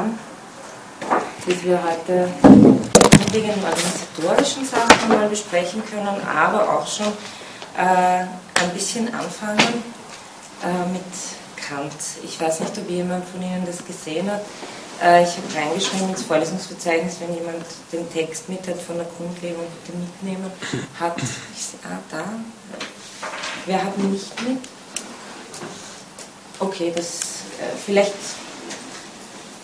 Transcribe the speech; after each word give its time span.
an, 0.00 0.18
dass 1.46 1.62
wir 1.62 1.82
heute 1.82 2.28
grundlegenden 3.30 3.62
organisatorischen 3.64 4.64
Sachen 4.64 5.08
mal 5.08 5.28
besprechen 5.28 5.82
können, 5.84 6.20
aber 6.26 6.68
auch 6.68 6.86
schon 6.86 7.08
äh, 7.76 8.24
ein 8.24 8.70
bisschen 8.74 9.12
anfangen 9.14 9.82
äh, 10.62 10.92
mit 10.92 11.02
Kant. 11.56 11.92
Ich 12.24 12.40
weiß 12.40 12.60
nicht, 12.60 12.76
ob 12.78 12.88
jemand 12.88 13.24
von 13.28 13.42
Ihnen 13.42 13.64
das 13.66 13.84
gesehen 13.84 14.30
hat. 14.30 14.42
Äh, 15.02 15.22
ich 15.24 15.30
habe 15.30 15.66
reingeschrieben 15.68 16.10
ins 16.10 16.22
Vorlesungsverzeichnis, 16.22 17.16
wenn 17.20 17.34
jemand 17.34 17.64
den 17.92 18.10
Text 18.12 18.48
mit 18.48 18.66
hat 18.68 18.80
von 18.80 18.96
der 18.96 19.06
Grundlegung 19.16 19.64
bitte 19.84 19.96
mitnehmen. 19.96 20.50
Hat, 20.98 21.16
ich, 21.18 21.78
ah, 21.84 21.98
da. 22.10 22.24
Wer 23.66 23.84
hat 23.84 23.96
nicht 23.98 24.42
mit? 24.42 24.58
Okay, 26.58 26.92
das 26.94 27.20
äh, 27.60 27.76
vielleicht, 27.84 28.14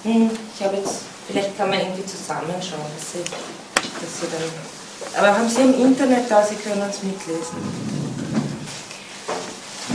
hm, 0.07 0.31
ich 0.55 0.65
habe 0.65 0.77
jetzt, 0.77 1.01
vielleicht 1.27 1.57
kann 1.57 1.69
man 1.69 1.81
irgendwie 1.81 2.07
zusammenschauen, 2.07 2.81
dass 2.97 3.13
Sie, 3.13 3.25
dass 3.25 4.21
Sie 4.21 4.27
dann, 4.31 5.19
aber 5.19 5.37
haben 5.37 5.49
Sie 5.49 5.63
im 5.63 5.75
Internet 5.87 6.31
da, 6.31 6.45
Sie 6.45 6.55
können 6.55 6.83
uns 6.83 7.03
mitlesen. 7.03 8.07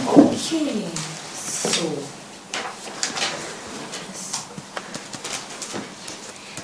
Okay, 0.05 0.83
so. 1.33 1.97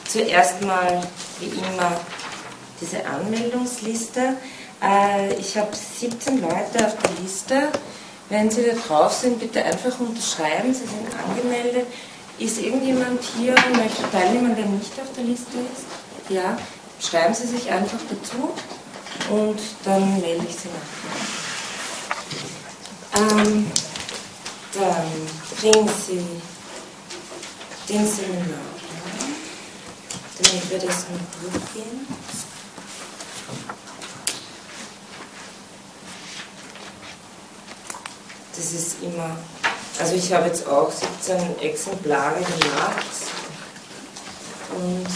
Zuerst 0.07 0.61
mal, 0.63 1.02
wie 1.39 1.45
immer, 1.45 2.02
diese 2.81 3.05
Anmeldungsliste. 3.05 4.35
Äh, 4.83 5.33
ich 5.35 5.57
habe 5.57 5.69
17 5.73 6.41
Leute 6.41 6.85
auf 6.85 6.95
der 6.97 7.23
Liste. 7.23 7.69
Wenn 8.29 8.52
Sie 8.52 8.63
da 8.66 8.73
drauf 8.73 9.13
sind, 9.13 9.39
bitte 9.39 9.63
einfach 9.63 9.97
unterschreiben. 9.99 10.73
Sie 10.73 10.81
sind 10.81 11.07
angemeldet. 11.25 11.88
Ist 12.39 12.59
irgendjemand 12.59 13.21
hier 13.37 13.55
möchte 13.75 14.09
teilnehmen, 14.11 14.55
der 14.55 14.65
nicht 14.65 14.91
auf 15.01 15.11
der 15.15 15.23
Liste 15.23 15.57
ist? 15.57 15.85
Ja, 16.30 16.57
schreiben 17.02 17.33
Sie 17.33 17.47
sich 17.47 17.69
einfach 17.69 17.99
dazu 18.09 18.53
und 19.33 19.59
dann 19.83 20.19
melde 20.21 20.45
ich 20.47 20.55
Sie 20.55 20.69
nachher. 20.69 21.16
Ähm, 23.41 23.71
dann 24.73 25.11
bringen 25.59 25.89
Sie 26.05 26.23
den 27.89 28.07
Seminar, 28.07 28.59
damit 30.38 30.69
wir 30.69 30.79
das 30.79 31.05
noch 31.09 31.51
durchgehen. 31.51 32.07
das 38.57 38.73
ist 38.73 39.03
immer, 39.03 39.38
also 40.00 40.16
ich 40.16 40.31
habe 40.34 40.48
jetzt 40.48 40.67
auch 40.67 40.92
17 40.92 41.59
Exemplare 41.59 42.36
gemacht 42.36 43.06
und 44.76 45.08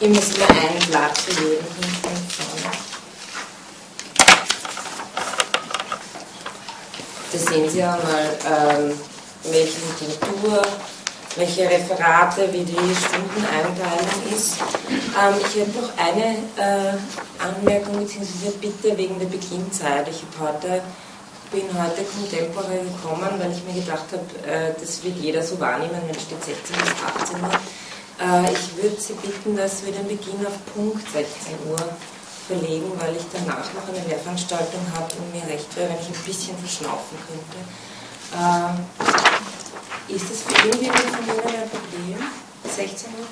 immer 0.00 0.18
ist 0.18 0.38
mir 0.38 0.48
ein 0.48 0.78
Blatt 0.88 1.18
für 1.18 1.32
jeden 1.42 1.64
hinten 1.64 2.30
vorne. 2.30 2.72
Da 7.32 7.38
sehen 7.38 7.68
Sie 7.68 7.82
einmal, 7.82 8.38
ähm, 8.46 9.00
welche 9.44 9.78
Literatur, 9.80 10.62
welche 11.36 11.68
Referate, 11.68 12.52
wie 12.52 12.64
die 12.64 12.74
Stundeneinteilung 12.74 14.34
ist. 14.34 14.56
Ähm, 14.88 15.34
ich 15.40 15.60
hätte 15.60 15.78
noch 15.78 15.90
eine 15.98 16.36
äh, 16.56 16.96
Anmerkung 17.42 17.98
bzw. 17.98 18.50
Bitte 18.60 18.96
wegen 18.96 19.18
der 19.18 19.26
Beginnzeit. 19.26 20.06
Ich 20.08 20.22
habe 20.38 20.52
heute 20.52 20.82
bin 21.50 21.66
heute 21.72 22.02
contemporary 22.04 22.84
gekommen, 22.84 23.30
weil 23.38 23.52
ich 23.52 23.62
mir 23.64 23.80
gedacht 23.80 24.06
habe, 24.12 24.26
äh, 24.48 24.74
das 24.78 25.02
wird 25.04 25.16
jeder 25.16 25.42
so 25.42 25.58
wahrnehmen, 25.60 26.00
wenn 26.06 26.14
steht 26.14 26.42
16 26.42 26.76
bis 26.76 26.92
18 27.24 27.40
Uhr. 27.42 27.50
Äh, 28.18 28.52
ich 28.52 28.82
würde 28.82 29.00
Sie 29.00 29.14
bitten, 29.14 29.56
dass 29.56 29.84
wir 29.84 29.92
den 29.92 30.08
Beginn 30.08 30.46
auf 30.46 30.56
Punkt 30.74 31.04
16 31.10 31.54
Uhr 31.68 31.78
verlegen, 32.46 32.92
weil 32.98 33.16
ich 33.16 33.26
danach 33.32 33.66
noch 33.74 33.88
eine 33.88 34.06
Lehrveranstaltung 34.06 34.80
habe 34.94 35.12
und 35.18 35.32
mir 35.32 35.46
recht 35.46 35.74
wäre, 35.76 35.90
wenn 35.90 36.00
ich 36.00 36.08
ein 36.08 36.24
bisschen 36.24 36.56
verschnaufen 36.58 37.18
könnte. 37.26 37.58
Äh, 38.32 40.14
ist 40.14 40.30
das 40.30 40.42
für 40.42 40.66
irgendjemand 40.66 41.02
von 41.02 41.24
Ihnen 41.24 41.62
ein 41.62 41.70
Problem? 41.70 42.18
16 42.64 43.10
Uhr? 43.10 43.26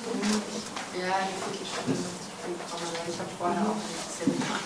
Ja, 0.99 1.15
eine 1.15 1.35
Viertelstunde 1.43 2.25
ich 3.07 3.19
habe 3.19 3.29
vorher 3.37 3.61
auch 3.61 3.75
nichts 3.75 4.19
Seminar. 4.19 4.59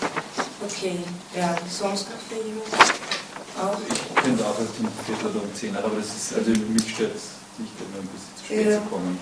Okay, 0.62 0.98
ja, 1.34 1.56
sonst 1.68 2.10
noch 2.10 2.20
für 2.28 2.36
jemanden? 2.36 3.29
Auch? 3.60 3.76
Ich 3.88 4.22
könnte 4.22 4.44
auch 4.44 4.58
erst 4.58 4.80
um 4.80 4.88
Viertel 5.04 5.26
oder 5.26 5.42
um 5.42 5.54
zehn, 5.54 5.76
aber 5.76 5.90
das 5.96 6.06
ist, 6.06 6.34
also 6.34 6.50
mich 6.50 6.94
stört 6.94 7.14
es 7.14 7.22
nicht, 7.58 7.72
immer 7.78 7.98
ein 8.00 8.08
bisschen 8.08 8.36
zu 8.36 8.44
spät 8.44 8.66
ja. 8.66 8.82
zu 8.82 8.88
kommen. 8.88 9.18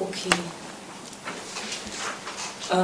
Okay. 0.00 0.30
Äh, 2.70 2.74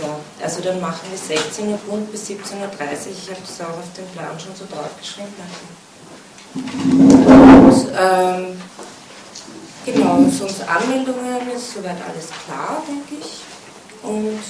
ja, 0.00 0.18
also 0.42 0.60
dann 0.62 0.80
machen 0.80 1.08
wir 1.08 1.18
16 1.18 1.68
Uhr 1.68 1.78
Grund 1.88 2.10
bis 2.10 2.28
17.30 2.30 2.32
Uhr. 2.32 2.68
Ich 3.12 3.30
habe 3.30 3.40
das 3.46 3.60
auch 3.60 3.78
auf 3.78 3.92
dem 3.96 4.06
Plan 4.08 4.40
schon 4.40 4.56
so 4.56 4.66
draufgeschrieben. 4.66 5.32
Und, 6.54 7.88
ähm, 7.96 8.60
genau, 9.84 10.28
sonst 10.30 10.62
Anmeldungen 10.66 11.50
ist 11.54 11.74
soweit 11.74 11.98
alles 12.08 12.28
klar, 12.44 12.82
denke 12.88 13.14
ich. 13.24 13.42
Und 14.02 14.40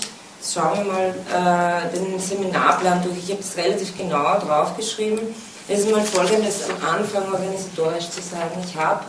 schauen 0.52 0.86
wir 0.86 0.92
mal 0.92 1.88
äh, 1.90 1.96
den 1.96 2.18
Seminarplan 2.18 3.02
durch. 3.02 3.18
Ich 3.18 3.30
habe 3.30 3.40
es 3.40 3.56
relativ 3.56 3.96
genau 3.96 4.38
draufgeschrieben. 4.38 5.20
Es 5.68 5.80
ist 5.80 5.90
mal 5.90 6.02
folgendes 6.02 6.62
am 6.70 6.96
Anfang 6.96 7.32
organisatorisch 7.32 8.08
zu 8.10 8.22
sagen. 8.22 8.62
Ich 8.64 8.76
habe 8.76 9.04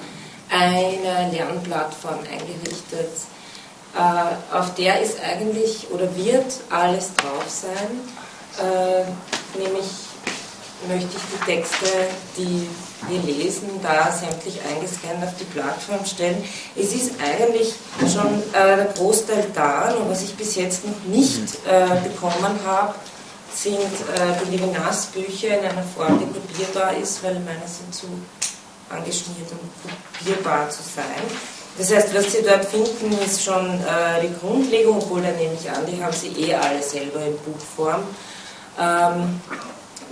eine 0.49 1.31
Lernplattform 1.31 2.19
eingerichtet, 2.31 3.11
äh, 3.95 4.55
auf 4.55 4.73
der 4.75 5.01
ist 5.01 5.17
eigentlich 5.21 5.87
oder 5.91 6.15
wird 6.15 6.45
alles 6.69 7.13
drauf 7.15 7.45
sein, 7.47 7.99
äh, 8.59 9.57
nämlich 9.57 9.85
möchte 10.87 11.09
ich 11.15 11.23
die 11.33 11.45
Texte, 11.45 11.85
die 12.37 12.67
wir 13.07 13.21
lesen, 13.21 13.69
da 13.81 14.11
sämtlich 14.11 14.59
eingescannt 14.61 15.23
auf 15.23 15.35
die 15.39 15.45
Plattform 15.45 16.05
stellen. 16.05 16.43
Es 16.75 16.93
ist 16.93 17.13
eigentlich 17.21 17.73
schon 18.11 18.43
äh, 18.53 18.77
der 18.77 18.93
Großteil 18.95 19.47
da, 19.53 19.93
nur 19.97 20.09
was 20.09 20.23
ich 20.23 20.35
bis 20.35 20.55
jetzt 20.55 20.85
noch 20.85 21.03
nicht 21.05 21.39
mhm. 21.39 21.69
äh, 21.69 22.09
bekommen 22.09 22.59
habe, 22.65 22.95
sind 23.53 23.77
äh, 23.77 24.45
die 24.45 24.57
Levinas-Bücher 24.57 25.59
in 25.59 25.65
einer 25.65 25.83
Form, 25.83 26.19
die 26.19 26.39
kopierbar 26.39 26.95
ist, 26.97 27.23
weil 27.23 27.35
meine 27.39 27.67
sind 27.67 27.93
zu 27.93 28.07
angeschmiert, 28.89 29.51
um 29.51 29.59
kopierbar 30.13 30.69
zu 30.69 30.81
sein. 30.83 31.23
Das 31.77 31.93
heißt, 31.93 32.13
was 32.15 32.31
Sie 32.31 32.41
dort 32.43 32.65
finden, 32.65 33.17
ist 33.23 33.43
schon 33.43 33.65
äh, 33.81 34.21
die 34.23 34.33
Grundlegung, 34.39 34.97
obwohl 34.97 35.21
da 35.21 35.31
nehme 35.31 35.53
ich 35.53 35.69
an, 35.69 35.85
die 35.85 36.03
haben 36.03 36.13
Sie 36.13 36.29
eh 36.29 36.55
alle 36.55 36.81
selber 36.81 37.19
in 37.21 37.37
Buchform. 37.39 38.03
Ähm, 38.79 39.41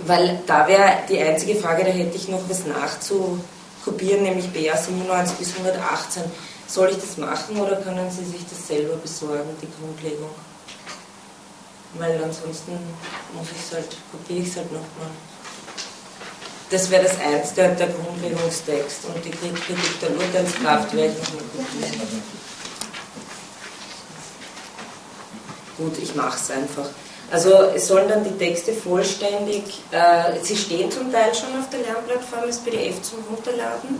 weil 0.04 0.40
da 0.46 0.66
wäre 0.68 0.98
die 1.08 1.20
einzige 1.20 1.56
Frage, 1.56 1.84
da 1.84 1.90
hätte 1.90 2.16
ich 2.16 2.28
noch 2.28 2.42
was 2.48 2.66
nachzukopieren, 2.66 4.22
nämlich 4.22 4.52
BA 4.52 4.76
97 4.76 5.36
bis 5.38 5.56
118. 5.56 6.22
Soll 6.66 6.90
ich 6.90 6.98
das 6.98 7.16
machen 7.16 7.56
oder 7.60 7.76
können 7.76 8.10
Sie 8.10 8.24
sich 8.24 8.44
das 8.48 8.66
selber 8.66 8.96
besorgen, 8.96 9.56
die 9.62 9.68
Grundlegung? 9.80 10.30
Weil 11.94 12.22
ansonsten 12.22 12.72
muss 13.32 13.46
ich 13.52 13.74
halt, 13.74 13.88
kopiere 14.10 14.40
ich 14.40 14.48
es 14.48 14.56
halt 14.56 14.72
nochmal. 14.72 15.10
Das 16.68 16.90
wäre 16.90 17.04
das 17.04 17.20
eins, 17.20 17.54
der, 17.54 17.76
der 17.76 17.88
Grundlegungstext 17.88 19.04
und 19.04 19.24
die 19.24 19.30
Kritik 19.30 20.00
der 20.00 20.10
Urteilskraft 20.10 20.92
werde 20.96 21.12
ich 21.12 21.28
nochmal 21.28 21.44
kopieren. 21.56 22.22
Gut, 25.78 25.98
ich 25.98 26.14
mache 26.16 26.36
es 26.36 26.50
einfach. 26.50 26.88
Also 27.30 27.50
es 27.74 27.88
sollen 27.88 28.08
dann 28.08 28.22
die 28.22 28.38
Texte 28.38 28.72
vollständig, 28.72 29.64
äh, 29.90 30.38
sie 30.42 30.56
stehen 30.56 30.90
zum 30.90 31.10
Teil 31.10 31.34
schon 31.34 31.58
auf 31.58 31.68
der 31.70 31.80
Lernplattform 31.80 32.42
als 32.44 32.58
PDF 32.58 33.02
zum 33.02 33.18
Runterladen. 33.28 33.98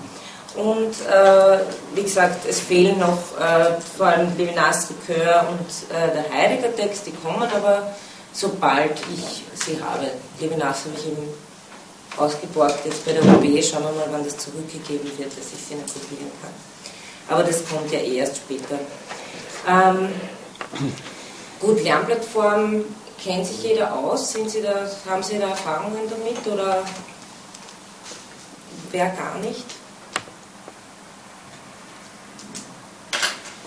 Und 0.55 0.93
äh, 1.13 1.59
wie 1.95 2.03
gesagt, 2.03 2.47
es 2.49 2.61
fehlen 2.61 2.99
noch 2.99 3.19
äh, 3.39 3.81
vor 3.97 4.07
allem 4.07 4.37
Levinas 4.39 4.89
Likör 4.91 5.49
und 5.51 5.95
äh, 5.95 6.13
der 6.15 6.33
Heidegger-Text, 6.33 7.07
die 7.07 7.13
kommen 7.13 7.43
aber 7.43 7.95
sobald 8.33 8.93
ich 9.13 9.43
sie 9.55 9.83
habe. 9.83 10.11
Levinas 10.39 10.85
habe 10.85 10.95
ich 10.97 11.07
eben 11.07 11.29
ausgeborgt 12.17 12.85
jetzt 12.85 13.05
bei 13.05 13.13
der 13.13 13.23
OB, 13.23 13.45
schauen 13.63 13.85
wir 13.85 13.93
mal, 13.93 14.09
wann 14.11 14.25
das 14.25 14.37
zurückgegeben 14.39 15.11
wird, 15.19 15.31
dass 15.31 15.53
ich 15.53 15.67
sie 15.69 15.75
nicht 15.75 15.93
kopieren 15.93 16.31
kann. 16.41 16.51
Aber 17.29 17.43
das 17.43 17.67
kommt 17.69 17.91
ja 17.91 17.99
erst 17.99 18.37
später. 18.37 18.79
Ähm, 19.69 20.09
gut, 21.61 21.83
Lernplattform 21.83 22.85
Kennt 23.27 23.45
sich 23.45 23.61
jeder 23.61 23.93
aus? 23.93 24.31
Sind 24.31 24.49
Sie 24.49 24.63
da, 24.63 24.89
haben 25.11 25.21
Sie 25.21 25.37
da 25.37 25.49
Erfahrungen 25.49 26.09
damit 26.09 26.47
oder 26.47 26.85
wer 28.93 29.07
gar 29.07 29.37
nicht? 29.39 29.65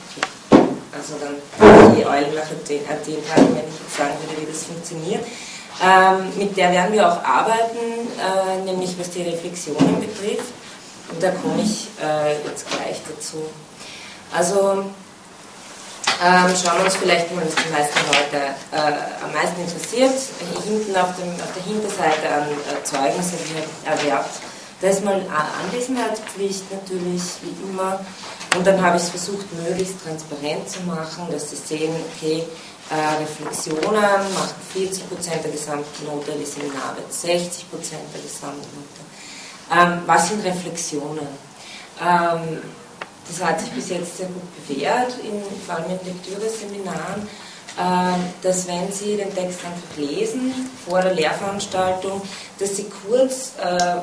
Okay. 0.07 0.65
Also 0.97 1.15
dann 1.19 1.94
die 1.94 2.06
Eulen 2.06 2.33
nach 2.35 2.44
Athen 2.44 2.85
tragen, 3.27 3.53
wenn 3.53 3.67
ich 3.67 3.79
jetzt 3.81 3.97
sagen 3.97 4.13
würde, 4.21 4.41
wie 4.41 4.50
das 4.50 4.63
funktioniert. 4.63 5.25
Ähm, 5.83 6.38
mit 6.38 6.56
der 6.56 6.71
werden 6.71 6.94
wir 6.94 7.06
auch 7.06 7.21
arbeiten, 7.21 8.07
äh, 8.17 8.61
nämlich 8.63 8.97
was 8.97 9.09
die 9.09 9.23
Reflexionen 9.23 10.00
betrifft. 10.00 10.53
Und 11.11 11.21
da 11.21 11.31
komme 11.31 11.61
ich 11.61 11.89
äh, 12.01 12.41
jetzt 12.47 12.65
gleich 12.65 13.01
dazu. 13.09 13.44
Also 14.31 14.85
ähm, 16.21 16.54
schauen 16.56 16.80
wir 16.80 16.86
uns 16.86 16.95
vielleicht 16.98 17.33
mal, 17.33 17.45
was 17.45 17.56
die 17.56 17.71
meisten 17.71 18.00
Leute 18.07 18.45
äh, 18.71 19.24
am 19.24 19.31
meisten 19.33 19.62
interessiert. 19.62 20.13
Hinten 20.66 20.95
auf, 20.95 21.16
dem, 21.16 21.31
auf 21.39 21.54
der 21.56 21.63
Hinterseite 21.63 22.27
an 22.30 22.48
äh, 22.50 22.83
Zeugnissen 22.83 23.38
erwerbt. 23.86 24.36
Da 24.81 24.88
ist 24.89 25.04
mal 25.04 25.21
Anwesenheitspflicht 25.63 26.71
natürlich, 26.71 27.21
wie 27.42 27.69
immer. 27.69 28.00
Und 28.56 28.66
dann 28.66 28.81
habe 28.81 28.98
ich 28.98 29.04
es 29.04 29.10
versucht, 29.10 29.45
möglichst 29.54 30.04
transparent 30.04 30.69
zu 30.69 30.81
machen, 30.83 31.27
dass 31.31 31.50
Sie 31.50 31.57
sehen, 31.57 31.94
okay, 32.16 32.44
äh, 32.89 33.21
Reflexionen 33.21 34.01
machen 34.33 34.56
40% 34.75 35.44
der 35.44 35.51
Gesamtnote, 35.51 36.31
die 36.39 36.45
Seminararbeit 36.45 37.12
60% 37.12 37.66
der 38.13 38.21
Gesamtnote. 38.21 39.01
Ähm, 39.71 40.01
was 40.06 40.30
sind 40.30 40.44
Reflexionen? 40.44 41.27
Ähm, 42.01 42.62
das 43.29 43.47
hat 43.47 43.59
sich 43.61 43.69
bis 43.71 43.89
jetzt 43.89 44.17
sehr 44.17 44.27
gut 44.27 44.67
bewährt, 44.67 45.13
in, 45.23 45.41
vor 45.65 45.75
allem 45.75 45.85
in 45.91 46.13
Lektüre-Seminaren, 46.13 47.27
äh, 47.77 48.19
dass 48.41 48.67
wenn 48.67 48.91
Sie 48.91 49.17
den 49.17 49.33
Text 49.33 49.59
einfach 49.65 49.97
lesen 49.97 50.53
vor 50.87 51.01
der 51.01 51.13
Lehrveranstaltung, 51.13 52.21
dass 52.57 52.75
Sie 52.75 52.87
kurz 53.07 53.53
äh, 53.63 54.01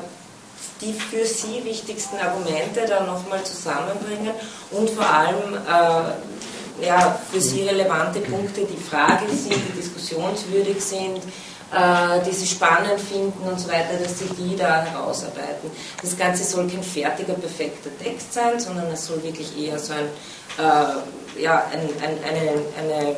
die 0.81 0.93
für 0.93 1.25
Sie 1.25 1.63
wichtigsten 1.63 2.17
Argumente 2.17 2.85
dann 2.87 3.07
nochmal 3.07 3.43
zusammenbringen 3.43 4.33
und 4.71 4.89
vor 4.89 5.09
allem 5.09 5.55
äh, 5.55 6.85
ja, 6.85 7.19
für 7.31 7.41
Sie 7.41 7.63
relevante 7.63 8.19
Punkte, 8.19 8.61
die 8.61 8.77
fraglich 8.77 9.31
sind, 9.31 9.55
die 9.55 9.77
diskussionswürdig 9.77 10.83
sind, 10.83 11.21
die 12.25 12.31
Sie 12.31 12.47
spannend 12.47 12.99
finden 12.99 13.43
und 13.45 13.59
so 13.59 13.67
weiter, 13.67 13.97
dass 14.01 14.19
Sie 14.19 14.29
die 14.37 14.55
da 14.55 14.85
herausarbeiten. 14.85 15.69
Das 16.01 16.17
Ganze 16.17 16.45
soll 16.45 16.67
kein 16.67 16.81
fertiger, 16.81 17.33
perfekter 17.33 17.89
Text 18.01 18.33
sein, 18.33 18.57
sondern 18.57 18.87
es 18.87 19.05
soll 19.05 19.21
wirklich 19.21 19.57
eher 19.57 19.77
so 19.77 19.93
ein, 19.93 20.05
äh, 20.57 21.41
ja, 21.41 21.65
ein, 21.71 21.81
ein, 22.01 22.17
eine, 22.23 22.51
eine, 22.79 23.17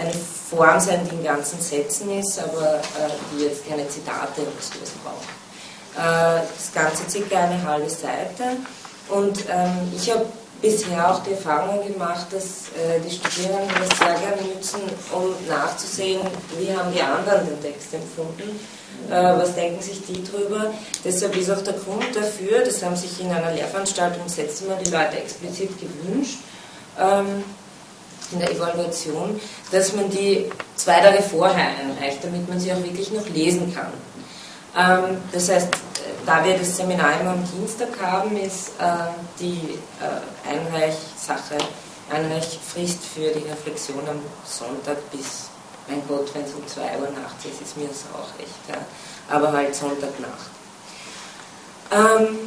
eine 0.00 0.12
Form 0.50 0.80
sein, 0.80 1.08
die 1.08 1.14
in 1.14 1.24
ganzen 1.24 1.60
Sätzen 1.60 2.18
ist, 2.18 2.40
aber 2.40 2.74
äh, 2.78 3.10
die 3.32 3.44
jetzt 3.44 3.68
keine 3.68 3.88
Zitate 3.88 4.40
oder 4.40 4.50
sowas 4.60 4.90
braucht. 5.04 5.28
Äh, 5.96 6.42
das 6.56 6.72
Ganze 6.74 7.08
circa 7.08 7.44
eine 7.44 7.62
halbe 7.62 7.90
Seite. 7.90 8.56
Und 9.08 9.44
ähm, 9.48 9.92
ich 9.94 10.10
habe 10.10 10.26
bisher 10.60 11.10
auch 11.10 11.22
die 11.22 11.32
Erfahrung 11.32 11.86
gemacht, 11.86 12.26
dass 12.30 12.68
äh, 12.76 13.00
die 13.00 13.14
Studierenden 13.14 13.68
das 13.68 13.98
sehr 13.98 14.14
gerne 14.18 14.42
nutzen, 14.54 14.80
um 15.12 15.34
nachzusehen, 15.48 16.20
wie 16.58 16.76
haben 16.76 16.92
die 16.92 17.00
anderen 17.00 17.46
den 17.46 17.60
Text 17.62 17.94
empfunden, 17.94 18.60
äh, 19.08 19.12
was 19.12 19.54
denken 19.54 19.82
sich 19.82 20.04
die 20.06 20.22
drüber. 20.22 20.72
Deshalb 21.04 21.36
ist 21.36 21.50
auch 21.50 21.62
der 21.62 21.74
Grund 21.74 22.04
dafür, 22.14 22.60
das 22.64 22.82
haben 22.82 22.96
sich 22.96 23.20
in 23.20 23.30
einer 23.30 23.52
Lehrveranstaltung 23.52 24.22
das 24.24 24.36
letzte 24.36 24.66
Mal 24.66 24.78
die 24.84 24.90
Leute 24.90 25.18
explizit 25.18 25.70
gewünscht, 25.80 26.38
ähm, 26.98 27.44
in 28.32 28.38
der 28.38 28.52
Evaluation, 28.52 29.40
dass 29.72 29.94
man 29.94 30.08
die 30.10 30.50
zwei 30.76 31.00
Tage 31.00 31.22
vorher 31.22 31.68
einreicht, 31.78 32.22
damit 32.22 32.48
man 32.48 32.60
sie 32.60 32.72
auch 32.72 32.82
wirklich 32.82 33.10
noch 33.10 33.28
lesen 33.28 33.74
kann. 33.74 33.92
Ähm, 34.76 35.16
das 35.32 35.48
heißt, 35.48 35.68
da 36.30 36.44
wir 36.44 36.56
das 36.56 36.76
Seminar 36.76 37.20
immer 37.20 37.32
am 37.32 37.44
Dienstag 37.44 37.88
haben, 38.00 38.36
ist 38.36 38.68
äh, 38.78 38.84
die 39.40 39.80
äh, 40.00 40.48
Einreichsache, 40.48 41.58
Einreichfrist 42.08 43.00
für 43.04 43.32
die 43.32 43.48
Reflexion 43.48 43.98
am 44.08 44.20
Sonntag 44.44 45.10
bis, 45.10 45.48
mein 45.88 46.00
Gott, 46.06 46.32
wenn 46.32 46.44
es 46.44 46.54
um 46.54 46.64
2 46.64 46.82
Uhr 46.82 47.10
nachts 47.20 47.44
ist, 47.46 47.60
ist 47.60 47.76
mir 47.76 47.88
das 47.88 48.04
auch 48.14 48.38
recht, 48.38 48.60
ja. 48.68 48.76
aber 49.28 49.50
halt 49.50 49.74
Sonntagnacht. 49.74 50.50
Ähm, 51.90 52.38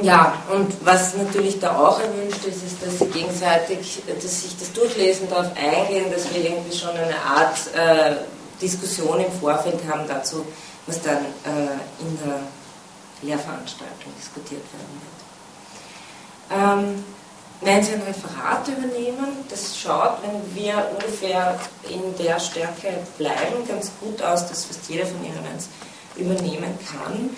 ja, 0.00 0.34
und 0.52 0.74
was 0.84 1.16
natürlich 1.16 1.60
da 1.60 1.78
auch 1.78 2.00
erwünscht 2.00 2.44
ist, 2.44 2.64
ist, 2.64 2.84
dass 2.84 2.98
sie 2.98 3.06
gegenseitig, 3.06 4.02
dass 4.08 4.42
sich 4.42 4.58
das 4.58 4.72
Durchlesen 4.72 5.30
darauf 5.30 5.52
eingehen, 5.54 6.10
dass 6.12 6.34
wir 6.34 6.44
irgendwie 6.44 6.76
schon 6.76 6.90
eine 6.90 7.14
Art 7.14 7.58
äh, 7.76 8.16
Diskussion 8.60 9.20
im 9.20 9.30
Vorfeld 9.30 9.78
haben 9.88 10.08
dazu, 10.08 10.44
was 10.88 11.00
dann 11.00 11.18
äh, 11.44 12.00
in 12.00 12.18
der 12.24 12.40
Lehrveranstaltung 13.22 14.12
diskutiert 14.18 14.62
werden 14.72 15.00
wird. 15.00 15.22
Ähm, 16.50 17.04
wenn 17.64 17.82
Sie 17.82 17.92
ein 17.92 18.02
Referat 18.02 18.66
übernehmen, 18.66 19.44
das 19.48 19.78
schaut, 19.78 20.18
wenn 20.22 20.54
wir 20.54 20.90
ungefähr 20.92 21.58
in 21.88 22.16
der 22.18 22.40
Stärke 22.40 22.88
bleiben, 23.16 23.66
ganz 23.68 23.92
gut 24.00 24.20
aus, 24.20 24.48
dass 24.48 24.64
fast 24.64 24.88
jeder 24.88 25.06
von 25.06 25.24
Ihnen 25.24 25.38
eins 25.46 25.68
übernehmen 26.16 26.76
kann. 26.90 27.30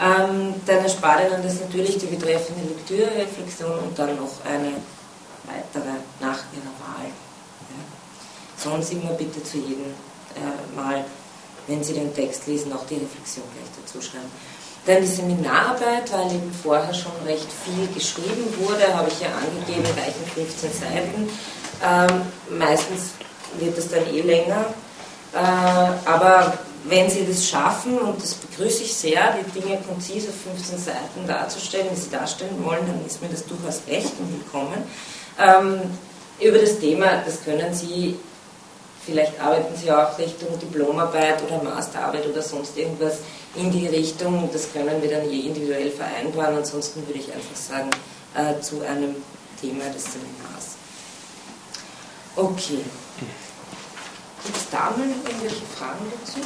Ähm, 0.00 0.54
dann 0.66 0.78
erspart 0.78 1.28
Ihnen 1.28 1.42
das 1.42 1.60
natürlich 1.60 1.98
die 1.98 2.06
betreffende 2.06 2.62
Lektürereflexion 2.62 3.78
und 3.80 3.98
dann 3.98 4.16
noch 4.16 4.44
eine 4.44 4.72
weitere 5.44 5.94
nach 6.20 6.38
Ihrer 6.52 6.74
Wahl. 6.78 7.06
Ja. 7.08 7.82
Sonst 8.56 8.92
immer 8.92 9.12
bitte 9.14 9.42
zu 9.42 9.58
jedem 9.58 9.94
äh, 10.36 10.76
Mal, 10.76 11.04
wenn 11.66 11.82
Sie 11.82 11.92
den 11.92 12.14
Text 12.14 12.46
lesen, 12.46 12.72
auch 12.72 12.86
die 12.86 12.96
Reflexion 12.96 13.44
gleich 13.52 13.84
dazu 13.84 14.00
schreiben. 14.00 14.30
Dann 14.84 15.00
die 15.00 15.06
Seminararbeit, 15.06 16.12
weil 16.12 16.26
eben 16.34 16.52
vorher 16.52 16.92
schon 16.92 17.12
recht 17.24 17.46
viel 17.64 17.86
geschrieben 17.94 18.52
wurde, 18.58 18.92
habe 18.92 19.08
ich 19.08 19.20
ja 19.20 19.28
angegeben, 19.28 19.86
reichen 19.96 20.24
15 20.34 20.70
Seiten. 20.72 21.28
Ähm, 21.84 22.58
meistens 22.58 23.12
wird 23.58 23.78
es 23.78 23.88
dann 23.90 24.04
eh 24.12 24.22
länger. 24.22 24.66
Äh, 25.34 26.08
aber 26.08 26.58
wenn 26.84 27.08
Sie 27.08 27.24
das 27.24 27.46
schaffen, 27.46 27.96
und 27.98 28.20
das 28.20 28.34
begrüße 28.34 28.82
ich 28.82 28.92
sehr, 28.92 29.36
die 29.38 29.60
Dinge 29.60 29.78
konzis 29.88 30.28
auf 30.28 30.34
15 30.52 30.78
Seiten 30.78 31.26
darzustellen, 31.28 31.86
wie 31.92 32.00
Sie 32.00 32.10
darstellen 32.10 32.64
wollen, 32.64 32.84
dann 32.84 33.06
ist 33.06 33.22
mir 33.22 33.28
das 33.28 33.46
durchaus 33.46 33.82
recht 33.86 34.12
und 34.18 34.32
willkommen. 34.32 34.82
Ähm, 35.38 35.80
über 36.40 36.58
das 36.58 36.80
Thema, 36.80 37.22
das 37.24 37.44
können 37.44 37.72
Sie 37.72 38.16
Vielleicht 39.04 39.40
arbeiten 39.40 39.74
Sie 39.76 39.90
auch 39.90 40.16
Richtung 40.16 40.56
Diplomarbeit 40.58 41.42
oder 41.42 41.60
Masterarbeit 41.62 42.24
oder 42.26 42.40
sonst 42.40 42.76
irgendwas 42.78 43.18
in 43.56 43.70
die 43.72 43.88
Richtung. 43.88 44.48
Das 44.52 44.72
können 44.72 45.02
wir 45.02 45.10
dann 45.10 45.28
je 45.28 45.40
individuell 45.40 45.90
vereinbaren. 45.90 46.58
Ansonsten 46.58 47.04
würde 47.06 47.18
ich 47.18 47.32
einfach 47.32 47.56
sagen, 47.56 47.90
äh, 48.34 48.60
zu 48.60 48.80
einem 48.82 49.16
Thema 49.60 49.84
des 49.86 50.04
Seminars. 50.04 50.76
Okay. 52.36 52.78
Gibt 54.44 54.56
es 54.56 54.70
da 54.70 54.94
mal 54.96 55.06
irgendwelche 55.08 55.66
Fragen 55.76 56.06
dazu? 56.20 56.40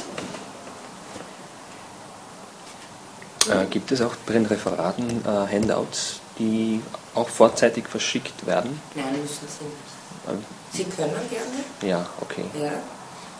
Äh, 3.51 3.65
gibt 3.67 3.91
es 3.91 4.01
auch 4.01 4.15
bei 4.25 4.33
den 4.33 4.45
Referaten 4.45 5.23
äh, 5.25 5.27
Handouts, 5.27 6.19
die 6.39 6.81
auch 7.13 7.29
vorzeitig 7.29 7.87
verschickt 7.87 8.45
werden? 8.45 8.81
Nein, 8.95 9.21
müssen 9.21 9.47
sie 9.47 9.65
nicht. 9.65 10.47
Sie 10.73 10.83
können 10.83 11.15
gerne. 11.29 11.63
Ja, 11.81 12.05
okay. 12.21 12.45
Ja. 12.61 12.71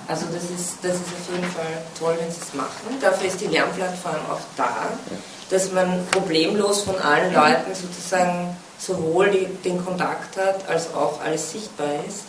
Also 0.07 0.25
das 0.27 0.43
ist, 0.43 0.77
das 0.81 0.93
ist 0.95 1.01
auf 1.01 1.35
jeden 1.35 1.51
Fall 1.51 1.83
toll, 1.99 2.15
wenn 2.19 2.31
Sie 2.31 2.39
es 2.41 2.53
machen. 2.53 2.97
Dafür 3.01 3.27
ist 3.27 3.41
die 3.41 3.47
Lernplattform 3.47 4.15
auch 4.31 4.39
da, 4.55 4.89
ja. 5.11 5.17
dass 5.49 5.71
man 5.73 6.07
problemlos 6.11 6.83
von 6.83 6.97
allen 6.99 7.33
Leuten 7.33 7.75
sozusagen 7.75 8.55
sowohl 8.79 9.29
die, 9.31 9.45
den 9.67 9.83
Kontakt 9.83 10.37
hat, 10.37 10.67
als 10.69 10.93
auch 10.93 11.19
alles 11.21 11.51
sichtbar 11.51 12.05
ist. 12.07 12.21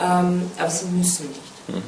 Ähm, 0.00 0.50
aber 0.56 0.70
Sie 0.70 0.86
müssen 0.86 1.28
nicht. 1.28 1.68
Mhm. 1.68 1.82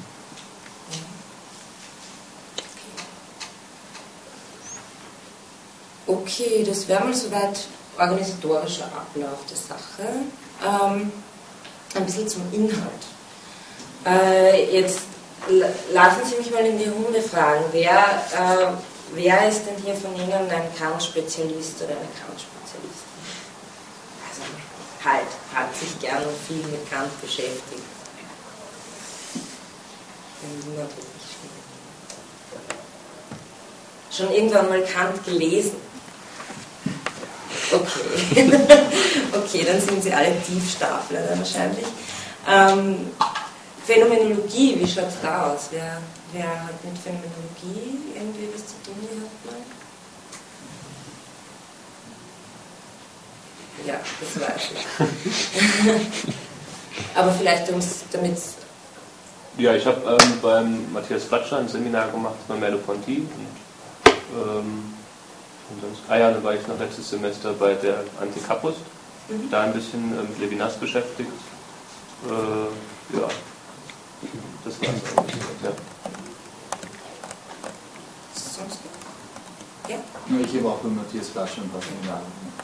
Okay, 6.05 6.65
das 6.67 6.89
wäre 6.89 7.05
mal 7.05 7.15
soweit 7.15 7.61
organisatorischer 7.97 8.87
Ablauf 8.87 9.39
der 9.49 9.57
Sache. 9.57 10.09
Ähm, 10.65 11.13
ein 11.97 12.07
bisschen 12.07 12.29
zum 12.29 12.43
Inhalt. 12.53 13.03
Äh, 14.07 14.81
jetzt 14.81 15.01
lassen 15.93 16.21
Sie 16.29 16.37
mich 16.37 16.51
mal 16.51 16.65
in 16.65 16.79
die 16.79 16.89
Runde 16.89 17.21
fragen. 17.21 17.65
Wer, 17.73 17.91
äh, 17.91 18.73
wer 19.15 19.49
ist 19.49 19.63
denn 19.67 19.77
hier 19.85 19.95
von 19.95 20.15
Ihnen 20.15 20.33
ein 20.33 20.75
Kant-Spezialist 20.79 21.83
oder 21.83 21.93
eine 21.93 22.09
Kant-Spezialistin? 22.19 23.13
Also 24.29 24.43
halt, 25.05 25.29
hat 25.55 25.77
sich 25.77 25.99
gern 26.01 26.23
und 26.25 26.37
viel 26.47 26.65
mit 26.71 26.91
Kant 26.91 27.21
beschäftigt. 27.21 27.83
Schon 34.11 34.31
irgendwann 34.33 34.69
mal 34.69 34.83
Kant 34.85 35.25
gelesen. 35.25 35.77
Okay. 37.73 38.51
okay, 39.33 39.65
dann 39.65 39.81
sind 39.81 40.03
Sie 40.03 40.13
alle 40.13 40.35
Tiefstapler 40.43 41.21
dann 41.29 41.39
wahrscheinlich. 41.39 41.87
Ähm, 42.49 43.11
Phänomenologie, 43.85 44.79
wie 44.79 44.87
schaut 44.87 45.09
es 45.09 45.21
da 45.23 45.53
aus? 45.53 45.69
Wer, 45.71 46.01
wer 46.33 46.49
hat 46.49 46.85
mit 46.85 46.99
Phänomenologie 46.99 47.99
irgendwie 48.15 48.49
was 48.55 48.67
zu 48.67 48.75
tun 48.85 48.95
gehabt? 49.01 49.67
Ja, 53.87 53.95
das 54.21 54.41
weiß 54.41 54.71
ich. 54.75 54.87
Aber 57.15 57.33
vielleicht 57.33 57.69
damit 58.13 58.39
Ja, 59.59 59.75
ich 59.75 59.87
habe 59.87 60.19
ähm, 60.21 60.39
beim 60.41 60.93
Matthias 60.93 61.25
Flatscher 61.25 61.59
ein 61.59 61.69
Seminar 61.69 62.11
gemacht 62.11 62.37
bei 62.47 62.55
Merleau-Ponty 62.55 63.27
ähm, 64.35 64.92
und 65.73 65.83
dann 65.83 65.91
Und 65.91 65.99
ah 66.09 66.17
ja, 66.19 66.31
da 66.31 66.43
war 66.43 66.55
ich 66.55 66.67
noch 66.67 66.79
letztes 66.79 67.11
Semester 67.11 67.53
bei 67.55 67.75
der 67.75 68.05
Antikappus, 68.21 68.75
Mhm. 69.29 69.51
da 69.51 69.63
ein 69.63 69.73
bisschen 69.73 70.19
äh, 70.19 70.23
mit 70.23 70.39
Levinas 70.41 70.75
beschäftigt. 70.77 71.31
Äh, 72.27 73.17
ja, 73.19 73.29
das 74.65 74.81
war's 74.81 74.89
eigentlich. 75.17 75.37
Ja. 75.63 75.71
Sonst? 78.35 78.79
Ja, 79.89 79.97
Ja, 79.97 80.45
Ich 80.45 80.57
habe 80.59 80.69
auch 80.69 80.79
bei 80.79 80.89
Matthias 80.89 81.29
Flasche 81.29 81.61
ein 81.61 81.71
paar 81.71 81.81
Seminare 81.83 82.21
gemacht. 82.21 82.61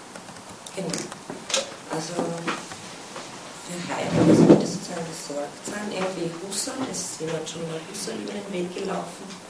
genau. 0.76 1.94
Also 1.94 2.12
für 2.14 3.94
Heim 3.94 4.36
sollte 4.36 4.66
sozusagen 4.66 5.06
besorgt 5.06 5.66
sein. 5.66 5.90
Irgendwie 5.92 6.30
Husserl, 6.46 6.74
ist 6.90 7.20
jemand 7.20 7.48
schon 7.48 7.62
mal 7.70 7.80
Husserl 7.90 8.16
über 8.16 8.32
den 8.32 8.52
Weg 8.52 8.74
gelaufen? 8.74 9.47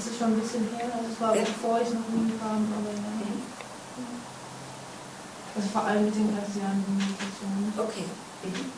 Das 0.00 0.08
ist 0.08 0.16
schon 0.16 0.32
ein 0.32 0.40
bisschen 0.40 0.64
her, 0.80 0.88
also 0.96 1.12
es 1.12 1.20
war 1.20 1.36
Ja. 1.36 1.44
bevor 1.44 1.76
ich 1.76 1.92
noch 1.92 2.08
nie 2.08 2.32
kam, 2.40 2.64
aber 2.72 2.88
ja. 2.88 3.04
Mhm. 3.20 3.44
Also 5.52 5.68
vor 5.76 5.84
allem 5.84 6.08
mit 6.08 6.16
den 6.16 6.32
Kartesianischen 6.32 6.96
Meditationen. 6.96 7.68
Okay. 7.76 8.08
Mhm. 8.48 8.72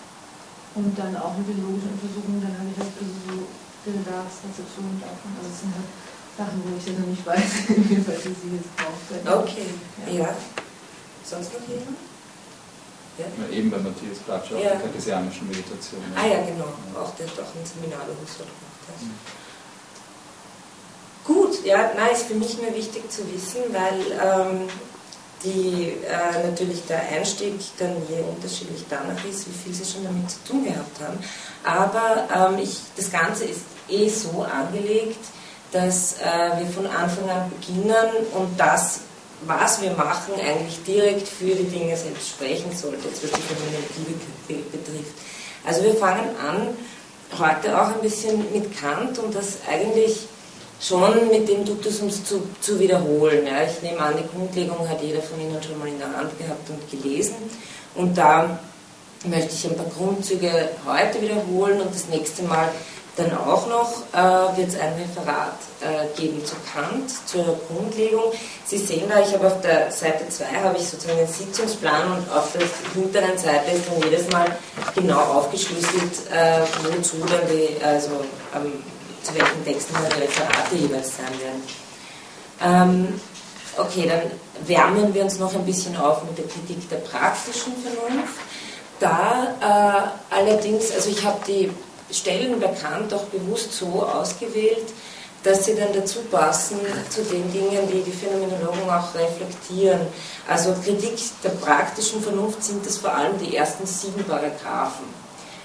Und 0.83 0.99
dann 0.99 1.15
auch 1.23 1.39
mit 1.39 1.47
den 1.47 1.63
logischen 1.63 1.95
Untersuchungen, 1.95 2.43
dann 2.43 2.59
habe 2.59 2.75
ich 2.75 2.79
halt 2.83 2.91
also 2.99 3.15
so 3.23 3.47
Derivatsrezeptionen 3.87 4.99
davon. 4.99 5.31
Also 5.39 5.47
es 5.47 5.59
sind 5.63 5.71
halt 5.79 5.91
Sachen, 6.35 6.59
wo 6.67 6.75
ich 6.75 6.87
ja 6.91 6.95
noch 6.99 7.07
nicht 7.07 7.23
weiß, 7.23 7.71
inwieweit 7.71 8.19
ich 8.27 8.37
sie 8.43 8.59
jetzt 8.59 8.73
brauche. 8.75 9.47
Okay, 9.47 9.71
ja. 10.11 10.35
Sonst 11.23 11.55
noch 11.55 11.63
jemand? 11.71 12.03
Ja. 13.21 13.31
Ja, 13.31 13.47
eben 13.47 13.71
bei 13.71 13.79
Matthias 13.79 14.19
auch 14.27 14.43
Ja. 14.59 14.75
die 14.75 14.83
kartesianischen 14.91 15.47
Meditationen. 15.47 16.11
Ah 16.19 16.27
ja, 16.27 16.43
genau. 16.51 16.67
Auch 16.99 17.15
der 17.15 17.31
hat 17.31 17.39
auch 17.47 17.53
ein 17.55 17.63
Seminar 17.63 18.11
bei 18.11 18.17
Husserl 18.19 18.51
gemacht. 18.51 18.83
hat. 18.91 18.99
Gut, 18.99 19.42
ja, 21.65 21.91
nein, 21.97 22.13
ist 22.13 22.27
für 22.27 22.35
mich 22.35 22.57
mir 22.59 22.75
wichtig 22.75 23.11
zu 23.11 23.23
wissen, 23.33 23.63
weil 23.73 24.01
ähm, 24.21 24.69
die, 25.45 25.95
äh, 26.07 26.47
natürlich 26.47 26.85
der 26.87 27.01
Einstieg 27.09 27.55
dann 27.79 27.97
je 28.09 28.21
unterschiedlich 28.23 28.85
danach 28.89 29.25
ist, 29.25 29.47
wie 29.49 29.53
viel 29.65 29.75
sie 29.75 29.91
schon 29.91 30.05
damit 30.05 30.31
zu 30.31 30.39
tun 30.47 30.65
gehabt 30.65 31.01
haben. 31.01 31.19
Aber 31.65 32.53
ähm, 32.55 32.59
ich, 32.63 32.79
das 32.97 33.11
Ganze 33.11 33.45
ist 33.45 33.63
eh 33.89 34.09
so 34.09 34.43
angelegt, 34.45 35.19
dass 35.73 36.15
äh, 36.15 36.59
wir 36.61 36.67
von 36.67 36.87
Anfang 36.87 37.29
an 37.31 37.51
beginnen 37.51 38.27
und 38.35 38.59
das, 38.59 39.01
was 39.47 39.83
wir 39.83 39.91
machen, 39.93 40.35
eigentlich 40.35 40.83
direkt 40.85 41.27
für 41.27 41.47
die 41.55 41.65
Dinge 41.65 41.97
selbst 41.97 42.29
sprechen 42.29 42.71
sollte, 42.77 43.09
was 43.11 43.21
die 43.21 43.27
Phänomenologie 43.27 44.15
be- 44.47 44.77
betrifft. 44.77 45.15
Also 45.67 45.83
wir 45.83 45.95
fangen 45.95 46.29
an, 46.37 46.69
heute 47.39 47.81
auch 47.81 47.95
ein 47.95 48.01
bisschen 48.01 48.53
mit 48.53 48.79
Kant 48.79 49.19
und 49.19 49.35
das 49.35 49.59
eigentlich 49.69 50.29
schon 50.83 51.29
mit 51.29 51.49
dem 51.49 51.65
Duktus 51.65 52.01
uns 52.01 52.25
zu, 52.25 52.43
zu 52.61 52.79
wiederholen. 52.79 53.47
Ja. 53.47 53.63
Ich 53.63 53.83
nehme 53.83 54.01
an, 54.01 54.15
die 54.17 54.29
Grundlegung 54.29 54.89
hat 54.89 55.01
jeder 55.01 55.23
von 55.23 55.41
Ihnen 55.41 55.63
schon 55.63 55.79
mal 55.79 55.89
in 55.89 55.99
der 55.99 56.15
Hand 56.17 56.37
gehabt 56.39 56.69
und 56.69 56.91
gelesen. 56.91 57.37
Und 57.95 58.19
da 58.19 58.59
möchte 59.25 59.55
ich 59.55 59.65
ein 59.67 59.77
paar 59.77 59.87
Grundzüge 59.87 60.71
heute 60.85 61.23
wiederholen 61.23 61.81
und 61.81 61.95
das 61.95 62.09
nächste 62.09 62.43
Mal 62.43 62.69
dann 63.15 63.37
auch 63.37 63.67
noch 63.69 63.93
äh, 64.15 64.57
wird 64.57 64.69
es 64.69 64.81
ein 64.81 64.95
Referat 64.95 65.59
äh, 65.83 66.19
geben 66.19 66.43
zu 66.47 66.55
Kant, 66.73 67.11
zur 67.27 67.59
Grundlegung. 67.69 68.33
Sie 68.65 68.79
sehen 68.79 69.03
da, 69.09 69.21
ich 69.21 69.35
habe 69.35 69.49
auf 69.49 69.61
der 69.61 69.91
Seite 69.93 70.27
2 70.29 70.45
habe 70.47 70.79
ich 70.79 70.89
sozusagen 70.89 71.19
den 71.19 71.29
Sitzungsplan 71.29 72.11
und 72.11 72.33
auf 72.35 72.53
der 72.53 72.63
hinteren 72.95 73.37
Seite 73.37 73.73
ist 73.73 73.87
dann 73.87 74.03
jedes 74.03 74.31
Mal 74.31 74.57
genau 74.95 75.21
aufgeschlüsselt, 75.21 76.33
äh, 76.33 76.63
wozu 76.85 77.17
dann 77.19 77.47
die, 77.51 77.85
also 77.85 78.13
ähm, 78.57 78.83
zu 79.23 79.35
welchen 79.35 79.65
Texten 79.65 79.95
die 79.95 80.21
Referate 80.23 80.75
jeweils 80.77 81.17
sein 81.17 81.41
werden. 81.41 81.63
Ähm, 82.63 83.21
okay, 83.77 84.09
dann 84.09 84.67
wärmen 84.67 85.15
wir 85.15 85.25
uns 85.25 85.39
noch 85.39 85.55
ein 85.55 85.65
bisschen 85.65 85.97
auf 85.97 86.23
mit 86.25 86.39
der 86.39 86.47
Kritik 86.47 86.89
der 86.89 86.97
praktischen 86.97 87.73
Vernunft. 87.83 88.35
Da 89.01 90.13
äh, 90.31 90.35
allerdings, 90.35 90.93
also 90.93 91.11
ich 91.11 91.25
habe 91.25 91.41
die 91.47 91.71
Stellen 92.11 92.61
bei 92.61 92.69
Kant 92.69 93.13
auch 93.15 93.25
bewusst 93.25 93.73
so 93.73 94.05
ausgewählt, 94.05 94.93
dass 95.43 95.65
sie 95.65 95.75
dann 95.75 95.93
dazu 95.93 96.21
passen 96.31 96.79
zu 97.11 97.23
den 97.25 97.51
Dingen, 97.53 97.89
die 97.91 98.03
die 98.03 98.13
Phänomenologen 98.13 98.89
auch 98.89 99.13
reflektieren. 99.15 100.01
Also 100.49 100.73
Kritik 100.85 101.19
der 101.43 101.51
praktischen 101.51 102.23
Vernunft 102.23 102.63
sind 102.63 102.87
es 102.87 102.99
vor 102.99 103.13
allem 103.13 103.39
die 103.39 103.57
ersten 103.57 103.87
sieben 103.87 104.23
Paragraphen. 104.25 105.07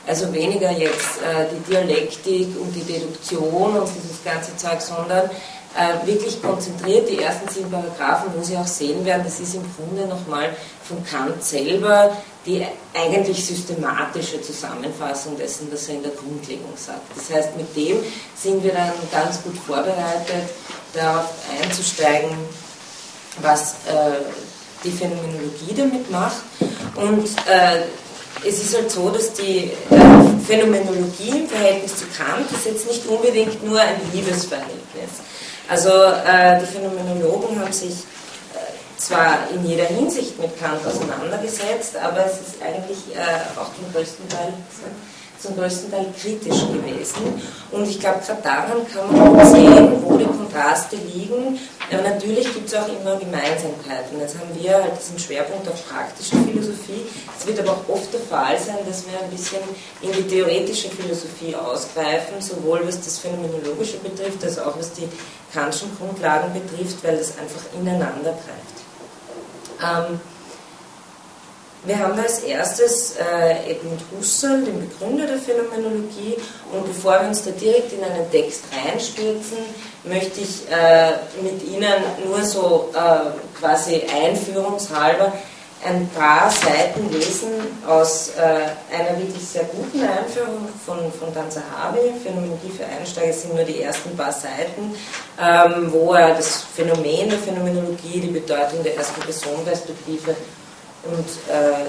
Also 0.08 0.34
weniger 0.34 0.72
jetzt 0.72 1.22
äh, 1.22 1.46
die 1.52 1.72
Dialektik 1.72 2.48
und 2.60 2.74
die 2.74 2.82
Deduktion 2.82 3.78
und 3.78 3.90
dieses 3.94 4.24
ganze 4.24 4.56
Zeug, 4.56 4.80
sondern 4.80 5.30
äh, 5.76 6.08
wirklich 6.08 6.42
konzentriert 6.42 7.10
die 7.10 7.22
ersten 7.22 7.50
sieben 7.50 7.70
Paragraphen, 7.70 8.32
wo 8.36 8.42
Sie 8.42 8.56
auch 8.56 8.66
sehen 8.66 9.04
werden, 9.06 9.24
das 9.26 9.40
ist 9.40 9.56
im 9.56 9.64
Grunde 9.76 10.08
nochmal 10.08 10.56
von 10.84 11.04
Kant 11.04 11.44
selber 11.44 12.16
die 12.48 12.66
eigentlich 12.94 13.46
systematische 13.46 14.42
Zusammenfassung 14.42 15.38
dessen, 15.38 15.68
was 15.70 15.90
er 15.90 15.96
in 15.96 16.04
der 16.04 16.14
Grundlegung 16.14 16.72
sagt. 16.78 17.02
Das 17.14 17.30
heißt, 17.30 17.58
mit 17.58 17.76
dem 17.76 17.98
sind 18.36 18.64
wir 18.64 18.72
dann 18.72 18.94
ganz 19.12 19.44
gut 19.44 19.58
vorbereitet, 19.58 20.50
darauf 20.94 21.26
einzusteigen, 21.62 22.32
was 23.42 23.74
äh, 23.86 24.24
die 24.84 24.92
Phänomenologie 24.92 25.74
damit 25.76 26.10
macht. 26.10 26.38
Und 26.96 27.28
äh, 27.48 27.82
es 28.46 28.64
ist 28.64 28.76
halt 28.76 28.92
so, 28.92 29.10
dass 29.10 29.34
die 29.34 29.72
äh, 29.90 29.98
Phänomenologie 30.46 31.30
im 31.30 31.48
Verhältnis 31.48 31.98
zu 31.98 32.06
Kant 32.18 32.52
ist 32.52 32.66
jetzt 32.66 32.88
nicht 32.88 33.06
unbedingt 33.08 33.64
nur 33.64 33.80
ein 33.80 33.96
Liebesverhältnis. 34.14 35.22
Also 35.70 35.90
äh, 35.90 36.60
die 36.60 36.66
Phänomenologen 36.66 37.60
haben 37.60 37.74
sich 37.74 37.94
äh, 37.94 38.98
zwar 38.98 39.50
in 39.54 39.66
jeder 39.66 39.86
Hinsicht 39.86 40.40
mit 40.40 40.58
Kant 40.60 40.86
auseinandergesetzt, 40.86 41.98
aber 41.98 42.26
es 42.26 42.34
ist 42.34 42.62
eigentlich 42.62 42.98
auch 43.56 43.74
zum 43.76 43.92
größten 43.94 44.28
Teil 44.30 44.54
zum 45.42 45.56
größten 45.56 45.92
Teil 45.92 46.08
kritisch 46.20 46.62
gewesen. 46.68 47.42
Und 47.72 47.88
ich 47.88 48.00
glaube, 48.00 48.20
gerade 48.26 48.42
daran 48.42 48.88
kann 48.92 49.12
man 49.12 49.40
auch 49.40 49.46
sehen, 49.46 49.92
wo 50.04 50.18
die 50.18 50.26
Kontraste 50.26 50.96
liegen. 50.96 51.60
Aber 51.92 52.02
natürlich 52.02 52.54
gibt 52.54 52.68
es 52.68 52.76
auch 52.76 52.88
immer 52.88 53.16
Gemeinsamkeiten. 53.16 54.20
Jetzt 54.20 54.36
haben 54.36 54.50
wir 54.54 54.74
halt 54.74 54.94
diesen 55.00 55.20
Schwerpunkt 55.20 55.68
auf 55.68 55.88
praktische 55.88 56.36
Philosophie. 56.38 57.06
Es 57.38 57.48
wird 57.48 57.60
aber 57.60 57.72
auch 57.72 57.90
oft 57.94 58.12
der 58.14 58.20
Fall 58.20 58.58
sein, 58.60 58.78
dass 58.88 59.06
wir 59.06 59.20
ein 59.20 59.30
bisschen 59.30 59.62
in 60.02 60.12
die 60.12 60.28
theoretische 60.28 60.90
Philosophie 60.90 61.56
ausgreifen, 61.56 62.42
sowohl 62.42 62.86
was 62.86 63.00
das 63.00 63.20
Phänomenologische 63.20 63.98
betrifft, 63.98 64.44
als 64.44 64.60
auch 64.60 64.78
was 64.78 64.92
die 64.94 65.08
Kantschen 65.54 65.90
Grundlagen 65.98 66.52
betrifft, 66.54 67.04
weil 67.04 67.18
das 67.18 67.38
einfach 67.38 67.62
ineinander 67.80 68.32
greift. 68.32 68.78
Ähm, 69.82 70.20
wir 71.88 72.00
haben 72.00 72.20
als 72.20 72.40
erstes 72.40 73.16
äh, 73.16 73.72
Edmund 73.72 74.02
Husserl, 74.12 74.64
den 74.64 74.90
Begründer 74.90 75.26
der 75.26 75.38
Phänomenologie, 75.38 76.36
und 76.74 76.86
bevor 76.86 77.22
wir 77.22 77.30
uns 77.30 77.44
da 77.44 77.52
direkt 77.52 77.94
in 77.94 78.04
einen 78.04 78.30
Text 78.30 78.64
reinstürzen, 78.76 79.58
möchte 80.04 80.42
ich 80.42 80.70
äh, 80.70 81.12
mit 81.42 81.64
Ihnen 81.64 82.04
nur 82.26 82.44
so 82.44 82.90
äh, 82.94 83.58
quasi 83.58 84.04
einführungshalber 84.14 85.32
ein 85.86 86.10
paar 86.10 86.50
Seiten 86.50 87.10
lesen 87.12 87.52
aus 87.88 88.32
äh, 88.36 88.96
einer 88.96 89.18
wirklich 89.20 89.48
sehr 89.48 89.64
guten 89.66 90.02
Einführung 90.02 90.68
von, 90.86 90.98
von 91.14 91.34
Dan 91.34 91.50
Zahavi. 91.52 92.14
Phänomenologie 92.22 92.72
für 92.76 92.86
Einsteiger 92.86 93.32
sind 93.32 93.56
nur 93.56 93.64
die 93.64 93.82
ersten 93.82 94.18
paar 94.18 94.32
Seiten, 94.34 94.96
ähm, 95.40 95.92
wo 95.92 96.14
er 96.14 96.34
das 96.34 96.64
Phänomen 96.76 97.30
der 97.30 97.40
Phänomenologie, 97.40 98.20
die 98.20 98.28
Bedeutung 98.28 98.84
der 98.84 98.98
ersten 98.98 99.22
Personenperspektive 99.22 100.36
und 101.04 101.54
äh, 101.54 101.88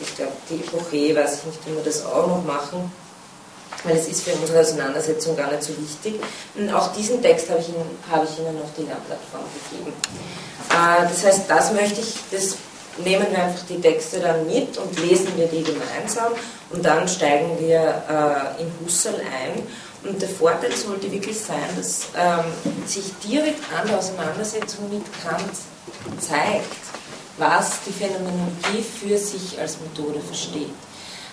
ich 0.00 0.14
glaube, 0.16 0.32
die 0.50 0.56
Epoche, 0.56 1.16
weiß 1.16 1.38
ich 1.38 1.44
nicht, 1.44 1.58
ob 1.66 1.76
wir 1.76 1.84
das 1.84 2.04
auch 2.04 2.26
noch 2.26 2.44
machen, 2.44 2.90
weil 3.84 3.96
es 3.96 4.08
ist 4.08 4.22
für 4.22 4.32
unsere 4.32 4.60
Auseinandersetzung 4.60 5.36
gar 5.36 5.50
nicht 5.50 5.62
so 5.62 5.72
wichtig. 5.78 6.20
Und 6.54 6.72
auch 6.72 6.92
diesen 6.92 7.22
Text 7.22 7.48
habe 7.50 7.60
ich, 7.60 7.68
Ihnen, 7.68 7.98
habe 8.10 8.26
ich 8.30 8.38
Ihnen 8.38 8.60
auf 8.62 8.70
die 8.76 8.82
Lernplattform 8.82 9.44
gegeben. 9.70 9.92
Äh, 10.70 11.08
das 11.08 11.24
heißt, 11.24 11.42
das 11.48 11.72
möchte 11.72 12.00
ich, 12.00 12.14
das 12.30 12.56
nehmen 13.04 13.26
wir 13.30 13.38
einfach 13.38 13.64
die 13.68 13.80
Texte 13.80 14.20
dann 14.20 14.46
mit 14.46 14.76
und 14.78 14.98
lesen 15.00 15.28
wir 15.36 15.46
die 15.46 15.62
gemeinsam 15.62 16.32
und 16.70 16.84
dann 16.84 17.06
steigen 17.08 17.58
wir 17.58 17.78
äh, 17.78 18.62
in 18.62 18.72
Husserl 18.84 19.20
ein. 19.20 19.62
Und 20.04 20.22
der 20.22 20.28
Vorteil 20.28 20.70
sollte 20.72 21.10
wirklich 21.10 21.38
sein, 21.38 21.64
dass 21.76 22.06
ähm, 22.16 22.44
sich 22.86 23.12
direkt 23.24 23.60
an 23.76 23.88
der 23.88 23.98
Auseinandersetzung 23.98 24.88
mit 24.88 25.02
Kant 25.22 25.50
zeigt, 26.20 26.85
was 27.38 27.82
die 27.86 27.92
Phänomenologie 27.92 28.82
für 28.82 29.18
sich 29.18 29.58
als 29.58 29.78
Methode 29.80 30.20
versteht. 30.20 30.70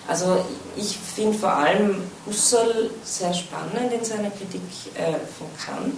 Also 0.08 0.44
ich 0.76 0.98
finde 0.98 1.38
vor 1.38 1.54
allem 1.54 2.04
Husserl 2.26 2.90
sehr 3.04 3.34
spannend 3.34 3.94
in 3.94 4.04
seiner 4.04 4.32
Kritik 4.32 4.62
äh, 4.96 5.14
von 5.38 5.48
Kant, 5.66 5.98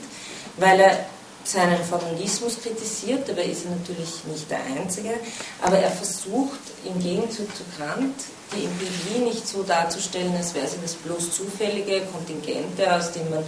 weil 0.58 0.80
er 0.80 1.06
seinen 1.44 1.84
Formalismus 1.84 2.60
kritisiert, 2.62 3.30
dabei 3.30 3.44
ist 3.44 3.66
er 3.66 3.72
natürlich 3.72 4.24
nicht 4.32 4.50
der 4.50 4.60
Einzige, 4.64 5.14
aber 5.62 5.78
er 5.78 5.92
versucht 5.92 6.60
im 6.86 7.00
Gegenzug 7.00 7.56
zu 7.56 7.64
Kant 7.78 8.16
die 8.56 8.66
Empirie 8.66 9.26
nicht 9.26 9.48
so 9.48 9.64
darzustellen, 9.64 10.36
als 10.36 10.54
wäre 10.54 10.68
sie 10.68 10.78
das 10.82 10.94
bloß 10.96 11.32
zufällige 11.32 12.02
Kontingente, 12.12 12.94
aus 12.94 13.12
dem 13.12 13.30
man 13.30 13.44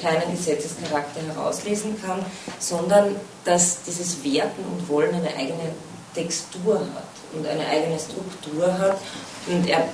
keinen 0.00 0.36
Gesetzescharakter 0.36 1.20
herauslesen 1.22 2.00
kann, 2.02 2.24
sondern 2.58 3.16
dass 3.44 3.82
dieses 3.82 4.22
Werten 4.24 4.64
und 4.64 4.88
Wollen 4.88 5.14
eine 5.14 5.34
eigene 5.34 5.74
Textur 6.14 6.80
hat 6.80 7.10
und 7.32 7.46
eine 7.46 7.66
eigene 7.66 7.98
Struktur 7.98 8.72
hat. 8.78 8.98
Und 9.46 9.68
er 9.68 9.88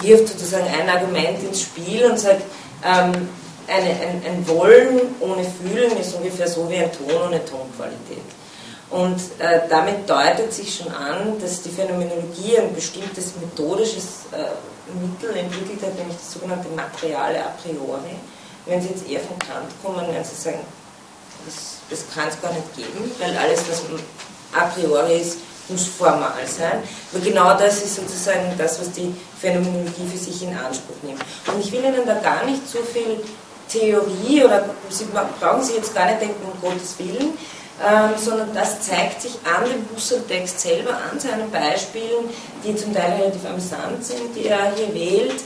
wirft 0.00 0.28
sozusagen 0.28 0.66
ein 0.66 0.88
Argument 0.88 1.42
ins 1.42 1.62
Spiel 1.62 2.04
und 2.06 2.18
sagt, 2.18 2.42
ähm, 2.84 3.28
eine, 3.68 3.90
ein, 3.90 4.22
ein, 4.26 4.48
Wollen 4.48 5.14
ohne 5.20 5.44
Fühlen 5.44 5.96
ist 5.96 6.14
ungefähr 6.14 6.48
so 6.48 6.68
wie 6.68 6.76
ein 6.76 6.90
Ton 6.92 7.28
ohne 7.28 7.44
Tonqualität. 7.44 8.24
Und 8.90 9.18
äh, 9.38 9.60
damit 9.70 10.08
deutet 10.08 10.52
sich 10.52 10.74
schon 10.74 10.92
an, 10.92 11.40
dass 11.40 11.62
die 11.62 11.70
Phänomenologie 11.70 12.58
ein 12.58 12.74
bestimmtes 12.74 13.32
methodisches 13.40 14.26
äh, 14.32 14.52
Mittel 15.00 15.36
entwickelt 15.36 15.82
hat, 15.82 15.96
nämlich 15.96 16.16
das 16.16 16.32
sogenannte 16.32 16.68
Materiale 16.70 17.38
a 17.42 17.54
priori. 17.62 18.16
Wenn 18.66 18.82
Sie 18.82 18.88
jetzt 18.88 19.08
eher 19.08 19.20
von 19.20 19.38
Kant 19.38 19.70
kommen, 19.82 20.12
werden 20.12 20.24
Sie 20.24 20.40
sagen, 20.40 20.60
das, 21.46 21.78
das 21.88 22.14
kann 22.14 22.28
es 22.28 22.40
gar 22.40 22.52
nicht 22.52 22.76
geben, 22.76 23.10
weil 23.18 23.36
alles, 23.36 23.60
was 23.70 23.82
a 24.52 24.66
priori 24.66 25.20
ist, 25.20 25.38
muss 25.68 25.86
formal 25.86 26.46
sein. 26.46 26.82
Aber 27.12 27.24
genau 27.24 27.56
das 27.56 27.82
ist 27.82 27.96
sozusagen 27.96 28.52
das, 28.58 28.80
was 28.80 28.90
die 28.92 29.14
Phänomenologie 29.40 30.08
für 30.10 30.18
sich 30.18 30.42
in 30.42 30.56
Anspruch 30.56 30.96
nimmt. 31.02 31.22
Und 31.46 31.60
ich 31.60 31.72
will 31.72 31.84
Ihnen 31.84 32.06
da 32.06 32.14
gar 32.14 32.44
nicht 32.44 32.68
so 32.68 32.78
viel 32.78 33.20
Theorie 33.68 34.44
oder 34.44 34.64
Sie 34.90 35.06
brauchen 35.40 35.62
Sie 35.62 35.74
jetzt 35.74 35.94
gar 35.94 36.06
nicht 36.06 36.20
denken, 36.20 36.44
um 36.44 36.60
Gottes 36.60 36.98
Willen, 36.98 37.32
ähm, 37.84 38.10
sondern 38.16 38.54
das 38.54 38.80
zeigt 38.82 39.22
sich 39.22 39.32
an 39.44 39.64
dem 39.64 39.84
Husserl-Text 39.94 40.60
selber, 40.60 40.98
an 41.10 41.18
seinen 41.18 41.50
Beispielen, 41.50 42.28
die 42.64 42.76
zum 42.76 42.94
Teil 42.94 43.12
relativ 43.12 43.44
amüsant 43.46 44.04
sind, 44.04 44.36
die 44.36 44.46
er 44.46 44.72
hier 44.74 44.94
wählt, 44.94 45.40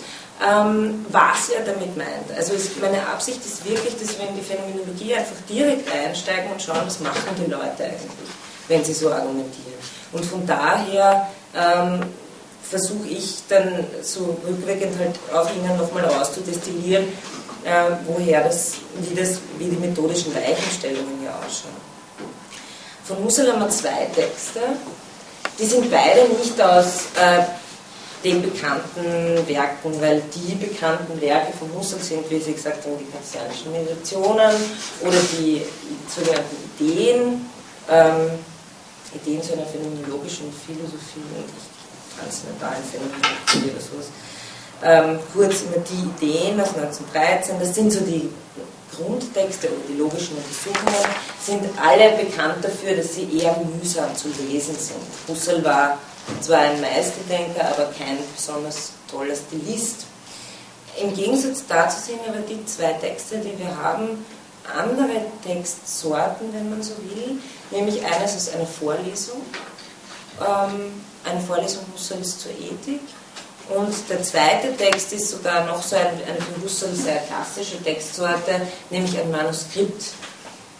ähm, 0.45 1.07
was 1.09 1.49
er 1.51 1.65
damit 1.65 1.97
meint. 1.97 2.37
Also 2.37 2.55
es, 2.55 2.77
meine 2.81 3.07
Absicht 3.07 3.45
ist 3.45 3.65
wirklich, 3.65 3.97
dass 3.97 4.19
wir 4.19 4.29
in 4.29 4.37
die 4.37 4.43
Phänomenologie 4.43 5.15
einfach 5.15 5.37
direkt 5.49 5.91
einsteigen 5.91 6.53
und 6.53 6.61
schauen, 6.61 6.83
was 6.85 7.01
machen 7.01 7.35
die 7.39 7.51
Leute 7.51 7.85
eigentlich, 7.85 8.11
wenn 8.69 8.85
sie 8.85 8.93
so 8.93 9.11
argumentieren. 9.11 9.79
Und 10.13 10.25
von 10.25 10.47
daher 10.47 11.29
ähm, 11.55 12.01
versuche 12.63 13.09
ich 13.09 13.43
dann 13.49 13.85
so 14.03 14.37
rückwirkend 14.47 14.99
halt 14.99 15.19
auch 15.35 15.51
Ihnen 15.55 15.77
nochmal 15.77 16.05
auszudestillieren, 16.07 17.05
äh, 17.65 17.91
woher 18.07 18.45
das 18.45 18.75
wie, 19.01 19.15
das, 19.15 19.39
wie 19.59 19.67
die 19.67 19.77
methodischen 19.77 20.35
Weichenstellungen 20.35 21.21
hier 21.21 21.31
ausschauen. 21.31 21.77
Von 23.05 23.25
Husserl 23.25 23.53
haben 23.53 23.61
wir 23.61 23.71
zwei 23.71 24.09
Texte. 24.15 24.61
Die 25.59 25.65
sind 25.65 25.91
beide 25.91 26.29
nicht 26.29 26.61
aus 26.61 27.07
äh, 27.17 27.43
den 28.25 28.43
bekannten 28.43 29.47
Werken, 29.47 30.01
weil 30.01 30.23
die 30.35 30.55
bekannten 30.55 31.21
Werke 31.21 31.53
von 31.57 31.73
Husserl 31.79 32.01
sind, 32.01 32.29
wie 32.31 32.41
Sie 32.41 32.53
gesagt 32.53 32.85
haben, 32.85 32.99
die 32.99 33.11
kantianischen 33.11 33.71
Meditationen 33.73 34.57
oder 35.03 35.19
die 35.39 35.63
sogenannten 36.15 36.57
Ideen. 36.79 37.49
Ähm, 37.89 38.31
Ideen 39.17 39.43
zu 39.43 39.53
einer 39.55 39.67
phänomenologischen 39.67 40.53
Philosophie 40.53 41.25
und 41.37 41.51
transzendentalen 42.19 42.83
Phänomenologie 42.85 43.71
oder 43.71 43.81
sowas. 43.81 44.09
Ähm, 44.83 45.19
kurz 45.33 45.63
immer 45.63 45.83
die 45.85 46.27
Ideen 46.27 46.61
aus 46.61 46.75
1913, 46.77 47.59
das 47.59 47.75
sind 47.75 47.93
so 47.93 48.01
die 48.01 48.29
Grundtexte 48.95 49.69
oder 49.69 49.87
die 49.89 49.99
logischen 49.99 50.37
Untersuchungen, 50.37 51.13
sind 51.41 51.65
alle 51.81 52.17
bekannt 52.23 52.63
dafür, 52.63 52.97
dass 52.97 53.15
sie 53.15 53.29
eher 53.39 53.57
mühsam 53.57 54.15
zu 54.15 54.29
lesen 54.49 54.77
sind. 54.79 55.01
Husserl 55.29 55.65
war 55.65 55.99
zwar 56.41 56.59
ein 56.59 56.81
Meisterdenker, 56.81 57.69
aber 57.69 57.93
kein 57.93 58.19
besonders 58.35 58.93
toller 59.11 59.35
Stilist. 59.35 60.07
Im 61.01 61.15
Gegensatz 61.15 61.65
dazu 61.69 62.01
sind 62.01 62.21
aber 62.27 62.41
die 62.41 62.65
zwei 62.67 62.93
Texte, 62.95 63.39
die 63.39 63.59
wir 63.59 63.77
haben, 63.77 64.25
andere 64.75 65.27
Textsorten, 65.45 66.53
wenn 66.53 66.71
man 66.71 66.83
so 66.83 66.95
will, 67.15 67.39
nämlich 67.71 68.05
eines 68.05 68.37
aus 68.37 68.49
einer 68.55 68.67
Vorlesung, 68.67 69.43
ähm, 70.41 70.93
eine 71.25 71.41
Vorlesung 71.41 71.85
Husserls 71.95 72.39
zur 72.39 72.53
Ethik. 72.53 73.01
Und 73.69 73.93
der 74.09 74.23
zweite 74.23 74.77
Text 74.77 75.13
ist 75.13 75.31
sogar 75.31 75.65
noch 75.67 75.83
so 75.83 75.97
ein, 75.97 76.07
eine 76.07 76.41
für 76.41 76.63
Husserl 76.63 76.95
sehr 76.95 77.19
klassische 77.19 77.83
Textsorte, 77.83 78.61
nämlich 78.91 79.19
ein 79.19 79.31
Manuskript. 79.31 80.05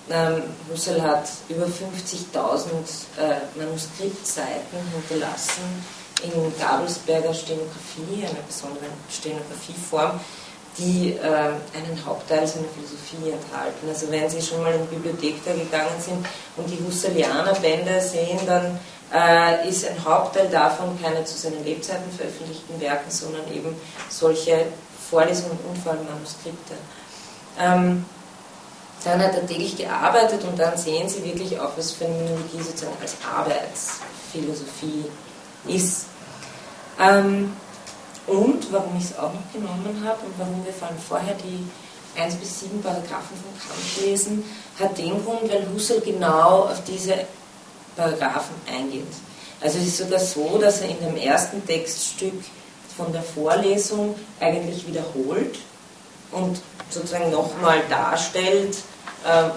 Ähm, 0.09 0.43
Husserl 0.71 1.03
hat 1.03 1.29
über 1.49 1.65
50.000 1.65 2.67
äh, 3.19 3.59
Manuskriptseiten 3.59 4.79
hinterlassen 4.93 5.85
in 6.23 6.59
Gabelsberger 6.59 7.35
Stenografie, 7.35 8.25
einer 8.25 8.43
besonderen 8.47 8.93
Stenografieform, 9.11 10.21
die 10.79 11.13
äh, 11.13 11.27
einen 11.27 12.03
Hauptteil 12.05 12.47
seiner 12.47 12.67
Philosophie 12.69 13.31
enthalten. 13.31 13.89
Also 13.89 14.11
wenn 14.11 14.29
Sie 14.29 14.43
schon 14.43 14.63
mal 14.63 14.75
in 14.75 14.83
die 14.83 14.97
Bibliothek 14.97 15.45
da 15.45 15.53
gegangen 15.53 16.01
sind 16.01 16.27
und 16.57 16.69
die 16.69 16.79
Husserlianer 16.85 17.55
Bände 17.55 18.01
sehen, 18.01 18.41
dann 18.47 18.79
äh, 19.13 19.69
ist 19.69 19.89
ein 19.89 20.05
Hauptteil 20.05 20.49
davon 20.49 21.01
keine 21.01 21.25
zu 21.25 21.37
seinen 21.37 21.65
Lebzeiten 21.65 22.11
veröffentlichten 22.17 22.81
Werken, 22.81 23.11
sondern 23.11 23.51
eben 23.53 23.75
solche 24.11 24.67
Vorlesungen 25.11 25.59
und 25.69 25.79
vor 25.79 25.93
allem 25.93 26.05
Manuskripte. 26.05 26.75
Ähm, 27.59 28.05
dann 29.05 29.23
hat 29.23 29.35
er 29.35 29.47
täglich 29.47 29.77
gearbeitet 29.77 30.43
und 30.45 30.59
dann 30.59 30.77
sehen 30.77 31.09
Sie 31.09 31.25
wirklich 31.25 31.59
auch, 31.61 31.71
was 31.77 31.93
Phänomenologie 31.93 32.61
sozusagen 32.61 32.97
als 33.01 33.15
Arbeitsphilosophie 33.25 35.05
ist. 35.69 36.07
Ähm, 37.01 37.53
und 38.27 38.73
warum 38.73 38.97
ich 38.97 39.05
es 39.05 39.19
auch 39.19 39.33
noch 39.33 39.53
genommen 39.53 40.03
habe 40.05 40.19
und 40.25 40.35
warum 40.39 40.65
wir 40.65 40.73
vor 40.73 40.89
allem 40.89 40.99
vorher 40.99 41.35
die 41.35 41.67
1 42.21 42.37
bis 42.37 42.61
7 42.61 42.83
Paragraphen 42.83 43.37
von 43.37 43.53
Kant 43.59 44.07
lesen, 44.07 44.45
hat 44.81 44.97
den 44.99 45.23
Grund, 45.25 45.51
weil 45.51 45.67
Husserl 45.73 46.01
genau 46.01 46.65
auf 46.65 46.83
diese 46.85 47.15
Paragraphen 47.95 48.55
eingeht. 48.67 49.07
Also 49.61 49.79
es 49.79 49.87
ist 49.87 49.99
sogar 49.99 50.21
so, 50.21 50.59
dass 50.59 50.81
er 50.81 50.89
in 50.91 51.01
dem 51.01 51.17
ersten 51.17 51.65
Textstück 51.67 52.45
von 52.97 53.13
der 53.13 53.23
Vorlesung 53.23 54.15
eigentlich 54.41 54.87
wiederholt 54.87 55.59
und 56.33 56.61
sozusagen 56.91 57.31
nochmal 57.31 57.83
darstellt, 57.89 58.77
äh, 59.25 59.51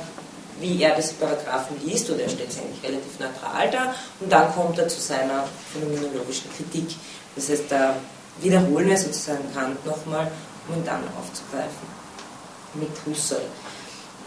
wie 0.60 0.82
er 0.82 0.96
das 0.96 1.14
Paragraphen 1.14 1.78
liest, 1.86 2.10
oder 2.10 2.24
er 2.24 2.30
stellt 2.30 2.50
es 2.50 2.58
eigentlich 2.58 2.84
relativ 2.84 3.20
neutral 3.20 3.72
dar, 3.72 3.96
und 4.20 4.32
dann 4.32 4.54
kommt 4.54 4.78
er 4.78 4.88
zu 4.88 5.00
seiner 5.00 5.46
phänomenologischen 5.72 6.52
Kritik. 6.56 6.96
Das 7.36 7.50
heißt, 7.50 7.64
da 7.70 7.96
wiederholen 8.42 8.88
wir 8.88 8.98
sozusagen 8.98 9.54
Kant 9.54 9.86
nochmal, 9.86 10.32
um 10.68 10.76
ihn 10.76 10.86
dann 10.86 11.04
aufzugreifen 11.20 11.88
mit 12.74 12.90
Husserl. 13.06 13.42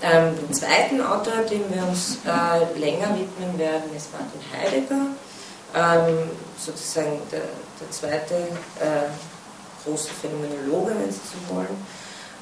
Ähm, 0.02 0.34
den 0.36 0.52
zweiten 0.52 1.00
Autor, 1.00 1.42
dem 1.48 1.62
wir 1.72 1.86
uns 1.86 2.18
äh, 2.26 2.78
länger 2.78 3.16
widmen 3.16 3.56
werden, 3.56 3.94
ist 3.96 4.08
Martin 4.12 4.40
Heidegger, 4.52 5.06
ähm, 5.74 6.30
sozusagen 6.58 7.20
der, 7.30 7.42
der 7.80 7.90
zweite 7.90 8.34
äh, 8.34 9.08
große 9.84 10.10
Phänomenologe, 10.20 10.90
wenn 10.98 11.10
Sie 11.10 11.20
so 11.20 11.54
wollen, 11.54 11.86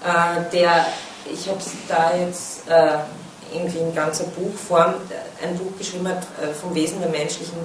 äh, 0.04 0.50
der, 0.52 0.86
ich 1.30 1.48
habe 1.48 1.60
da 1.86 2.16
jetzt 2.16 2.66
äh, 2.66 3.00
irgendwie 3.52 3.78
in 3.78 3.94
ganzer 3.94 4.24
Buchform 4.24 4.94
ein 5.42 5.58
Buch 5.58 5.76
geschrieben 5.76 6.08
hat 6.08 6.22
äh, 6.42 6.54
vom 6.54 6.74
Wesen 6.74 7.00
der 7.00 7.10
menschlichen 7.10 7.58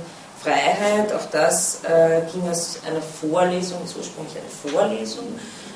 Freiheit, 0.45 1.11
auch 1.11 1.25
das 1.31 1.79
äh, 1.83 2.21
ging 2.31 2.47
aus 2.47 2.79
einer 2.87 3.01
Vorlesung, 3.01 3.83
ist 3.83 3.97
ursprünglich 3.97 4.35
eine 4.37 4.71
Vorlesung 4.71 5.25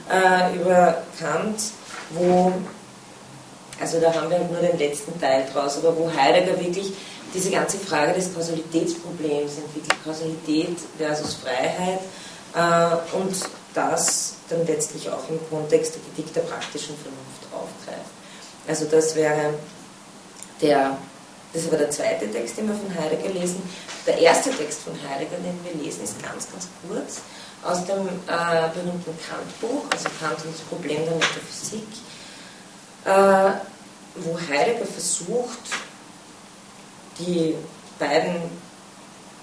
äh, 0.10 0.56
über 0.56 1.02
Kant, 1.20 1.60
wo, 2.12 2.52
also 3.82 4.00
da 4.00 4.14
haben 4.14 4.30
wir 4.30 4.38
halt 4.38 4.52
nur 4.52 4.62
den 4.62 4.78
letzten 4.78 5.20
Teil 5.20 5.48
draus, 5.52 5.78
aber 5.80 5.98
wo 5.98 6.12
Heidegger 6.16 6.60
wirklich 6.60 6.94
diese 7.34 7.50
ganze 7.50 7.80
Frage 7.80 8.14
des 8.14 8.34
Kausalitätsproblems 8.34 9.58
entwickelt, 9.58 10.04
Kausalität 10.04 10.78
versus 11.00 11.36
Freiheit 11.36 12.02
äh, 12.54 13.16
und 13.16 13.36
das 13.74 14.36
dann 14.50 14.68
letztlich 14.68 15.10
auch 15.10 15.28
im 15.30 15.40
Kontext 15.50 15.96
der 15.96 16.02
Kritik 16.02 16.34
der 16.34 16.42
praktischen 16.42 16.96
Vernunft 16.96 17.44
aufgreift. 17.54 18.12
Also 18.68 18.86
das 18.86 19.16
wäre 19.16 19.54
der 20.62 20.98
das 21.54 21.64
ist 21.64 21.68
aber 21.70 21.78
der 21.78 21.90
zweite 21.90 22.32
Text, 22.32 22.58
den 22.58 22.68
wir 22.68 22.76
von 22.76 22.94
Heidegger 23.04 23.30
lesen. 23.30 23.62
Der 24.06 24.18
erste 24.20 24.52
Text 24.52 24.82
von 24.82 24.94
Heidegger, 25.10 25.38
den 25.38 25.60
wir 25.64 25.84
lesen, 25.84 26.04
ist 26.04 26.22
ganz, 26.22 26.52
ganz 26.52 26.68
kurz 26.88 27.22
aus 27.64 27.86
dem 27.86 28.08
äh, 28.08 28.70
berühmten 28.74 29.18
Kant-Buch, 29.28 29.86
also 29.92 30.10
Kant 30.20 30.46
und 30.46 30.54
das 30.54 30.62
Problem 30.62 31.04
der 31.06 31.16
Metaphysik, 31.16 31.88
äh, 33.06 33.52
wo 34.16 34.40
Heidegger 34.50 34.86
versucht, 34.86 35.60
die 37.18 37.56
beiden 37.98 38.44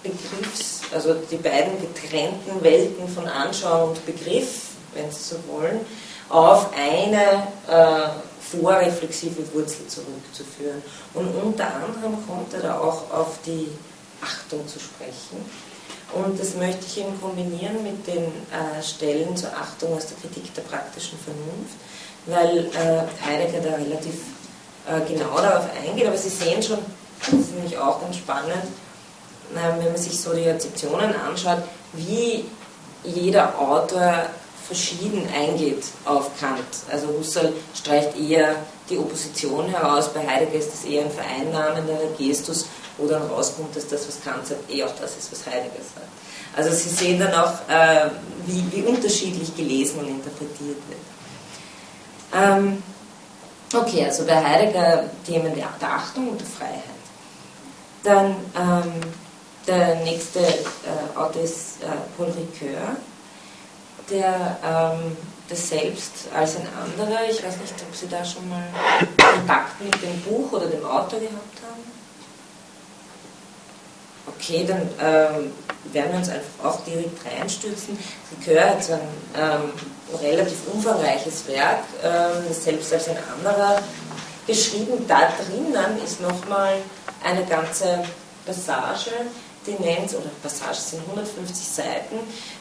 Begriffs, 0.03 0.83
also 0.95 1.15
die 1.15 1.37
beiden 1.37 1.73
getrennten 1.81 2.63
Welten 2.63 3.09
von 3.09 3.27
Anschauung 3.27 3.91
und 3.91 4.07
Begriff, 4.07 4.69
wenn 4.95 5.11
Sie 5.11 5.23
so 5.23 5.37
wollen, 5.49 5.81
auf 6.29 6.71
eine 6.75 7.49
äh, 7.69 8.09
vorreflexive 8.51 9.43
Wurzel 9.53 9.87
zurückzuführen. 9.89 10.83
Und 11.15 11.29
unter 11.35 11.67
anderem 11.67 12.17
kommt 12.27 12.53
er 12.55 12.61
da 12.61 12.79
auch 12.79 13.11
auf 13.13 13.39
die 13.45 13.69
Achtung 14.23 14.67
zu 14.67 14.79
sprechen. 14.79 15.45
Und 16.13 16.39
das 16.39 16.55
möchte 16.55 16.87
ich 16.87 17.01
eben 17.01 17.21
kombinieren 17.21 17.83
mit 17.83 18.07
den 18.07 18.25
äh, 18.25 18.83
Stellen 18.83 19.37
zur 19.37 19.51
Achtung 19.51 19.95
aus 19.95 20.07
der 20.07 20.17
Kritik 20.19 20.55
der 20.55 20.63
praktischen 20.63 21.19
Vernunft, 21.19 21.77
weil 22.27 22.67
äh, 22.67 23.27
Heidegger 23.27 23.61
da 23.61 23.75
relativ 23.75 24.15
äh, 24.87 25.01
genau 25.13 25.37
darauf 25.37 25.67
eingeht. 25.75 26.07
Aber 26.07 26.17
Sie 26.17 26.29
sehen 26.29 26.63
schon, 26.63 26.79
das 27.21 27.41
ist 27.41 27.55
nämlich 27.55 27.77
auch 27.77 28.01
ganz 28.01 28.17
spannend, 28.17 28.63
wenn 29.53 29.93
man 29.93 29.97
sich 29.97 30.21
so 30.21 30.33
die 30.33 30.43
Rezeptionen 30.43 31.15
anschaut, 31.15 31.63
wie 31.93 32.45
jeder 33.05 33.59
Autor 33.59 34.27
verschieden 34.67 35.29
eingeht 35.35 35.85
auf 36.05 36.31
Kant. 36.39 36.65
Also 36.91 37.09
Husserl 37.09 37.53
streicht 37.75 38.19
eher 38.19 38.57
die 38.91 38.99
Opposition 38.99 39.69
heraus, 39.69 40.13
bei 40.13 40.27
Heidegger 40.27 40.59
ist 40.59 40.73
das 40.73 40.85
eher 40.85 41.05
ein 41.05 41.11
vereinnahmender 41.11 41.99
Gestus, 42.19 42.67
wo 42.99 43.07
dann 43.07 43.23
rauskommt, 43.29 43.75
dass 43.75 43.87
das, 43.89 44.07
was 44.07 44.23
Kant 44.23 44.47
sagt, 44.47 44.71
eh 44.71 44.85
auch 44.85 44.95
das 45.01 45.17
ist, 45.17 45.31
was 45.33 45.47
Heidegger 45.47 45.83
sagt. 45.95 46.07
Also 46.57 46.71
Sie 46.71 46.89
sehen 46.89 47.19
dann 47.19 47.35
auch, 47.35 47.53
äh, 47.69 48.11
wie, 48.47 48.65
wie, 48.73 48.83
unterschiedlich 48.83 49.55
gelesen 49.57 50.01
und 50.01 50.09
interpretiert 50.09 50.79
wird. 50.89 51.01
Ähm, 52.35 52.83
okay, 53.75 54.05
also 54.05 54.25
bei 54.25 54.43
Heidegger 54.43 55.05
Themen 55.27 55.55
der, 55.55 55.69
der 55.81 55.93
Achtung 55.93 56.31
und 56.31 56.41
der 56.41 56.47
Freiheit. 56.47 56.83
Dann 58.03 58.37
ähm, 58.57 58.93
der 59.67 59.97
nächste 59.97 60.39
äh, 60.41 61.17
Autor 61.17 61.43
ist 61.43 61.83
äh, 61.83 61.87
Paul 62.17 62.29
Ricoeur, 62.29 62.97
der 64.11 64.59
ähm, 64.65 65.17
das 65.49 65.69
Selbst 65.69 66.13
als 66.35 66.57
ein 66.57 66.67
anderer, 66.83 67.21
ich 67.31 67.43
weiß 67.43 67.57
nicht, 67.59 67.75
ob 67.89 67.95
Sie 67.95 68.09
da 68.09 68.25
schon 68.25 68.49
mal 68.49 68.65
Kontakt 69.17 69.81
mit 69.81 69.95
dem 70.03 70.21
Buch 70.23 70.53
oder 70.53 70.67
dem 70.67 70.85
Autor 70.85 71.21
gehabt 71.21 71.61
haben. 71.63 71.97
Okay, 74.27 74.67
dann 74.67 74.83
ähm, 75.01 75.53
werden 75.93 76.13
wir 76.13 76.19
uns 76.19 76.29
einfach 76.29 76.65
auch 76.65 76.81
direkt 76.85 77.19
reinstürzen. 77.25 77.97
Ricoeur 78.33 78.71
hat 78.71 78.83
so 78.83 78.95
ein 78.95 79.01
ähm, 79.37 80.21
relativ 80.21 80.59
umfangreiches 80.73 81.47
Werk, 81.47 81.85
ähm, 82.03 82.45
das 82.49 82.65
Selbst 82.65 82.93
als 82.93 83.09
ein 83.09 83.19
anderer, 83.39 83.81
geschrieben. 84.47 85.07
Da 85.07 85.31
drinnen 85.31 86.03
ist 86.05 86.21
nochmal 86.21 86.75
eine 87.23 87.45
ganze 87.45 88.03
Passage, 88.45 89.11
die 89.67 89.83
nennt, 89.83 90.11
oder 90.15 90.31
Passagen 90.43 90.75
sind 90.75 91.01
150 91.01 91.67
Seiten, 91.67 92.17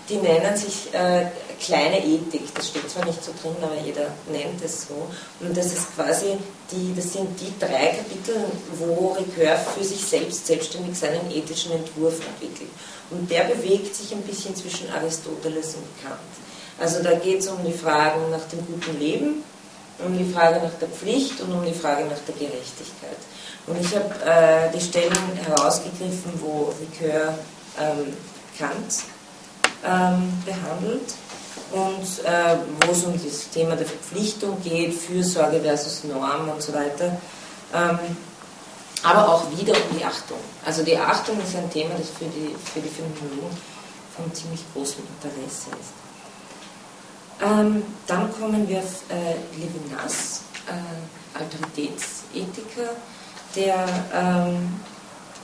die 0.10 0.18
nennen 0.18 0.56
sich 0.58 0.94
äh, 0.94 1.28
kleine 1.60 2.04
Ethik. 2.04 2.54
Das 2.54 2.68
steht 2.68 2.90
zwar 2.90 3.06
nicht 3.06 3.24
so 3.24 3.32
drin, 3.42 3.56
aber 3.62 3.76
jeder 3.84 4.08
nennt 4.32 4.64
es 4.64 4.88
so. 4.88 5.08
Und 5.40 5.56
das 5.56 5.68
ist 5.68 5.96
quasi 5.96 6.38
die, 6.72 6.94
das 6.96 7.14
sind 7.14 7.40
die 7.40 7.54
drei 7.60 7.88
Kapitel, 7.88 8.46
wo 8.78 9.14
Ricoeur 9.14 9.58
für 9.58 9.84
sich 9.84 10.04
selbst 10.04 10.48
selbstständig 10.48 10.98
seinen 10.98 11.32
ethischen 11.32 11.72
Entwurf 11.72 12.20
entwickelt. 12.26 12.72
Und 13.12 13.30
der 13.30 13.44
bewegt 13.44 13.96
sich 13.96 14.12
ein 14.12 14.22
bisschen 14.24 14.56
zwischen 14.56 14.90
Aristoteles 14.92 15.76
und 15.76 16.04
Kant. 16.04 16.20
Also 16.80 17.02
da 17.02 17.14
geht 17.14 17.40
es 17.40 17.48
um 17.48 17.64
die 17.64 17.72
Fragen 17.72 18.32
nach 18.32 18.44
dem 18.50 18.66
guten 18.66 19.00
Leben, 19.00 19.44
um 20.00 20.18
die 20.18 20.32
Frage 20.34 20.58
nach 20.58 20.74
der 20.80 20.90
Pflicht 20.90 21.40
und 21.42 21.52
um 21.54 21.64
die 21.64 21.74
Frage 21.74 22.04
nach 22.06 22.20
der 22.28 22.36
Gerechtigkeit. 22.36 23.18
Und 23.68 23.82
ich 23.82 23.96
habe 23.96 24.14
äh, 24.24 24.72
die 24.72 24.82
Stellen 24.82 25.14
herausgegriffen, 25.44 26.34
wo 26.40 26.74
Ricoeur 26.80 27.38
ähm, 27.80 28.14
Kant 28.58 29.04
ähm, 29.84 30.32
behandelt 30.46 31.14
und 31.72 32.26
äh, 32.26 32.58
wo 32.86 32.92
es 32.92 33.04
um 33.04 33.14
das 33.14 33.50
Thema 33.50 33.76
der 33.76 33.88
Verpflichtung 33.88 34.62
geht, 34.62 34.94
Fürsorge 34.94 35.62
versus 35.62 36.04
Norm 36.04 36.50
und 36.50 36.62
so 36.62 36.74
weiter. 36.74 37.18
Ähm, 37.74 38.00
aber 39.04 39.30
auch 39.30 39.52
wieder 39.52 39.74
um 39.74 39.98
die 39.98 40.04
Achtung. 40.04 40.38
Also 40.66 40.84
die 40.84 40.98
Achtung 40.98 41.40
ist 41.42 41.56
ein 41.56 41.70
Thema, 41.70 41.96
das 41.96 42.10
für 42.10 42.26
die, 42.26 42.56
für 42.74 42.80
die 42.80 42.90
Phänomenologen 42.90 43.58
von 44.16 44.34
ziemlich 44.34 44.64
großem 44.74 45.04
Interesse 45.22 45.70
ist. 45.80 46.06
Ähm, 47.42 47.84
dann 48.08 48.32
kommen 48.40 48.68
wir 48.68 48.80
auf 48.80 49.04
äh, 49.10 49.36
Levinas, 49.60 50.42
äh, 50.68 51.38
Autoritätsethiker, 51.38 52.96
der 53.56 53.88
ähm, 54.14 54.80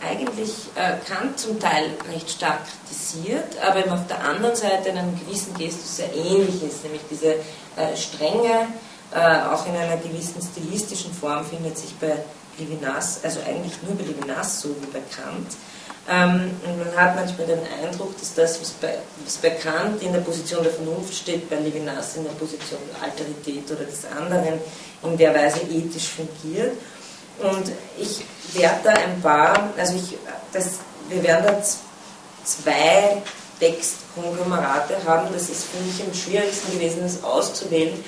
eigentlich 0.02 0.52
äh, 0.76 0.93
Kant 1.08 1.39
zum 1.39 1.60
Teil 1.60 1.91
recht 2.12 2.30
stark 2.30 2.60
kritisiert, 2.65 3.58
aber 3.63 3.80
eben 3.80 3.91
auf 3.91 4.08
der 4.08 4.24
anderen 4.24 4.56
Seite 4.56 4.89
in 4.89 4.97
einem 4.97 5.19
gewissen 5.19 5.54
Gestus 5.54 5.97
sehr 5.97 6.13
ähnlich 6.13 6.63
ist, 6.63 6.84
nämlich 6.84 7.02
diese 7.10 7.34
äh, 7.34 7.95
Strenge, 7.95 8.67
äh, 9.13 9.41
auch 9.52 9.65
in 9.67 9.76
einer 9.76 9.97
gewissen 9.97 10.41
stilistischen 10.41 11.13
Form 11.13 11.45
findet 11.45 11.78
sich 11.78 11.93
bei 11.95 12.15
Levinas, 12.58 13.19
also 13.24 13.39
eigentlich 13.41 13.74
nur 13.84 13.95
bei 13.95 14.04
Levinas 14.04 14.62
so 14.62 14.69
wie 14.69 14.88
bei 14.88 15.02
Kant. 15.15 15.56
Ähm, 16.10 16.52
und 16.65 16.80
man 16.80 16.95
hat 16.97 17.15
manchmal 17.15 17.45
den 17.45 17.60
Eindruck, 17.84 18.17
dass 18.19 18.34
das, 18.34 18.60
was 18.60 18.71
bei, 18.71 18.97
was 19.24 19.38
bei 19.38 19.52
Kant 19.52 20.02
in 20.02 20.13
der 20.13 20.21
Position 20.21 20.63
der 20.63 20.74
Vernunft 20.74 21.13
steht, 21.13 21.47
bei 21.50 21.58
Levinas 21.58 22.15
in 22.15 22.24
der 22.24 22.32
Position 22.32 22.80
der 22.91 23.04
Alterität 23.04 23.69
oder 23.69 23.86
des 23.86 24.06
anderen 24.06 24.60
in 25.04 25.17
der 25.17 25.34
Weise 25.36 25.60
ethisch 25.62 26.08
fungiert. 26.08 26.74
Und 27.39 27.72
ich 27.98 28.24
werde 28.54 28.80
da 28.84 28.91
ein 28.91 29.22
paar, 29.22 29.70
also 29.78 29.96
ich, 29.96 30.17
das, 30.54 30.80
wir 31.10 31.24
werden 31.24 31.46
da 31.46 31.63
zwei 32.44 33.22
Textkonglomerate 33.60 34.96
haben. 35.06 35.28
Das 35.34 35.50
ist 35.50 35.65
für 35.65 35.82
mich 35.84 36.02
am 36.04 36.13
schwierigsten 36.13 36.74
gewesen, 36.74 37.02
das 37.04 37.24
auszuwählen. 37.24 38.04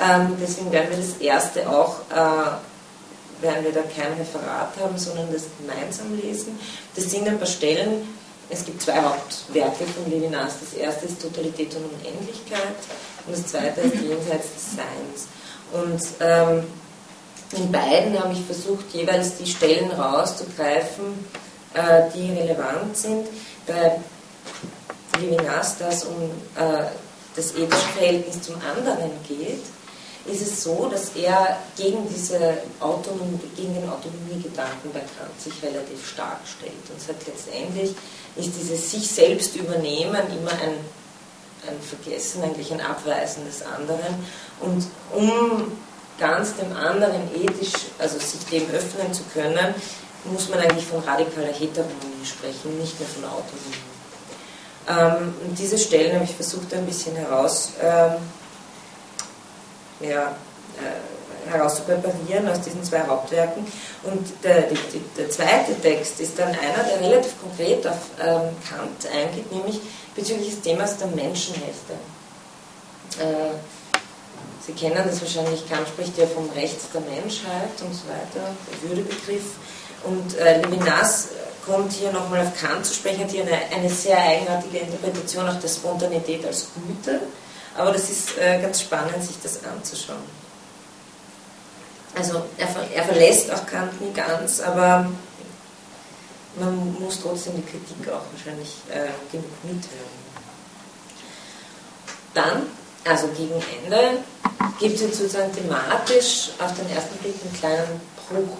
Ähm, 0.00 0.36
deswegen 0.40 0.70
werden 0.70 0.90
wir 0.90 0.98
das 0.98 1.16
erste 1.20 1.68
auch, 1.68 2.00
äh, 2.10 3.42
werden 3.42 3.64
wir 3.64 3.72
da 3.72 3.80
kein 3.82 4.12
Referat 4.18 4.72
haben, 4.80 4.96
sondern 4.96 5.32
das 5.32 5.44
gemeinsam 5.58 6.16
lesen. 6.16 6.58
Das 6.94 7.10
sind 7.10 7.26
ein 7.26 7.38
paar 7.38 7.46
Stellen, 7.46 8.06
es 8.50 8.64
gibt 8.64 8.82
zwei 8.82 9.00
Hauptwerke 9.02 9.84
von 9.84 10.10
Levinas. 10.10 10.54
Das 10.60 10.78
erste 10.78 11.06
ist 11.06 11.20
Totalität 11.20 11.74
und 11.74 11.84
Unendlichkeit 11.84 12.76
und 13.26 13.36
das 13.36 13.46
zweite 13.46 13.80
ist 13.82 13.94
Jenseits 13.94 14.54
des 14.54 14.76
Seins. 14.76 15.28
Und 15.72 16.02
ähm, 16.20 16.64
in 17.52 17.72
beiden 17.72 18.18
habe 18.18 18.32
ich 18.32 18.44
versucht, 18.44 18.92
jeweils 18.92 19.36
die 19.36 19.46
Stellen 19.46 19.90
rauszugreifen, 19.90 21.26
äh, 21.74 22.02
die 22.14 22.32
relevant 22.32 22.96
sind. 22.96 23.26
Bei 23.66 23.98
Levinas, 25.18 25.78
dass 25.78 26.04
um 26.04 26.30
äh, 26.56 26.84
das 27.34 27.54
ethische 27.54 27.88
Verhältnis 27.96 28.42
zum 28.42 28.56
anderen 28.56 29.10
geht, 29.26 29.62
ist 30.26 30.42
es 30.42 30.62
so, 30.62 30.88
dass 30.90 31.10
er 31.16 31.58
gegen, 31.76 32.06
diese 32.14 32.58
Autonomie, 32.80 33.40
gegen 33.56 33.74
den 33.74 33.88
Autonomiegedanken 33.88 34.92
bei 34.92 35.00
Kant 35.00 35.40
sich 35.40 35.54
relativ 35.62 36.06
stark 36.06 36.40
stellt 36.44 36.72
und 36.92 37.00
sagt, 37.00 37.26
letztendlich 37.26 37.94
ist 38.36 38.52
dieses 38.60 38.90
sich 38.90 39.08
selbst 39.08 39.56
übernehmen 39.56 40.20
immer 40.38 40.52
ein, 40.52 40.76
ein 41.66 41.80
Vergessen, 41.80 42.42
eigentlich 42.42 42.70
ein 42.72 42.80
Abweisen 42.80 43.46
des 43.46 43.62
anderen. 43.62 44.14
Und 44.60 44.86
um 45.14 45.72
ganz 46.18 46.56
dem 46.56 46.74
anderen 46.76 47.30
ethisch, 47.34 47.72
also 47.98 48.18
sich 48.18 48.44
dem 48.50 48.68
öffnen 48.70 49.12
zu 49.12 49.22
können, 49.32 49.74
muss 50.24 50.48
man 50.48 50.58
eigentlich 50.58 50.84
von 50.84 51.00
radikaler 51.00 51.52
Heteronomie 51.52 52.24
sprechen, 52.24 52.78
nicht 52.78 52.98
mehr 52.98 53.08
von 53.08 53.24
Autonomie. 53.24 53.88
Ähm, 54.88 55.34
und 55.44 55.58
diese 55.58 55.78
Stellen 55.78 56.14
habe 56.14 56.24
ich 56.24 56.34
versucht 56.34 56.72
ein 56.74 56.86
bisschen 56.86 57.14
heraus, 57.16 57.72
ähm, 57.80 58.12
ja, 60.00 60.34
äh, 60.76 61.50
herauszupräparieren 61.50 62.48
aus 62.48 62.60
diesen 62.60 62.82
zwei 62.84 63.00
Hauptwerken. 63.06 63.66
Und 64.02 64.44
der, 64.44 64.62
die, 64.62 64.76
der, 65.16 65.30
zweite 65.30 65.80
Text 65.80 66.20
ist 66.20 66.38
dann 66.38 66.48
einer, 66.48 66.84
der 66.84 67.00
relativ 67.00 67.40
konkret 67.40 67.86
auf 67.86 67.96
ähm, 68.20 68.50
Kant 68.68 69.06
eingeht, 69.14 69.50
nämlich 69.50 69.80
bezüglich 70.14 70.50
des 70.50 70.60
Themas 70.60 70.98
der 70.98 71.08
Menschenrechte. 71.08 71.94
Äh, 73.18 73.54
Sie 74.68 74.74
kennen 74.74 75.02
das 75.02 75.22
wahrscheinlich, 75.22 75.66
Kant 75.66 75.88
spricht 75.88 76.18
ja 76.18 76.26
vom 76.26 76.50
Recht 76.50 76.76
der 76.92 77.00
Menschheit 77.00 77.70
und 77.80 77.94
so 77.94 78.02
weiter, 78.06 78.50
der 78.70 78.90
Würdebegriff. 78.90 79.54
Und 80.04 80.36
äh, 80.36 80.60
Levinas 80.60 81.28
kommt 81.64 81.90
hier 81.90 82.12
nochmal 82.12 82.46
auf 82.46 82.54
Kant 82.54 82.84
zu 82.84 82.92
sprechen, 82.92 83.24
hat 83.24 83.30
hier 83.30 83.44
eine, 83.44 83.56
eine 83.74 83.88
sehr 83.88 84.18
eigenartige 84.18 84.76
Interpretation 84.80 85.48
auch 85.48 85.58
der 85.58 85.68
Spontanität 85.68 86.44
als 86.44 86.66
Güte. 86.74 87.18
Aber 87.78 87.92
das 87.92 88.10
ist 88.10 88.36
äh, 88.36 88.60
ganz 88.60 88.82
spannend, 88.82 89.24
sich 89.24 89.36
das 89.42 89.64
anzuschauen. 89.64 90.18
Also 92.14 92.42
er, 92.58 92.68
er 92.94 93.04
verlässt 93.04 93.50
auch 93.50 93.64
Kant 93.64 93.98
nie 94.02 94.12
ganz, 94.12 94.60
aber 94.60 95.10
man 96.60 96.96
muss 97.00 97.22
trotzdem 97.22 97.54
die 97.56 97.62
Kritik 97.62 98.12
auch 98.12 98.24
wahrscheinlich 98.32 98.82
äh, 98.90 99.08
genug 99.32 99.64
mithören. 99.64 100.28
Dann 102.34 102.66
also 103.08 103.28
gegen 103.28 103.54
Ende, 103.84 104.18
gibt 104.78 105.00
es 105.00 105.18
sozusagen 105.18 105.52
thematisch 105.54 106.50
auf 106.58 106.74
den 106.74 106.90
ersten 106.94 107.16
Blick 107.18 107.34
einen 107.42 107.52
kleinen 107.58 108.00
Bruch, 108.28 108.58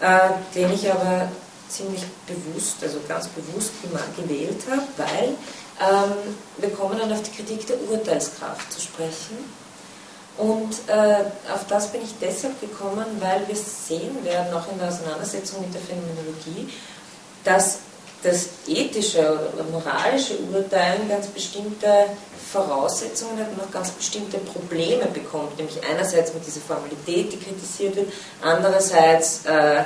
äh, 0.00 0.54
den 0.54 0.72
ich 0.72 0.90
aber 0.90 1.28
ziemlich 1.68 2.02
bewusst, 2.26 2.76
also 2.82 2.98
ganz 3.06 3.28
bewusst 3.28 3.70
gewählt 4.16 4.62
habe, 4.68 4.82
weil 4.96 5.28
ähm, 5.80 6.34
wir 6.58 6.70
kommen 6.70 6.98
dann 6.98 7.12
auf 7.12 7.22
die 7.22 7.30
Kritik 7.30 7.66
der 7.66 7.76
Urteilskraft 7.90 8.72
zu 8.72 8.80
sprechen. 8.80 9.38
Und 10.36 10.74
äh, 10.88 11.24
auf 11.52 11.66
das 11.68 11.92
bin 11.92 12.02
ich 12.02 12.14
deshalb 12.20 12.60
gekommen, 12.60 13.06
weil 13.20 13.46
wir 13.46 13.56
sehen 13.56 14.24
werden, 14.24 14.52
auch 14.54 14.70
in 14.72 14.78
der 14.78 14.88
Auseinandersetzung 14.88 15.60
mit 15.60 15.74
der 15.74 15.82
Phänomenologie, 15.82 16.72
dass 17.44 17.78
das 18.22 18.48
ethische 18.66 19.50
oder 19.54 19.64
moralische 19.70 20.38
Urteilen 20.52 21.08
ganz 21.08 21.26
bestimmte 21.28 22.06
Voraussetzungen 22.52 23.38
hat 23.38 23.52
und 23.52 23.62
auch 23.62 23.70
ganz 23.70 23.90
bestimmte 23.90 24.38
Probleme 24.38 25.06
bekommt, 25.06 25.56
nämlich 25.56 25.78
einerseits 25.88 26.34
mit 26.34 26.46
dieser 26.46 26.60
Formalität, 26.60 27.32
die 27.32 27.38
kritisiert 27.38 27.96
wird, 27.96 28.12
andererseits 28.42 29.44
äh, 29.46 29.84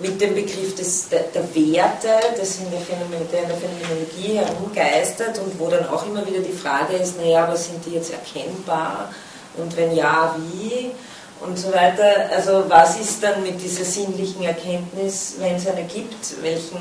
mit 0.00 0.20
dem 0.20 0.34
Begriff 0.34 0.74
des, 0.74 1.08
der, 1.08 1.24
der 1.34 1.54
Werte, 1.54 2.08
das 2.36 2.58
in 2.58 2.70
der, 2.70 2.80
Phänomen, 2.80 3.28
der 3.30 3.42
in 3.42 3.48
der 3.48 3.56
Phänomenologie 3.56 4.38
herumgeistert 4.38 5.38
und 5.38 5.58
wo 5.58 5.68
dann 5.68 5.88
auch 5.88 6.04
immer 6.06 6.26
wieder 6.26 6.40
die 6.40 6.52
Frage 6.52 6.94
ist, 6.96 7.18
naja, 7.18 7.44
aber 7.44 7.56
sind 7.56 7.84
die 7.86 7.94
jetzt 7.94 8.12
erkennbar 8.12 9.10
und 9.56 9.76
wenn 9.76 9.94
ja, 9.94 10.34
wie? 10.52 10.90
und 11.40 11.58
so 11.58 11.72
weiter. 11.72 12.30
Also 12.34 12.64
was 12.68 12.98
ist 12.98 13.22
dann 13.22 13.42
mit 13.42 13.60
dieser 13.60 13.84
sinnlichen 13.84 14.42
Erkenntnis, 14.44 15.34
wenn 15.38 15.56
es 15.56 15.66
eine 15.66 15.84
gibt, 15.84 16.42
welchen, 16.42 16.78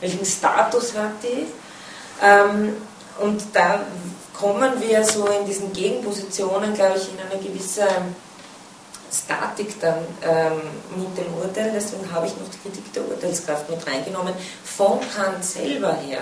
welchen 0.00 0.24
Status 0.24 0.94
hat 0.96 1.12
die? 1.22 1.46
Ähm, 2.22 2.76
und 3.20 3.42
da 3.52 3.80
kommen 4.38 4.80
wir 4.80 5.04
so 5.04 5.26
in 5.26 5.46
diesen 5.46 5.72
Gegenpositionen, 5.72 6.74
glaube 6.74 6.98
ich, 6.98 7.08
in 7.12 7.18
eine 7.18 7.42
gewisse 7.42 7.86
Statik 9.12 9.80
dann 9.80 9.98
ähm, 10.22 10.60
mit 10.96 11.16
dem 11.16 11.32
Urteil. 11.34 11.72
Deswegen 11.74 12.10
habe 12.12 12.26
ich 12.26 12.32
noch 12.32 12.48
die 12.48 12.58
Kritik 12.58 12.92
der 12.92 13.08
Urteilskraft 13.08 13.70
mit 13.70 13.86
reingenommen, 13.86 14.34
von 14.64 15.00
Kant 15.14 15.44
selber 15.44 15.94
her, 15.94 16.20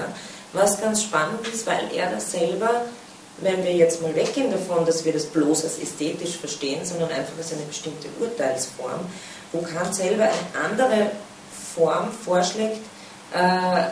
was 0.52 0.80
ganz 0.80 1.02
spannend 1.02 1.46
ist, 1.48 1.66
weil 1.66 1.90
er 1.94 2.10
das 2.10 2.30
selber 2.32 2.82
wenn 3.38 3.64
wir 3.64 3.74
jetzt 3.74 4.00
mal 4.00 4.14
weggehen 4.14 4.50
davon, 4.50 4.86
dass 4.86 5.04
wir 5.04 5.12
das 5.12 5.26
bloß 5.26 5.64
als 5.64 5.78
ästhetisch 5.78 6.36
verstehen, 6.36 6.84
sondern 6.84 7.10
einfach 7.10 7.36
als 7.36 7.52
eine 7.52 7.62
bestimmte 7.62 8.08
Urteilsform, 8.20 9.00
wo 9.52 9.60
Kant 9.62 9.94
selber 9.94 10.24
eine 10.24 10.64
andere 10.64 11.10
Form 11.74 12.12
vorschlägt, 12.12 12.78
äh, 13.32 13.84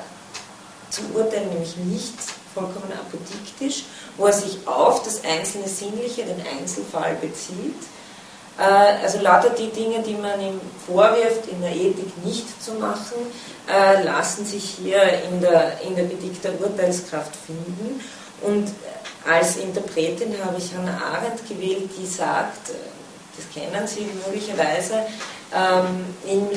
zu 0.90 1.02
urteilen, 1.14 1.48
nämlich 1.48 1.76
nicht 1.76 2.14
vollkommen 2.54 2.92
apodiktisch, 2.92 3.84
wo 4.16 4.26
er 4.26 4.32
sich 4.32 4.58
auf 4.66 5.02
das 5.02 5.24
einzelne 5.24 5.68
Sinnliche, 5.68 6.24
den 6.24 6.42
Einzelfall 6.58 7.16
bezieht. 7.20 7.74
Äh, 8.58 9.02
also 9.02 9.20
lauter 9.20 9.50
die 9.50 9.68
Dinge, 9.68 10.00
die 10.02 10.14
man 10.14 10.40
ihm 10.40 10.60
vorwirft, 10.86 11.46
in 11.48 11.60
der 11.60 11.74
Ethik 11.74 12.24
nicht 12.24 12.62
zu 12.62 12.74
machen, 12.74 13.16
äh, 13.68 14.02
lassen 14.02 14.44
sich 14.44 14.78
hier 14.82 15.02
in 15.30 15.40
der, 15.40 15.80
in 15.80 15.96
der 15.96 16.04
der 16.04 16.60
Urteilskraft 16.60 17.36
finden. 17.36 18.00
Und 18.42 18.72
als 19.28 19.56
Interpretin 19.56 20.34
habe 20.44 20.58
ich 20.58 20.74
Hannah 20.74 21.00
Arendt 21.14 21.48
gewählt, 21.48 21.90
die 21.96 22.06
sagt, 22.06 22.70
äh, 22.70 22.74
das 23.36 23.48
kennen 23.54 23.86
Sie 23.86 24.06
möglicherweise, 24.26 25.06
ähm, 25.54 26.04
in 26.26 26.48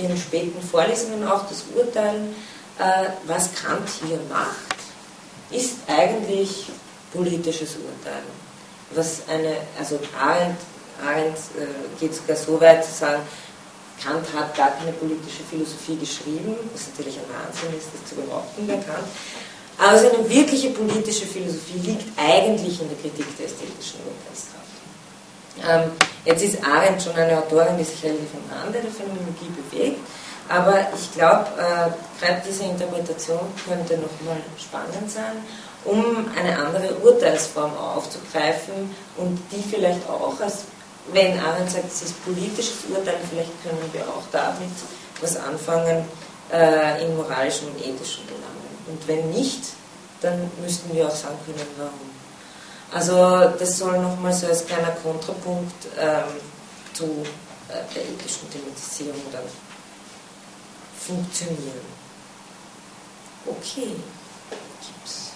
ihren 0.00 0.16
späten 0.16 0.60
Vorlesungen 0.62 1.26
auch 1.26 1.48
das 1.48 1.64
Urteil, 1.74 2.16
äh, 2.78 3.10
was 3.26 3.54
Kant 3.54 3.88
hier 4.06 4.18
macht, 4.28 4.73
ist 5.50 5.76
eigentlich 5.86 6.66
politisches 7.12 7.76
Urteil. 7.76 8.22
Was 8.94 9.22
eine, 9.28 9.56
also 9.78 9.98
Arendt, 10.18 10.58
Arendt 11.04 11.38
geht 11.98 12.14
sogar 12.14 12.36
so 12.36 12.60
weit 12.60 12.84
zu 12.84 12.92
sagen, 12.92 13.22
Kant 14.02 14.26
hat 14.34 14.56
gar 14.56 14.70
keine 14.72 14.92
politische 14.92 15.42
Philosophie 15.48 15.96
geschrieben, 15.96 16.56
was 16.72 16.88
natürlich 16.88 17.18
ein 17.18 17.30
Wahnsinn 17.30 17.78
ist, 17.78 17.88
das 17.94 18.10
zu 18.10 18.16
behaupten 18.16 18.66
bei 18.66 18.74
Kant, 18.74 19.06
aber 19.78 19.98
seine 19.98 20.28
wirkliche 20.28 20.70
politische 20.70 21.26
Philosophie 21.26 21.78
liegt 21.82 22.06
eigentlich 22.18 22.80
in 22.80 22.88
der 22.88 22.98
Kritik 22.98 23.26
der 23.38 23.46
ästhetischen 23.46 24.00
Urteilskraft. 24.06 24.74
Ähm, 25.66 25.90
jetzt 26.24 26.42
ist 26.42 26.62
Arendt 26.64 27.02
schon 27.02 27.14
eine 27.14 27.38
Autorin, 27.38 27.78
die 27.78 27.84
sich 27.84 28.02
relativ 28.02 28.28
am 28.34 28.58
Rande 28.58 28.78
der 28.80 28.90
Phänomenologie 28.90 29.50
bewegt, 29.70 30.00
aber 30.48 30.88
ich 30.94 31.12
glaube, 31.12 31.46
äh, 31.58 32.20
gerade 32.20 32.42
diese 32.46 32.64
Interpretation 32.64 33.40
könnte 33.66 33.94
nochmal 33.94 34.40
spannend 34.58 35.10
sein, 35.10 35.36
um 35.84 36.28
eine 36.36 36.58
andere 36.58 36.94
Urteilsform 36.96 37.76
aufzugreifen 37.76 38.94
und 39.16 39.38
die 39.50 39.62
vielleicht 39.62 40.06
auch 40.08 40.38
als, 40.40 40.64
wenn 41.12 41.38
Arendt 41.38 41.70
sagt, 41.70 41.86
es 41.86 42.02
ist 42.02 42.24
politisches 42.24 42.84
Urteil, 42.90 43.16
vielleicht 43.30 43.62
können 43.62 43.78
wir 43.92 44.02
auch 44.02 44.24
damit 44.32 44.70
was 45.20 45.36
anfangen 45.36 46.04
äh, 46.52 47.04
in 47.04 47.16
moralischen 47.16 47.68
und 47.68 47.78
ethischen 47.78 48.26
Belangen. 48.26 48.54
Und 48.86 49.08
wenn 49.08 49.30
nicht, 49.30 49.62
dann 50.20 50.50
müssten 50.60 50.94
wir 50.94 51.06
auch 51.06 51.14
sagen 51.14 51.38
können, 51.46 51.66
warum. 51.78 52.14
Also 52.92 53.56
das 53.58 53.78
soll 53.78 53.98
nochmal 53.98 54.32
so 54.32 54.46
als 54.46 54.66
kleiner 54.66 54.92
Kontrapunkt 55.02 55.74
ähm, 55.98 56.22
zu 56.92 57.04
äh, 57.68 57.94
der 57.94 58.02
ethischen 58.02 58.50
Thematisierung 58.50 59.22
dann 59.32 59.42
funktionieren. 61.06 61.84
Okay, 63.46 63.92
gibt's. 64.80 65.32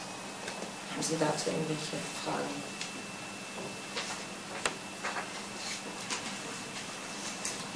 Haben 0.91 1.03
Sie 1.03 1.17
dazu 1.21 1.51
irgendwelche 1.51 1.97
Fragen? 2.25 2.79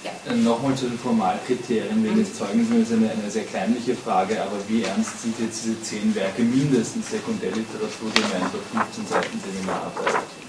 Ja. 0.05 0.35
Nochmal 0.35 0.75
zu 0.75 0.87
den 0.87 0.99
Formalkriterien 0.99 2.03
wegen 2.03 2.17
des 2.17 2.35
Zeugnisses 2.35 2.91
ist 2.91 2.93
eine, 2.93 3.11
eine 3.11 3.31
sehr 3.31 3.45
kleinliche 3.45 3.95
Frage, 3.95 4.43
aber 4.43 4.57
wie 4.69 4.83
ernst 4.83 5.23
sind 5.23 5.39
jetzt 5.39 5.65
diese 5.65 5.81
zehn 5.83 6.15
Werke 6.15 6.43
mindestens 6.43 7.11
Sekundärliteratur, 7.11 8.11
die 8.17 8.21
meint 8.23 8.55
auf 8.55 8.65
15 8.73 9.07
Seiten 9.07 9.41
Seminararbeit? 9.41 10.23
Wie 10.41 10.42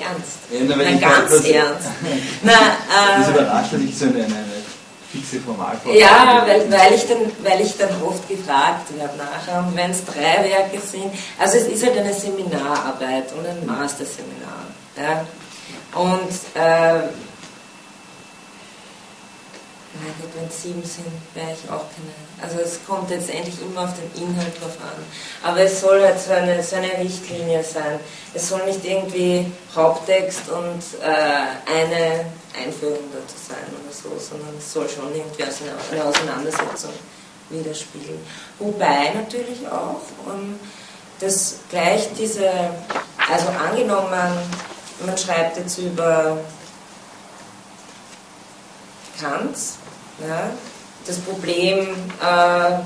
ernst? 0.00 0.38
Ja, 0.50 0.60
na, 0.66 0.76
na 0.76 0.98
ganz 0.98 1.30
das, 1.30 1.44
ernst. 1.44 1.88
na, 2.42 2.52
äh, 2.52 3.18
das 3.18 3.28
überrascht 3.28 3.72
nicht 3.72 3.98
so 3.98 4.06
eine, 4.06 4.24
eine 4.24 4.60
fixe 5.12 5.40
Formalform. 5.40 5.94
Ja, 5.96 6.44
weil, 6.46 6.70
weil, 6.70 6.94
ich 6.94 7.06
dann, 7.06 7.18
weil 7.42 7.60
ich 7.60 7.76
dann 7.76 7.90
oft 8.02 8.28
gefragt 8.28 8.96
werde 8.96 9.16
nachher, 9.16 9.66
wenn 9.74 9.90
es 9.90 10.04
drei 10.04 10.48
Werke 10.48 10.80
sind. 10.80 11.12
Also 11.38 11.58
es 11.58 11.66
ist 11.66 11.84
halt 11.84 11.98
eine 11.98 12.14
Seminararbeit 12.14 13.32
und 13.36 13.46
ein 13.46 13.66
Masterseminar. 13.66 14.66
Ja. 14.96 15.24
Und 15.98 16.30
äh, 16.54 17.08
Gott, 20.20 20.30
wenn 20.34 20.48
es 20.48 20.62
sieben 20.62 20.82
sind, 20.82 21.06
wäre 21.34 21.52
ich 21.52 21.70
auch 21.70 21.84
keine. 21.92 22.12
Also 22.42 22.60
es 22.60 22.80
kommt 22.86 23.10
letztendlich 23.10 23.60
immer 23.60 23.84
auf 23.84 23.90
den 23.94 24.22
Inhalt 24.22 24.60
drauf 24.60 24.76
an. 24.82 25.02
Aber 25.42 25.60
es 25.60 25.80
soll 25.80 26.02
halt 26.02 26.20
so 26.20 26.32
eine, 26.32 26.62
so 26.62 26.76
eine 26.76 26.98
Richtlinie 26.98 27.62
sein. 27.62 28.00
Es 28.32 28.48
soll 28.48 28.64
nicht 28.66 28.84
irgendwie 28.84 29.50
Haupttext 29.74 30.48
und 30.48 30.82
äh, 31.02 31.70
eine 31.70 32.24
Einführung 32.56 33.04
dazu 33.12 33.36
sein 33.48 33.66
oder 33.68 33.92
so, 33.92 34.08
sondern 34.18 34.56
es 34.58 34.72
soll 34.72 34.88
schon 34.88 35.14
irgendwie 35.14 35.42
eine 35.42 36.04
Auseinandersetzung 36.04 36.92
widerspiegeln. 37.50 38.20
Wobei 38.58 39.12
natürlich 39.14 39.66
auch, 39.68 40.00
um, 40.26 40.58
dass 41.20 41.56
gleich 41.68 42.08
diese, 42.18 42.48
also 43.30 43.48
angenommen, 43.48 44.38
man 45.04 45.18
schreibt 45.18 45.58
jetzt 45.58 45.78
über 45.78 46.38
Kant, 49.20 49.56
ja, 50.26 50.50
das 51.06 51.18
Problem 51.18 51.88
äh, 52.22 52.78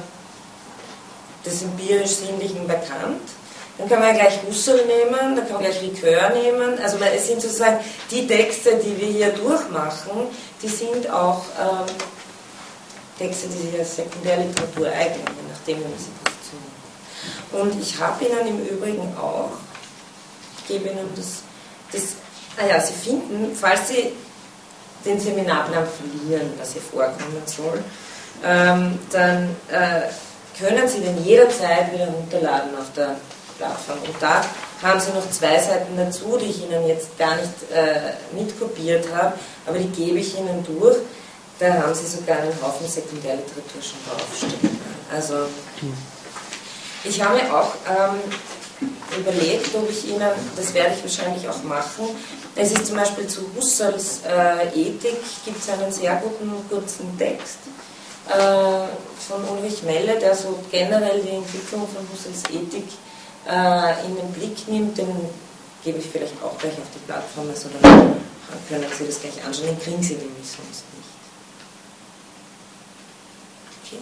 des 1.44 1.62
empirisch-sinnlichen 1.62 2.66
bei 2.66 2.75
Kant. 2.75 3.20
Dann 3.77 3.88
kann 3.88 4.01
man 4.01 4.14
gleich 4.14 4.38
Husserl 4.47 4.87
nehmen, 4.87 5.37
dann 5.37 5.47
kann 5.47 5.55
man 5.55 5.64
gleich 5.64 5.83
Likör 5.83 6.31
nehmen. 6.31 6.79
Also 6.81 6.97
es 6.99 7.27
sind 7.27 7.42
sozusagen 7.42 7.79
die 8.11 8.27
Texte, 8.27 8.77
die 8.77 8.97
wir 9.01 9.09
hier 9.09 9.31
durchmachen, 9.31 10.29
die 10.62 10.68
sind 10.68 11.11
auch 11.11 11.42
ähm, 11.61 11.87
Texte, 13.18 13.49
die 13.49 13.66
sich 13.68 13.79
als 13.79 13.97
Sekundärliteratur 13.97 14.87
eignen, 14.87 15.27
je 15.27 15.53
nachdem, 15.53 15.79
wie 15.79 15.88
man 15.88 15.99
sie 15.99 16.12
positioniert. 16.23 17.73
Und 17.75 17.83
ich 17.83 17.99
habe 17.99 18.25
Ihnen 18.25 18.47
im 18.47 18.66
Übrigen 18.66 19.16
auch, 19.16 19.51
ich 20.59 20.68
gebe 20.68 20.90
Ihnen 20.90 21.09
das 21.16 21.42
das, 21.94 22.03
naja, 22.57 22.81
Sie 22.81 22.92
finden, 22.92 23.55
falls 23.55 23.88
Sie 23.88 24.12
den 25.05 25.21
Seminarplan 25.21 25.87
verlieren, 25.87 26.53
was 26.59 26.73
hier 26.73 26.83
vorkommen 26.83 27.43
soll, 27.47 27.83
ähm, 28.45 28.99
dann 29.11 29.57
äh, 29.71 30.09
können 30.59 30.88
Sie 30.88 31.01
den 31.01 31.25
jederzeit 31.25 31.93
wieder 31.93 32.09
runterladen 32.09 32.77
auf 32.79 32.93
der 32.97 33.17
Plattform. 33.59 33.99
Und 33.99 34.14
da 34.21 34.45
haben 34.83 35.01
Sie 35.01 35.12
noch 35.12 35.29
zwei 35.31 35.59
Seiten 35.59 35.97
dazu, 35.97 36.38
die 36.40 36.47
ich 36.47 36.62
Ihnen 36.62 36.87
jetzt 36.87 37.17
gar 37.19 37.37
nicht 37.37 37.51
äh, 37.73 38.14
mitkopiert 38.35 39.07
habe, 39.14 39.35
aber 39.67 39.79
die 39.79 39.88
gebe 39.88 40.19
ich 40.19 40.38
Ihnen 40.38 40.64
durch. 40.64 40.99
Da 41.59 41.73
haben 41.75 41.95
Sie 41.95 42.07
sogar 42.07 42.38
einen 42.38 42.53
Haufen 42.61 42.88
Sekundärliteratur 42.88 43.81
schon 43.81 43.99
draufstehen. 44.09 44.79
Also, 45.14 45.47
ich 47.05 47.23
habe 47.23 47.38
auch 47.55 47.73
ähm, 47.88 48.19
überlegt, 49.21 49.75
ob 49.75 49.88
ich 49.88 50.09
Ihnen, 50.09 50.31
das 50.57 50.75
werde 50.75 50.95
ich 50.97 51.03
wahrscheinlich 51.03 51.49
auch 51.49 51.62
machen, 51.62 52.09
es 52.57 52.73
ist 52.73 52.87
zum 52.87 52.97
Beispiel 52.97 53.27
zu 53.27 53.43
Husserls 53.57 54.21
äh, 54.27 54.69
Ethik, 54.69 55.19
gibt 55.45 55.61
es 55.61 55.69
einen 55.69 55.90
sehr 55.90 56.17
guten 56.17 56.53
kurzen 56.69 57.17
Text 57.19 57.59
äh, 58.29 58.33
von 59.29 59.45
Ulrich 59.51 59.83
Melle, 59.83 60.19
der 60.19 60.35
so 60.35 60.59
generell 60.71 61.21
die 61.21 61.31
Entwicklung 61.31 61.88
von 61.88 62.07
Husserls 62.12 62.43
Ethik 62.51 62.88
äh, 63.49 64.07
in 64.07 64.17
den 64.17 64.33
Blick 64.33 64.69
nimmt, 64.69 64.97
den 64.97 65.09
gebe 65.83 65.99
ich 65.99 66.07
vielleicht 66.07 66.35
auch 66.43 66.57
gleich 66.59 66.75
auf 66.75 66.88
die 66.95 67.01
Plattform, 67.01 67.49
also 67.51 67.69
dann 67.83 68.17
können 68.69 68.85
Sie 68.97 69.07
das 69.07 69.21
gleich 69.21 69.45
anschauen, 69.45 69.67
den 69.67 69.81
kriegen 69.81 70.03
Sie 70.03 70.14
nämlich 70.14 70.47
sonst 70.47 70.85
nicht. 70.95 71.11
Okay. 73.83 73.99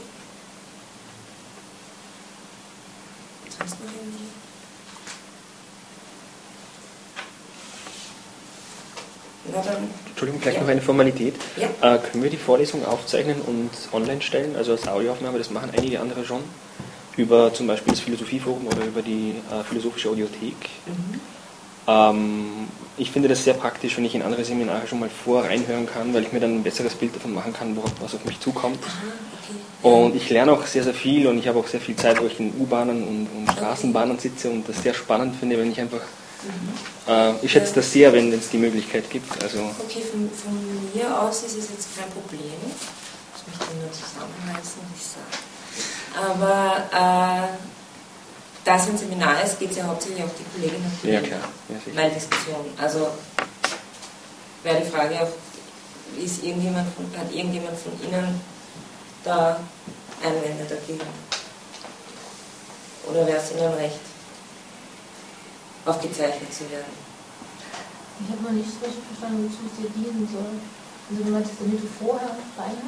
Sonst 3.58 3.80
noch 3.80 3.90
irgendwie? 3.90 4.41
Na 9.50 9.60
dann. 9.62 9.88
Entschuldigung, 10.08 10.40
vielleicht 10.40 10.58
Ja. 10.58 10.62
noch 10.62 10.70
eine 10.70 10.80
Formalität. 10.82 11.34
Ja. 11.56 11.96
Äh, 11.96 11.98
können 11.98 12.22
wir 12.22 12.30
die 12.30 12.36
Vorlesung 12.36 12.84
aufzeichnen 12.86 13.40
und 13.40 13.70
online 13.92 14.22
stellen, 14.22 14.54
also 14.56 14.72
als 14.72 14.86
Audioaufnahme? 14.86 15.38
Das 15.38 15.50
machen 15.50 15.70
einige 15.76 16.00
andere 16.00 16.24
schon. 16.24 16.40
Über 17.16 17.52
zum 17.52 17.66
Beispiel 17.66 17.92
das 17.92 18.00
Philosophieforum 18.00 18.66
oder 18.66 18.84
über 18.86 19.02
die 19.02 19.34
äh, 19.50 19.64
Philosophische 19.64 20.08
Audiothek. 20.10 20.54
Mhm. 20.86 21.20
Ähm, 21.86 22.44
ich 22.96 23.10
finde 23.10 23.28
das 23.28 23.42
sehr 23.44 23.54
praktisch, 23.54 23.96
wenn 23.96 24.04
ich 24.04 24.14
in 24.14 24.22
andere 24.22 24.44
Seminare 24.44 24.86
schon 24.86 25.00
mal 25.00 25.08
vor 25.08 25.42
reinhören 25.44 25.86
kann, 25.86 26.14
weil 26.14 26.22
ich 26.22 26.32
mir 26.32 26.40
dann 26.40 26.56
ein 26.58 26.62
besseres 26.62 26.94
Bild 26.94 27.16
davon 27.16 27.34
machen 27.34 27.52
kann, 27.52 27.74
worauf, 27.76 27.90
was 28.00 28.14
auf 28.14 28.24
mich 28.24 28.38
zukommt. 28.38 28.78
Aha, 28.84 28.92
okay. 29.82 29.94
Und 30.06 30.14
ich 30.16 30.30
lerne 30.30 30.52
auch 30.52 30.64
sehr, 30.66 30.84
sehr 30.84 30.94
viel 30.94 31.26
und 31.26 31.38
ich 31.38 31.48
habe 31.48 31.58
auch 31.58 31.66
sehr 31.66 31.80
viel 31.80 31.96
Zeit, 31.96 32.20
wo 32.22 32.26
ich 32.26 32.38
in 32.38 32.52
U-Bahnen 32.58 33.02
und, 33.02 33.26
und 33.36 33.52
Straßenbahnen 33.52 34.18
sitze 34.18 34.48
und 34.50 34.68
das 34.68 34.82
sehr 34.82 34.94
spannend 34.94 35.34
finde, 35.36 35.58
wenn 35.58 35.72
ich 35.72 35.80
einfach. 35.80 36.00
Äh, 37.08 37.32
ich 37.42 37.52
schätze 37.52 37.74
das 37.74 37.92
sehr, 37.92 38.12
wenn 38.12 38.32
es 38.32 38.50
die 38.50 38.58
Möglichkeit 38.58 39.08
gibt. 39.10 39.42
Also, 39.42 39.58
Okay, 39.80 40.02
von, 40.02 40.30
von 40.30 40.90
mir 40.94 41.20
aus 41.20 41.42
ist 41.42 41.56
es 41.56 41.70
jetzt 41.70 41.88
kein 41.96 42.10
Problem. 42.10 42.40
Ich 43.36 43.46
möchte 43.58 43.74
nur 43.76 43.90
zusammenreißen, 43.92 44.82
ich 44.96 45.06
sage. 45.06 46.30
Aber 46.30 46.76
äh, 46.92 47.48
da 48.64 48.76
es 48.76 48.86
ein 48.86 48.98
Seminar 48.98 49.42
ist, 49.42 49.58
geht 49.58 49.70
es 49.70 49.76
ja 49.78 49.84
hauptsächlich 49.84 50.22
auf 50.22 50.30
die 50.38 50.44
Kolleginnen 50.54 50.84
und 51.02 51.08
ja, 51.10 51.18
Kollegen. 51.20 51.36
klar. 51.38 51.48
Ja. 51.68 52.02
Weil 52.02 52.10
Diskussion. 52.10 52.64
Also 52.78 53.08
wäre 54.62 54.80
die 54.80 54.90
Frage 54.90 55.20
auch, 55.22 56.22
ist 56.22 56.44
irgendjemand 56.44 56.94
von, 56.94 57.06
hat 57.18 57.32
irgendjemand 57.32 57.78
von 57.78 57.92
Ihnen 58.06 58.40
da 59.24 59.58
Einwände 60.22 60.64
dagegen? 60.68 61.00
Oder 63.10 63.26
wäre 63.26 63.38
es 63.38 63.50
Ihnen 63.50 63.72
recht, 63.74 63.98
aufgezeichnet 65.84 66.52
zu 66.52 66.70
werden? 66.70 66.92
Ich 68.20 68.30
habe 68.30 68.42
noch 68.42 68.52
nicht 68.52 68.70
so 68.70 68.84
richtig 68.84 69.02
verstanden, 69.10 69.50
wozu 69.50 69.66
es 69.66 69.74
dir 69.80 69.90
dienen 69.90 70.28
soll. 70.30 70.60
Also 71.10 71.24
du 71.24 71.30
meinst, 71.30 71.50
damit 71.58 71.82
du 71.82 71.88
vorher 71.98 72.28
kannst? 72.56 72.78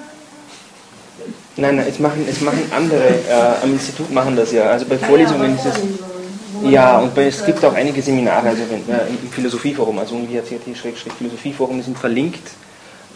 Nein, 1.57 1.77
nein, 1.77 1.87
es 1.89 1.99
machen, 1.99 2.27
es 2.29 2.41
machen 2.41 2.63
andere, 2.75 3.07
äh, 3.07 3.63
am 3.63 3.73
Institut 3.73 4.11
machen 4.11 4.37
das 4.37 4.53
ja. 4.53 4.71
Also 4.71 4.87
bei 4.87 4.97
Ah 4.97 5.07
Vorlesungen 5.07 5.57
ja, 5.57 5.71
ist 5.71 5.79
es. 5.79 6.71
Ja, 6.71 6.99
und 6.99 7.15
bei, 7.15 7.27
es 7.27 7.45
gibt 7.45 7.65
auch 7.65 7.75
einige 7.75 8.01
Seminare, 8.01 8.49
also 8.49 8.63
wenn, 8.71 8.89
äh, 8.89 9.09
im 9.09 9.31
Philosophieforum, 9.31 9.99
also 9.99 10.15
UNIHCT-Philosophieforum, 10.17 11.77
die 11.77 11.83
sind 11.83 11.99
verlinkt 11.99 12.49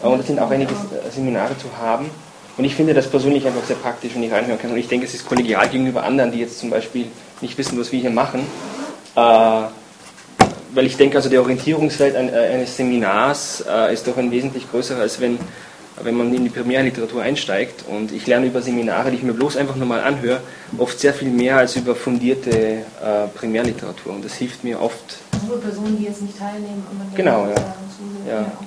äh, 0.03 0.07
und 0.07 0.19
es 0.19 0.27
sind 0.27 0.39
auch 0.39 0.51
einige 0.51 0.71
äh, 0.71 1.11
Seminare 1.13 1.57
zu 1.57 1.67
haben. 1.77 2.09
Und 2.57 2.65
ich 2.65 2.75
finde 2.75 2.93
das 2.93 3.09
persönlich 3.09 3.45
einfach 3.47 3.63
sehr 3.65 3.77
praktisch, 3.77 4.11
wenn 4.15 4.23
ich 4.23 4.31
reinhören 4.31 4.59
kann. 4.59 4.71
Und 4.71 4.77
ich 4.77 4.87
denke, 4.87 5.05
es 5.05 5.13
ist 5.13 5.25
kollegial 5.25 5.67
gegenüber 5.69 6.03
anderen, 6.03 6.31
die 6.31 6.39
jetzt 6.39 6.59
zum 6.59 6.69
Beispiel 6.69 7.07
nicht 7.41 7.57
wissen, 7.57 7.79
was 7.79 7.91
wir 7.91 7.99
hier 7.99 8.09
machen. 8.09 8.41
Äh, 9.15 9.61
weil 10.73 10.85
ich 10.85 10.97
denke, 10.97 11.17
also 11.17 11.29
der 11.29 11.41
Orientierungsfeld 11.41 12.15
ein- 12.15 12.29
äh, 12.31 12.37
eines 12.53 12.75
Seminars 12.77 13.63
äh, 13.67 13.93
ist 13.93 14.07
doch 14.07 14.17
ein 14.17 14.29
wesentlich 14.31 14.69
größerer, 14.69 15.01
als 15.01 15.19
wenn, 15.19 15.39
wenn 16.03 16.15
man 16.15 16.31
in 16.33 16.43
die 16.43 16.49
Primärliteratur 16.49 17.23
einsteigt. 17.23 17.85
Und 17.89 18.11
ich 18.11 18.27
lerne 18.27 18.45
über 18.45 18.61
Seminare, 18.61 19.09
die 19.09 19.17
ich 19.17 19.23
mir 19.23 19.33
bloß 19.33 19.57
einfach 19.57 19.75
nur 19.75 19.87
mal 19.87 20.01
anhöre, 20.01 20.41
oft 20.77 20.99
sehr 20.99 21.13
viel 21.13 21.29
mehr 21.29 21.57
als 21.57 21.75
über 21.75 21.95
fundierte 21.95 22.51
äh, 22.51 23.27
Primärliteratur. 23.35 24.13
Und 24.13 24.23
das 24.23 24.35
hilft 24.35 24.63
mir 24.63 24.79
oft, 24.79 25.17
Nur 25.47 25.59
Personen, 25.59 25.97
die 25.97 26.03
jetzt 26.05 26.21
nicht 26.21 26.37
teilnehmen 26.37 26.85
und 26.91 27.15
Genau, 27.15 27.47
ja. 27.47 27.55
zu- 27.55 28.29
Ja. 28.29 28.41
okay. 28.41 28.65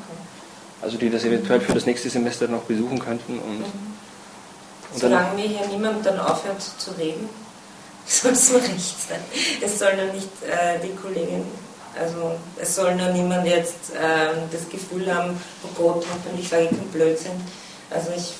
also 0.83 0.99
die 0.99 1.09
das 1.09 1.25
eventuell 1.25 1.61
für 1.61 1.75
das 1.75 1.87
nächste 1.87 2.11
Semester 2.11 2.49
noch 2.49 2.63
besuchen 2.63 2.99
könnten. 2.99 3.35
Und, 3.35 3.59
und 3.59 5.03
dann, 5.03 5.11
Solange 5.11 5.35
mir 5.37 5.47
hier 5.47 5.67
niemand 5.69 6.05
dann 6.05 6.19
aufhört 6.19 6.61
zu 6.61 6.91
reden, 6.99 7.29
soll 8.23 8.33
es 8.33 8.51
nur 8.51 8.61
recht 8.63 8.97
sein. 9.09 9.21
Es 9.61 9.79
soll 9.79 9.97
nur 9.97 10.13
nicht 10.13 10.29
äh, 10.43 10.79
die 10.83 10.95
Kollegin, 10.95 11.45
also 11.99 12.33
es 12.57 12.75
soll 12.75 12.95
nur 12.97 13.09
niemand 13.09 13.47
jetzt 13.47 13.93
ähm, 13.95 14.39
das 14.51 14.69
Gefühl 14.69 15.13
haben, 15.15 15.41
oh 15.65 15.69
Gott, 15.77 16.05
hoffentlich 16.13 16.49
sage 16.49 16.65
ich 16.65 16.71
keinen 16.71 16.89
Blödsinn. 16.89 17.33
Also 17.91 18.11
ich, 18.17 18.35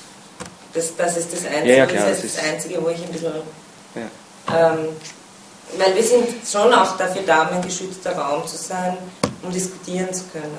das, 0.73 0.95
das 0.95 1.17
ist 1.17 1.31
das 1.33 1.45
Einzige, 1.45 1.69
Ja, 1.69 1.75
ja, 1.77 1.85
klar, 1.85 2.09
das 2.09 2.23
ist 2.23 2.35
das 2.37 2.43
ist- 2.43 2.51
Einzige, 2.51 2.83
wo 2.83 2.89
ich 2.89 3.03
ein 3.03 3.11
bisschen 3.11 3.33
ja. 3.95 4.71
ähm, 4.73 4.87
weil 5.77 5.95
wir 5.95 6.03
sind 6.03 6.27
schon 6.49 6.73
auch 6.73 6.97
dafür 6.97 7.21
da, 7.25 7.43
um 7.47 7.55
ein 7.57 7.61
geschützter 7.61 8.15
Raum 8.17 8.45
zu 8.47 8.57
sein, 8.57 8.97
um 9.41 9.51
diskutieren 9.51 10.13
zu 10.13 10.23
können. 10.31 10.57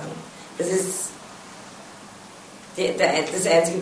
Das 0.58 0.68
ist 0.68 1.10
die, 2.76 2.92
der, 2.96 3.12
das 3.22 3.46
einzige 3.52 3.78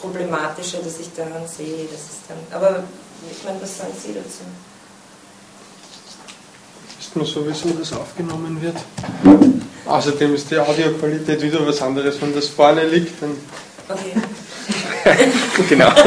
Problematische, 0.00 0.78
das 0.82 0.98
ich 1.00 1.12
daran 1.14 1.46
sehe. 1.46 1.86
Das 1.92 2.00
ist 2.00 2.20
dann, 2.28 2.38
aber 2.60 2.84
ich 3.30 3.44
meine, 3.44 3.60
was 3.60 3.78
sagen 3.78 3.92
Sie 4.00 4.14
dazu? 4.14 4.40
Ist 7.00 7.16
nur 7.16 7.26
sowieso, 7.26 7.70
dass 7.70 7.92
aufgenommen 7.92 8.60
wird. 8.60 8.76
Außerdem 9.86 10.34
ist 10.34 10.50
die 10.50 10.58
Audioqualität 10.58 11.40
wieder 11.40 11.66
was 11.66 11.80
anderes, 11.80 12.20
wenn 12.20 12.34
das 12.34 12.48
vorne 12.48 12.86
liegt. 12.86 13.22
Dann 13.22 13.36
Okay. 13.88 14.12
genau. 15.68 15.88
okay. 15.88 16.04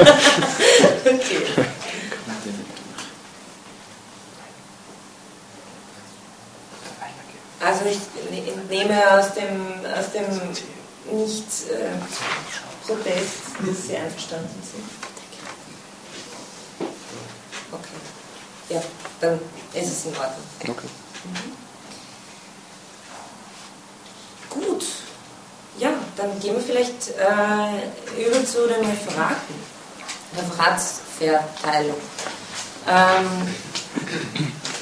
Also 7.59 7.85
ich 7.85 7.99
entnehme 8.55 9.11
aus 9.11 9.33
dem, 9.33 9.83
aus 9.97 10.11
dem 10.13 10.25
Nicht-Protest, 11.17 11.77
dass 13.65 13.87
Sie 13.87 13.95
einverstanden 13.95 14.61
sind. 14.61 15.00
Okay. 17.71 18.75
Ja, 18.75 18.81
dann 19.19 19.39
ist 19.73 19.87
es 19.87 20.05
in 20.05 20.11
Ordnung. 20.11 20.45
Okay. 20.61 20.87
Gut. 24.49 24.85
Ja, 25.77 25.89
dann 26.15 26.39
gehen 26.39 26.55
wir 26.55 26.61
vielleicht 26.61 27.09
äh, 27.09 28.25
über 28.27 28.45
zu 28.45 28.67
den 28.67 28.85
Referaten. 28.85 29.55
Referatsverteilung. 30.37 31.97
Ähm, 32.87 33.55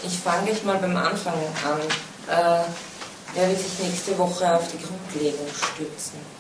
ich 0.03 0.19
fange 0.19 0.47
gleich 0.47 0.63
mal 0.63 0.77
beim 0.77 0.95
Anfang 0.95 1.33
an. 1.33 1.81
Äh, 2.27 2.63
wer 3.33 3.49
will 3.49 3.57
sich 3.57 3.79
nächste 3.79 4.17
Woche 4.17 4.55
auf 4.55 4.67
die 4.71 4.77
Grundlegung 4.77 5.47
stützen? 5.47 6.38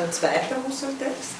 Dann 0.00 0.10
zweiter 0.14 0.56
Husserl-Text. 0.66 1.30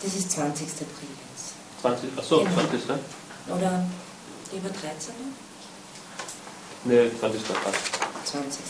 Das 0.00 0.14
ist 0.14 0.30
20. 0.30 0.68
April 0.68 1.08
jetzt. 1.32 1.54
20, 1.80 2.16
achso, 2.16 2.44
genau. 2.44 2.54
20. 2.54 2.82
Oder 3.48 3.86
lieber 4.52 4.68
13. 4.68 5.14
Nee, 6.84 7.10
20. 7.18 7.42
passt. 7.48 8.30
20. 8.30 8.60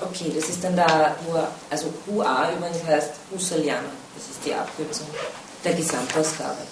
Okay, 0.00 0.32
das 0.34 0.48
ist 0.48 0.64
dann 0.64 0.74
da, 0.74 1.14
wo, 1.26 1.38
also 1.68 1.92
HUA 2.06 2.52
übrigens 2.52 2.82
heißt 2.82 3.10
Husserlianer. 3.30 3.92
Das 4.16 4.30
ist 4.30 4.42
die 4.42 4.54
Abkürzung 4.54 5.08
der 5.64 5.74
Gesamtausgabe. 5.74 6.62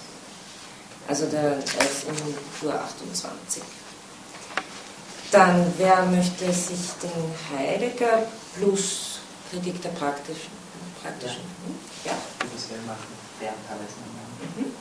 Also 1.07 1.27
der 1.27 1.59
ist 1.59 2.07
im 2.07 2.15
HUA 2.63 2.73
28. 2.73 3.61
Dann, 5.33 5.73
wer 5.79 6.03
möchte 6.03 6.53
sich 6.53 6.91
den 7.01 7.57
Heidegger 7.57 8.27
plus 8.55 9.19
Kritik 9.49 9.81
der 9.81 9.89
praktischen? 9.89 10.51
praktischen 11.01 11.41
ja. 12.05 12.11
ja. 12.11 12.17
Das 12.39 12.69
wir 12.69 12.77
machen, 12.85 13.07
während 13.39 13.57
alles 13.67 13.93
mhm. 14.55 14.73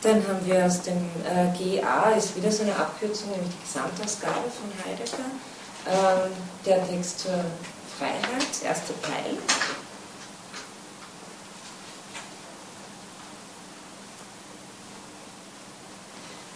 Dann 0.00 0.28
haben 0.28 0.46
wir 0.46 0.64
aus 0.64 0.80
dem 0.82 1.10
äh, 1.26 1.80
GA, 1.80 2.10
ist 2.12 2.36
wieder 2.36 2.52
so 2.52 2.62
eine 2.62 2.76
Abkürzung, 2.76 3.32
nämlich 3.32 3.50
die 3.50 3.66
Gesamtausgabe 3.66 4.48
von 4.48 4.70
Heidegger. 4.86 5.26
Ähm, 5.88 6.30
der 6.64 6.88
Text 6.88 7.18
zur 7.18 7.44
Freiheit, 7.98 8.62
erster 8.64 8.94
Teil. 9.02 9.36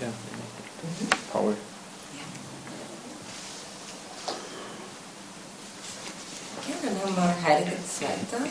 Ja. 0.01 0.09
Mhm. 0.09 1.09
Paul. 1.33 1.57
Okay, 6.59 6.75
dann 6.83 7.01
haben 7.01 7.17
wir 7.17 7.43
Heidegger 7.43 7.77
zweiter 7.87 8.39
Teil. 8.39 8.49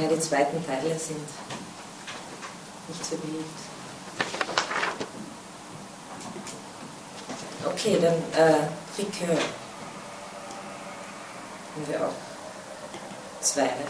Ja, 0.00 0.08
die 0.08 0.20
zweiten 0.20 0.64
Teile 0.64 0.98
sind 0.98 1.18
nicht 2.88 3.04
so 3.04 3.16
beliebt. 3.16 3.69
Okay, 7.82 7.98
dann 7.98 8.12
äh, 8.34 8.68
Ricœur. 8.98 9.38
Haben 11.74 11.88
wir 11.88 12.06
auch 12.06 12.12
zwei 13.40 13.62
Referate. 13.62 13.80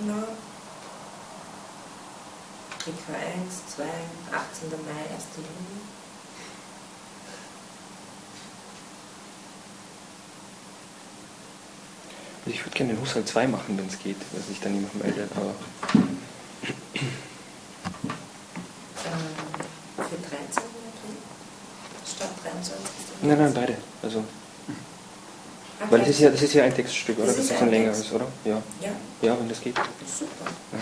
No. 0.00 0.14
Ricœur 2.84 3.14
1, 3.14 3.76
2, 3.76 3.84
18. 3.84 4.70
Mai, 4.84 5.14
1. 5.14 5.26
Juni. 5.36 5.97
Gerne 12.78 12.94
den 12.94 13.02
Haushalt 13.02 13.26
2 13.26 13.48
machen, 13.48 13.76
wenn 13.76 13.88
es 13.88 13.98
geht, 13.98 14.14
wenn 14.30 14.42
sich 14.44 14.60
dann 14.60 14.72
niemand 14.72 14.94
meldet. 15.02 15.28
Aber 15.34 15.52
für 19.96 20.16
13 20.16 20.62
statt 22.06 22.28
23? 22.44 22.78
Nein, 23.22 23.36
nein, 23.36 23.52
beide. 23.52 23.76
Also, 24.00 24.18
okay. 24.20 24.26
Weil 25.90 25.98
das 25.98 26.08
ist, 26.10 26.20
ja, 26.20 26.30
das 26.30 26.40
ist 26.40 26.54
ja 26.54 26.62
ein 26.62 26.72
Textstück, 26.72 27.18
oder? 27.18 27.26
Das, 27.26 27.34
das 27.38 27.46
ist 27.46 27.60
ein 27.60 27.68
längeres, 27.68 28.12
oder? 28.12 28.28
Ja. 28.44 28.62
ja. 28.80 28.92
Ja, 29.22 29.36
wenn 29.40 29.48
das 29.48 29.60
geht. 29.60 29.74
Super. 30.06 30.48
Ja. 30.72 30.78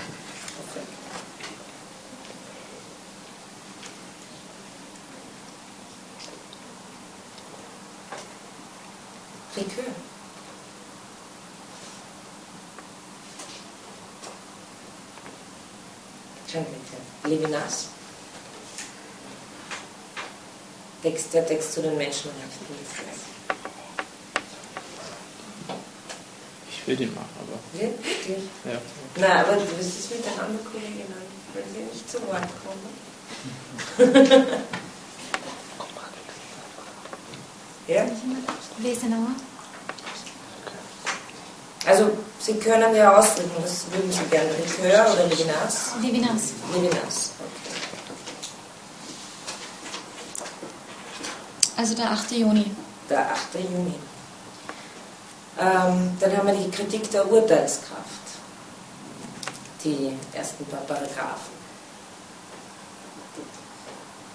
Likör. 9.56 9.84
Levinas. 17.24 17.88
Text, 21.02 21.25
der 21.36 21.46
Text 21.46 21.74
zu 21.74 21.82
den 21.82 21.96
Menschenrechten. 21.98 22.66
Ich 26.70 26.86
will 26.86 26.96
den 26.96 27.14
machen, 27.14 27.28
aber. 27.40 27.58
Wirklich? 27.78 28.44
Ja. 28.64 28.80
Na, 29.16 29.40
aber 29.40 29.52
du 29.56 29.78
wirst 29.78 29.98
es 29.98 30.10
mit 30.10 30.24
der 30.24 30.32
anderen 30.42 30.64
Kollegin 30.64 31.06
an, 31.12 31.26
weil 31.52 31.64
sie 31.72 31.80
nicht 31.92 32.10
zu 32.10 32.18
Wort 32.26 32.48
kommen. 32.64 32.88
ja? 37.88 38.06
Wesenauer. 38.78 39.34
Also, 41.84 42.10
Sie 42.38 42.54
können 42.54 42.94
ja 42.94 43.16
ausdrücken, 43.16 43.50
was 43.60 43.84
würden 43.90 44.12
Sie 44.12 44.24
gerne? 44.30 44.50
Likör 44.50 45.12
oder 45.12 45.26
Levinas? 45.26 45.92
Levinas. 46.00 46.52
Levinas, 46.72 47.30
okay. 47.40 47.76
Also 51.76 51.94
der 51.94 52.10
8. 52.10 52.30
Juni. 52.32 52.70
Der 53.10 53.30
8. 53.32 53.54
Juni. 53.54 53.94
Ähm, 55.58 56.16
dann 56.18 56.36
haben 56.36 56.46
wir 56.46 56.54
die 56.54 56.70
Kritik 56.70 57.10
der 57.10 57.30
Urteilskraft. 57.30 58.26
Die 59.84 60.16
ersten 60.32 60.64
paar 60.66 60.80
Paragraphen. 60.80 61.56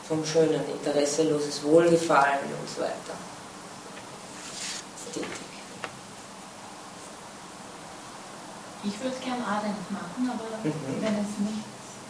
Vom 0.07 0.25
schönen, 0.25 0.61
interesseloses 0.67 1.63
Wohlgefallen 1.63 2.45
und 2.59 2.69
so 2.69 2.81
weiter. 2.81 3.15
Ästhetik. 5.11 5.29
Ich 8.83 8.99
würde 8.99 9.15
gern 9.23 9.43
Arendt 9.43 9.91
machen, 9.91 10.29
aber 10.29 10.57
mhm. 10.63 11.01
wenn 11.01 11.13
es 11.19 11.37
nicht, 11.37 11.65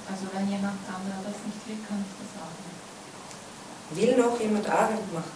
also 0.10 0.24
wenn 0.34 0.50
jemand 0.50 0.80
anderes 0.88 1.36
nicht 1.46 1.68
will, 1.68 1.78
kann 1.88 2.00
ich 2.00 2.16
das 2.20 2.42
auch 2.42 2.56
nicht. 2.64 2.81
Will 3.92 4.18
noch 4.18 4.40
jemand 4.40 4.70
Arendt 4.70 5.14
machen? 5.14 5.32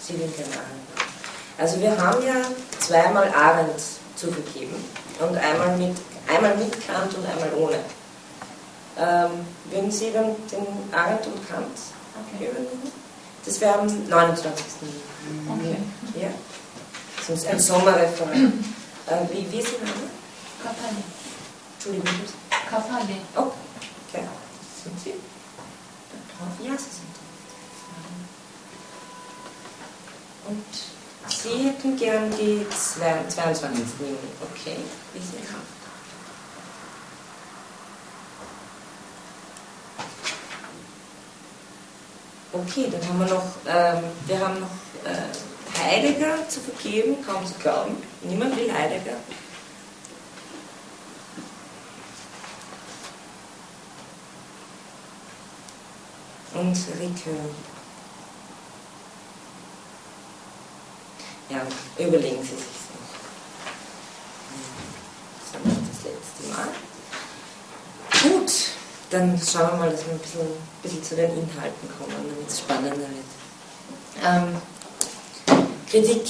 Sie 0.00 0.14
will 0.14 0.28
gerne 0.28 0.52
Arendt 0.52 0.94
machen. 0.94 1.06
Also 1.58 1.80
wir 1.80 1.96
haben 1.96 2.22
ja 2.24 2.34
zweimal 2.78 3.32
Arendt 3.32 3.80
zu 4.14 4.30
vergeben 4.30 4.76
und 5.20 5.36
einmal 5.36 5.76
mit, 5.76 5.96
einmal 6.28 6.56
mit 6.56 6.86
Kant 6.86 7.14
und 7.14 7.26
einmal 7.26 7.52
ohne. 7.54 7.78
Ähm, 8.98 9.46
würden 9.70 9.90
Sie 9.90 10.12
dann 10.12 10.36
den 10.50 10.66
Arendt 10.92 11.26
und 11.26 11.48
Kant 11.48 11.78
okay. 12.34 12.50
übernehmen? 12.50 12.92
Das 13.44 13.60
wäre 13.60 13.78
am 13.78 13.86
29. 14.08 14.64
Juni. 14.82 15.48
Okay. 15.48 16.20
Ja. 16.20 16.28
Sonst 17.26 17.46
ein 17.46 17.60
Sommerreferat. 17.60 18.34
Äh, 18.34 19.32
wie, 19.32 19.52
wie 19.52 19.60
ist 19.60 19.68
Ihr 19.72 19.78
Name? 19.78 20.10
Kapali. 20.62 21.02
Entschuldigung. 21.76 22.20
Kapali. 22.68 23.20
Oh, 23.36 23.52
okay. 24.08 24.24
Sind 24.82 25.00
Sie? 25.00 25.14
Ja, 26.62 26.76
Sie 26.76 26.84
sind 26.84 27.14
da. 27.14 27.26
Und 30.50 30.64
Sie 31.28 31.68
hätten 31.68 31.96
gern 31.96 32.30
die 32.30 32.66
22. 32.68 33.66
Juni. 33.98 34.16
Okay, 34.52 34.76
haben. 35.52 35.76
Okay, 42.52 42.88
dann 42.90 43.08
haben 43.08 43.18
wir 43.18 43.26
noch, 43.34 43.46
ähm, 43.66 44.04
wir 44.26 44.38
haben 44.38 44.60
noch 44.60 44.70
äh, 45.04 45.78
Heidegger 45.82 46.48
zu 46.48 46.60
vergeben, 46.60 47.16
kaum 47.24 47.44
zu 47.46 47.54
glauben. 47.54 47.96
Niemand 48.22 48.56
will 48.56 48.72
Heidegger. 48.72 49.16
Und 56.58 56.76
Ricoeur. 56.98 57.50
Ja, 61.48 61.60
überlegen 61.98 62.42
Sie 62.42 62.48
sich 62.48 62.64
noch. 62.92 63.12
Das 65.52 65.72
ist 65.72 65.80
das 65.92 66.00
letzte 66.04 66.42
Mal. 66.52 66.68
Gut, 68.22 68.52
dann 69.10 69.38
schauen 69.38 69.72
wir 69.72 69.76
mal, 69.76 69.90
dass 69.90 70.06
wir 70.06 70.12
ein 70.14 70.18
bisschen, 70.18 70.40
ein 70.40 70.82
bisschen 70.82 71.04
zu 71.04 71.14
den 71.14 71.30
Inhalten 71.30 71.88
kommen, 71.98 72.12
damit 72.26 72.48
es 72.48 72.58
spannender 72.58 72.96
wird. 72.96 73.30
Ähm, 74.24 74.60
Kritik, 75.88 76.24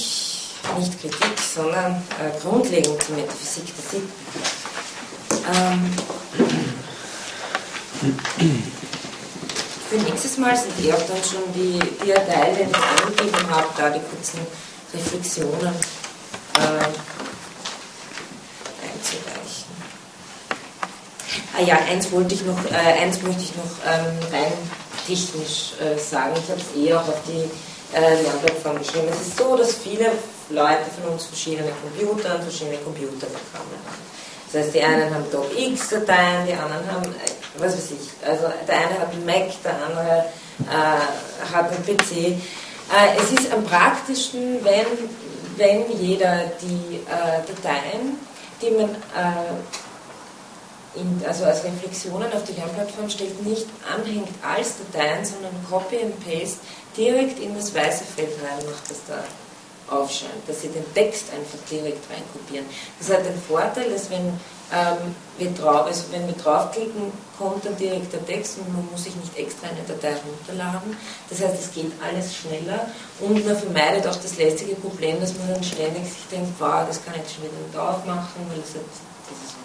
nicht 0.77 1.01
Kritik, 1.01 1.39
sondern 1.39 2.03
äh, 2.19 2.39
Grundlegung 2.41 2.99
zur 2.99 3.15
Metaphysik 3.15 3.65
der 3.75 3.99
Sitten. 3.99 4.11
Ähm, 5.53 5.93
für 9.89 9.95
nächstes 9.97 10.37
Mal 10.37 10.55
sind 10.55 10.73
eh 10.83 10.91
auch 10.91 11.01
dann 11.07 11.23
schon 11.23 11.51
die, 11.53 11.79
die 11.79 12.11
Teile, 12.11 12.55
die 12.55 12.71
ich 12.71 13.05
angegeben 13.05 13.49
habe, 13.49 13.67
da 13.77 13.89
die 13.89 14.01
kurzen 14.01 14.39
Reflexionen 14.93 15.73
äh, 16.55 16.87
einzureichen. 18.83 19.71
Ah 21.57 21.61
ja, 21.61 21.77
eins 21.89 22.11
wollte 22.11 22.35
ich 22.35 22.43
noch, 22.43 22.57
äh, 22.69 23.01
eins 23.01 23.21
möchte 23.21 23.43
ich 23.43 23.55
noch 23.55 23.63
ähm, 23.85 24.17
rein 24.31 24.53
technisch 25.05 25.73
äh, 25.79 25.97
sagen. 25.97 26.33
Ich 26.35 26.49
habe 26.49 26.59
es 26.59 26.77
eh 26.77 26.93
auch 26.93 27.07
auf 27.07 27.21
die 27.25 27.49
äh, 27.95 28.21
Lernplattform 28.21 28.79
geschrieben. 28.79 29.07
Es 29.09 29.27
ist 29.27 29.37
so, 29.37 29.55
dass 29.55 29.73
viele 29.73 30.11
Leute 30.49 30.85
von 31.01 31.13
uns 31.13 31.25
verschiedene 31.25 31.71
Computer 31.81 32.35
und 32.35 32.43
verschiedene 32.43 32.77
Computerprogramme 32.77 33.77
haben. 33.85 34.16
Das 34.51 34.63
heißt, 34.63 34.75
die 34.75 34.81
einen 34.81 35.13
haben 35.13 35.25
DocX-Dateien, 35.31 36.47
die 36.47 36.53
anderen 36.53 36.89
haben, 36.91 37.05
äh, 37.05 37.29
was 37.57 37.73
weiß 37.73 37.91
ich, 37.91 38.27
also 38.27 38.45
der 38.67 38.75
eine 38.75 38.99
hat 38.99 39.11
einen 39.11 39.25
Mac, 39.25 39.51
der 39.63 39.73
andere 39.85 40.25
äh, 40.69 41.53
hat 41.53 41.71
einen 41.71 41.83
PC. 41.85 42.11
Äh, 42.15 43.17
es 43.17 43.31
ist 43.39 43.51
am 43.51 43.63
praktischen, 43.65 44.63
wenn, 44.63 44.85
wenn 45.57 45.91
jeder 45.99 46.43
die 46.61 46.97
äh, 46.97 47.41
Dateien, 47.45 48.17
die 48.61 48.71
man 48.71 48.89
äh, 48.91 49.57
in, 50.95 51.21
also 51.27 51.45
als 51.45 51.63
Reflexionen 51.63 52.31
auf 52.31 52.43
die 52.45 52.53
Lernplattform 52.53 53.09
stellt, 53.09 53.45
nicht 53.45 53.67
anhängt 53.93 54.29
als 54.41 54.75
Dateien, 54.77 55.25
sondern 55.25 55.53
Copy 55.69 55.97
and 55.97 56.15
Paste 56.25 56.59
direkt 56.95 57.39
in 57.39 57.55
das 57.55 57.75
weiße 57.75 58.03
Feld 58.15 58.31
reinmacht, 58.41 58.89
das 58.89 58.99
da 59.07 59.23
aufscheint, 59.89 60.47
dass 60.47 60.61
sie 60.61 60.69
den 60.69 60.85
Text 60.93 61.25
einfach 61.31 61.59
direkt 61.69 62.03
reinkopieren. 62.09 62.65
Das 62.99 63.09
hat 63.09 63.25
den 63.25 63.39
Vorteil, 63.41 63.89
dass 63.89 64.09
wenn, 64.09 64.27
ähm, 64.71 65.15
wir, 65.37 65.51
drauf, 65.51 65.85
also 65.87 66.03
wenn 66.11 66.27
wir 66.27 66.35
draufklicken, 66.35 67.11
kommt 67.37 67.65
dann 67.65 67.77
direkt 67.77 68.11
der 68.11 68.25
Text 68.25 68.57
und 68.57 68.73
man 68.73 68.87
muss 68.91 69.03
sich 69.03 69.15
nicht 69.15 69.37
extra 69.37 69.67
eine 69.67 69.83
Datei 69.87 70.15
runterladen. 70.19 70.97
Das 71.29 71.41
heißt, 71.41 71.55
es 71.59 71.71
geht 71.71 71.91
alles 72.03 72.35
schneller 72.35 72.89
und 73.19 73.45
man 73.45 73.55
vermeidet 73.55 74.07
auch 74.07 74.15
das 74.15 74.37
lästige 74.37 74.75
Problem, 74.75 75.19
dass 75.21 75.37
man 75.37 75.53
dann 75.53 75.63
ständig 75.63 76.03
sich 76.03 76.27
denkt, 76.31 76.53
wow, 76.59 76.85
das 76.87 77.03
kann 77.03 77.13
ich 77.15 77.21
jetzt 77.21 77.35
schon 77.35 77.43
wieder 77.43 77.61
nicht 77.65 77.77
aufmachen, 77.77 78.41
weil 78.49 78.59
es 78.59 78.73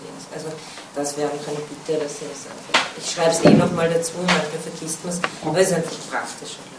jenes. 0.03 0.27
Also 0.35 0.55
das 0.95 1.17
wäre 1.17 1.29
auch 1.29 1.49
eine 1.49 1.63
Bitte, 1.67 1.99
dass 2.03 2.19
Sie 2.19 2.27
es 2.27 2.47
einfach, 2.51 2.87
ich 2.99 3.11
schreibe 3.11 3.31
es 3.31 3.45
eh 3.45 3.55
nochmal 3.55 3.89
dazu, 3.91 4.13
manchmal 4.19 4.61
vergisst 4.63 5.05
man 5.05 5.15
es, 5.15 5.21
aber 5.45 5.59
es 5.59 5.69
ist 5.69 5.75
einfach 5.75 5.97
praktischer. 6.11 6.72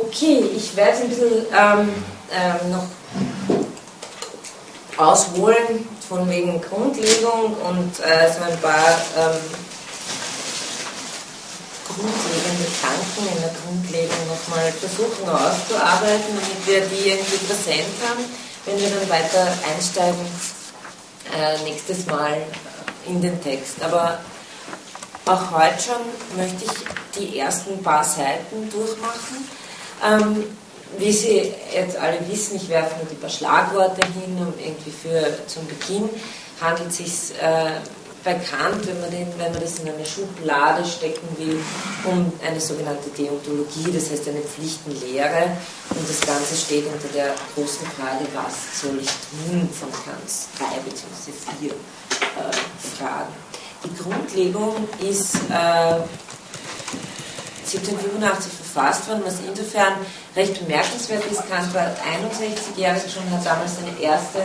Okay, 0.00 0.44
ich 0.56 0.76
werde 0.76 0.98
ein 0.98 1.08
bisschen 1.08 1.46
ähm, 1.52 1.90
ähm, 2.30 2.70
noch 2.70 2.86
ausholen 4.96 5.88
von 6.08 6.30
wegen 6.30 6.60
Grundlegung 6.60 7.56
und 7.56 7.98
äh, 7.98 8.30
so 8.32 8.44
ein 8.44 8.58
paar 8.60 8.96
ähm, 9.16 9.40
grundlegende 11.88 12.64
Gedanken 12.64 13.26
in 13.34 13.42
der 13.42 13.54
Grundlegung 13.60 14.28
nochmal 14.28 14.72
versuchen 14.72 15.28
auszuarbeiten, 15.28 16.36
damit 16.36 16.66
wir 16.66 16.80
die 16.82 17.08
irgendwie 17.10 17.38
präsent 17.38 17.94
haben, 18.08 18.24
wenn 18.66 18.78
wir 18.78 18.90
dann 18.90 19.08
weiter 19.08 19.48
einsteigen 19.74 20.26
äh, 21.36 21.58
nächstes 21.64 22.06
Mal 22.06 22.36
in 23.06 23.20
den 23.20 23.42
Text. 23.42 23.82
Aber 23.82 24.20
auch 25.26 25.50
heute 25.50 25.82
schon 25.82 26.36
möchte 26.36 26.66
ich 26.66 27.20
die 27.20 27.38
ersten 27.38 27.82
paar 27.82 28.04
Seiten 28.04 28.70
durchmachen 28.70 29.57
ähm, 30.04 30.44
wie 30.98 31.12
Sie 31.12 31.52
jetzt 31.74 31.96
alle 31.96 32.18
wissen, 32.28 32.56
ich 32.56 32.68
werfe 32.68 32.96
nur 32.96 33.06
die 33.10 33.16
paar 33.16 33.30
Schlagworte 33.30 34.00
hin, 34.06 34.36
um 34.38 34.54
irgendwie 34.58 34.90
für 34.90 35.46
zum 35.46 35.66
Beginn 35.66 36.08
handelt 36.60 36.90
es 36.90 36.96
sich 36.96 37.36
äh, 37.40 37.70
bei 38.24 38.34
Kant, 38.34 38.86
wenn 38.86 39.00
man, 39.00 39.10
den, 39.10 39.26
wenn 39.38 39.52
man 39.52 39.60
das 39.60 39.78
in 39.78 39.88
eine 39.88 40.04
Schublade 40.04 40.84
stecken 40.84 41.26
will, 41.38 41.60
um 42.04 42.32
eine 42.46 42.60
sogenannte 42.60 43.08
Deontologie, 43.10 43.92
das 43.92 44.10
heißt 44.10 44.28
eine 44.28 44.40
Pflichtenlehre. 44.40 45.56
Und 45.90 46.08
das 46.08 46.20
Ganze 46.26 46.56
steht 46.56 46.84
unter 46.86 47.08
der 47.14 47.34
großen 47.54 47.86
Frage, 47.86 48.26
was 48.34 48.80
soll 48.82 48.98
ich 49.00 49.08
tun 49.08 49.68
von 49.72 49.88
Kants 49.92 50.48
drei 50.58 50.78
bzw. 50.84 51.32
vier 51.58 51.70
äh, 51.70 52.96
Fragen. 52.98 53.32
Die 53.84 53.94
Grundlegung 54.02 54.88
ist 55.00 55.36
äh, 55.50 56.00
1785 57.74 58.52
verfasst 58.52 59.08
worden, 59.08 59.22
was 59.24 59.36
insofern 59.46 59.94
recht 60.34 60.58
bemerkenswert 60.58 61.24
ist. 61.30 61.48
Kant 61.48 61.72
war 61.74 61.84
61-jährig 61.84 63.02
schon, 63.12 63.30
hat 63.30 63.44
damals 63.44 63.76
seine 63.76 64.00
erste 64.00 64.40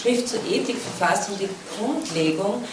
Schrift 0.00 0.28
zur 0.28 0.40
Ethik 0.44 0.76
verfasst 0.78 1.30
und 1.30 1.40
die 1.40 1.48
Grundlegung 1.76 2.64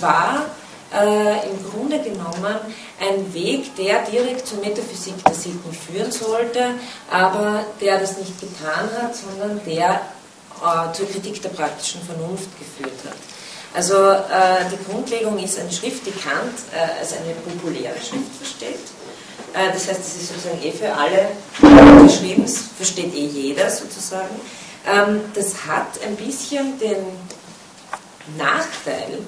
war 0.00 0.46
äh, 0.92 1.48
im 1.48 1.70
Grunde 1.70 1.98
genommen 2.00 2.56
ein 3.00 3.34
Weg, 3.34 3.74
der 3.76 4.02
direkt 4.04 4.46
zur 4.46 4.58
Metaphysik 4.58 5.24
der 5.24 5.34
Sitten 5.34 5.72
führen 5.72 6.12
sollte, 6.12 6.74
aber 7.10 7.64
der 7.80 7.98
das 7.98 8.18
nicht 8.18 8.38
getan 8.40 8.88
hat, 9.00 9.14
sondern 9.16 9.60
der 9.66 10.02
äh, 10.62 10.92
zur 10.92 11.08
Kritik 11.10 11.40
der 11.42 11.48
praktischen 11.50 12.02
Vernunft 12.02 12.48
geführt 12.58 12.98
hat. 13.04 13.16
Also 13.74 13.94
äh, 13.94 14.70
die 14.70 14.92
Grundlegung 14.92 15.38
ist 15.38 15.58
eine 15.58 15.72
Schrift, 15.72 16.06
die 16.06 16.12
Kant 16.12 16.54
äh, 16.72 17.00
als 17.00 17.12
eine 17.12 17.34
populäre 17.34 17.96
Schrift 17.96 18.36
versteht 18.38 18.78
das 19.54 19.88
heißt, 19.88 20.00
es 20.00 20.16
ist 20.16 20.28
sozusagen 20.28 20.62
eh 20.62 20.72
für 20.72 20.92
alle 20.92 21.28
geschrieben, 22.02 22.42
es 22.44 22.58
versteht 22.76 23.14
eh 23.14 23.26
jeder 23.26 23.70
sozusagen. 23.70 24.34
Ähm, 24.86 25.20
das 25.32 25.64
hat 25.66 26.00
ein 26.04 26.16
bisschen 26.16 26.78
den 26.78 27.04
Nachteil, 28.36 29.20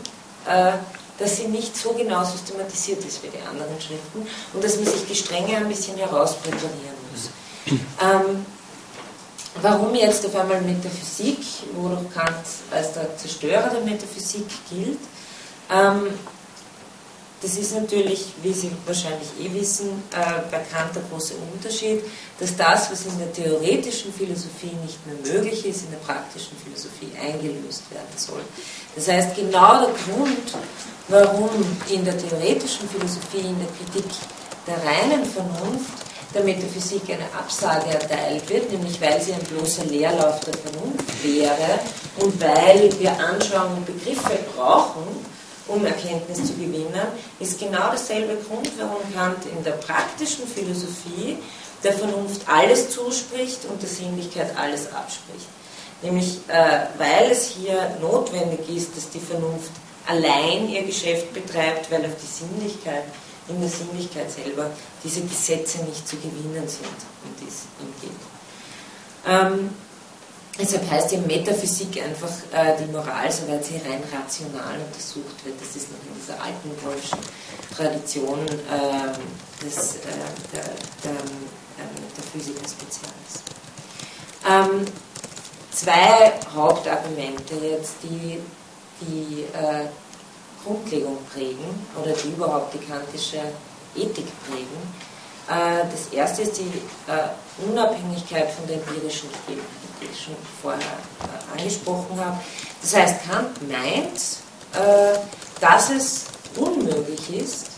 äh, 0.47 0.73
dass 1.19 1.37
sie 1.37 1.49
nicht 1.49 1.77
so 1.77 1.93
genau 1.93 2.25
systematisiert 2.25 3.05
ist 3.05 3.23
wie 3.23 3.29
die 3.29 3.49
anderen 3.49 3.81
Schriften 3.81 4.27
und 4.53 4.65
dass 4.65 4.77
man 4.77 4.87
sich 4.87 5.07
die 5.09 5.15
Stränge 5.15 5.57
ein 5.57 5.69
bisschen 5.69 5.97
herauspräparieren 5.97 6.97
muss. 7.13 7.31
Ähm, 7.67 8.45
warum 9.63 9.95
jetzt 9.95 10.27
auf 10.27 10.37
einmal 10.37 10.61
Metaphysik, 10.61 11.39
wo 11.75 11.89
doch 11.89 12.05
Kant 12.13 12.45
als 12.71 12.93
der 12.93 13.17
Zerstörer 13.17 13.71
der 13.71 13.81
Metaphysik 13.81 14.47
gilt? 14.69 14.99
Ähm, 15.71 16.09
das 17.43 17.59
ist 17.59 17.75
natürlich, 17.75 18.27
wie 18.43 18.53
Sie 18.53 18.71
wahrscheinlich 18.87 19.29
eh 19.41 19.53
wissen, 19.53 20.03
äh, 20.13 20.41
bei 20.51 20.59
Kant 20.59 20.95
der 20.95 21.03
große 21.11 21.35
Unterschied, 21.53 22.03
dass 22.41 22.57
das, 22.57 22.91
was 22.91 23.05
in 23.05 23.19
der 23.19 23.33
theoretischen 23.33 24.13
Philosophie 24.13 24.73
nicht 24.83 24.99
mehr 25.07 25.35
möglich 25.35 25.67
ist, 25.67 25.83
in 25.85 25.91
der 25.91 25.99
praktischen 25.99 26.57
Philosophie 26.65 27.13
eingelöst 27.21 27.83
werden 27.91 28.17
soll. 28.17 28.41
Das 28.95 29.09
heißt, 29.09 29.37
genau 29.37 29.81
der 29.81 29.91
Grund, 29.91 30.55
warum 31.09 31.51
in 31.91 32.05
der 32.05 32.17
theoretischen 32.17 32.89
Philosophie, 32.89 33.47
in 33.47 33.59
der 33.59 33.69
Kritik 33.69 34.11
der 34.67 34.77
reinen 34.83 35.25
Vernunft, 35.25 36.07
der 36.35 36.43
Metaphysik 36.43 37.03
eine 37.09 37.27
Absage 37.39 37.91
erteilt 37.91 38.49
wird, 38.49 38.73
nämlich 38.73 39.01
weil 39.01 39.21
sie 39.21 39.33
ein 39.33 39.41
bloßer 39.41 39.85
Leerlauf 39.85 40.41
der 40.41 40.55
Vernunft 40.55 41.25
wäre 41.25 41.81
und 42.21 42.41
weil 42.41 42.91
wir 42.99 43.13
Anschauungen 43.19 43.79
und 43.79 43.87
Begriffe 43.87 44.39
brauchen, 44.55 45.05
um 45.69 45.85
Erkenntnis 45.85 46.45
zu 46.45 46.55
gewinnen, 46.55 47.07
ist 47.41 47.59
genau 47.59 47.91
dasselbe 47.91 48.37
Grund, 48.45 48.71
warum 48.79 49.03
Kant 49.15 49.45
in 49.47 49.63
der 49.65 49.73
praktischen 49.73 50.47
Philosophie 50.47 51.39
der 51.83 51.93
Vernunft 51.93 52.43
alles 52.49 52.91
zuspricht 52.91 53.65
und 53.67 53.81
der 53.83 53.89
Sinnlichkeit 53.89 54.57
alles 54.57 54.93
abspricht. 54.93 55.47
Nämlich, 56.03 56.41
äh, 56.49 56.87
weil 56.99 57.31
es 57.31 57.49
hier 57.51 57.97
notwendig 58.01 58.61
ist, 58.69 58.97
dass 58.97 59.11
die 59.11 59.21
Vernunft 59.21 59.71
allein 60.07 60.69
ihr 60.69 60.85
Geschäft 60.85 61.33
betreibt, 61.33 61.91
weil 61.91 62.05
auf 62.05 62.13
die 62.21 62.45
Sinnlichkeit, 62.45 63.05
in 63.49 63.61
der 63.61 63.71
Sinnlichkeit 63.71 64.31
selber, 64.31 64.71
diese 65.05 65.23
Gesetze 65.23 65.79
nicht 65.85 66.07
zu 66.07 66.17
gewinnen 66.17 66.69
sind, 66.69 66.99
um 67.25 67.35
die 67.41 67.49
es 67.49 67.65
ihm 67.81 67.93
geht. 68.01 68.11
Ähm, 69.27 69.71
Deshalb 70.59 70.91
heißt 70.91 71.13
ja 71.13 71.19
Metaphysik 71.21 72.03
einfach 72.03 72.31
äh, 72.53 72.77
die 72.81 72.91
Moral, 72.91 73.31
soweit 73.31 73.65
sie 73.65 73.77
rein 73.77 74.03
rational 74.11 74.77
untersucht 74.87 75.45
wird. 75.45 75.61
Das 75.61 75.77
ist 75.77 75.91
noch 75.93 75.99
in 75.99 76.19
dieser 76.19 76.41
alten 76.43 76.71
Wolfschen 76.83 77.19
Tradition 77.77 78.41
äh, 78.47 79.65
des, 79.65 79.97
äh, 79.97 80.01
der, 80.53 80.65
der, 81.05 81.13
der 81.77 82.25
Physiker 82.33 82.67
Spezialis. 82.67 83.45
Ähm, 84.49 84.87
zwei 85.73 86.33
Hauptargumente 86.55 87.55
jetzt, 87.57 87.97
die 88.03 88.41
die 89.01 89.43
äh, 89.43 89.87
Grundlegung 90.65 91.19
prägen 91.33 91.87
oder 92.01 92.13
die 92.13 92.29
überhaupt 92.29 92.75
die 92.75 92.85
kantische 92.85 93.41
Ethik 93.95 94.27
prägen. 94.47 95.07
Äh, 95.49 95.85
das 95.91 96.13
erste 96.13 96.43
ist 96.43 96.59
die 96.59 96.83
äh, 97.11 97.69
Unabhängigkeit 97.69 98.51
von 98.51 98.67
der 98.67 98.77
empirischen 98.77 99.29
Gegebenheit 99.47 99.71
die 99.99 100.09
ich 100.13 100.25
schon 100.25 100.37
vorher 100.61 100.81
äh, 100.81 101.59
angesprochen 101.59 102.21
habe. 102.23 102.39
Das 102.83 102.95
heißt, 102.95 103.31
Kant 103.31 103.69
meint, 103.69 104.21
dass 105.59 105.89
es 105.89 106.27
unmöglich 106.55 107.35
ist, 107.35 107.69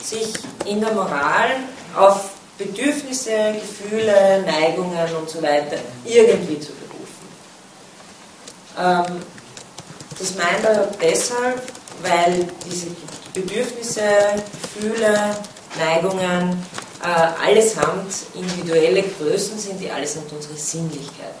sich 0.00 0.32
in 0.66 0.80
der 0.80 0.92
Moral 0.92 1.56
auf 1.96 2.30
Bedürfnisse, 2.58 3.54
Gefühle, 3.54 4.44
Neigungen 4.46 5.14
und 5.16 5.28
so 5.28 5.42
weiter 5.42 5.78
irgendwie 6.04 6.60
zu 6.60 6.72
berufen. 6.74 7.28
Ähm, 8.78 9.22
das 10.16 10.34
meint 10.36 10.64
er 10.64 10.86
deshalb, 11.00 11.62
weil 12.02 12.48
diese 12.64 12.86
Bedürfnisse, 13.34 14.02
Gefühle, 14.62 15.36
Neigungen 15.78 16.64
äh, 17.02 17.46
allesamt 17.46 18.12
individuelle 18.34 19.02
Größen 19.02 19.58
sind, 19.58 19.80
die 19.80 19.90
allesamt 19.90 20.32
unsere 20.32 20.54
Sinnlichkeit 20.54 21.34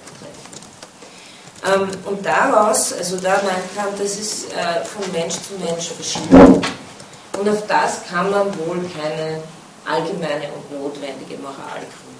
ähm, 1.66 1.90
und 2.04 2.24
daraus, 2.24 2.92
also 2.92 3.16
da 3.16 3.40
meint 3.42 3.74
Kant, 3.74 3.98
das 3.98 4.16
ist 4.16 4.52
äh, 4.52 4.84
von 4.84 5.10
Mensch 5.12 5.34
zu 5.34 5.54
Mensch 5.64 5.88
verschieden. 5.88 6.62
Und 7.38 7.48
auf 7.48 7.66
das 7.66 8.04
kann 8.08 8.30
man 8.30 8.46
wohl 8.58 8.78
keine 8.96 9.42
allgemeine 9.84 10.48
und 10.54 10.80
notwendige 10.80 11.40
Moral 11.40 11.80
gründen. 11.80 12.18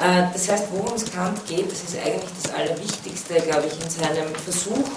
Äh, 0.00 0.32
das 0.32 0.48
heißt, 0.48 0.64
worum 0.72 0.94
es 0.94 1.10
Kant 1.10 1.46
geht, 1.46 1.70
das 1.70 1.82
ist 1.82 1.96
eigentlich 2.04 2.30
das 2.42 2.52
Allerwichtigste, 2.52 3.34
glaube 3.34 3.68
ich, 3.68 3.84
in 3.84 3.90
seinem 3.90 4.34
Versuch, 4.34 4.88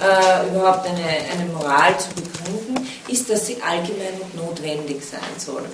äh, 0.00 0.48
überhaupt 0.48 0.86
eine, 0.86 1.04
eine 1.04 1.44
Moral 1.52 1.96
zu 1.98 2.08
begründen, 2.10 2.88
ist, 3.06 3.28
dass 3.30 3.46
sie 3.46 3.58
allgemein 3.62 4.20
und 4.20 4.34
notwendig 4.34 5.04
sein 5.04 5.20
soll. 5.36 5.64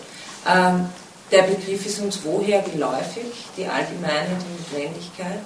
Ähm, 0.46 0.88
der 1.30 1.42
Begriff 1.42 1.84
ist 1.86 2.00
uns 2.00 2.20
woher 2.24 2.62
geläufig, 2.62 3.46
die 3.56 3.66
Allgemeinheit 3.66 4.30
und 4.30 4.72
Notwendigkeit? 4.72 5.40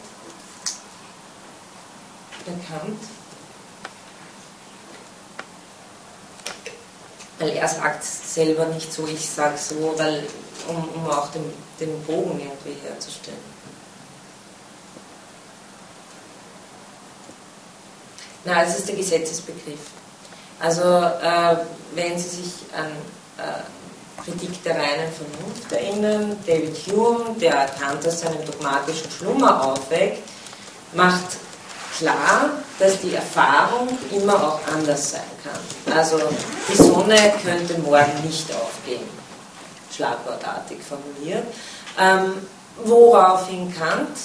bekannt. 2.45 3.01
Weil 7.39 7.51
er 7.51 7.69
sagt 7.69 8.05
selber 8.05 8.67
nicht 8.67 8.93
so, 8.93 9.07
ich 9.07 9.29
sage 9.29 9.57
so, 9.57 9.95
weil, 9.97 10.25
um, 10.69 10.89
um 10.95 11.11
auch 11.11 11.31
den, 11.31 11.45
den 11.79 12.03
Bogen 12.03 12.39
irgendwie 12.41 12.77
herzustellen. 12.87 13.61
Na, 18.45 18.63
es 18.63 18.79
ist 18.79 18.89
der 18.89 18.97
Gesetzesbegriff. 18.97 19.81
Also, 20.59 20.83
äh, 20.83 21.57
wenn 21.95 22.19
Sie 22.19 22.29
sich 22.29 22.53
an 22.75 22.91
äh, 23.39 23.63
Kritik 24.25 24.63
der 24.65 24.75
reinen 24.75 25.13
Vernunft 25.13 25.73
erinnern, 25.73 26.37
David 26.47 26.77
Hume, 26.87 27.37
der 27.41 27.67
Kant 27.79 28.07
aus 28.07 28.21
seinem 28.21 28.45
dogmatischen 28.45 29.11
Schlummer 29.11 29.65
aufweckt, 29.65 30.23
macht 30.95 31.37
klar, 31.99 32.51
dass 32.79 33.01
die 33.01 33.15
Erfahrung 33.15 33.89
immer 34.13 34.35
auch 34.35 34.61
anders 34.73 35.13
sein 35.13 35.21
kann. 35.43 35.97
Also 35.97 36.19
die 36.69 36.77
Sonne 36.77 37.33
könnte 37.43 37.79
morgen 37.79 38.27
nicht 38.27 38.51
aufgehen, 38.53 39.09
schlagwortartig 39.95 40.79
formuliert. 40.83 41.45
Ähm, 41.99 42.47
woraufhin 42.85 43.75
Kant, 43.75 44.17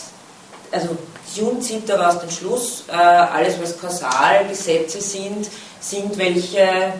also 0.71 0.97
Jung 1.35 1.61
zieht 1.61 1.89
daraus 1.89 2.19
den 2.19 2.31
Schluss, 2.31 2.83
äh, 2.87 2.93
alles 2.93 3.55
was 3.61 3.79
Kausalgesetze 3.79 5.01
sind, 5.01 5.47
sind 5.79 6.17
welche 6.17 6.93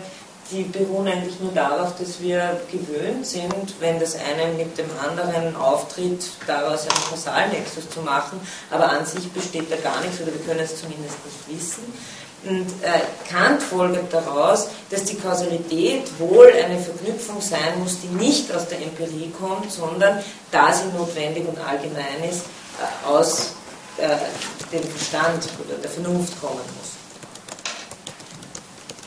die 0.50 0.62
beruhen 0.62 1.08
eigentlich 1.08 1.40
nur 1.40 1.52
darauf, 1.52 1.96
dass 1.98 2.20
wir 2.20 2.60
gewöhnt 2.70 3.26
sind, 3.26 3.80
wenn 3.80 3.98
das 3.98 4.14
eine 4.14 4.52
mit 4.52 4.78
dem 4.78 4.86
anderen 5.04 5.56
auftritt, 5.56 6.24
daraus 6.46 6.82
einen 6.82 7.04
Kausalnexus 7.10 7.90
zu 7.90 8.00
machen, 8.00 8.40
aber 8.70 8.90
an 8.90 9.04
sich 9.04 9.30
besteht 9.32 9.70
da 9.70 9.76
gar 9.76 10.00
nichts 10.02 10.20
oder 10.20 10.32
wir 10.32 10.40
können 10.46 10.60
es 10.60 10.80
zumindest 10.80 11.16
nicht 11.24 11.60
wissen. 11.60 11.82
Und 12.44 12.66
äh, 12.82 13.00
Kant 13.28 13.60
folgt 13.60 14.12
daraus, 14.12 14.68
dass 14.90 15.04
die 15.04 15.16
Kausalität 15.16 16.02
wohl 16.18 16.52
eine 16.52 16.78
Verknüpfung 16.78 17.40
sein 17.40 17.80
muss, 17.80 17.98
die 18.00 18.08
nicht 18.08 18.52
aus 18.54 18.68
der 18.68 18.80
Empirie 18.82 19.32
kommt, 19.36 19.72
sondern 19.72 20.22
da 20.52 20.72
sie 20.72 20.86
notwendig 20.96 21.48
und 21.48 21.58
allgemein 21.58 22.22
ist, 22.30 22.42
äh, 22.78 23.08
aus 23.08 23.54
äh, 23.98 24.08
dem 24.72 24.84
Verstand 24.84 25.48
oder 25.66 25.76
der 25.82 25.90
Vernunft 25.90 26.40
kommen 26.40 26.60
muss. 26.78 26.92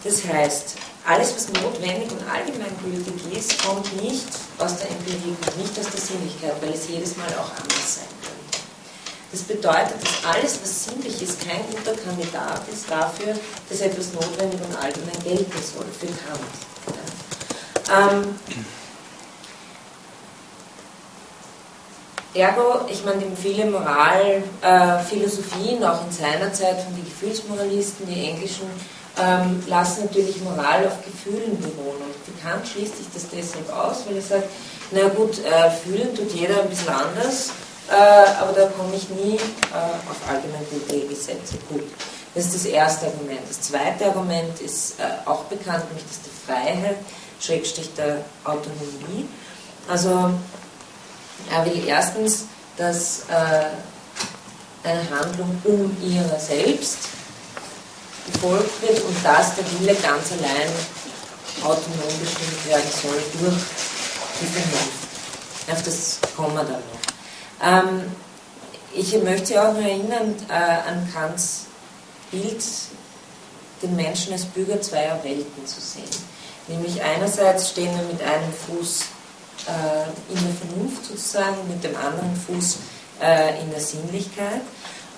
Das 0.03 0.25
heißt, 0.25 0.75
alles, 1.09 1.33
was 1.35 1.49
notwendig 1.63 2.11
und 2.11 2.21
allgemeingültig 2.29 3.15
ist, 3.35 3.63
kommt 3.63 3.91
nicht 4.03 4.27
aus 4.59 4.77
der 4.77 4.91
Empirie, 4.91 5.35
nicht 5.57 5.79
aus 5.79 5.89
der 5.89 5.99
Sinnlichkeit, 5.99 6.53
weil 6.61 6.73
es 6.73 6.87
jedes 6.87 7.17
Mal 7.17 7.29
auch 7.29 7.49
anders 7.49 7.95
sein 7.95 8.05
könnte. 8.21 8.59
Das 9.31 9.41
bedeutet, 9.41 9.95
dass 10.03 10.23
alles, 10.31 10.59
was 10.61 10.85
sinnlich 10.85 11.19
ist, 11.21 11.41
kein 11.41 11.65
guter 11.71 11.95
Kandidat 11.97 12.61
ist 12.71 12.87
dafür, 12.89 13.35
dass 13.69 13.81
etwas 13.81 14.13
notwendig 14.13 14.61
und 14.61 14.75
allgemein 14.75 15.23
gelten 15.23 15.51
soll, 15.51 15.87
für 15.99 16.05
Kant. 16.05 16.39
Ja. 17.87 18.11
Ähm, 18.11 18.35
Ergo, 22.35 22.81
ich 22.87 23.03
meine, 23.03 23.23
viele 23.35 23.65
Moralphilosophien, 23.65 25.81
äh, 25.81 25.85
auch 25.85 26.05
in 26.05 26.11
seiner 26.11 26.53
Zeit 26.53 26.79
von 26.81 26.95
den 26.95 27.03
Gefühlsmoralisten, 27.03 28.05
die 28.05 28.29
englischen, 28.29 28.69
ähm, 29.21 29.63
lassen 29.67 30.05
natürlich 30.05 30.41
Moral 30.41 30.87
auf 30.87 31.03
Gefühlen 31.03 31.59
beruhen. 31.59 31.97
Und 31.97 32.19
Kant 32.41 32.67
schließt 32.67 32.97
sich 32.97 33.07
das 33.13 33.29
deshalb 33.29 33.71
aus, 33.73 34.05
weil 34.07 34.15
er 34.15 34.21
sagt, 34.21 34.49
na 34.91 35.07
gut, 35.09 35.39
äh, 35.45 35.69
fühlen 35.69 36.15
tut 36.15 36.31
jeder 36.31 36.61
ein 36.61 36.69
bisschen 36.69 36.89
anders, 36.89 37.51
äh, 37.89 37.93
aber 38.39 38.53
da 38.53 38.67
komme 38.67 38.95
ich 38.95 39.09
nie 39.09 39.35
äh, 39.35 40.09
auf 40.09 40.17
allgemeingültige 40.27 41.07
Gesetze. 41.07 41.55
Gut, 41.69 41.83
das 42.33 42.45
ist 42.45 42.55
das 42.55 42.65
erste 42.65 43.07
Argument. 43.07 43.41
Das 43.47 43.61
zweite 43.61 44.05
Argument 44.05 44.59
ist 44.61 44.99
äh, 44.99 45.03
auch 45.27 45.43
bekannt, 45.45 45.85
nämlich 45.89 46.05
das 46.07 46.21
der 46.21 46.55
Freiheit, 46.55 46.97
Schrägstrich 47.39 47.93
der 47.95 48.23
Autonomie. 48.43 49.27
Also 49.87 50.31
er 51.51 51.65
will 51.65 51.83
erstens, 51.87 52.45
dass 52.77 53.21
äh, 53.29 54.87
eine 54.87 55.09
Handlung 55.09 55.61
um 55.65 55.97
ihrer 56.01 56.39
selbst 56.39 56.97
gefolgt 58.31 58.81
wird 58.81 59.03
und 59.03 59.25
dass 59.25 59.55
der 59.55 59.65
Wille 59.79 59.95
ganz 59.95 60.31
allein 60.31 60.69
autonom 61.61 62.19
bestimmt 62.19 62.65
werden 62.67 62.89
soll 63.01 63.21
durch 63.41 63.63
die 64.41 64.45
Vernunft. 64.45 65.71
Auf 65.71 65.83
das 65.83 66.19
kommen 66.35 66.55
wir 66.55 66.63
dann 66.63 66.73
noch. 66.73 67.89
Ähm, 67.89 68.11
ich 68.93 69.13
möchte 69.21 69.45
Sie 69.47 69.59
auch 69.59 69.73
noch 69.73 69.81
erinnern 69.81 70.35
äh, 70.49 70.53
an 70.53 71.07
Kants 71.13 71.65
Bild, 72.31 72.63
den 73.81 73.95
Menschen 73.95 74.33
als 74.33 74.45
Bürger 74.45 74.81
zweier 74.81 75.23
Welten 75.23 75.65
zu 75.65 75.79
sehen. 75.79 76.03
Nämlich 76.67 77.01
einerseits 77.01 77.69
stehen 77.69 77.95
wir 77.95 78.03
mit 78.03 78.21
einem 78.21 78.53
Fuß 78.53 79.01
äh, 79.67 80.33
in 80.33 80.45
der 80.45 80.53
Vernunft 80.53 81.05
sozusagen, 81.05 81.67
mit 81.67 81.83
dem 81.83 81.95
anderen 81.95 82.35
Fuß 82.35 82.77
äh, 83.21 83.61
in 83.61 83.71
der 83.71 83.79
Sinnlichkeit. 83.79 84.61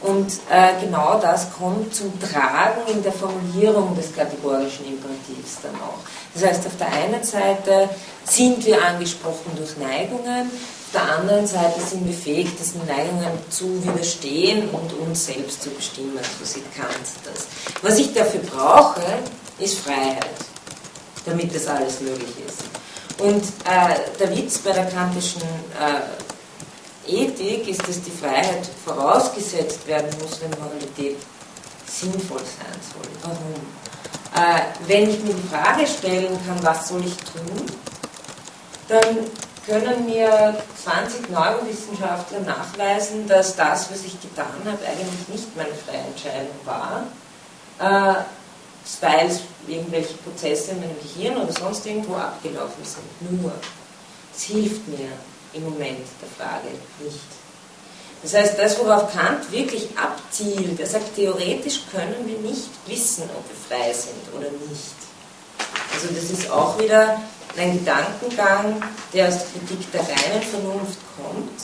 Und 0.01 0.31
äh, 0.49 0.81
genau 0.81 1.19
das 1.19 1.53
kommt 1.53 1.93
zum 1.93 2.11
Tragen 2.19 2.81
in 2.87 3.03
der 3.03 3.11
Formulierung 3.11 3.95
des 3.95 4.15
kategorischen 4.15 4.85
Imperativs 4.87 5.59
dann 5.61 5.75
auch. 5.75 5.99
Das 6.33 6.43
heißt, 6.43 6.65
auf 6.65 6.77
der 6.77 6.87
einen 6.87 7.23
Seite 7.23 7.89
sind 8.23 8.65
wir 8.65 8.83
angesprochen 8.83 9.51
durch 9.55 9.77
Neigungen, 9.77 10.49
auf 10.93 11.01
der 11.01 11.15
anderen 11.17 11.47
Seite 11.47 11.79
sind 11.79 12.05
wir 12.05 12.13
fähig, 12.13 12.49
diesen 12.59 12.85
Neigungen 12.85 13.31
zu 13.49 13.81
widerstehen 13.83 14.69
und 14.71 14.91
uns 15.07 15.25
selbst 15.25 15.63
zu 15.63 15.69
bestimmen. 15.69 16.19
So 16.39 16.45
sieht 16.45 16.65
Kant 16.75 16.89
das. 17.23 17.47
Was 17.81 17.97
ich 17.97 18.13
dafür 18.13 18.41
brauche, 18.41 19.01
ist 19.57 19.79
Freiheit, 19.79 20.25
damit 21.25 21.55
das 21.55 21.67
alles 21.67 22.01
möglich 22.01 22.33
ist. 22.45 22.63
Und 23.19 23.41
äh, 23.41 24.17
der 24.19 24.35
Witz 24.35 24.57
bei 24.57 24.71
der 24.71 24.85
kantischen 24.85 25.43
äh, 25.43 26.30
Ethik 27.11 27.67
ist, 27.67 27.87
dass 27.87 28.01
die 28.01 28.11
Freiheit 28.11 28.67
vorausgesetzt 28.85 29.85
werden 29.87 30.09
muss, 30.21 30.39
wenn 30.41 30.51
Moralität 30.59 31.17
sinnvoll 31.85 32.39
sein 32.39 32.79
soll. 32.93 33.11
Warum? 33.23 33.61
Äh, 34.33 34.61
wenn 34.87 35.09
ich 35.09 35.21
mir 35.23 35.33
die 35.33 35.47
Frage 35.47 35.85
stellen 35.85 36.39
kann, 36.45 36.63
was 36.63 36.87
soll 36.87 37.03
ich 37.05 37.15
tun, 37.17 37.65
dann 38.87 39.17
können 39.65 40.05
mir 40.05 40.55
20 40.83 41.29
Neurowissenschaftler 41.29 42.39
nachweisen, 42.39 43.27
dass 43.27 43.55
das, 43.55 43.91
was 43.91 44.03
ich 44.03 44.19
getan 44.19 44.47
habe, 44.65 44.79
eigentlich 44.85 45.27
nicht 45.27 45.55
meine 45.55 45.73
freie 45.73 45.99
Entscheidung 45.99 46.55
war, 46.65 47.03
äh, 47.79 48.23
weil 49.01 49.39
irgendwelche 49.67 50.15
Prozesse 50.15 50.71
in 50.71 50.79
meinem 50.79 50.97
Gehirn 51.01 51.37
oder 51.37 51.53
sonst 51.53 51.85
irgendwo 51.85 52.15
abgelaufen 52.15 52.83
sind. 52.83 53.41
Nur, 53.41 53.51
es 54.35 54.43
hilft 54.43 54.87
mir 54.87 55.09
im 55.53 55.63
Moment 55.63 56.05
der 56.21 56.29
Frage 56.37 56.67
nicht. 56.99 57.19
Das 58.23 58.35
heißt, 58.35 58.59
das, 58.59 58.77
worauf 58.79 59.11
Kant 59.11 59.51
wirklich 59.51 59.89
abzielt, 59.97 60.79
er 60.79 60.85
sagt, 60.85 61.15
theoretisch 61.15 61.81
können 61.91 62.25
wir 62.25 62.37
nicht 62.37 62.69
wissen, 62.85 63.23
ob 63.35 63.43
wir 63.49 63.77
frei 63.77 63.91
sind 63.93 64.33
oder 64.37 64.51
nicht. 64.69 64.95
Also 65.93 66.07
das 66.13 66.29
ist 66.29 66.51
auch 66.51 66.79
wieder 66.79 67.19
ein 67.57 67.79
Gedankengang, 67.79 68.81
der 69.13 69.27
aus 69.27 69.39
der 69.39 69.61
Kritik 69.61 69.91
der 69.91 70.01
reinen 70.01 70.41
Vernunft 70.43 70.99
kommt, 71.17 71.61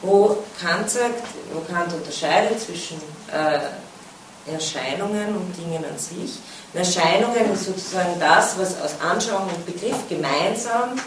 wo 0.00 0.38
Kant 0.60 0.90
sagt, 0.90 1.22
wo 1.52 1.60
Kant 1.72 1.92
unterscheidet 1.92 2.60
zwischen 2.60 3.00
äh, 3.30 4.50
Erscheinungen 4.50 5.36
und 5.36 5.56
Dingen 5.56 5.84
an 5.84 5.98
sich. 5.98 6.38
Und 6.72 6.80
Erscheinungen 6.80 7.52
ist 7.52 7.66
sozusagen 7.66 8.18
das, 8.18 8.58
was 8.58 8.80
aus 8.80 8.94
Anschauung 9.00 9.48
und 9.48 9.66
Begriff 9.66 9.96
gemeinsam 10.08 10.98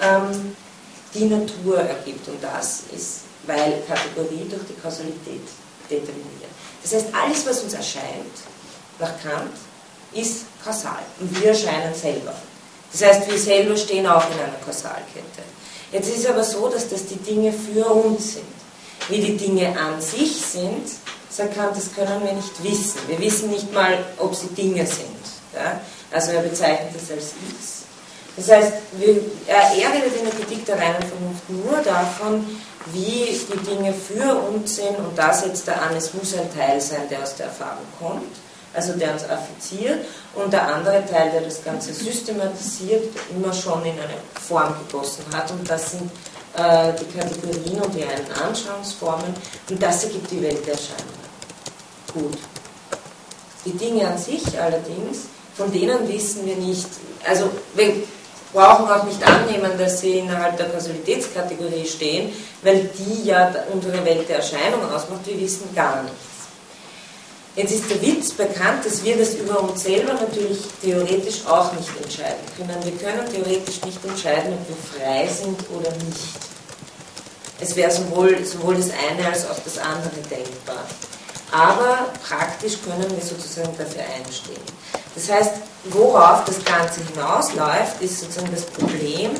ähm, 0.00 0.54
die 1.14 1.24
Natur 1.24 1.78
ergibt. 1.78 2.28
Und 2.28 2.42
das 2.42 2.82
ist, 2.94 3.20
weil 3.46 3.82
Kategorie 3.86 4.46
durch 4.48 4.62
die 4.68 4.80
Kausalität 4.80 5.42
determiniert. 5.90 6.50
Das 6.82 6.94
heißt, 6.94 7.06
alles, 7.12 7.46
was 7.46 7.62
uns 7.62 7.74
erscheint, 7.74 8.34
nach 8.98 9.12
Kant, 9.22 9.52
ist 10.12 10.44
kausal. 10.64 11.02
Und 11.20 11.40
wir 11.40 11.50
erscheinen 11.50 11.94
selber. 11.94 12.34
Das 12.92 13.02
heißt, 13.02 13.30
wir 13.30 13.38
selber 13.38 13.76
stehen 13.76 14.06
auch 14.06 14.24
in 14.30 14.38
einer 14.38 14.58
Kausalkette. 14.64 15.42
Jetzt 15.90 16.08
ist 16.08 16.18
es 16.20 16.26
aber 16.26 16.44
so, 16.44 16.68
dass 16.68 16.88
das 16.88 17.06
die 17.06 17.16
Dinge 17.16 17.52
für 17.52 17.86
uns 17.86 18.34
sind. 18.34 18.44
Wie 19.08 19.20
die 19.20 19.36
Dinge 19.36 19.68
an 19.78 20.00
sich 20.00 20.40
sind, 20.40 20.88
sagt 21.30 21.54
Kant, 21.54 21.76
das 21.76 21.92
können 21.94 22.22
wir 22.24 22.32
nicht 22.32 22.62
wissen. 22.62 23.00
Wir 23.08 23.18
wissen 23.18 23.50
nicht 23.50 23.72
mal, 23.72 23.98
ob 24.18 24.34
sie 24.34 24.48
Dinge 24.48 24.86
sind. 24.86 25.08
Ja? 25.54 25.80
Also 26.10 26.32
er 26.32 26.42
bezeichnet 26.42 26.90
das 26.94 27.10
als 27.10 27.32
X. 27.50 27.81
Das 28.36 28.50
heißt, 28.50 28.72
er, 29.46 29.92
redet 29.92 30.16
in 30.16 30.24
der 30.24 30.34
Kritik 30.34 30.64
der 30.64 30.76
reinen 30.76 31.02
Vernunft 31.02 31.50
nur 31.50 31.82
davon, 31.82 32.46
wie 32.92 33.38
die 33.52 33.70
Dinge 33.70 33.92
für 33.92 34.34
uns 34.34 34.76
sind 34.76 34.96
und 34.98 35.16
da 35.16 35.32
setzt 35.32 35.68
er 35.68 35.82
an, 35.82 35.94
es 35.96 36.14
muss 36.14 36.34
ein 36.34 36.52
Teil 36.54 36.80
sein, 36.80 37.08
der 37.10 37.22
aus 37.22 37.36
der 37.36 37.46
Erfahrung 37.46 37.84
kommt 37.98 38.36
also 38.74 38.92
der 38.94 39.12
uns 39.12 39.24
affiziert, 39.28 40.04
und 40.34 40.52
der 40.52 40.66
andere 40.66 41.04
Teil, 41.06 41.30
der 41.30 41.42
das 41.42 41.62
Ganze 41.62 41.92
systematisiert, 41.92 43.04
immer 43.30 43.52
schon 43.52 43.84
in 43.84 43.92
eine 43.92 44.16
Form 44.40 44.74
gegossen 44.86 45.24
hat. 45.34 45.50
Und 45.50 45.68
das 45.68 45.92
sind 45.92 46.10
äh, 46.56 46.92
die 46.98 47.18
Kategorien 47.18 47.82
und 47.82 47.94
die 47.94 48.02
einen 48.02 48.30
Anschauungsformen, 48.42 49.34
und 49.68 49.82
das 49.82 50.04
ergibt 50.04 50.30
die 50.30 50.42
Welt 50.42 50.66
der 50.66 50.74
Erscheinungen. 50.74 51.22
Gut. 52.14 52.38
Die 53.64 53.72
Dinge 53.72 54.08
an 54.08 54.18
sich 54.18 54.58
allerdings, 54.58 55.26
von 55.54 55.70
denen 55.70 56.08
wissen 56.08 56.46
wir 56.46 56.56
nicht, 56.56 56.88
also 57.28 57.50
wir 57.74 57.94
brauchen 58.52 58.88
auch 58.88 59.04
nicht 59.04 59.22
annehmen, 59.26 59.72
dass 59.78 60.00
sie 60.00 60.18
innerhalb 60.18 60.56
der 60.56 60.68
Kausalitätskategorie 60.68 61.86
stehen, 61.86 62.32
weil 62.62 62.90
die 62.98 63.24
ja 63.24 63.52
unsere 63.72 64.04
Welt 64.04 64.28
der 64.28 64.36
Erscheinung 64.36 64.84
ausmacht, 64.84 65.26
wir 65.26 65.40
wissen 65.40 65.74
gar 65.74 66.02
nichts. 66.02 66.18
Jetzt 67.54 67.72
ist 67.72 67.90
der 67.90 68.00
Witz 68.00 68.32
bekannt, 68.32 68.84
dass 68.84 69.04
wir 69.04 69.16
das 69.18 69.34
über 69.34 69.60
uns 69.60 69.82
selber 69.82 70.14
natürlich 70.14 70.58
theoretisch 70.80 71.46
auch 71.46 71.70
nicht 71.74 71.90
entscheiden 72.02 72.40
können. 72.56 72.82
Wir 72.82 72.92
können 72.92 73.30
theoretisch 73.30 73.82
nicht 73.84 74.02
entscheiden, 74.02 74.54
ob 74.54 74.68
wir 74.68 75.00
frei 75.00 75.28
sind 75.28 75.58
oder 75.70 75.90
nicht. 75.90 76.52
Es 77.60 77.76
wäre 77.76 77.90
sowohl, 77.90 78.42
sowohl 78.44 78.76
das 78.76 78.88
eine 78.90 79.28
als 79.28 79.48
auch 79.48 79.58
das 79.62 79.76
andere 79.76 80.16
denkbar. 80.30 80.82
Aber 81.52 82.10
praktisch 82.26 82.78
können 82.82 83.10
wir 83.10 83.22
sozusagen 83.22 83.76
dafür 83.76 84.02
einstehen. 84.16 84.62
Das 85.14 85.30
heißt, 85.30 85.54
worauf 85.90 86.44
das 86.44 86.64
Ganze 86.64 87.00
hinausläuft, 87.12 88.00
ist 88.00 88.20
sozusagen 88.20 88.50
das 88.52 88.64
Problem, 88.64 89.30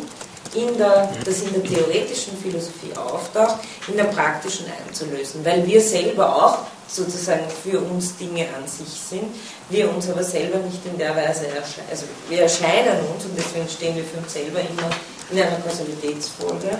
in 0.54 0.76
der, 0.76 1.08
das 1.24 1.42
in 1.42 1.52
der 1.54 1.62
theoretischen 1.62 2.36
Philosophie 2.36 2.92
auftaucht, 2.94 3.56
in 3.88 3.96
der 3.96 4.04
praktischen 4.04 4.66
einzulösen. 4.86 5.44
Weil 5.44 5.66
wir 5.66 5.80
selber 5.80 6.34
auch 6.34 6.58
sozusagen 6.88 7.44
für 7.62 7.80
uns 7.80 8.16
Dinge 8.16 8.46
an 8.54 8.68
sich 8.68 8.88
sind, 8.88 9.34
wir 9.70 9.90
uns 9.90 10.10
aber 10.10 10.22
selber 10.22 10.58
nicht 10.58 10.84
in 10.84 10.98
der 10.98 11.16
Weise 11.16 11.46
erscheinen. 11.46 11.88
Also 11.90 12.04
wir 12.28 12.42
erscheinen 12.42 12.98
uns 13.14 13.24
und 13.24 13.36
deswegen 13.36 13.68
stehen 13.68 13.96
wir 13.96 14.04
für 14.04 14.18
uns 14.18 14.32
selber 14.32 14.60
immer 14.60 14.90
in 15.30 15.40
einer 15.40 15.56
Kausalitätsfolge. 15.56 16.78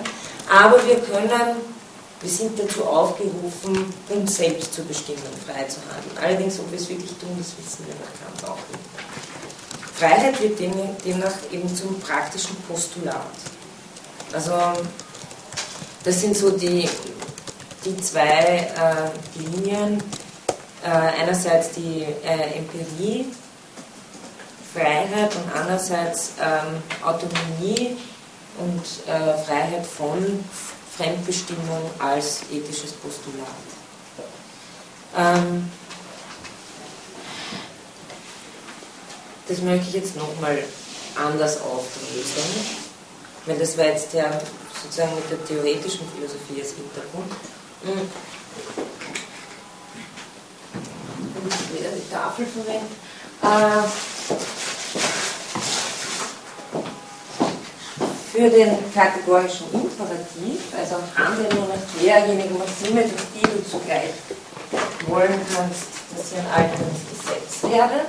Aber 0.51 0.76
wir 0.86 0.97
können, 0.97 1.57
wir 2.23 2.31
sind 2.31 2.59
dazu 2.59 2.85
aufgerufen, 2.85 3.93
uns 4.09 4.37
selbst 4.37 4.75
zu 4.75 4.85
bestimmen, 4.85 5.18
frei 5.47 5.64
zu 5.64 5.81
handeln. 5.81 6.16
Allerdings, 6.20 6.59
ob 6.61 6.70
wir 6.70 6.79
es 6.79 6.89
wirklich 6.89 7.11
tun, 7.18 7.37
das 7.37 7.49
wissen 7.59 7.87
wir 7.87 7.95
nach 7.95 8.41
Kant 8.41 8.51
auch 8.51 8.59
nicht. 8.70 8.83
Freiheit 9.95 10.41
wird 10.41 10.59
demnach 11.05 11.35
eben 11.51 11.75
zum 11.75 12.01
praktischen 12.01 12.57
Postulat. 12.68 13.27
Also 14.33 14.53
das 16.05 16.20
sind 16.20 16.37
so 16.37 16.51
die, 16.51 16.89
die 17.85 17.97
zwei 17.99 18.70
äh, 18.77 19.39
Linien. 19.39 20.03
Äh, 20.85 20.89
einerseits 20.89 21.70
die 21.73 22.03
äh, 22.03 22.59
Empirie, 22.59 23.27
Freiheit 24.75 25.33
und 25.37 25.45
andererseits 25.55 26.33
ähm, 26.41 26.83
Autonomie 27.05 27.97
und 28.59 28.83
äh, 29.07 29.39
Freiheit 29.45 29.87
von 29.87 30.45
Fremdbestimmung 30.97 31.90
als 31.99 32.43
ethisches 32.51 32.93
Postulat. 32.93 33.47
Ähm, 35.16 35.70
das 39.49 39.61
möchte 39.61 39.88
ich 39.88 39.95
jetzt 39.95 40.16
nochmal 40.16 40.62
anders 41.16 41.61
aufdröseln, 41.61 42.66
weil 43.47 43.59
das 43.59 43.76
war 43.76 43.86
jetzt 43.86 44.12
ja 44.12 44.40
sozusagen 44.82 45.14
mit 45.14 45.30
der 45.30 45.45
theoretischen 45.45 46.07
Philosophie 46.14 46.61
als 46.61 46.72
Hintergrund. 46.72 47.30
Mhm. 47.84 48.11
Ich 51.49 51.78
wieder 51.78 51.90
die 51.90 52.11
Tafel 52.11 52.47
verwenden. 52.47 52.95
Äh, 53.43 53.82
für 58.33 58.49
den 58.49 58.78
kategorischen 58.95 59.66
Imperativ, 59.74 60.61
also 60.74 60.97
handle 61.14 61.55
nur 61.55 61.68
nach 61.68 62.01
derjenigen 62.01 62.57
Maxime, 62.57 63.03
durch 63.03 63.22
die 63.35 63.43
du 63.43 63.62
zugleich 63.70 64.09
wollen 65.07 65.39
kannst, 65.55 65.89
dass 66.16 66.30
sie 66.30 66.37
ein 66.37 66.47
alternes 66.47 67.03
Gesetz 67.11 67.62
werde. 67.70 68.07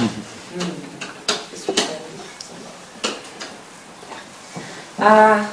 Mhm. 0.00 0.28
Äh, 4.98 5.44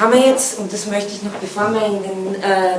haben 0.00 0.12
wir 0.12 0.26
jetzt, 0.26 0.58
und 0.58 0.72
das 0.72 0.86
möchte 0.86 1.12
ich 1.12 1.22
noch, 1.22 1.32
bevor 1.32 1.72
wir 1.74 1.84
in 1.84 2.02
den 2.02 2.42
äh, 2.42 2.78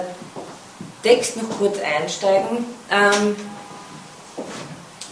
Text 1.03 1.37
noch 1.37 1.57
kurz 1.59 1.77
einsteigen, 1.79 2.65
ähm, 2.89 3.35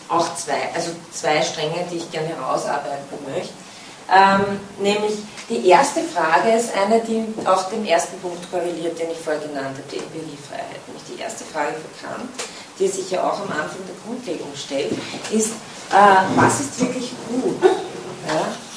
auch 0.10 0.36
zwei, 0.36 0.74
also 0.74 0.92
zwei 1.14 1.42
Stränge, 1.44 1.86
die 1.92 1.98
ich 1.98 2.12
gerne 2.12 2.30
herausarbeiten 2.30 3.18
möchte. 3.32 3.54
Ähm, 4.14 4.60
nämlich 4.80 5.20
die 5.50 5.68
erste 5.68 6.02
Frage 6.02 6.52
ist 6.52 6.72
eine, 6.76 7.00
die 7.02 7.24
auch 7.46 7.70
dem 7.70 7.86
ersten 7.86 8.20
Punkt 8.20 8.50
korreliert, 8.52 9.00
den 9.00 9.12
ich 9.12 9.18
vorher 9.18 9.42
genannt 9.42 9.78
habe, 9.78 9.84
die 9.92 9.98
Empiriefreiheit. 9.98 10.86
Nämlich 10.88 11.04
die 11.16 11.22
erste 11.22 11.46
Frage 11.46 11.74
für 11.74 12.06
Kant, 12.06 12.30
die 12.78 12.88
sich 12.88 13.10
ja 13.12 13.24
auch 13.24 13.40
am 13.40 13.50
Anfang 13.52 13.80
der 13.88 13.96
Grundlegung 14.06 14.52
stellt, 14.56 14.92
ist, 15.32 15.52
äh, 15.92 16.36
was 16.36 16.60
ist 16.60 16.80
wirklich 16.80 17.12
gut? 17.30 17.64
Ja? 18.28 18.71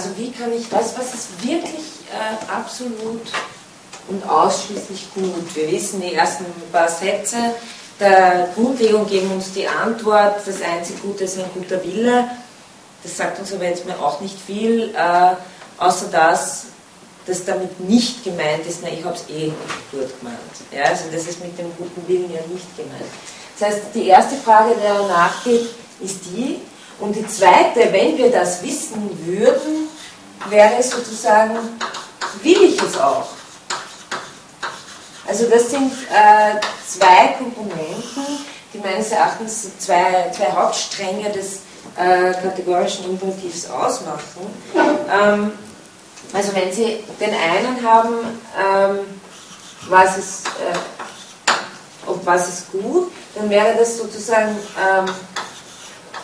Also 0.00 0.16
wie 0.16 0.30
kann 0.30 0.50
ich 0.50 0.66
das, 0.70 0.96
was 0.96 1.12
ist 1.12 1.42
wirklich 1.42 1.84
äh, 2.10 2.50
absolut 2.50 3.20
und 4.08 4.26
ausschließlich 4.26 5.08
gut? 5.14 5.54
Wir 5.54 5.70
wissen, 5.70 6.00
die 6.00 6.14
ersten 6.14 6.46
paar 6.72 6.88
Sätze 6.88 7.36
der 8.00 8.48
Grundlegung 8.54 9.06
geben 9.06 9.30
uns 9.30 9.52
die 9.52 9.68
Antwort, 9.68 10.36
das 10.46 10.62
einzige 10.62 11.00
Gute 11.00 11.24
ist 11.24 11.38
ein 11.38 11.44
guter 11.52 11.84
Wille. 11.84 12.30
Das 13.02 13.14
sagt 13.14 13.40
uns 13.40 13.52
aber 13.52 13.64
jetzt 13.64 13.84
mir 13.84 13.98
auch 13.98 14.22
nicht 14.22 14.38
viel, 14.40 14.94
äh, 14.96 15.34
außer 15.76 16.06
dass 16.06 16.64
das 17.26 17.44
damit 17.44 17.78
nicht 17.80 18.24
gemeint 18.24 18.64
ist, 18.66 18.78
na 18.82 18.88
ich 18.88 19.04
habe 19.04 19.16
es 19.16 19.28
eh 19.28 19.52
gut 19.92 20.18
gemeint. 20.18 20.38
Ja, 20.72 20.84
also 20.84 21.04
das 21.12 21.26
ist 21.26 21.44
mit 21.44 21.58
dem 21.58 21.70
guten 21.76 22.08
Willen 22.08 22.32
ja 22.32 22.40
nicht 22.50 22.74
gemeint. 22.74 23.04
Das 23.58 23.68
heißt, 23.68 23.80
die 23.94 24.06
erste 24.06 24.36
Frage, 24.36 24.74
der 24.82 25.06
nachgeht, 25.08 25.68
ist 26.00 26.20
die, 26.24 26.56
und 27.00 27.16
die 27.16 27.26
zweite, 27.26 27.92
wenn 27.92 28.16
wir 28.16 28.30
das 28.30 28.62
wissen 28.62 29.10
würden, 29.26 29.89
wäre 30.48 30.82
sozusagen, 30.82 31.56
will 32.42 32.62
ich 32.64 32.80
es 32.82 32.98
auch? 32.98 33.28
Also 35.28 35.46
das 35.48 35.70
sind 35.70 35.92
äh, 35.92 36.60
zwei 36.86 37.34
Komponenten, 37.38 38.44
die 38.72 38.78
meines 38.78 39.12
Erachtens 39.12 39.78
zwei, 39.78 40.30
zwei 40.34 40.50
Hauptstränge 40.52 41.30
des 41.30 41.60
äh, 41.96 42.32
kategorischen 42.32 43.04
Imperativs 43.04 43.68
ausmachen. 43.70 44.20
Ähm, 44.74 45.52
also 46.32 46.54
wenn 46.54 46.72
Sie 46.72 47.04
den 47.20 47.30
einen 47.34 47.84
haben, 47.84 48.14
ähm, 48.58 48.98
was 49.88 50.18
ist, 50.18 50.46
äh, 50.46 52.06
ob 52.06 52.24
was 52.24 52.48
ist 52.48 52.72
gut, 52.72 53.12
dann 53.34 53.48
wäre 53.50 53.76
das 53.76 53.98
sozusagen 53.98 54.56
ähm, 54.78 55.06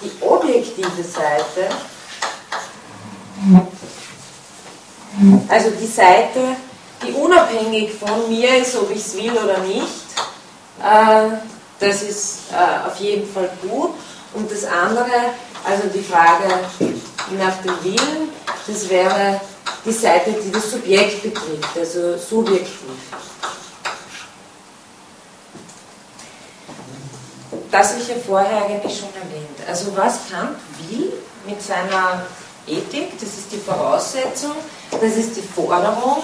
die 0.03 0.11
objektive 0.23 1.03
Seite, 1.03 1.69
also 5.49 5.71
die 5.71 5.87
Seite, 5.87 6.41
die 7.03 7.13
unabhängig 7.13 7.93
von 7.95 8.29
mir 8.29 8.59
ist, 8.59 8.77
ob 8.77 8.91
ich 8.91 8.99
es 8.99 9.17
will 9.17 9.33
oder 9.33 9.59
nicht. 9.59 9.87
Äh, 10.81 11.37
das 11.81 12.03
ist 12.03 12.39
äh, 12.53 12.87
auf 12.87 12.99
jeden 13.01 13.31
Fall 13.33 13.51
gut. 13.63 13.95
Und 14.35 14.51
das 14.51 14.65
andere, 14.65 15.35
also 15.65 15.89
die 15.95 16.03
Frage 16.03 16.49
nach 17.39 17.57
dem 17.63 17.85
Willen, 17.85 18.29
das 18.67 18.89
wäre 18.89 19.41
die 19.85 19.93
Seite, 19.93 20.33
die 20.33 20.51
das 20.51 20.71
Subjekt 20.71 21.23
betrifft, 21.23 21.77
also 21.79 22.19
subjektiv. 22.19 22.81
Das 27.71 27.91
habe 27.91 28.01
ich 28.01 28.09
ja 28.09 28.15
vorher 28.27 28.65
eigentlich 28.65 28.99
schon 28.99 29.09
erwähnt. 29.15 29.59
Also 29.69 29.97
was 29.97 30.29
Kant 30.31 30.57
will 30.89 31.13
mit 31.47 31.63
seiner 31.63 32.27
Ethik, 32.67 33.19
das 33.21 33.29
ist 33.31 33.53
die 33.53 33.59
Voraussetzung, 33.59 34.57
das 34.91 35.17
ist 35.17 35.37
die 35.37 35.43
Forderung, 35.43 36.23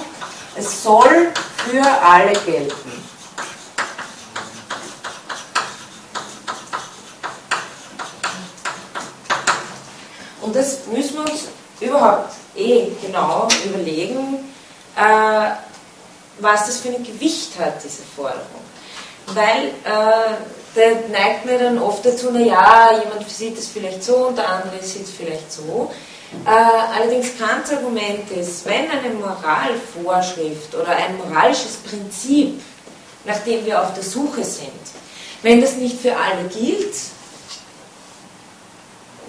es 0.57 0.83
soll 0.83 1.33
für 1.57 1.85
alle 2.05 2.33
gelten. 2.33 2.93
Und 10.41 10.57
das 10.57 10.81
müssen 10.93 11.15
wir 11.15 11.33
uns 11.33 11.45
überhaupt 11.81 12.33
eh 12.57 12.89
genau 13.01 13.49
überlegen, 13.65 14.51
äh, 14.97 15.51
was 16.39 16.67
das 16.67 16.79
für 16.79 16.89
ein 16.89 17.05
Gewicht 17.05 17.53
hat, 17.59 17.83
diese 17.83 18.03
Forderung. 18.03 18.43
Weil 19.29 19.69
äh, 19.85 20.35
der 20.75 21.09
neigt 21.09 21.45
mir 21.47 21.59
dann 21.59 21.79
oft 21.79 22.05
dazu, 22.05 22.31
naja, 22.31 22.91
jemand 23.03 23.31
sieht 23.31 23.57
es 23.59 23.69
vielleicht 23.69 24.03
so 24.03 24.29
und 24.29 24.39
der 24.39 24.49
andere 24.49 24.83
sieht 24.83 25.05
es 25.05 25.11
vielleicht 25.11 25.53
so. 25.53 25.91
Äh, 26.45 26.99
allerdings 26.99 27.39
Kants 27.39 27.73
Argument 27.73 28.31
ist, 28.31 28.65
wenn 28.67 28.91
eine 28.91 29.15
Moralvorschrift 29.15 30.75
oder 30.75 30.89
ein 30.89 31.17
moralisches 31.19 31.77
Prinzip, 31.77 32.61
nach 33.25 33.39
dem 33.39 33.65
wir 33.65 33.81
auf 33.81 33.95
der 33.95 34.03
Suche 34.03 34.43
sind, 34.43 34.71
wenn 35.43 35.61
das 35.61 35.77
nicht 35.77 36.01
für 36.01 36.17
alle 36.17 36.49
gilt, 36.49 36.95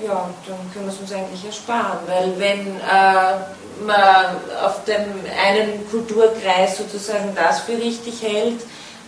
ja, 0.03 0.29
dann 0.47 0.73
können 0.73 0.85
wir 0.85 0.93
es 0.93 0.99
uns 0.99 1.11
eigentlich 1.11 1.45
ersparen, 1.45 1.99
weil 2.07 2.33
wenn 2.39 2.67
äh, 2.77 3.85
man 3.85 4.35
auf 4.63 4.83
dem 4.85 5.03
einen 5.45 5.89
Kulturkreis 5.89 6.77
sozusagen 6.77 7.35
das 7.35 7.61
für 7.61 7.77
richtig 7.77 8.21
hält 8.21 8.61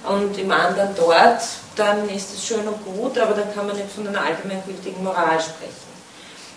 und 0.08 0.38
im 0.38 0.52
anderen 0.52 0.90
dort, 0.96 1.42
dann 1.76 2.08
ist 2.10 2.34
es 2.34 2.46
schön 2.46 2.68
und 2.68 2.84
gut, 2.86 3.18
aber 3.18 3.34
dann 3.34 3.54
kann 3.54 3.68
man 3.68 3.76
nicht 3.76 3.92
von 3.92 4.08
einer 4.08 4.22
allgemeingültigen 4.22 5.04
Moral 5.04 5.40
sprechen. 5.40 5.85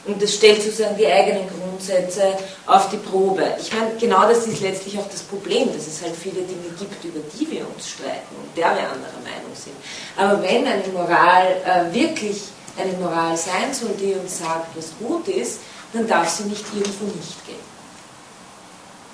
Und 0.08 0.22
das 0.22 0.34
stellt 0.34 0.62
sozusagen 0.62 0.96
die 0.96 1.06
eigenen 1.06 1.46
Grundsätze 1.48 2.32
auf 2.66 2.88
die 2.88 2.96
Probe. 2.96 3.44
Ich 3.60 3.70
meine, 3.74 3.90
genau 4.00 4.22
das 4.22 4.46
ist 4.46 4.62
letztlich 4.62 4.98
auch 4.98 5.08
das 5.08 5.20
Problem, 5.20 5.68
dass 5.72 5.86
es 5.86 6.02
halt 6.02 6.16
viele 6.16 6.40
Dinge 6.40 6.74
gibt, 6.78 7.04
über 7.04 7.20
die 7.38 7.50
wir 7.50 7.66
uns 7.68 7.90
streiten 7.90 8.34
und 8.42 8.56
der 8.56 8.70
wir 8.74 8.88
anderer 8.88 9.20
Meinung 9.22 9.54
sind. 9.54 9.76
Aber 10.16 10.42
wenn 10.42 10.66
eine 10.66 10.88
Moral 10.94 11.46
äh, 11.64 11.94
wirklich 11.94 12.44
eine 12.78 12.92
Moral 12.94 13.36
sein 13.36 13.72
soll, 13.72 13.90
die 14.00 14.14
uns 14.14 14.38
sagt, 14.38 14.74
was 14.76 14.92
gut 14.98 15.28
ist, 15.28 15.60
dann 15.92 16.06
darf 16.08 16.28
sie 16.30 16.44
nicht 16.44 16.64
irgendwo 16.74 17.04
nicht 17.04 17.46
gehen. 17.46 17.68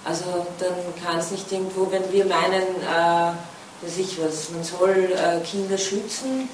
Also 0.04 0.46
dann 0.60 0.74
kann 1.02 1.18
es 1.18 1.32
nicht 1.32 1.50
irgendwo, 1.50 1.90
wenn 1.90 2.12
wir 2.12 2.26
meinen, 2.26 2.62
äh, 2.82 3.32
weiß 3.82 3.98
ich 3.98 4.18
was, 4.22 4.50
man 4.50 4.62
soll 4.62 5.12
äh, 5.12 5.40
Kinder 5.44 5.78
schützen, 5.78 6.48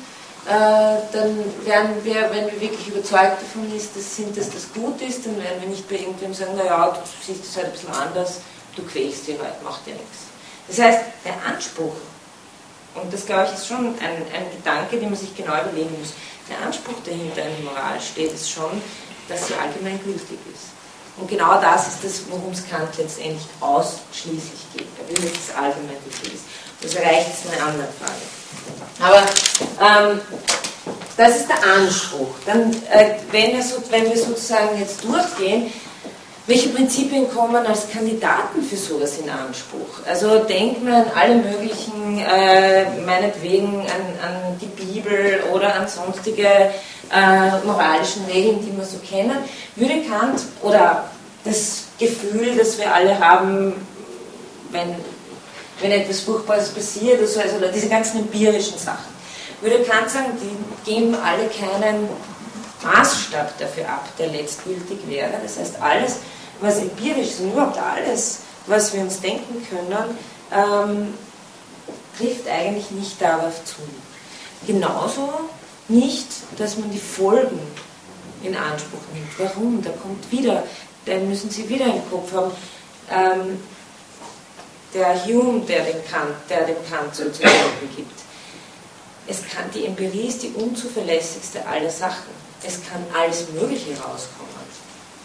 dann 0.46 1.38
werden 1.64 2.02
wir, 2.02 2.30
wenn 2.32 2.46
wir 2.46 2.60
wirklich 2.60 2.88
überzeugt 2.88 3.42
davon 3.42 3.70
sind, 3.78 4.36
dass 4.36 4.50
das 4.50 4.72
gut 4.72 5.00
ist, 5.02 5.26
dann 5.26 5.36
werden 5.36 5.60
wir 5.60 5.68
nicht 5.68 5.88
bei 5.88 5.96
irgendwem 5.96 6.32
sagen, 6.32 6.56
naja, 6.56 6.88
du 6.88 7.00
siehst 7.24 7.44
es 7.44 7.56
halt 7.56 7.66
ein 7.66 7.72
bisschen 7.72 7.92
anders, 7.92 8.40
du 8.74 8.82
quälst 8.82 9.26
die 9.26 9.32
Leute, 9.32 9.56
macht 9.62 9.86
dir 9.86 9.94
nichts. 9.94 10.30
Das 10.66 10.78
heißt, 10.78 11.00
der 11.24 11.34
Anspruch, 11.46 11.94
und 12.94 13.12
das 13.12 13.26
glaube 13.26 13.46
ich 13.46 13.52
ist 13.52 13.66
schon 13.66 13.86
ein, 13.98 14.22
ein 14.34 14.50
Gedanke, 14.56 14.96
den 14.96 15.10
man 15.10 15.18
sich 15.18 15.36
genau 15.36 15.60
überlegen 15.60 15.96
muss, 15.98 16.14
der 16.48 16.66
Anspruch, 16.66 17.00
der 17.06 17.14
hinter 17.14 17.42
einer 17.42 17.58
Moral 17.64 18.00
steht, 18.00 18.32
ist 18.32 18.50
schon, 18.50 18.80
dass 19.28 19.46
sie 19.46 19.54
allgemein 19.54 20.02
gültig 20.02 20.38
ist. 20.52 20.79
Und 21.16 21.28
genau 21.28 21.60
das 21.60 21.88
ist 21.88 22.04
das, 22.04 22.22
worum 22.30 22.52
es 22.52 22.68
Kant 22.68 22.96
letztendlich 22.96 23.46
ausschließlich 23.60 24.60
geht. 24.74 24.86
Er 24.98 25.08
will, 25.08 25.28
dass 25.28 25.48
es 25.48 25.54
allgemein 25.54 25.96
gültig 26.04 26.34
ist. 26.34 26.44
Das 26.80 26.94
erreicht 26.94 27.28
ist 27.32 27.52
eine 27.52 27.62
andere 27.62 27.88
Frage. 27.98 28.22
Aber 29.00 30.12
ähm, 30.12 30.20
das 31.16 31.36
ist 31.36 31.48
der 31.48 31.62
Anspruch. 31.62 32.34
Dann, 32.46 32.72
äh, 32.90 33.16
wenn, 33.30 33.52
wir 33.54 33.62
so, 33.62 33.82
wenn 33.90 34.04
wir 34.04 34.16
sozusagen 34.16 34.78
jetzt 34.78 35.04
durchgehen, 35.04 35.70
welche 36.46 36.70
Prinzipien 36.70 37.30
kommen 37.30 37.64
als 37.64 37.88
Kandidaten 37.90 38.62
für 38.62 38.76
sowas 38.76 39.18
in 39.18 39.30
Anspruch? 39.30 40.04
Also 40.06 40.40
denkt 40.40 40.82
man 40.82 40.94
an 40.94 41.04
alle 41.14 41.34
möglichen, 41.36 42.18
äh, 42.18 42.86
meinetwegen 43.06 43.82
an, 43.82 44.18
an, 44.20 44.58
die 44.60 44.66
Bibel 44.66 45.44
oder 45.52 45.74
an 45.74 45.86
sonstige 45.86 46.48
äh, 47.12 47.64
moralischen 47.64 48.24
Regeln, 48.26 48.60
die 48.64 48.76
wir 48.76 48.84
so 48.84 48.98
kennen. 48.98 49.38
Würde 49.76 50.02
Kant 50.02 50.42
oder 50.62 51.10
das 51.44 51.84
Gefühl, 51.98 52.56
das 52.56 52.78
wir 52.78 52.92
alle 52.92 53.18
haben, 53.18 53.74
wenn, 54.70 54.94
wenn 55.80 55.90
etwas 55.90 56.20
Furchtbares 56.20 56.70
passiert 56.70 57.18
oder 57.18 57.26
so, 57.26 57.40
also 57.40 57.56
diese 57.74 57.88
ganzen 57.88 58.20
empirischen 58.20 58.78
Sachen, 58.78 59.10
würde 59.60 59.82
Kant 59.82 60.10
sagen, 60.10 60.32
die 60.40 60.90
geben 60.90 61.14
alle 61.14 61.48
keinen 61.48 62.08
Maßstab 62.82 63.58
dafür 63.58 63.88
ab, 63.88 64.08
der 64.18 64.28
letztgültig 64.28 64.98
wäre. 65.06 65.32
Das 65.42 65.58
heißt, 65.58 65.80
alles, 65.80 66.16
was 66.60 66.78
empirisch 66.78 67.28
ist 67.28 67.40
und 67.40 67.52
überhaupt 67.52 67.78
alles, 67.78 68.40
was 68.66 68.92
wir 68.94 69.02
uns 69.02 69.20
denken 69.20 69.66
können, 69.68 70.18
ähm, 70.52 71.14
trifft 72.16 72.48
eigentlich 72.48 72.90
nicht 72.90 73.20
darauf 73.20 73.64
zu. 73.64 73.76
Genauso 74.66 75.28
nicht, 75.90 76.26
dass 76.56 76.78
man 76.78 76.90
die 76.90 76.98
Folgen 76.98 77.58
in 78.42 78.56
Anspruch 78.56 79.00
nimmt. 79.12 79.38
Warum? 79.38 79.82
Da 79.82 79.90
kommt 79.90 80.30
wieder, 80.30 80.64
dann 81.04 81.28
müssen 81.28 81.50
Sie 81.50 81.68
wieder 81.68 81.86
im 81.86 82.10
Kopf 82.10 82.32
haben, 82.32 82.52
ähm, 83.10 83.60
der 84.94 85.24
Hume, 85.24 85.60
der 85.60 85.84
dem 85.84 86.04
Kant, 86.10 86.34
der 86.48 86.64
dem 86.64 86.76
Kant 86.88 87.14
so 87.14 87.24
zu 87.24 87.42
denken 87.42 87.96
gibt. 87.96 88.20
Es 89.26 89.38
kann, 89.42 89.70
die 89.72 89.86
Empirie 89.86 90.26
ist 90.26 90.42
die 90.42 90.48
unzuverlässigste 90.48 91.64
aller 91.66 91.90
Sachen. 91.90 92.40
Es 92.66 92.80
kann 92.88 93.04
alles 93.16 93.46
Mögliche 93.52 93.92
rauskommen. 93.92 94.50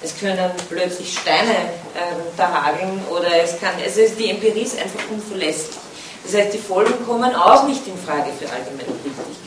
Es 0.02 0.18
können 0.20 0.52
plötzlich 0.70 1.18
Steine 1.18 1.54
äh, 1.96 2.42
hageln 2.42 3.02
oder 3.10 3.42
es 3.42 3.60
kann, 3.60 3.74
also 3.84 4.02
die 4.20 4.30
Empirie 4.30 4.62
ist 4.62 4.78
einfach 4.78 5.00
unverlässlich. 5.10 5.78
Das 6.24 6.36
heißt, 6.36 6.54
die 6.54 6.60
Folgen 6.60 6.94
kommen 7.06 7.34
auch 7.34 7.68
nicht 7.68 7.88
in 7.88 7.98
Frage 7.98 8.32
für 8.38 8.50
allgemeine 8.50 8.90
Richtigkeit. 9.04 9.45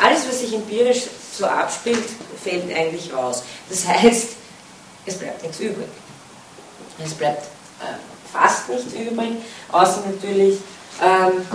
Alles, 0.00 0.28
was 0.28 0.40
sich 0.40 0.54
empirisch 0.54 1.02
so 1.36 1.46
abspielt, 1.46 2.04
fällt 2.42 2.74
eigentlich 2.74 3.12
raus. 3.12 3.42
Das 3.68 3.86
heißt, 3.86 4.28
es 5.06 5.18
bleibt 5.18 5.42
nichts 5.42 5.60
übrig. 5.60 5.88
Es 7.04 7.14
bleibt 7.14 7.44
äh, 7.80 7.94
fast 8.32 8.68
nichts 8.68 8.92
übrig, 8.92 9.36
außer 9.70 10.02
natürlich 10.06 10.58
ähm, 11.02 11.46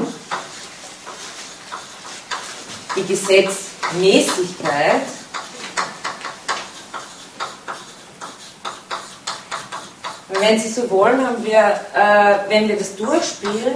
die 2.95 3.05
Gesetzmäßigkeit 3.05 5.01
wenn 10.43 10.59
Sie 10.59 10.69
so 10.69 10.89
wollen, 10.89 11.25
haben 11.25 11.43
wir, 11.45 11.79
äh, 11.95 12.49
wenn 12.49 12.67
wir 12.67 12.75
das 12.75 12.95
durchspielen, 12.95 13.75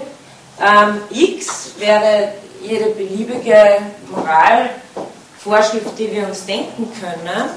ähm, 0.60 1.02
x 1.10 1.72
wäre 1.78 2.34
jede 2.68 2.90
beliebige 2.90 3.82
Moralvorschrift, 4.10 5.98
die 5.98 6.12
wir 6.12 6.28
uns 6.28 6.46
denken 6.46 6.92
können, 7.00 7.50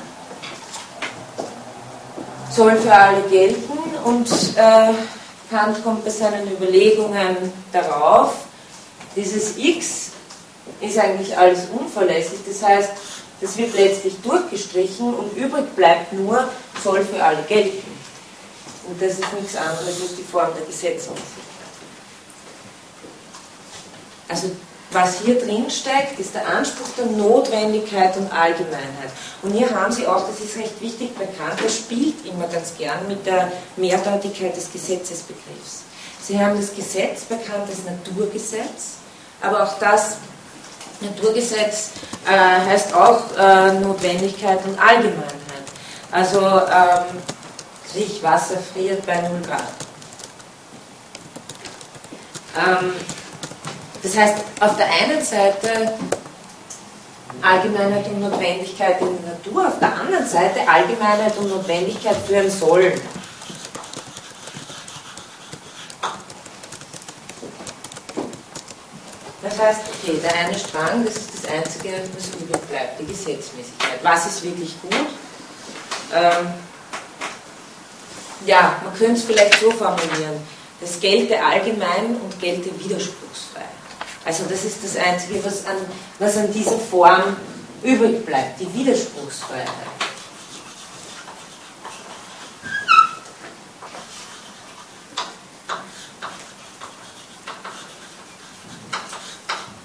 soll 2.50 2.76
für 2.76 2.92
alle 2.92 3.22
gelten 3.22 3.78
und 4.04 4.28
äh, 4.56 4.92
Kant 5.50 5.82
kommt 5.82 6.04
bei 6.04 6.10
seinen 6.10 6.50
Überlegungen 6.50 7.52
darauf, 7.72 8.34
dieses 9.16 9.56
x 9.56 10.10
ist 10.80 10.98
eigentlich 10.98 11.36
alles 11.36 11.66
unverlässlich, 11.76 12.40
das 12.46 12.62
heißt, 12.62 12.90
das 13.40 13.56
wird 13.56 13.74
letztlich 13.74 14.14
durchgestrichen 14.22 15.14
und 15.14 15.36
übrig 15.36 15.74
bleibt 15.74 16.12
nur, 16.12 16.48
soll 16.82 17.04
für 17.04 17.22
alle 17.22 17.42
gelten. 17.42 17.90
Und 18.86 19.00
das 19.00 19.12
ist 19.12 19.32
nichts 19.32 19.56
anderes 19.56 20.00
als 20.00 20.16
die 20.16 20.22
Form 20.22 20.48
der 20.54 20.66
Gesetzmäßigkeit. 20.66 21.16
Also 24.28 24.50
was 24.92 25.20
hier 25.20 25.38
drin 25.38 25.70
steckt, 25.70 26.18
ist 26.18 26.34
der 26.34 26.46
Anspruch 26.48 26.88
der 26.98 27.06
Notwendigkeit 27.06 28.16
und 28.16 28.32
Allgemeinheit. 28.32 29.10
Und 29.42 29.52
hier 29.52 29.70
haben 29.70 29.92
Sie 29.92 30.06
auch, 30.06 30.26
das 30.26 30.40
ist 30.40 30.56
recht 30.56 30.80
wichtig 30.80 31.14
bekannt, 31.16 31.60
das 31.62 31.76
spielt 31.76 32.26
immer 32.26 32.48
ganz 32.48 32.76
gern 32.76 33.06
mit 33.06 33.24
der 33.24 33.52
Mehrdeutigkeit 33.76 34.56
des 34.56 34.72
Gesetzesbegriffs. 34.72 35.82
Sie 36.22 36.38
haben 36.38 36.56
das 36.56 36.74
Gesetz 36.74 37.22
bekannt 37.22 37.68
als 37.68 37.84
Naturgesetz, 37.84 38.96
aber 39.40 39.62
auch 39.62 39.78
das 39.78 40.16
Naturgesetz 41.00 41.90
äh, 42.26 42.68
heißt 42.68 42.94
auch 42.94 43.22
äh, 43.38 43.72
Notwendigkeit 43.72 44.58
und 44.64 44.78
Allgemeinheit. 44.78 45.30
Also 46.12 46.40
ähm, 46.40 47.22
Wasser 48.22 48.58
friert 48.72 49.04
bei 49.06 49.20
0 49.20 49.40
Grad. 49.46 49.62
Ähm, 52.56 52.92
das 54.02 54.16
heißt, 54.16 54.36
auf 54.60 54.76
der 54.76 54.86
einen 54.86 55.22
Seite 55.22 55.94
Allgemeinheit 57.42 58.06
und 58.08 58.20
Notwendigkeit 58.20 59.00
in 59.00 59.22
der 59.22 59.32
Natur, 59.32 59.68
auf 59.68 59.78
der 59.78 59.94
anderen 59.94 60.26
Seite 60.26 60.66
Allgemeinheit 60.68 61.36
und 61.38 61.48
Notwendigkeit 61.48 62.16
für 62.26 62.38
ein 62.38 62.50
Sollen. 62.50 63.00
Das 69.42 69.58
heißt, 69.58 69.80
okay, 69.88 70.18
der 70.22 70.34
eine 70.34 70.58
Strang, 70.58 71.04
das 71.04 71.16
ist 71.16 71.30
das 71.42 71.50
Einzige, 71.50 71.94
was 72.14 72.28
übrig 72.28 72.60
bleibt, 72.68 73.00
die 73.00 73.06
Gesetzmäßigkeit. 73.06 73.98
Was 74.02 74.26
ist 74.26 74.44
wirklich 74.44 74.80
gut? 74.82 75.06
Ähm, 76.14 76.54
ja, 78.46 78.80
man 78.84 78.94
könnte 78.94 79.14
es 79.14 79.24
vielleicht 79.24 79.60
so 79.60 79.70
formulieren. 79.70 80.40
Das 80.80 80.98
gelte 81.00 81.42
allgemein 81.42 82.16
und 82.16 82.40
gelte 82.40 82.70
widerspruchsfrei. 82.78 83.64
Also 84.24 84.44
das 84.44 84.64
ist 84.64 84.84
das 84.84 84.96
Einzige, 84.96 85.44
was 85.44 85.66
an, 85.66 85.76
was 86.18 86.36
an 86.36 86.52
dieser 86.52 86.78
Form 86.78 87.36
übrig 87.82 88.24
bleibt, 88.26 88.60
die 88.60 88.72
Widerspruchsfreiheit. 88.74 89.68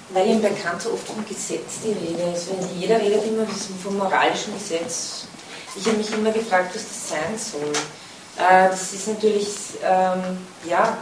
Weil 0.09 0.27
im 0.27 0.41
Bekannt 0.41 0.81
so 0.81 0.93
oft 0.93 1.07
vom 1.07 1.25
Gesetz 1.25 1.81
die 1.83 1.91
Rede 1.91 2.31
ist. 2.33 2.47
Wenn 2.49 2.79
jeder 2.79 2.99
redet 2.99 3.25
immer 3.25 3.45
vom 3.83 3.97
moralischen 3.97 4.53
Gesetz. 4.53 5.27
Ich 5.75 5.85
habe 5.85 5.97
mich 5.97 6.11
immer 6.13 6.31
gefragt, 6.31 6.73
was 6.73 6.83
das 6.83 7.09
sein 7.09 7.37
soll. 7.37 7.73
Äh, 8.37 8.69
das 8.69 8.93
ist 8.93 9.07
natürlich, 9.09 9.47
ähm, 9.83 10.37
ja, 10.69 10.97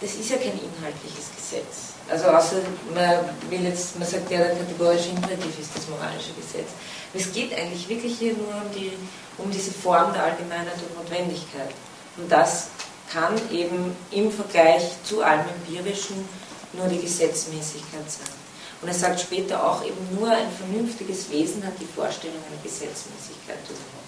das 0.00 0.14
ist 0.14 0.30
ja 0.30 0.36
kein 0.36 0.52
inhaltliches 0.52 1.30
Gesetz. 1.34 1.96
Also 2.08 2.26
außer 2.26 2.56
man 2.94 3.24
will 3.50 3.64
jetzt, 3.64 3.98
man 3.98 4.06
sagt 4.06 4.30
ja, 4.30 4.38
der 4.38 4.56
kategorische 4.56 5.10
Imperativ 5.10 5.58
ist 5.58 5.70
das 5.74 5.88
moralische 5.88 6.32
Gesetz. 6.34 6.70
Es 7.12 7.32
geht 7.32 7.52
eigentlich 7.56 7.88
wirklich 7.88 8.18
hier 8.18 8.34
nur 8.34 8.48
um, 8.48 8.70
die, 8.74 8.92
um 9.38 9.50
diese 9.50 9.72
Form 9.72 10.12
der 10.12 10.24
Allgemeinheit 10.24 10.76
und 10.88 11.02
Notwendigkeit. 11.02 11.70
Und 12.16 12.30
das 12.30 12.68
kann 13.12 13.34
eben 13.50 13.96
im 14.10 14.30
Vergleich 14.30 14.82
zu 15.02 15.22
allem 15.22 15.46
Empirischen 15.48 16.28
nur 16.72 16.86
die 16.88 17.00
Gesetzmäßigkeit 17.00 18.10
sein. 18.10 18.34
Und 18.82 18.88
er 18.88 18.94
sagt 18.94 19.20
später 19.20 19.64
auch 19.66 19.84
eben 19.84 20.14
nur 20.14 20.28
ein 20.28 20.50
vernünftiges 20.50 21.30
Wesen 21.30 21.64
hat 21.64 21.72
die 21.80 21.86
Vorstellung 21.86 22.36
einer 22.36 22.62
Gesetzmäßigkeit 22.62 23.58
überhaupt. 23.64 24.06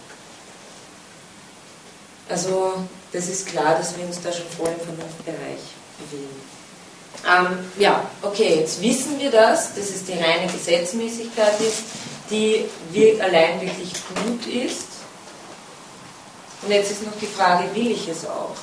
Also 2.29 2.75
das 3.13 3.29
ist 3.29 3.47
klar, 3.47 3.77
dass 3.77 3.97
wir 3.97 4.05
uns 4.05 4.21
da 4.21 4.31
schon 4.31 4.47
voll 4.49 4.69
im 4.69 4.81
Vernunftbereich. 4.81 5.78
Ähm, 7.27 7.59
ja, 7.79 8.09
okay, 8.23 8.61
jetzt 8.61 8.81
wissen 8.81 9.19
wir 9.19 9.31
das, 9.31 9.75
dass 9.75 9.91
es 9.91 10.05
die 10.05 10.13
reine 10.13 10.51
Gesetzmäßigkeit 10.51 11.61
ist, 11.61 11.83
die 12.31 12.67
allein 13.21 13.61
wirklich 13.61 13.93
gut 14.15 14.47
ist. 14.47 14.87
Und 16.63 16.71
jetzt 16.71 16.91
ist 16.91 17.05
noch 17.05 17.19
die 17.21 17.27
Frage, 17.27 17.65
will 17.75 17.91
ich 17.91 18.09
es 18.09 18.25
auch? 18.27 18.55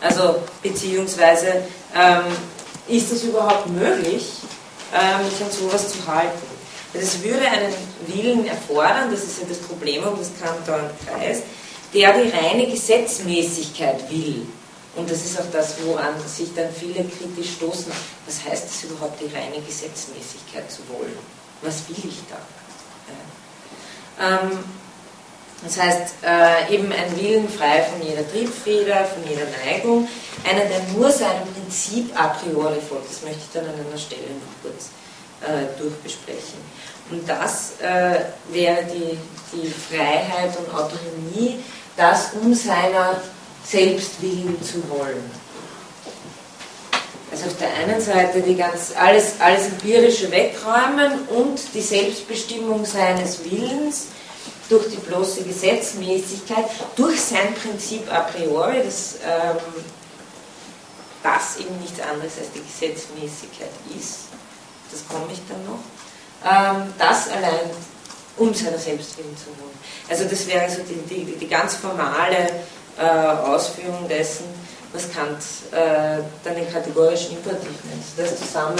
Also, 0.00 0.42
beziehungsweise, 0.62 1.64
ähm, 1.94 2.24
ist 2.88 3.12
es 3.12 3.24
überhaupt 3.24 3.68
möglich, 3.68 4.24
äh, 4.92 5.22
mich 5.22 5.42
an 5.42 5.50
sowas 5.50 5.92
zu 5.92 6.06
halten? 6.06 6.38
Es 6.92 7.22
würde 7.22 7.46
einen 7.46 7.72
Willen 8.06 8.46
erfordern, 8.46 9.10
das 9.10 9.22
ist 9.22 9.40
ja 9.40 9.46
das 9.48 9.58
Problem, 9.58 10.02
um 10.04 10.18
das 10.18 10.30
Kant 10.40 10.66
dauernd 10.66 10.90
kreist, 11.06 11.42
der 11.94 12.12
die 12.14 12.30
reine 12.30 12.66
Gesetzmäßigkeit 12.66 14.10
will. 14.10 14.46
Und 14.96 15.08
das 15.08 15.24
ist 15.24 15.38
auch 15.40 15.50
das, 15.52 15.74
woran 15.84 16.14
sich 16.26 16.52
dann 16.54 16.72
viele 16.72 17.04
kritisch 17.04 17.54
stoßen. 17.56 17.92
Was 18.26 18.44
heißt 18.44 18.68
es 18.68 18.84
überhaupt, 18.84 19.20
die 19.20 19.34
reine 19.34 19.60
Gesetzmäßigkeit 19.64 20.70
zu 20.70 20.82
wollen? 20.88 21.16
Was 21.62 21.88
will 21.88 21.96
ich 21.98 22.18
da? 22.28 22.38
Ähm, 24.20 24.58
das 25.62 25.78
heißt, 25.78 26.14
äh, 26.24 26.74
eben 26.74 26.90
ein 26.90 27.20
Willen 27.20 27.48
frei 27.48 27.82
von 27.82 28.06
jeder 28.06 28.28
Triebfeder, 28.30 29.04
von 29.04 29.22
jeder 29.28 29.46
Neigung, 29.64 30.08
einer, 30.48 30.64
der 30.64 30.80
nur 30.94 31.10
seinem 31.10 31.46
Prinzip 31.54 32.18
a 32.18 32.28
priori 32.28 32.80
folgt. 32.80 33.10
Das 33.10 33.22
möchte 33.22 33.40
ich 33.40 33.52
dann 33.52 33.66
an 33.66 33.74
einer 33.74 33.98
Stelle 33.98 34.22
noch 34.22 34.62
kurz 34.62 34.88
äh, 35.42 35.78
durchbesprechen. 35.78 36.58
Und 37.10 37.28
das 37.28 37.72
äh, 37.80 38.20
wäre 38.50 38.84
die, 38.84 39.18
die 39.52 39.68
Freiheit 39.68 40.56
und 40.56 40.72
Autonomie, 40.74 41.58
das 41.96 42.30
um 42.40 42.54
seiner 42.54 43.20
selbst 43.70 44.20
willen 44.20 44.60
zu 44.62 44.88
wollen. 44.88 45.30
Also 47.30 47.46
auf 47.46 47.56
der 47.58 47.72
einen 47.74 48.00
Seite 48.00 48.40
die 48.40 48.56
ganz, 48.56 48.92
alles, 48.96 49.34
alles 49.38 49.66
Empirische 49.66 50.30
wegräumen 50.30 51.28
und 51.28 51.60
die 51.74 51.80
Selbstbestimmung 51.80 52.84
seines 52.84 53.44
Willens 53.44 54.06
durch 54.68 54.88
die 54.88 54.96
bloße 54.96 55.42
Gesetzmäßigkeit, 55.42 56.64
durch 56.96 57.20
sein 57.20 57.54
Prinzip 57.54 58.12
a 58.12 58.20
priori, 58.20 58.82
das, 58.84 59.16
ähm, 59.24 59.56
das 61.22 61.58
eben 61.58 61.78
nichts 61.80 62.00
anderes 62.00 62.32
als 62.38 62.50
die 62.52 62.62
Gesetzmäßigkeit 62.62 63.70
ist, 63.96 64.18
das 64.90 65.06
komme 65.08 65.32
ich 65.32 65.40
dann 65.48 65.64
noch, 65.66 66.82
ähm, 66.82 66.92
das 66.98 67.28
allein 67.28 67.70
um 68.36 68.54
seiner 68.54 68.78
selbst 68.78 69.18
willen 69.18 69.36
zu 69.36 69.46
wollen. 69.60 69.78
Also 70.08 70.24
das 70.24 70.46
wäre 70.46 70.68
so 70.68 70.82
die, 70.82 71.14
die, 71.14 71.36
die 71.36 71.48
ganz 71.48 71.74
formale 71.74 72.48
Ausführung 73.04 74.08
dessen, 74.08 74.44
was 74.92 75.10
Kant 75.12 75.38
äh, 75.72 76.22
dann 76.44 76.54
den 76.54 76.70
kategorischen 76.70 77.36
Imperativ 77.36 77.68
nennt. 77.84 78.04
Das 78.16 78.38
zusammen 78.38 78.78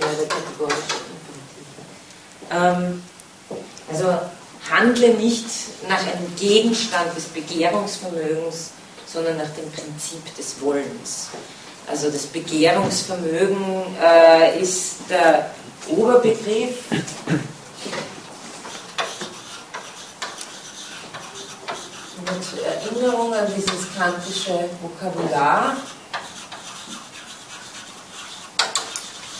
ja, 0.00 0.06
der 0.18 0.26
kategorische 0.26 0.80
Imperativ. 2.50 2.88
Ähm, 2.90 3.02
also 3.90 4.18
handle 4.70 5.14
nicht 5.14 5.46
nach 5.88 6.00
einem 6.00 6.34
Gegenstand 6.38 7.14
des 7.16 7.24
Begehrungsvermögens, 7.24 8.70
sondern 9.06 9.36
nach 9.36 9.50
dem 9.50 9.70
Prinzip 9.70 10.34
des 10.36 10.60
Wollens. 10.60 11.28
Also 11.86 12.10
das 12.10 12.26
Begehrungsvermögen 12.26 13.96
äh, 14.02 14.58
ist 14.60 14.96
der 15.10 15.50
Oberbegriff 15.88 16.90
mit 16.90 17.02
Erinnerung 23.04 23.34
an 23.34 23.46
dieses 23.54 23.94
kantische 23.96 24.68
Vokabular. 24.80 25.76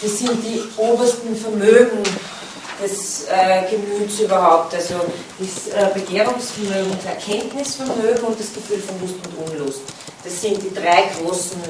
Das 0.02 0.18
sind 0.18 0.42
die 0.44 0.62
obersten 0.76 1.34
Vermögen 1.34 2.02
des 2.82 3.24
äh, 3.28 3.62
Gemüts 3.70 4.20
überhaupt, 4.20 4.74
also 4.74 4.96
das 5.38 5.68
äh, 5.68 5.94
Begehrungsvermögen, 5.94 6.92
das 6.96 7.06
Erkenntnisvermögen 7.06 8.24
und 8.24 8.38
das 8.38 8.52
Gefühl 8.52 8.80
von 8.80 9.00
Lust 9.00 9.14
und 9.26 9.50
Unlust. 9.50 9.80
Das 10.22 10.42
sind 10.42 10.62
die 10.62 10.74
drei 10.74 11.10
großen 11.18 11.62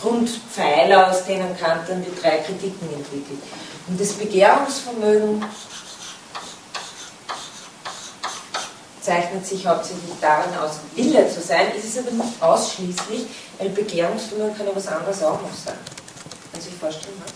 Grundpfeiler, 0.00 1.10
aus 1.10 1.26
denen 1.26 1.58
Kant 1.58 1.88
dann 1.88 2.02
die 2.02 2.20
drei 2.20 2.38
Kritiken 2.38 2.88
entwickelt. 2.94 3.42
Und 3.86 4.00
das 4.00 4.12
Begehrungsvermögen 4.12 5.44
zeichnet 9.00 9.46
sich 9.46 9.66
hauptsächlich 9.66 10.12
darin 10.20 10.54
aus, 10.58 10.80
Wille 10.94 11.28
zu 11.28 11.40
sein, 11.40 11.72
ist 11.76 11.84
es 11.84 11.98
aber 11.98 12.10
nicht 12.10 12.42
ausschließlich, 12.42 13.26
weil 13.58 13.70
Begehrungsvermögen 13.70 14.56
kann 14.56 14.66
ja 14.66 14.76
was 14.76 14.86
anderes 14.86 15.22
auch 15.22 15.40
noch 15.40 15.54
sein. 15.54 15.74
Kann 15.74 16.52
man 16.52 16.60
sich 16.60 16.74
vorstellen, 16.74 17.14
was? 17.24 17.32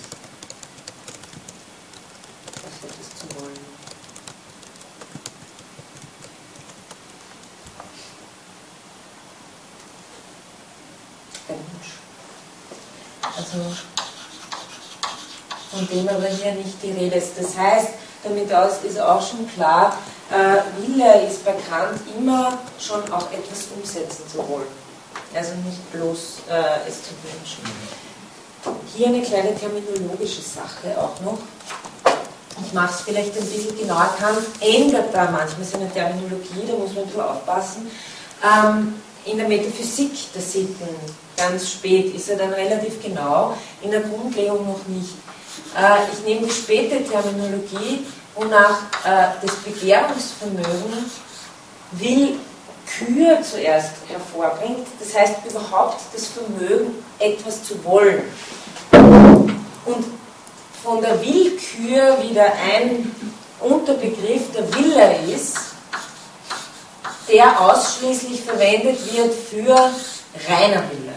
Was 2.63 2.91
etwas 2.91 3.09
zu 3.19 3.41
wollen. 3.41 3.59
Der 11.49 11.57
Wunsch. 11.57 11.93
Also 13.37 13.77
von 15.71 15.89
dem 15.89 16.09
aber 16.09 16.27
hier 16.27 16.53
nicht 16.53 16.83
die 16.83 16.93
Rede 16.93 17.17
ist. 17.17 17.33
Das 17.37 17.57
heißt, 17.57 17.89
damit 18.23 18.53
aus 18.53 18.83
ist 18.85 19.01
auch 19.01 19.27
schon 19.27 19.49
klar, 19.55 19.99
Wille 20.31 21.27
ist 21.29 21.45
bei 21.45 21.53
Kant 21.53 22.01
immer 22.17 22.59
schon 22.79 23.03
auch 23.13 23.31
etwas 23.31 23.69
umsetzen 23.77 24.25
zu 24.31 24.39
wollen. 24.39 24.85
Also 25.35 25.53
nicht 25.65 25.93
bloß 25.93 26.43
äh, 26.49 26.89
es 26.89 27.03
zu 27.03 27.11
wünschen. 27.23 27.63
Hier 28.95 29.09
eine 29.09 29.23
kleine 29.23 29.55
terminologische 29.55 30.41
Sache 30.41 30.97
auch 30.97 31.21
noch. 31.21 31.39
Ich 32.65 32.73
mache 32.73 32.95
es 32.95 33.01
vielleicht 33.01 33.37
ein 33.37 33.45
bisschen 33.45 33.77
genauer. 33.77 34.15
Kant 34.19 34.39
ändert 34.61 35.13
da 35.13 35.31
manchmal 35.31 35.65
seine 35.65 35.93
Terminologie, 35.93 36.67
da 36.67 36.75
muss 36.75 36.95
man 36.95 37.11
drüber 37.11 37.33
aufpassen. 37.33 37.91
Ähm, 38.43 38.95
in 39.25 39.39
der 39.39 39.49
Metaphysik 39.49 40.33
der 40.33 40.43
Sitten, 40.43 40.89
ganz 41.37 41.73
spät, 41.73 42.15
ist 42.15 42.29
er 42.29 42.37
dann 42.37 42.53
relativ 42.53 43.03
genau, 43.03 43.57
in 43.83 43.91
der 43.91 44.01
Grundlegung 44.01 44.67
noch 44.67 44.87
nicht. 44.87 45.15
Äh, 45.77 46.13
ich 46.13 46.25
nehme 46.25 46.47
die 46.47 46.53
späte 46.53 47.03
Terminologie, 47.03 48.05
wonach 48.35 48.83
äh, 49.05 49.29
das 49.43 49.55
Begehrungsvermögen 49.57 51.11
will 51.93 52.39
Kür 52.87 53.43
zuerst 53.43 53.93
hervorbringt, 54.09 54.87
das 55.01 55.15
heißt 55.17 55.37
überhaupt 55.49 56.01
das 56.13 56.27
Vermögen, 56.27 57.03
etwas 57.19 57.65
zu 57.65 57.83
wollen. 57.85 58.23
Und 58.93 60.05
von 60.83 61.01
der 61.01 61.21
Willkür 61.21 62.23
wieder 62.23 62.45
ein 62.45 63.15
Unterbegriff 63.61 64.53
der 64.55 64.73
Wille 64.75 65.35
ist, 65.35 65.57
der 67.29 67.59
ausschließlich 67.59 68.43
verwendet 68.43 68.99
wird 69.13 69.33
für 69.33 69.75
reiner 70.49 70.83
Wille. 70.91 71.15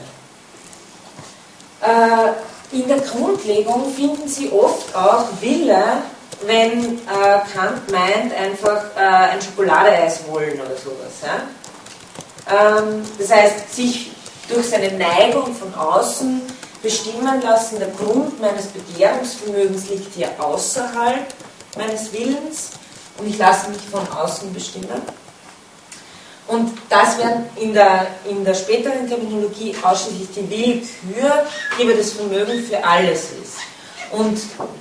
Äh, 1.81 2.75
in 2.75 2.87
der 2.87 2.99
Grundlegung 2.99 3.93
finden 3.93 4.27
Sie 4.27 4.51
oft 4.51 4.95
auch 4.95 5.25
Wille, 5.41 6.03
wenn 6.45 6.99
äh, 6.99 7.39
Kant 7.53 7.91
meint, 7.91 8.33
einfach 8.33 8.95
äh, 8.95 8.99
ein 8.99 9.41
Schokoladeeis 9.41 10.21
wollen 10.27 10.59
oder 10.59 10.75
sowas. 10.75 11.21
Ja? 11.23 12.79
Ähm, 12.79 13.01
das 13.17 13.31
heißt, 13.31 13.75
sich 13.75 14.11
durch 14.47 14.69
seine 14.69 14.91
Neigung 14.93 15.53
von 15.53 15.73
außen 15.73 16.41
bestimmen 16.81 17.41
lassen, 17.41 17.79
der 17.79 17.89
Grund 17.89 18.39
meines 18.39 18.67
Begehrungsvermögens 18.67 19.89
liegt 19.89 20.13
hier 20.13 20.29
außerhalb 20.37 21.25
meines 21.75 22.13
Willens 22.13 22.71
und 23.17 23.27
ich 23.27 23.37
lasse 23.37 23.69
mich 23.69 23.81
von 23.81 24.07
außen 24.07 24.53
bestimmen. 24.53 25.01
Und 26.47 26.77
das 26.87 27.17
wäre 27.17 27.43
in 27.57 27.73
der, 27.73 28.07
in 28.29 28.45
der 28.45 28.53
späteren 28.53 29.07
Terminologie 29.07 29.75
ausschließlich 29.81 30.29
die 30.33 30.49
Willkür, 30.49 31.45
die 31.77 31.83
aber 31.83 31.93
das 31.93 32.11
Vermögen 32.11 32.63
für 32.63 32.81
alles 32.81 33.31
ist. 33.43 33.57
Und 34.11 34.39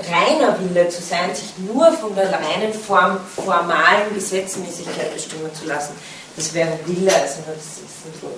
reiner 0.08 0.58
Wille 0.60 0.88
zu 0.88 1.02
sein, 1.02 1.34
sich 1.34 1.58
nur 1.58 1.90
von 1.92 2.14
der 2.14 2.32
reinen 2.32 2.72
Form, 2.72 3.18
formalen 3.34 4.14
Gesetzmäßigkeit 4.14 5.12
bestimmen 5.12 5.52
zu 5.54 5.66
lassen, 5.66 5.94
das 6.36 6.52
wäre 6.54 6.78
Wille, 6.84 7.12
also 7.14 7.40
das 7.46 7.56
ist 7.56 8.20
so. 8.20 8.30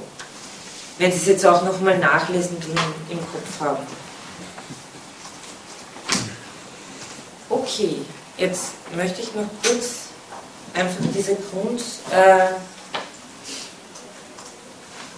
Wenn 0.98 1.12
Sie 1.12 1.18
es 1.18 1.26
jetzt 1.26 1.46
auch 1.46 1.62
nochmal 1.62 1.98
nachlesen 1.98 2.56
im, 2.56 3.16
im 3.16 3.18
Kopf 3.18 3.60
haben. 3.60 3.86
Okay, 7.50 7.96
jetzt 8.36 8.72
möchte 8.94 9.22
ich 9.22 9.34
noch 9.34 9.46
kurz 9.62 10.08
einfach 10.74 11.04
diese 11.14 11.36
Grund. 11.36 11.80
Äh, 12.10 12.54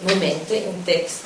im 0.03 0.85
Text 0.87 1.25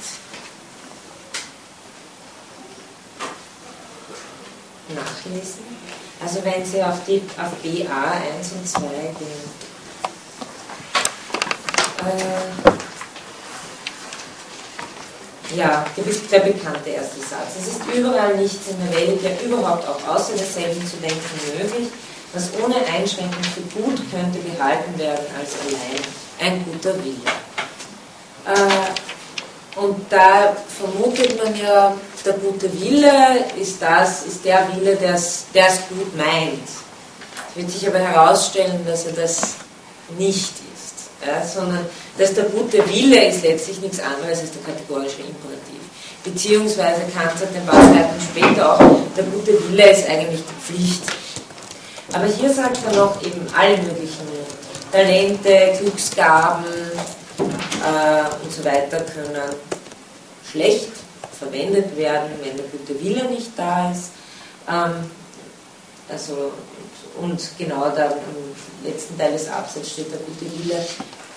nachlesen. 4.94 5.64
Also 6.22 6.44
wenn 6.44 6.64
Sie 6.64 6.82
auf, 6.82 7.04
die, 7.06 7.22
auf 7.36 7.50
BA 7.62 8.12
1 8.38 8.52
und 8.52 8.68
2 8.68 8.80
gehen. 9.18 9.44
Äh, 12.00 12.74
ja, 15.56 15.84
der 15.96 16.40
bekannte 16.40 16.90
erste 16.90 17.20
Satz. 17.20 17.56
Es 17.58 17.68
ist 17.68 17.80
überall 17.94 18.36
nichts 18.36 18.68
in 18.68 18.76
der 18.80 18.96
Welt, 18.96 19.22
ja 19.22 19.30
überhaupt 19.44 19.86
auch 19.86 20.08
außer 20.14 20.34
derselben 20.34 20.86
zu 20.86 20.96
denken 20.96 21.20
möglich, 21.58 21.88
was 22.32 22.50
ohne 22.62 22.76
Einschränkung 22.76 23.44
für 23.54 23.80
gut 23.80 24.00
könnte 24.10 24.38
gehalten 24.40 24.98
werden 24.98 25.26
als 25.38 25.52
allein 25.60 26.02
ein 26.40 26.64
guter 26.64 26.94
Wille. 27.04 27.20
Äh, 28.46 29.78
und 29.78 30.00
da 30.10 30.56
vermutet 30.78 31.42
man 31.42 31.56
ja, 31.56 31.94
der 32.24 32.34
gute 32.34 32.72
Wille 32.80 33.44
ist 33.60 33.80
das, 33.80 34.24
ist 34.24 34.44
der 34.44 34.66
Wille, 34.74 34.96
der 34.96 35.14
es 35.14 35.44
gut 35.88 36.16
meint. 36.16 36.68
Es 37.50 37.56
wird 37.56 37.70
sich 37.70 37.86
aber 37.86 37.98
herausstellen, 37.98 38.84
dass 38.86 39.06
er 39.06 39.12
das 39.12 39.54
nicht 40.18 40.52
ist, 40.74 41.10
ja, 41.26 41.46
sondern 41.46 41.86
dass 42.18 42.34
der 42.34 42.44
gute 42.44 42.78
Wille 42.88 43.28
ist 43.28 43.42
letztlich 43.42 43.80
nichts 43.80 44.00
anderes 44.00 44.40
als 44.40 44.50
der 44.52 44.62
kategorische 44.62 45.20
Imperativ. 45.20 45.80
Beziehungsweise 46.24 47.02
Kant 47.14 47.38
sagt 47.38 47.54
ein 47.54 47.66
paar 47.66 47.82
Seiten 47.82 48.20
später 48.20 48.74
auch, 48.74 48.96
der 49.16 49.24
gute 49.24 49.52
Wille 49.68 49.90
ist 49.90 50.08
eigentlich 50.08 50.40
die 50.40 50.72
Pflicht. 50.72 51.02
Aber 52.12 52.26
hier 52.26 52.52
sagt 52.52 52.78
er 52.86 52.96
noch 52.96 53.22
eben 53.22 53.46
alle 53.56 53.76
möglichen 53.78 54.26
Talente, 54.90 55.76
Glücksgaben, 55.80 56.64
äh, 57.38 58.44
und 58.44 58.52
so 58.52 58.64
weiter 58.64 59.00
können 59.00 59.42
schlecht 60.50 61.03
verwendet 61.44 61.96
werden, 61.96 62.30
wenn 62.42 62.56
der 62.56 62.66
gute 62.66 63.00
Wille 63.02 63.24
nicht 63.30 63.50
da 63.56 63.90
ist. 63.90 64.10
Ähm, 64.68 65.10
also, 66.08 66.52
und 67.20 67.40
genau 67.58 67.90
da 67.90 68.06
im 68.06 68.90
letzten 68.90 69.16
Teil 69.16 69.32
des 69.32 69.48
Absatzes 69.48 69.92
steht, 69.92 70.12
der 70.12 70.18
gute 70.20 70.44
Wille 70.58 70.84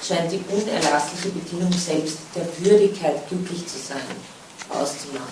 scheint 0.05 0.31
die 0.31 0.43
unerlassliche 0.49 1.29
Bedingung 1.29 1.71
selbst 1.71 2.17
der 2.35 2.47
Würdigkeit, 2.59 3.27
glücklich 3.29 3.65
zu 3.67 3.77
sein, 3.77 3.97
auszumachen. 4.69 5.27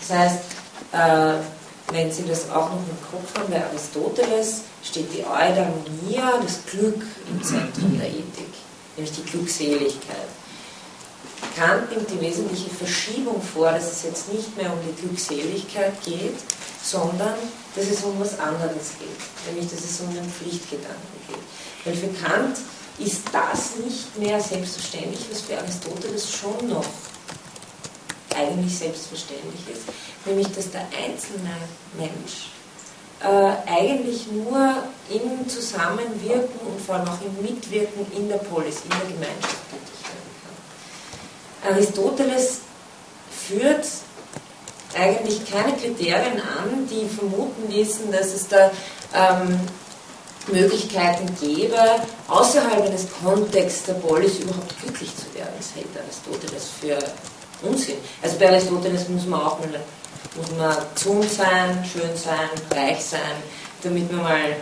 Das 0.00 0.18
heißt, 0.18 0.38
äh, 0.92 1.92
wenn 1.92 2.12
Sie 2.12 2.24
das 2.24 2.50
auch 2.50 2.68
noch 2.68 2.76
im 2.76 3.10
Kopf 3.10 3.38
haben, 3.38 3.50
bei 3.50 3.64
Aristoteles 3.64 4.62
steht 4.84 5.12
die 5.12 5.24
Eudaimonia, 5.24 6.38
das 6.42 6.60
Glück, 6.66 7.02
im 7.30 7.42
Zentrum 7.42 7.98
der 7.98 8.08
Ethik 8.08 8.54
nämlich 8.98 9.14
die 9.14 9.30
Glückseligkeit. 9.30 10.28
Kant 11.56 11.90
nimmt 11.90 12.10
die 12.10 12.20
wesentliche 12.20 12.70
Verschiebung 12.70 13.40
vor, 13.42 13.72
dass 13.72 13.90
es 13.90 14.02
jetzt 14.04 14.32
nicht 14.32 14.56
mehr 14.56 14.72
um 14.72 14.78
die 14.86 15.00
Glückseligkeit 15.00 15.92
geht, 16.04 16.36
sondern 16.82 17.34
dass 17.74 17.86
es 17.86 18.02
um 18.02 18.18
was 18.18 18.38
anderes 18.38 18.92
geht, 18.98 19.46
nämlich 19.46 19.70
dass 19.70 19.84
es 19.84 20.00
um 20.00 20.12
den 20.14 20.28
Pflichtgedanken 20.28 21.18
geht. 21.26 21.38
Weil 21.84 21.94
für 21.94 22.24
Kant 22.24 22.56
ist 22.98 23.22
das 23.32 23.76
nicht 23.84 24.18
mehr 24.18 24.40
selbstverständlich, 24.40 25.20
was 25.30 25.42
für 25.42 25.58
Aristoteles 25.58 26.30
schon 26.30 26.68
noch 26.68 26.86
eigentlich 28.34 28.78
selbstverständlich 28.78 29.62
ist, 29.72 29.82
nämlich 30.24 30.48
dass 30.54 30.70
der 30.70 30.82
einzelne 30.82 31.54
Mensch 31.96 32.50
äh, 33.20 33.70
eigentlich 33.70 34.30
nur 34.30 34.84
im 35.10 35.48
Zusammenwirken 35.48 36.60
und 36.66 36.80
vor 36.80 36.96
allem 36.96 37.08
auch 37.08 37.20
im 37.20 37.42
Mitwirken 37.42 38.06
in 38.16 38.28
der 38.28 38.38
Polis, 38.38 38.82
in 38.84 38.90
der 38.90 39.08
Gemeinschaft. 39.08 39.87
Aristoteles 41.66 42.60
führt 43.30 43.86
eigentlich 44.96 45.50
keine 45.50 45.76
Kriterien 45.76 46.40
an, 46.40 46.88
die 46.90 47.06
vermuten 47.08 47.70
ließen, 47.70 48.10
dass 48.10 48.34
es 48.34 48.48
da 48.48 48.70
ähm, 49.14 49.60
Möglichkeiten 50.50 51.28
gäbe, 51.40 51.78
außerhalb 52.28 52.86
eines 52.86 53.06
Kontexts 53.22 53.84
der 53.84 53.94
Polis 53.94 54.38
überhaupt 54.38 54.80
glücklich 54.80 55.10
zu 55.14 55.32
werden. 55.34 55.52
Das 55.58 55.74
hält 55.74 55.88
Aristoteles 55.96 56.68
für 56.80 56.98
Unsinn. 57.66 57.96
Also 58.22 58.38
bei 58.38 58.48
Aristoteles 58.48 59.08
muss 59.08 59.26
man 59.26 59.40
auch 59.40 59.58
mal 59.60 59.68
muss 60.36 60.50
man 60.58 60.76
gesund 60.94 61.30
sein, 61.30 61.84
schön 61.84 62.16
sein, 62.16 62.48
reich 62.74 63.00
sein, 63.00 63.42
damit 63.82 64.10
man 64.12 64.22
mal, 64.22 64.56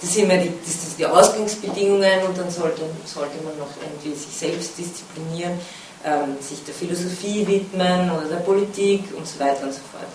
das 0.00 0.12
sind 0.12 0.24
immer 0.24 0.36
die, 0.36 0.52
das 0.64 0.82
sind 0.82 0.98
die 0.98 1.06
Ausgangsbedingungen 1.06 2.22
und 2.26 2.36
dann 2.36 2.50
sollte, 2.50 2.82
sollte 3.04 3.42
man 3.42 3.56
noch 3.58 3.70
irgendwie 3.80 4.18
sich 4.18 4.34
selbst 4.34 4.78
disziplinieren, 4.78 5.58
ähm, 6.04 6.36
sich 6.40 6.64
der 6.64 6.74
Philosophie 6.74 7.46
widmen 7.46 8.10
oder 8.10 8.26
der 8.28 8.36
Politik 8.36 9.04
und 9.16 9.26
so 9.26 9.38
weiter 9.40 9.64
und 9.64 9.72
so 9.72 9.80
fort. 9.92 10.06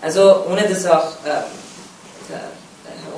Also 0.00 0.44
ohne 0.48 0.62
das 0.68 0.86
auch 0.86 1.12
ähm, 1.26 1.44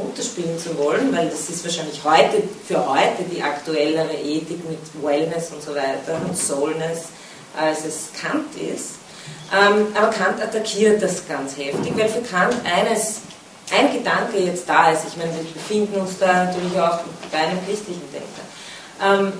herunterspielen 0.00 0.58
zu 0.58 0.76
wollen, 0.78 1.14
weil 1.14 1.28
das 1.28 1.48
ist 1.48 1.64
wahrscheinlich 1.64 2.02
heute 2.04 2.42
für 2.66 2.86
heute 2.88 3.22
die 3.30 3.42
aktuellere 3.42 4.14
Ethik 4.14 4.68
mit 4.68 4.78
Wellness 5.02 5.50
und 5.50 5.62
so 5.62 5.74
weiter 5.74 6.20
und 6.26 6.36
Soulness, 6.36 7.06
als 7.58 7.84
es 7.84 8.10
Kant 8.20 8.54
ist. 8.56 8.96
Ähm, 9.52 9.88
aber 9.94 10.10
Kant 10.10 10.42
attackiert 10.42 11.02
das 11.02 11.26
ganz 11.28 11.56
heftig, 11.56 11.92
weil 11.96 12.08
für 12.08 12.22
Kant 12.22 12.54
eines, 12.64 13.20
ein 13.76 13.92
Gedanke 13.92 14.38
jetzt 14.38 14.68
da 14.68 14.90
ist, 14.90 15.04
ich 15.08 15.16
meine, 15.16 15.32
wir 15.34 15.42
befinden 15.52 16.00
uns 16.00 16.18
da 16.18 16.44
natürlich 16.44 16.78
auch 16.78 17.00
bei 17.30 17.38
einem 17.38 17.58
christlichen 17.66 18.02
Denker, 18.12 18.44
ähm, 19.02 19.32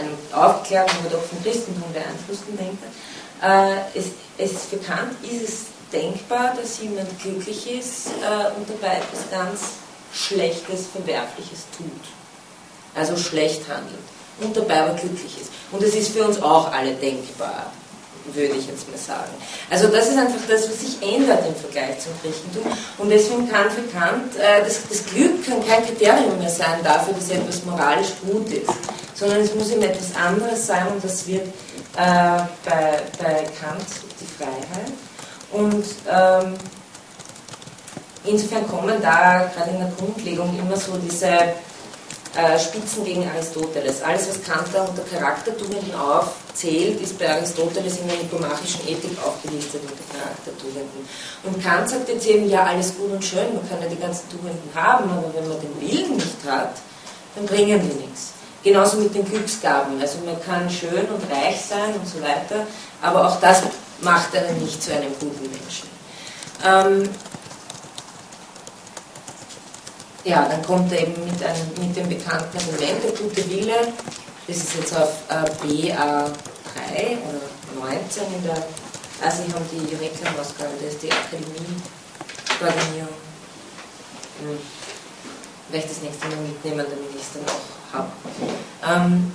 einem 0.00 0.16
aufgeklärten, 0.32 0.96
aber 1.00 1.10
doch 1.10 1.24
vom 1.24 1.42
Christentum 1.42 1.92
beeinflussten 1.92 2.56
Denker. 2.56 2.90
Äh, 3.42 3.98
es, 3.98 4.06
es, 4.38 4.64
für 4.64 4.78
Kant 4.78 5.12
ist 5.22 5.48
es 5.48 5.56
denkbar, 5.92 6.54
dass 6.60 6.80
jemand 6.80 7.08
glücklich 7.20 7.78
ist 7.78 8.08
äh, 8.08 8.56
und 8.56 8.68
dabei 8.68 8.96
etwas 8.96 9.30
ganz 9.30 9.60
Schlechtes, 10.12 10.86
Verwerfliches 10.92 11.66
tut. 11.76 11.86
Also 12.94 13.16
schlecht 13.16 13.62
handelt. 13.68 14.00
und 14.40 14.56
dabei 14.56 14.82
aber 14.82 14.94
glücklich 14.94 15.40
ist. 15.40 15.50
Und 15.70 15.82
es 15.82 15.94
ist 15.94 16.12
für 16.12 16.24
uns 16.24 16.42
auch 16.42 16.72
alle 16.72 16.94
denkbar, 16.94 17.70
würde 18.32 18.54
ich 18.54 18.66
jetzt 18.66 18.88
mal 18.90 18.98
sagen. 18.98 19.30
Also 19.70 19.88
das 19.88 20.08
ist 20.08 20.18
einfach 20.18 20.40
das, 20.48 20.68
was 20.68 20.80
sich 20.80 21.02
ändert 21.02 21.46
im 21.46 21.54
Vergleich 21.54 21.98
zum 22.00 22.12
Christentum. 22.22 22.72
Und 22.98 23.10
deswegen 23.10 23.48
kann 23.48 23.70
für 23.70 23.82
Kant 23.82 24.36
äh, 24.36 24.64
das, 24.64 24.80
das 24.88 25.04
Glück 25.06 25.46
kann 25.46 25.64
kein 25.66 25.84
Kriterium 25.84 26.38
mehr 26.38 26.50
sein 26.50 26.82
dafür, 26.82 27.14
dass 27.14 27.30
etwas 27.30 27.64
moralisch 27.64 28.10
gut 28.26 28.48
ist, 28.50 28.70
sondern 29.20 29.42
es 29.42 29.54
muss 29.54 29.70
eben 29.70 29.82
etwas 29.82 30.16
anderes 30.16 30.66
sein 30.66 30.88
und 30.88 31.04
das 31.04 31.26
wird 31.26 31.46
äh, 31.46 32.40
bei, 32.64 33.02
bei 33.18 33.44
Kant 33.60 33.84
die 34.18 34.26
Freiheit. 34.26 34.92
Und 35.52 35.84
ähm, 36.10 36.54
insofern 38.24 38.66
kommen 38.66 38.96
da 39.02 39.50
gerade 39.54 39.70
in 39.72 39.78
der 39.78 39.92
Grundlegung 39.98 40.58
immer 40.58 40.76
so 40.76 40.96
diese 40.96 41.26
äh, 41.26 42.58
Spitzen 42.58 43.04
gegen 43.04 43.28
Aristoteles. 43.28 44.02
Alles, 44.02 44.28
was 44.30 44.42
Kant 44.42 44.68
da 44.72 44.84
unter 44.84 45.02
Charaktertugenden 45.02 45.94
aufzählt, 45.94 47.02
ist 47.02 47.18
bei 47.18 47.28
Aristoteles 47.28 47.98
in 47.98 48.08
der 48.08 48.16
nikomachischen 48.16 48.88
Ethik 48.88 49.18
aufgelistet 49.22 49.82
unter 49.82 50.18
Charaktertugenden. 50.18 51.06
Und 51.42 51.62
Kant 51.62 51.90
sagt 51.90 52.08
jetzt 52.08 52.26
eben, 52.26 52.48
ja, 52.48 52.64
alles 52.64 52.96
gut 52.96 53.10
und 53.10 53.22
schön, 53.22 53.54
man 53.54 53.68
kann 53.68 53.82
ja 53.82 53.88
die 53.88 54.00
ganzen 54.00 54.30
Tugenden 54.30 54.70
haben, 54.74 55.10
aber 55.10 55.34
wenn 55.34 55.46
man 55.46 55.58
den 55.60 55.78
Willen 55.78 56.14
nicht 56.14 56.38
hat, 56.46 56.72
dann 57.34 57.44
bringen 57.44 57.80
die 57.82 58.06
nichts. 58.06 58.39
Genauso 58.62 58.98
mit 58.98 59.14
den 59.14 59.24
Glücksgaben. 59.24 59.98
Also 60.00 60.18
man 60.24 60.40
kann 60.42 60.68
schön 60.68 61.06
und 61.06 61.22
reich 61.30 61.60
sein 61.60 61.94
und 61.94 62.06
so 62.06 62.20
weiter, 62.20 62.66
aber 63.00 63.26
auch 63.26 63.40
das 63.40 63.62
macht 64.02 64.36
einen 64.36 64.62
nicht 64.62 64.82
zu 64.82 64.92
einem 64.92 65.14
guten 65.18 65.50
Menschen. 65.50 65.88
Ähm, 66.64 67.08
ja, 70.24 70.46
dann 70.46 70.62
kommt 70.62 70.92
er 70.92 71.00
eben 71.02 71.24
mit, 71.24 71.42
einem, 71.42 71.72
mit 71.78 71.96
dem 71.96 72.08
bekannten 72.08 72.58
Argument, 72.58 73.02
der 73.02 73.12
gute 73.12 73.50
Wille, 73.50 73.92
das 74.46 74.56
ist 74.56 74.76
jetzt 74.76 74.96
auf 74.96 75.10
äh, 75.28 75.44
BA3 75.64 77.18
oder 77.24 77.40
19 77.80 78.22
in 78.34 78.42
der, 78.44 78.62
also 79.22 79.42
ich 79.46 79.54
habe 79.54 79.64
die 79.72 79.94
Reklamausgabe, 79.94 80.72
das 80.82 80.92
ist 80.94 81.02
die 81.02 81.10
Akademie-Koordinierung. 81.10 83.16
Hm. 84.40 84.58
Vielleicht 85.70 85.90
das 85.90 86.02
nächste 86.02 86.26
Mal 86.26 86.36
mitnehmen, 86.36 86.86
damit 86.88 87.10
ich 87.14 87.22
es 87.22 87.32
dann 87.34 87.44
auch 87.46 87.94
habe. 87.94 88.10
Ähm, 88.84 89.32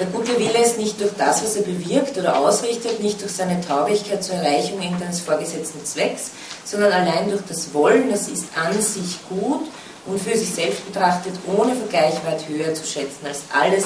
der 0.00 0.06
gute 0.06 0.38
Wille 0.38 0.64
ist 0.64 0.78
nicht 0.78 1.00
durch 1.00 1.12
das, 1.16 1.44
was 1.44 1.54
er 1.54 1.62
bewirkt 1.62 2.18
oder 2.18 2.36
ausrichtet, 2.36 3.00
nicht 3.00 3.20
durch 3.20 3.30
seine 3.30 3.60
Taugigkeit 3.60 4.24
zur 4.24 4.34
Erreichung 4.36 4.82
irgendeines 4.82 5.20
vorgesetzten 5.20 5.84
Zwecks, 5.84 6.30
sondern 6.64 6.92
allein 6.92 7.30
durch 7.30 7.42
das 7.48 7.72
Wollen, 7.72 8.10
das 8.10 8.26
ist 8.28 8.46
an 8.56 8.80
sich 8.80 9.18
gut 9.28 9.68
und 10.06 10.20
für 10.20 10.36
sich 10.36 10.50
selbst 10.50 10.84
betrachtet 10.86 11.34
ohne 11.46 11.76
Vergleich 11.76 12.14
weit 12.26 12.48
höher 12.48 12.74
zu 12.74 12.84
schätzen 12.84 13.26
als 13.26 13.42
alles, 13.52 13.84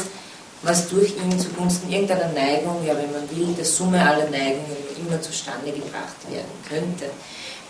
was 0.62 0.89
durch 0.89 1.14
ihn 1.16 1.39
zugunsten 1.39 1.93
irgendeiner 1.93 2.32
Neigung, 2.32 2.85
ja 2.86 2.97
wenn 2.97 3.12
man 3.12 3.30
will, 3.30 3.55
der 3.55 3.64
Summe 3.64 4.01
aller 4.01 4.30
Neigungen 4.30 4.76
immer 4.98 5.20
zustande 5.20 5.70
gebracht 5.72 6.16
werden 6.30 6.47
könnte. 6.68 7.10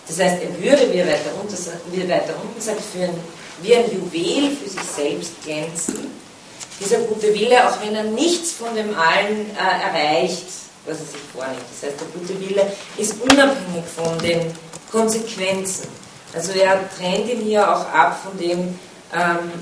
Das 0.06 0.18
heißt, 0.20 0.42
er 0.42 0.62
würde, 0.62 0.92
wie 0.92 0.98
er 0.98 1.06
weiter 1.06 1.32
unten, 1.40 2.60
sagt, 2.60 2.80
für 2.80 3.02
ein, 3.02 3.20
wie 3.62 3.74
ein 3.74 3.90
Juwel 3.90 4.56
für 4.56 4.68
sich 4.68 4.82
selbst 4.82 5.42
glänzen. 5.44 6.10
Dieser 6.80 6.98
gute 7.00 7.34
Wille, 7.34 7.68
auch 7.68 7.80
wenn 7.82 7.94
er 7.94 8.04
nichts 8.04 8.52
von 8.52 8.74
dem 8.74 8.96
allen 8.96 9.50
äh, 9.50 9.88
erreicht, 9.88 10.46
was 10.86 10.98
er 10.98 11.06
sich 11.06 11.20
vornimmt. 11.32 11.60
Das 11.72 11.90
heißt, 11.90 12.00
der 12.00 12.20
gute 12.20 12.40
Wille 12.40 12.72
ist 12.96 13.14
unabhängig 13.20 13.84
von 13.96 14.18
den 14.18 14.52
Konsequenzen 14.90 15.88
also 16.34 16.52
er 16.52 16.80
trennt 16.96 17.30
ihn 17.30 17.40
hier 17.40 17.68
auch 17.68 17.86
ab 17.92 18.20
von 18.22 18.38
dem, 18.38 18.78
ähm, 19.14 19.52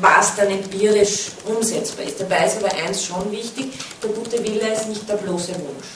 was 0.00 0.34
dann 0.36 0.50
empirisch 0.50 1.30
umsetzbar 1.44 2.06
ist. 2.06 2.20
Dabei 2.20 2.46
ist 2.46 2.56
aber 2.56 2.72
eins 2.72 3.04
schon 3.04 3.30
wichtig, 3.30 3.72
der 4.02 4.10
gute 4.10 4.42
Wille 4.42 4.72
ist 4.72 4.88
nicht 4.88 5.08
der 5.08 5.14
bloße 5.14 5.52
Wunsch. 5.54 5.86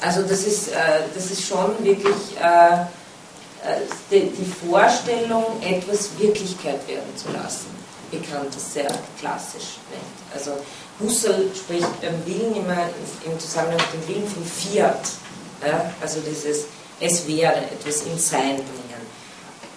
Also 0.00 0.22
das 0.22 0.44
ist, 0.44 0.68
äh, 0.68 1.02
das 1.14 1.30
ist 1.30 1.46
schon 1.46 1.72
wirklich 1.84 2.14
äh, 2.40 2.84
die, 4.10 4.30
die, 4.30 4.68
Vorstellung, 4.68 5.44
etwas 5.62 6.10
Wirklichkeit 6.18 6.86
werden 6.86 7.16
zu 7.16 7.30
lassen. 7.32 7.66
Bekannt 8.10 8.54
das 8.54 8.72
sehr 8.72 8.88
klassisch 9.18 9.78
nennt. 9.90 10.34
Also 10.34 10.52
Husserl 11.00 11.50
spricht 11.54 12.00
beim 12.00 12.24
Willen 12.26 12.54
immer 12.56 12.88
im 13.24 13.38
Zusammenhang 13.38 13.80
mit 13.92 14.08
dem 14.08 14.14
Willen 14.14 14.28
von 14.28 14.44
Fiat. 14.44 15.08
Ja? 15.66 15.92
Also 16.00 16.20
dieses 16.20 16.64
Es 17.00 17.26
wäre, 17.26 17.56
etwas 17.56 18.02
im 18.02 18.18
Sein 18.18 18.56
bringen 18.56 18.88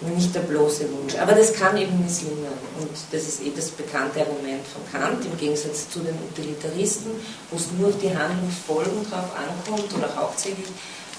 nicht 0.09 0.33
der 0.33 0.41
bloße 0.41 0.91
Wunsch. 0.91 1.15
Aber 1.15 1.33
das 1.33 1.53
kann 1.53 1.77
eben 1.77 2.03
misslingen. 2.03 2.47
Und 2.79 2.89
das 3.11 3.23
ist 3.23 3.41
eh 3.43 3.51
das 3.55 3.69
bekannte 3.69 4.21
Argument 4.21 4.65
von 4.67 4.81
Kant, 4.91 5.23
im 5.25 5.37
Gegensatz 5.37 5.89
zu 5.89 5.99
den 5.99 6.15
Utilitaristen, 6.31 7.11
wo 7.49 7.57
es 7.57 7.71
nur 7.77 7.89
auf 7.89 7.99
die 8.01 8.09
Handlungsfolgen 8.09 9.09
drauf 9.09 9.29
ankommt 9.35 9.93
oder 9.93 10.15
hauptsächlich, 10.15 10.67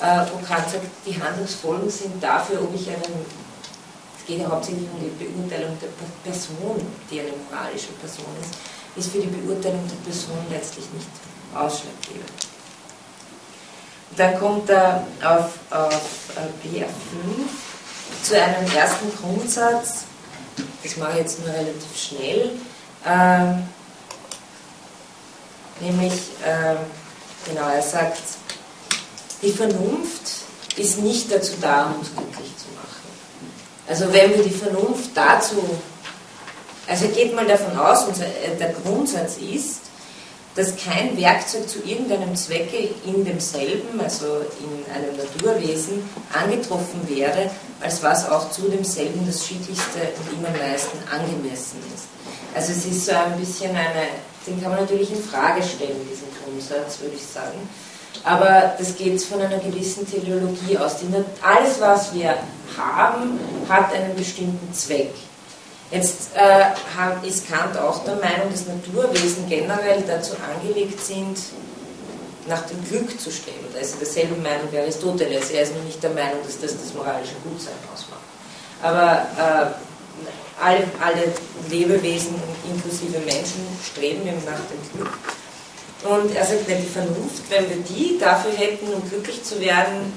äh, 0.02 0.26
wo 0.32 0.44
Kant 0.44 0.68
sagt, 0.68 0.84
die 1.06 1.22
Handlungsfolgen 1.22 1.88
sind 1.88 2.22
dafür, 2.22 2.60
ob 2.62 2.74
ich 2.74 2.88
einen, 2.88 3.24
es 4.18 4.26
geht 4.26 4.40
ja 4.40 4.48
hauptsächlich 4.48 4.88
um 4.92 5.00
die 5.00 5.24
Beurteilung 5.24 5.78
der 5.80 5.88
Person, 6.28 6.84
die 7.10 7.20
eine 7.20 7.30
moralische 7.48 7.92
Person 7.92 8.26
ist, 8.40 8.58
ist 8.96 9.12
für 9.12 9.20
die 9.20 9.28
Beurteilung 9.28 9.88
der 9.88 10.10
Person 10.10 10.38
letztlich 10.50 10.86
nicht 10.92 11.08
ausschlaggebend. 11.54 12.32
Dann 14.16 14.38
kommt 14.38 14.68
er 14.68 15.06
auf, 15.22 15.52
auf 15.70 16.30
äh, 16.36 16.68
BR5 16.68 18.24
zu 18.24 18.40
einem 18.42 18.70
ersten 18.74 19.10
Grundsatz, 19.16 20.04
das 20.82 20.96
mache 20.96 21.12
ich 21.12 21.18
jetzt 21.18 21.38
nur 21.40 21.48
relativ 21.48 21.96
schnell, 21.96 22.50
äh, 23.04 23.54
nämlich, 25.80 26.12
äh, 26.44 26.74
genau, 27.46 27.68
er 27.68 27.82
sagt, 27.82 28.41
die 29.42 29.50
Vernunft 29.50 30.22
ist 30.76 30.98
nicht 31.00 31.30
dazu 31.30 31.54
da, 31.60 31.94
uns 31.98 32.10
glücklich 32.14 32.56
zu 32.56 32.68
machen. 32.74 32.92
Also 33.88 34.12
wenn 34.12 34.34
wir 34.34 34.42
die 34.42 34.50
Vernunft 34.50 35.10
dazu, 35.14 35.62
also 36.86 37.08
geht 37.08 37.34
mal 37.34 37.46
davon 37.46 37.76
aus, 37.76 38.04
unser, 38.04 38.26
äh, 38.26 38.56
der 38.58 38.72
Grundsatz 38.72 39.36
ist, 39.36 39.80
dass 40.54 40.74
kein 40.76 41.16
Werkzeug 41.18 41.68
zu 41.68 41.78
irgendeinem 41.82 42.36
Zwecke 42.36 42.90
in 43.06 43.24
demselben, 43.24 43.98
also 44.00 44.42
in 44.60 44.92
einem 44.92 45.16
Naturwesen, 45.16 46.08
angetroffen 46.32 47.08
wäre, 47.08 47.50
als 47.80 48.02
was 48.02 48.28
auch 48.28 48.50
zu 48.50 48.68
demselben 48.68 49.26
das 49.26 49.46
Schicklichste 49.46 49.98
und 50.18 50.38
ihm 50.38 50.44
am 50.44 50.52
meisten 50.52 50.98
angemessen 51.10 51.78
ist. 51.94 52.04
Also 52.54 52.72
es 52.72 52.84
ist 52.84 53.06
so 53.06 53.12
ein 53.12 53.38
bisschen 53.40 53.70
eine, 53.70 54.08
den 54.46 54.60
kann 54.60 54.72
man 54.72 54.80
natürlich 54.80 55.10
in 55.10 55.22
Frage 55.22 55.62
stellen, 55.62 56.06
diesen 56.10 56.28
Grundsatz, 56.44 57.00
würde 57.00 57.16
ich 57.16 57.26
sagen. 57.26 57.58
Aber 58.24 58.74
das 58.78 58.96
geht 58.96 59.20
von 59.22 59.40
einer 59.40 59.58
gewissen 59.58 60.08
Teleologie 60.08 60.78
aus. 60.78 60.96
Alles, 61.42 61.80
was 61.80 62.14
wir 62.14 62.36
haben, 62.76 63.40
hat 63.68 63.92
einen 63.92 64.14
bestimmten 64.14 64.72
Zweck. 64.72 65.10
Jetzt 65.90 66.30
äh, 66.34 67.26
ist 67.26 67.48
Kant 67.50 67.76
auch 67.76 68.02
der 68.04 68.14
Meinung, 68.16 68.50
dass 68.50 68.66
Naturwesen 68.66 69.48
generell 69.48 70.02
dazu 70.06 70.32
angelegt 70.40 71.04
sind, 71.04 71.36
nach 72.48 72.62
dem 72.62 72.82
Glück 72.88 73.20
zu 73.20 73.30
streben. 73.30 73.66
Da 73.72 73.80
ist 73.80 73.94
er 73.94 73.98
derselben 73.98 74.42
Meinung 74.42 74.68
wie 74.70 74.78
Aristoteles. 74.78 75.50
Er 75.50 75.62
ist 75.62 75.74
nur 75.74 75.84
nicht 75.84 76.02
der 76.02 76.10
Meinung, 76.10 76.38
dass 76.46 76.58
das 76.60 76.72
das 76.80 76.94
moralische 76.94 77.34
Gutsein 77.44 77.74
ausmacht. 77.92 78.22
Aber 78.82 79.26
äh, 79.38 80.64
alle, 80.64 80.84
alle 81.00 81.32
Lebewesen, 81.70 82.34
inklusive 82.72 83.18
Menschen, 83.18 83.66
streben 83.84 84.26
eben 84.26 84.42
nach 84.44 84.60
dem 84.70 84.98
Glück. 84.98 85.12
Und 86.04 86.34
er 86.34 86.44
sagt, 86.44 86.68
die 86.68 86.88
Vernunft, 86.88 87.48
wenn 87.48 87.68
wir 87.68 87.76
die 87.76 88.18
dafür 88.18 88.52
hätten, 88.52 88.92
um 88.92 89.08
glücklich 89.08 89.42
zu 89.44 89.60
werden, 89.60 90.12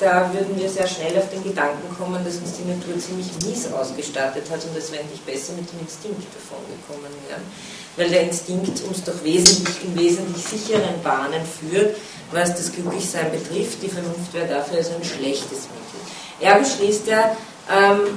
da 0.00 0.32
würden 0.32 0.58
wir 0.58 0.68
sehr 0.70 0.86
schnell 0.86 1.16
auf 1.18 1.28
den 1.28 1.44
Gedanken 1.44 1.94
kommen, 1.98 2.24
dass 2.24 2.36
uns 2.36 2.56
die 2.56 2.64
Natur 2.64 2.98
ziemlich 2.98 3.28
mies 3.44 3.70
ausgestattet 3.70 4.44
hat 4.50 4.64
und 4.64 4.74
dass 4.74 4.90
wir 4.90 5.00
eigentlich 5.00 5.20
besser 5.20 5.52
mit 5.52 5.70
dem 5.70 5.80
Instinkt 5.80 6.24
davon 6.34 6.64
gekommen 6.72 7.12
wären. 7.28 7.42
Weil 7.96 8.08
der 8.08 8.22
Instinkt 8.22 8.80
uns 8.84 9.04
doch 9.04 9.22
wesentlich 9.22 9.84
in 9.84 9.98
wesentlich 9.98 10.42
sicheren 10.42 11.02
Bahnen 11.02 11.42
führt, 11.44 11.96
was 12.32 12.54
das 12.54 12.72
Glücklichsein 12.72 13.30
betrifft. 13.30 13.82
Die 13.82 13.88
Vernunft 13.88 14.32
wäre 14.32 14.48
dafür 14.48 14.78
also 14.78 14.92
ein 14.94 15.04
schlechtes 15.04 15.68
Mittel. 15.68 16.00
Er 16.40 16.58
beschließt 16.58 17.06
ja, 17.06 17.36
ähm, 17.70 18.16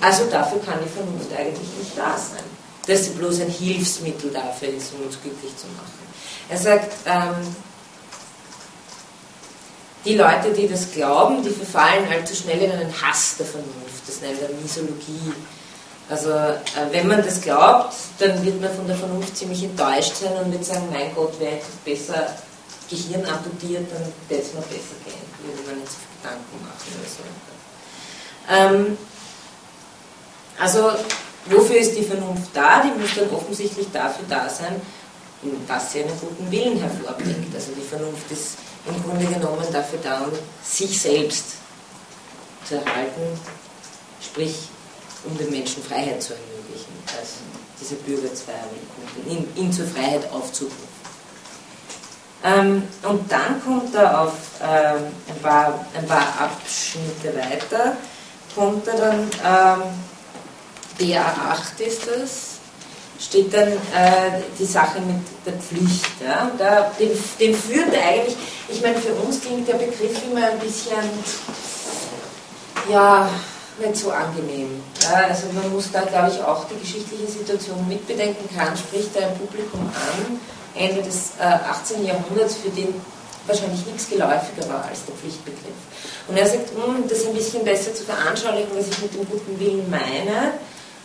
also 0.00 0.26
dafür 0.30 0.60
kann 0.60 0.78
die 0.84 0.88
Vernunft 0.88 1.32
eigentlich 1.32 1.68
nicht 1.78 1.96
da 1.98 2.16
sein. 2.16 2.53
Dass 2.86 3.04
sie 3.04 3.10
bloß 3.10 3.40
ein 3.40 3.50
Hilfsmittel 3.50 4.30
dafür 4.30 4.68
ist, 4.68 4.92
um 4.94 5.06
uns 5.06 5.20
glücklich 5.22 5.56
zu 5.56 5.66
machen. 5.68 6.04
Er 6.48 6.58
sagt, 6.58 6.92
ähm, 7.06 7.56
die 10.04 10.16
Leute, 10.16 10.52
die 10.52 10.68
das 10.68 10.92
glauben, 10.92 11.42
die 11.42 11.50
verfallen 11.50 12.06
allzu 12.10 12.34
schnell 12.34 12.60
in 12.60 12.72
einen 12.72 13.02
Hass 13.02 13.36
der 13.38 13.46
Vernunft. 13.46 14.06
Das 14.06 14.20
nennt 14.20 14.40
er 14.42 14.50
Misologie. 14.60 15.32
Also 16.10 16.30
äh, 16.30 16.58
wenn 16.90 17.08
man 17.08 17.24
das 17.24 17.40
glaubt, 17.40 17.94
dann 18.18 18.44
wird 18.44 18.60
man 18.60 18.74
von 18.74 18.86
der 18.86 18.96
Vernunft 18.96 19.36
ziemlich 19.36 19.62
enttäuscht 19.62 20.16
sein 20.16 20.32
und 20.44 20.52
wird 20.52 20.64
sagen, 20.64 20.88
mein 20.92 21.14
Gott, 21.14 21.40
wäre 21.40 21.56
etwas 21.56 21.76
besser 21.84 22.36
Gehirn 22.90 23.24
amputiert, 23.24 23.86
dann 23.90 24.02
würde 24.28 24.42
es 24.42 24.52
mir 24.52 24.60
besser 24.60 24.96
gehen. 25.04 25.24
Würde 25.42 25.62
man 25.66 25.76
viel 25.76 26.04
Gedanken 26.20 26.62
machen 26.62 26.92
oder 27.00 27.08
so. 27.08 28.84
Ähm, 28.86 28.98
also 30.58 30.90
wofür 31.46 31.76
ist 31.76 31.96
die 31.96 32.04
Vernunft 32.04 32.50
da? 32.54 32.82
Die 32.82 32.98
muss 32.98 33.14
dann 33.14 33.30
offensichtlich 33.30 33.86
dafür 33.92 34.24
da 34.28 34.48
sein, 34.48 34.80
dass 35.68 35.92
sie 35.92 36.02
einen 36.02 36.18
guten 36.18 36.50
Willen 36.50 36.78
hervorbringt. 36.78 37.54
Also 37.54 37.72
die 37.72 37.86
Vernunft 37.86 38.30
ist 38.30 38.56
im 38.86 39.02
Grunde 39.02 39.26
genommen 39.26 39.66
dafür 39.72 39.98
da, 40.02 40.22
um 40.22 40.32
sich 40.62 41.00
selbst 41.00 41.56
zu 42.64 42.76
erhalten, 42.76 43.38
sprich 44.20 44.54
um 45.24 45.36
den 45.38 45.50
Menschen 45.50 45.82
Freiheit 45.82 46.22
zu 46.22 46.34
ermöglichen, 46.34 46.92
also 47.18 47.34
diese 47.80 47.94
Bürgerzweige 47.96 48.58
ihn, 49.28 49.46
ihn 49.56 49.72
zur 49.72 49.86
Freiheit 49.86 50.30
aufzurufen. 50.32 50.94
Ähm, 52.44 52.82
und 53.02 53.32
dann 53.32 53.62
kommt 53.64 53.94
er 53.94 54.20
auf 54.20 54.34
ähm, 54.62 55.04
ein, 55.28 55.42
paar, 55.42 55.86
ein 55.96 56.06
paar 56.06 56.26
Abschnitte 56.40 57.34
weiter, 57.34 57.96
kommt 58.54 58.86
er 58.86 58.96
dann, 58.96 59.20
ähm, 59.44 59.82
BA8 60.98 61.80
ist 61.86 62.02
das, 62.06 62.54
steht 63.18 63.52
dann 63.52 63.68
äh, 63.68 64.42
die 64.58 64.64
Sache 64.64 65.00
mit 65.00 65.22
der 65.46 65.54
Pflicht. 65.54 66.20
Ja? 66.24 66.50
Da, 66.58 66.92
den, 66.98 67.10
den 67.40 67.54
führt 67.54 67.94
eigentlich, 67.94 68.36
ich 68.68 68.80
meine, 68.82 68.96
für 68.96 69.14
uns 69.14 69.40
klingt 69.40 69.68
der 69.68 69.74
Begriff 69.74 70.22
immer 70.28 70.48
ein 70.48 70.58
bisschen, 70.58 70.96
ja, 72.90 73.28
nicht 73.78 73.96
so 73.96 74.10
angenehm. 74.10 74.82
Ja, 75.02 75.26
also 75.28 75.46
man 75.52 75.72
muss 75.72 75.90
da, 75.90 76.02
glaube 76.02 76.30
ich, 76.32 76.40
auch 76.40 76.64
die 76.68 76.78
geschichtliche 76.78 77.26
Situation 77.26 77.86
mitbedenken. 77.88 78.48
Kant 78.56 78.78
spricht 78.78 79.16
da 79.16 79.20
ein 79.26 79.36
Publikum 79.36 79.80
an, 79.80 80.40
Ende 80.74 81.02
des 81.02 81.32
äh, 81.40 81.42
18. 81.42 82.04
Jahrhunderts, 82.04 82.56
für 82.56 82.70
den 82.70 82.94
wahrscheinlich 83.46 83.84
nichts 83.86 84.08
geläufiger 84.08 84.68
war 84.68 84.84
als 84.88 85.04
der 85.04 85.14
Pflichtbegriff. 85.14 85.76
Und 86.28 86.36
er 86.36 86.46
sagt, 86.46 86.70
um 86.76 86.96
hm, 86.96 87.08
das 87.08 87.26
ein 87.26 87.34
bisschen 87.34 87.64
besser 87.64 87.94
zu 87.94 88.04
veranschaulichen, 88.04 88.70
was 88.74 88.88
ich 88.88 89.02
mit 89.02 89.14
dem 89.14 89.28
guten 89.28 89.58
Willen 89.60 89.90
meine, 89.90 90.54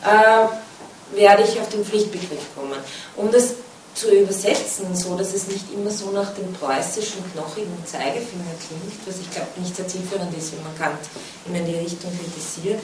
äh, 0.04 1.18
werde 1.18 1.44
ich 1.44 1.60
auf 1.60 1.70
den 1.70 1.84
Pflichtbegriff 1.84 2.56
kommen. 2.56 2.78
Um 3.16 3.32
das 3.32 3.56
zu 3.96 4.12
übersetzen, 4.12 4.96
so 4.96 5.16
dass 5.18 5.34
es 5.34 5.48
nicht 5.48 5.66
immer 5.74 5.92
so 5.92 6.12
nach 6.12 6.34
dem 6.34 6.54
preußischen 6.54 7.24
knochigen 7.34 7.86
Zeigefinger 7.86 8.56
klingt, 8.68 9.08
was 9.08 9.20
ich 9.20 9.30
glaube 9.32 9.50
nicht 9.58 9.76
sehr 9.76 9.88
zielführend 9.88 10.36
ist, 10.38 10.54
wenn 10.54 10.64
man 10.64 10.78
Kant 10.78 11.00
in 11.46 11.66
die 11.66 11.76
Richtung 11.76 12.12
kritisiert, 12.18 12.80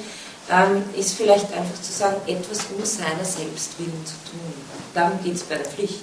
ähm, 0.51 0.83
ist 0.97 1.13
vielleicht 1.15 1.51
einfach 1.53 1.81
zu 1.81 1.91
sagen, 1.91 2.17
etwas 2.27 2.59
um 2.75 2.83
seiner 2.83 3.23
selbst 3.23 3.79
willen 3.79 4.05
zu 4.05 4.15
tun. 4.29 4.53
Darum 4.93 5.23
geht 5.23 5.35
es 5.35 5.43
bei 5.43 5.55
der 5.55 5.65
Pflicht. 5.65 6.01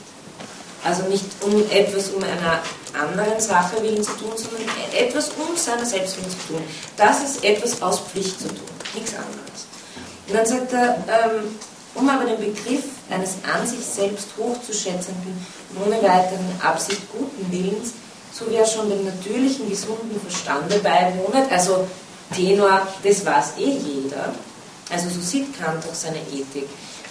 Also 0.85 1.05
nicht 1.05 1.25
um 1.43 1.63
etwas 1.71 2.09
um 2.09 2.23
einer 2.25 2.61
anderen 2.93 3.39
Sache 3.39 3.81
willen 3.83 4.03
zu 4.03 4.13
tun, 4.13 4.33
sondern 4.35 4.67
etwas 4.93 5.31
um 5.31 5.57
seiner 5.57 5.87
selbst 5.87 6.17
willen 6.17 6.31
zu 6.31 6.55
tun. 6.55 6.63
Das 6.97 7.23
ist 7.23 7.45
etwas 7.45 7.81
aus 7.83 8.01
Pflicht 8.01 8.41
zu 8.41 8.49
tun, 8.49 8.67
nichts 8.95 9.15
anderes. 9.15 9.72
Und 10.33 10.39
dann 10.39 10.47
sagt 10.47 10.73
er, 10.73 10.97
ähm, 11.09 11.45
um 11.95 12.09
aber 12.09 12.25
den 12.25 12.39
Begriff 12.39 12.85
eines 13.11 13.35
an 13.45 13.67
sich 13.67 13.85
selbst 13.85 14.29
hochzuschätzenden, 14.39 15.47
ohne 15.85 15.97
weiteren 15.97 16.59
Absicht 16.63 17.03
guten 17.13 17.53
Willens, 17.53 17.93
so 18.33 18.51
wie 18.51 18.55
er 18.55 18.65
schon 18.65 18.89
dem 18.89 19.05
natürlichen, 19.05 19.69
gesunden 19.69 20.19
Verstande 20.23 20.79
beiwohnet, 20.79 21.53
also 21.53 21.87
Tenor, 22.35 22.89
das 23.05 23.27
weiß 23.27 23.59
eh 23.59 23.73
jeder, 23.73 24.33
also 24.91 25.11
so 25.11 25.21
sieht 25.21 25.55
Kant 25.61 25.85
auch 25.85 25.95
seine 25.95 26.21
Ethik. 26.33 26.67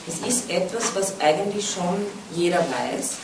Es 0.08 0.28
ist 0.28 0.50
etwas, 0.50 0.96
was 0.96 1.14
eigentlich 1.20 1.70
schon 1.70 2.04
jeder 2.36 2.58
weiß. 2.58 3.18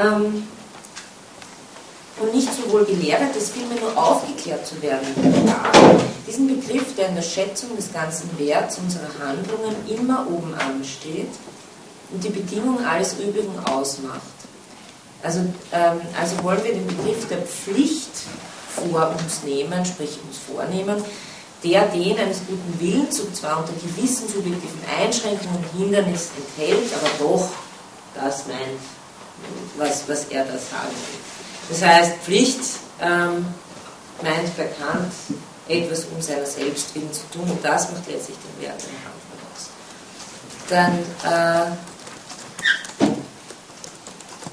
Ähm, 0.00 0.46
und 2.20 2.34
nicht 2.34 2.48
sowohl 2.52 2.84
gelehrt 2.84 3.34
ist, 3.36 3.52
vielmehr 3.52 3.80
nur 3.80 3.96
aufgeklärt 3.96 4.66
zu 4.66 4.80
werden. 4.82 5.06
Diesen 6.26 6.48
Begriff, 6.48 6.94
der 6.96 7.08
in 7.08 7.14
der 7.14 7.22
Schätzung 7.22 7.74
des 7.76 7.92
ganzen 7.92 8.28
Werts 8.38 8.78
unserer 8.78 9.08
Handlungen 9.20 9.74
immer 9.88 10.26
oben 10.30 10.54
ansteht 10.54 11.30
und 12.10 12.22
die 12.22 12.30
Bedingung 12.30 12.84
alles 12.84 13.14
Übrigen 13.14 13.58
ausmacht. 13.64 14.22
Also, 15.22 15.40
ähm, 15.72 16.00
also 16.18 16.42
wollen 16.42 16.62
wir 16.62 16.74
den 16.74 16.86
Begriff 16.86 17.26
der 17.28 17.38
Pflicht 17.38 18.10
vor 18.74 19.14
uns 19.18 19.42
nehmen, 19.42 19.84
sprich 19.84 20.18
uns 20.26 20.38
vornehmen, 20.38 21.02
der 21.64 21.86
den 21.86 22.16
eines 22.18 22.38
guten 22.46 22.78
Willens 22.78 23.18
und 23.20 23.34
zwar 23.34 23.58
unter 23.58 23.72
gewissen 23.72 24.28
subjektiven 24.28 24.80
Einschränkungen 24.96 25.56
und 25.56 25.80
Hindernissen 25.80 26.30
enthält, 26.36 26.92
aber 26.94 27.10
doch 27.18 27.48
das 28.14 28.46
meint, 28.46 28.78
was, 29.76 30.08
was 30.08 30.24
er 30.26 30.44
da 30.44 30.52
sagen 30.52 30.92
will. 30.92 31.37
Das 31.68 31.82
heißt, 31.82 32.16
Pflicht 32.24 32.60
ähm, 33.00 33.46
meint 34.22 34.56
bekannt, 34.56 35.12
etwas 35.68 36.06
um 36.06 36.20
seiner 36.22 36.46
selbst 36.46 36.94
willen 36.94 37.12
zu 37.12 37.22
tun 37.30 37.50
und 37.50 37.62
das 37.64 37.90
macht 37.90 38.08
letztlich 38.08 38.38
den 38.38 38.62
Wert 38.62 38.82
einer 38.82 39.04
Handlung 39.04 39.38
aus. 39.52 39.68
Dann 40.68 40.98
äh, 41.24 41.70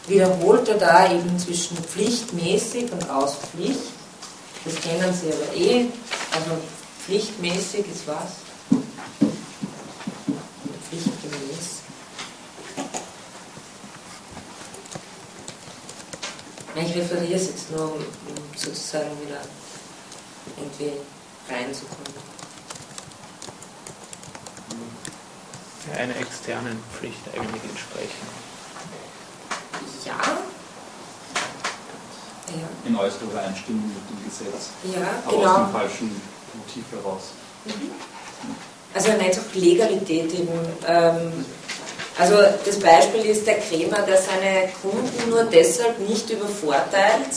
wiederholt 0.08 0.68
er 0.68 0.78
da 0.78 1.12
eben 1.12 1.40
zwischen 1.40 1.78
pflichtmäßig 1.78 2.92
und 2.92 3.10
aus 3.10 3.36
Pflicht. 3.36 3.80
Das 4.66 4.76
kennen 4.76 5.14
Sie 5.14 5.32
aber 5.32 5.56
eh. 5.56 5.86
Also 6.32 6.58
pflichtmäßig 7.06 7.86
ist 7.88 8.08
was? 8.08 8.46
Ich 16.76 16.94
referiere 16.94 17.40
es 17.40 17.48
jetzt 17.48 17.72
nur, 17.72 17.94
um 17.94 18.06
sozusagen 18.54 19.12
wieder 19.22 19.40
irgendwie 20.58 20.92
reinzukommen. 21.50 22.04
Einer 25.98 26.18
externen 26.18 26.78
Pflicht 26.94 27.22
eigentlich 27.34 27.64
entsprechen. 27.64 28.28
Ja. 30.04 30.18
ja. 32.50 32.68
In 32.86 32.96
äußerer 32.96 33.24
Übereinstimmung 33.24 33.88
mit 33.88 34.10
dem 34.10 34.26
Gesetz. 34.26 34.72
Ja, 34.84 35.08
aber 35.26 35.38
genau. 35.38 35.52
aus 35.52 35.58
dem 35.58 35.72
falschen 35.72 36.22
Motiv 36.56 36.84
heraus. 36.92 37.24
Mhm. 37.64 37.92
Also 38.94 39.10
er 39.10 39.18
nennt 39.18 39.40
auch 39.40 39.54
Legalität 39.56 40.34
eben. 40.34 40.60
Ähm, 40.86 41.46
also 42.18 42.36
das 42.66 42.80
Beispiel 42.80 43.26
ist 43.26 43.46
der 43.46 43.60
Krämer, 43.60 44.02
der 44.04 44.18
seine 44.18 44.70
Kunden 44.82 45.30
nur 45.30 45.44
deshalb 45.44 46.00
nicht 46.00 46.30
übervorteilt, 46.30 47.36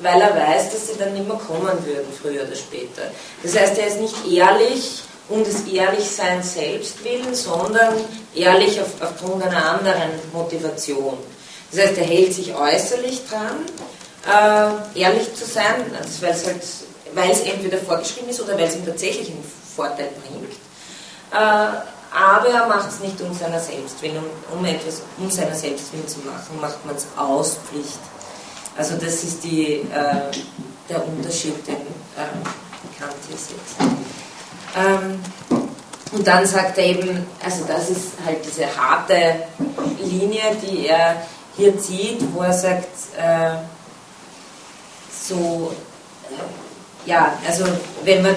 weil 0.00 0.20
er 0.20 0.36
weiß, 0.36 0.72
dass 0.72 0.88
sie 0.88 0.98
dann 0.98 1.14
nicht 1.14 1.26
mehr 1.26 1.38
kommen 1.38 1.84
würden, 1.86 2.06
früher 2.20 2.42
oder 2.42 2.56
später. 2.56 3.02
Das 3.42 3.58
heißt, 3.58 3.78
er 3.78 3.86
ist 3.86 4.00
nicht 4.00 4.14
ehrlich 4.30 5.02
um 5.28 5.44
des 5.44 5.66
Ehrlichseins 5.66 6.54
selbst 6.54 7.02
willen, 7.04 7.34
sondern 7.34 7.94
ehrlich 8.34 8.80
auf, 8.80 8.88
aufgrund 9.00 9.42
einer 9.44 9.64
anderen 9.64 10.10
Motivation. 10.32 11.16
Das 11.70 11.86
heißt, 11.86 11.98
er 11.98 12.04
hält 12.04 12.34
sich 12.34 12.54
äußerlich 12.54 13.22
dran, 13.28 13.64
äh, 14.26 15.00
ehrlich 15.00 15.34
zu 15.34 15.44
sein, 15.44 15.84
also 15.96 16.22
weil 16.22 16.32
es 17.30 17.36
halt, 17.36 17.46
entweder 17.46 17.78
vorgeschrieben 17.78 18.28
ist 18.28 18.40
oder 18.40 18.54
weil 18.58 18.66
es 18.66 18.74
ihm 18.74 18.84
tatsächlich 18.84 19.28
einen 19.28 19.44
Vorteil 19.76 20.08
bringt. 20.26 20.52
Äh, 21.32 21.99
aber 22.12 22.48
er 22.48 22.66
macht 22.66 22.90
es 22.90 23.00
nicht 23.00 23.20
um 23.20 23.32
seiner 23.32 23.60
Selbstwillen, 23.60 24.18
um, 24.18 24.58
um 24.58 24.64
etwas 24.64 25.02
um 25.18 25.30
seiner 25.30 25.54
Selbstwillen 25.54 26.08
zu 26.08 26.18
machen, 26.20 26.60
macht 26.60 26.84
man 26.84 26.96
es 26.96 27.06
aus 27.16 27.58
Pflicht. 27.68 27.98
Also 28.76 28.94
das 28.96 29.24
ist 29.24 29.44
die, 29.44 29.74
äh, 29.74 30.30
der 30.88 31.06
Unterschied, 31.06 31.66
den 31.66 31.74
äh, 31.74 32.98
Kant 32.98 33.14
hier 33.28 33.36
sieht. 33.36 33.58
Ähm, 34.76 35.20
und 36.12 36.26
dann 36.26 36.44
sagt 36.44 36.78
er 36.78 36.86
eben, 36.86 37.26
also 37.44 37.64
das 37.66 37.90
ist 37.90 38.06
halt 38.24 38.38
diese 38.44 38.64
harte 38.76 39.44
Linie, 40.02 40.42
die 40.62 40.88
er 40.88 41.22
hier 41.56 41.78
zieht, 41.78 42.20
wo 42.34 42.42
er 42.42 42.52
sagt, 42.52 42.88
äh, 43.16 43.56
so, 45.28 45.72
äh, 46.30 47.08
ja, 47.08 47.38
also 47.46 47.64
wenn 48.04 48.22
man 48.22 48.34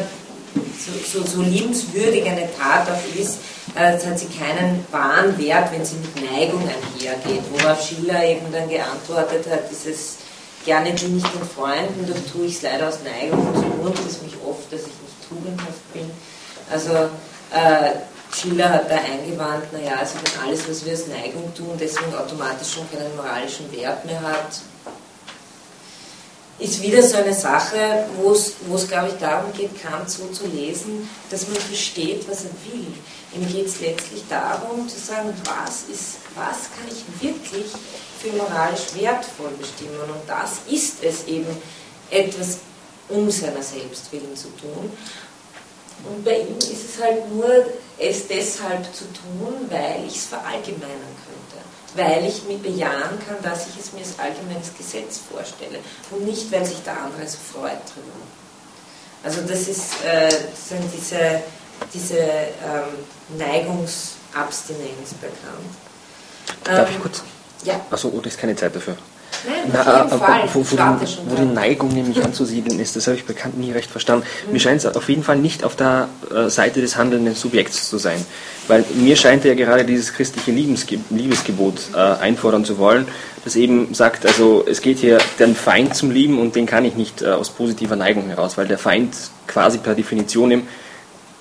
so, 0.78 1.20
so, 1.20 1.26
so 1.26 1.42
liebenswürdig 1.42 2.26
eine 2.26 2.48
Tat 2.56 2.88
auch 2.90 3.20
ist, 3.20 3.40
äh, 3.76 3.94
hat 3.94 4.20
sie 4.20 4.28
keinen 4.28 4.86
wahren 4.92 5.38
Wert, 5.38 5.72
wenn 5.72 5.86
sie 5.86 5.96
mit 5.96 6.32
Neigung 6.32 6.62
einhergeht. 6.62 7.44
Worauf 7.52 7.82
Schiller 7.86 8.24
eben 8.24 8.52
dann 8.52 8.70
geantwortet 8.70 9.46
hat, 9.50 9.70
dieses 9.72 10.18
gerne 10.66 10.92
bin 10.92 11.18
ich 11.18 11.24
den 11.24 11.44
Freunden, 11.44 12.08
doch 12.08 12.32
tue 12.32 12.46
ich 12.46 12.56
es 12.56 12.62
leider 12.62 12.88
aus 12.88 13.00
Neigung 13.04 13.48
und 13.48 13.56
so 13.56 13.84
wundert 13.84 14.06
es 14.08 14.22
mich 14.22 14.36
oft, 14.46 14.72
dass 14.72 14.82
ich 14.82 14.88
nicht 14.88 15.28
tugendhaft 15.28 15.94
bin. 15.94 16.10
Also 16.72 16.94
äh, 17.52 17.92
Schiller 18.34 18.70
hat 18.70 18.90
da 18.90 18.96
eingewandt, 18.96 19.72
naja, 19.74 19.98
also 20.00 20.16
wenn 20.16 20.48
alles, 20.48 20.68
was 20.68 20.86
wir 20.86 20.94
aus 20.94 21.08
Neigung 21.08 21.54
tun, 21.54 21.72
deswegen 21.80 22.16
automatisch 22.16 22.74
schon 22.74 22.90
keinen 22.90 23.16
moralischen 23.16 23.72
Wert 23.72 24.06
mehr 24.06 24.22
hat, 24.22 24.62
ist 26.60 26.82
wieder 26.82 27.04
so 27.04 27.18
eine 27.18 27.34
Sache, 27.34 28.06
wo 28.22 28.32
es, 28.32 28.88
glaube 28.88 29.10
ich, 29.10 29.20
darum 29.20 29.52
geht, 29.54 29.82
Kant 29.82 30.10
so 30.10 30.28
zu 30.28 30.48
lesen, 30.48 31.10
dass 31.30 31.48
man 31.48 31.58
versteht, 31.58 32.28
was 32.30 32.46
er 32.46 32.52
will. 32.72 32.94
Ihm 33.36 33.48
geht 33.48 33.68
es 33.68 33.80
letztlich 33.80 34.24
darum, 34.30 34.88
zu 34.88 35.00
sagen, 35.00 35.34
was, 35.46 35.84
ist, 35.90 36.18
was 36.36 36.70
kann 36.76 36.88
ich 36.88 37.22
wirklich 37.22 37.72
für 38.20 38.32
moralisch 38.38 38.94
wertvoll 38.96 39.52
bestimmen. 39.60 40.00
Und 40.02 40.28
das 40.28 40.60
ist 40.70 41.04
es 41.04 41.26
eben, 41.28 41.58
etwas 42.10 42.60
um 43.10 43.30
seiner 43.30 43.62
selbst 43.62 44.12
willen 44.12 44.36
zu 44.36 44.50
tun. 44.58 44.92
Und 46.06 46.26
bei 46.26 46.40
ihm 46.40 46.58
ist 46.58 46.70
es 46.70 47.02
halt 47.02 47.30
nur, 47.34 47.66
es 47.98 48.28
deshalb 48.28 48.84
zu 48.94 49.06
tun, 49.06 49.68
weil 49.70 50.06
ich 50.08 50.18
es 50.18 50.26
verallgemeinern 50.26 51.16
könnte. 51.26 51.64
Weil 51.96 52.28
ich 52.28 52.44
mir 52.44 52.58
bejahen 52.58 53.20
kann, 53.26 53.38
dass 53.42 53.68
ich 53.68 53.80
es 53.80 53.94
mir 53.94 54.00
als 54.00 54.20
allgemeines 54.20 54.76
Gesetz 54.78 55.20
vorstelle. 55.32 55.80
Und 56.12 56.26
nicht, 56.26 56.52
weil 56.52 56.66
sich 56.66 56.82
der 56.84 57.00
andere 57.00 57.28
so 57.28 57.38
freut 57.54 57.82
drüber. 57.94 58.20
Also 59.24 59.42
das 59.42 59.68
ist 59.70 60.04
äh, 60.04 60.30
diese, 60.94 61.42
diese 61.94 62.18
ähm, 62.18 63.38
Neigungsabstinenz 63.38 65.14
bekannt. 65.20 65.70
Darf 66.64 66.90
Ähm, 66.90 66.96
ich 66.96 67.02
kurz? 67.02 67.24
Ja. 67.64 67.80
Achso, 67.90 68.12
oh, 68.14 68.20
das 68.20 68.34
ist 68.34 68.40
keine 68.40 68.56
Zeit 68.56 68.76
dafür. 68.76 68.98
Nein, 69.46 69.72
Na, 69.74 70.06
äh, 70.06 70.10
Fall. 70.10 70.44
wo, 70.54 70.60
wo, 70.60 70.76
die, 70.76 71.08
wo 71.28 71.36
die 71.36 71.46
Neigung 71.46 71.90
nämlich 71.90 72.24
anzusiedeln 72.24 72.80
ist, 72.80 72.96
das 72.96 73.08
habe 73.08 73.18
ich 73.18 73.26
bekannt 73.26 73.58
nie 73.58 73.72
recht 73.72 73.90
verstanden. 73.90 74.26
Mir 74.52 74.60
scheint 74.60 74.84
es 74.84 74.96
auf 74.96 75.10
jeden 75.10 75.24
Fall 75.24 75.38
nicht 75.38 75.64
auf 75.64 75.76
der 75.76 76.08
äh, 76.34 76.50
Seite 76.50 76.82
des 76.82 76.96
handelnden 76.96 77.36
Subjekts 77.36 77.90
zu 77.90 77.98
sein. 77.98 78.24
Weil 78.68 78.86
mir 78.96 79.16
scheint 79.16 79.44
ja 79.44 79.54
gerade 79.54 79.84
dieses 79.84 80.14
christliche 80.14 80.52
Liebesge 80.52 81.00
Liebesgebot 81.10 81.76
äh, 81.94 81.98
einfordern 81.98 82.64
zu 82.64 82.78
wollen, 82.78 83.08
das 83.44 83.58
eben 83.58 83.94
sagt, 83.94 84.26
also 84.26 84.64
es 84.66 84.82
geht 84.82 85.00
hier 85.00 85.18
den 85.40 85.56
Feind 85.56 85.96
zum 85.96 86.12
Lieben 86.12 86.40
und 86.40 86.56
den 86.56 86.66
kann 86.66 86.86
ich 86.86 86.96
nicht 86.96 87.22
äh, 87.22 87.28
aus 87.28 87.50
positiver 87.50 87.98
Neigung 87.98 88.30
heraus, 88.30 88.58
weil 88.58 88.68
der 88.68 88.78
Feind 88.78 89.14
quasi 89.48 89.80
per 89.80 89.96
Definition 89.96 90.52
eben 90.52 90.68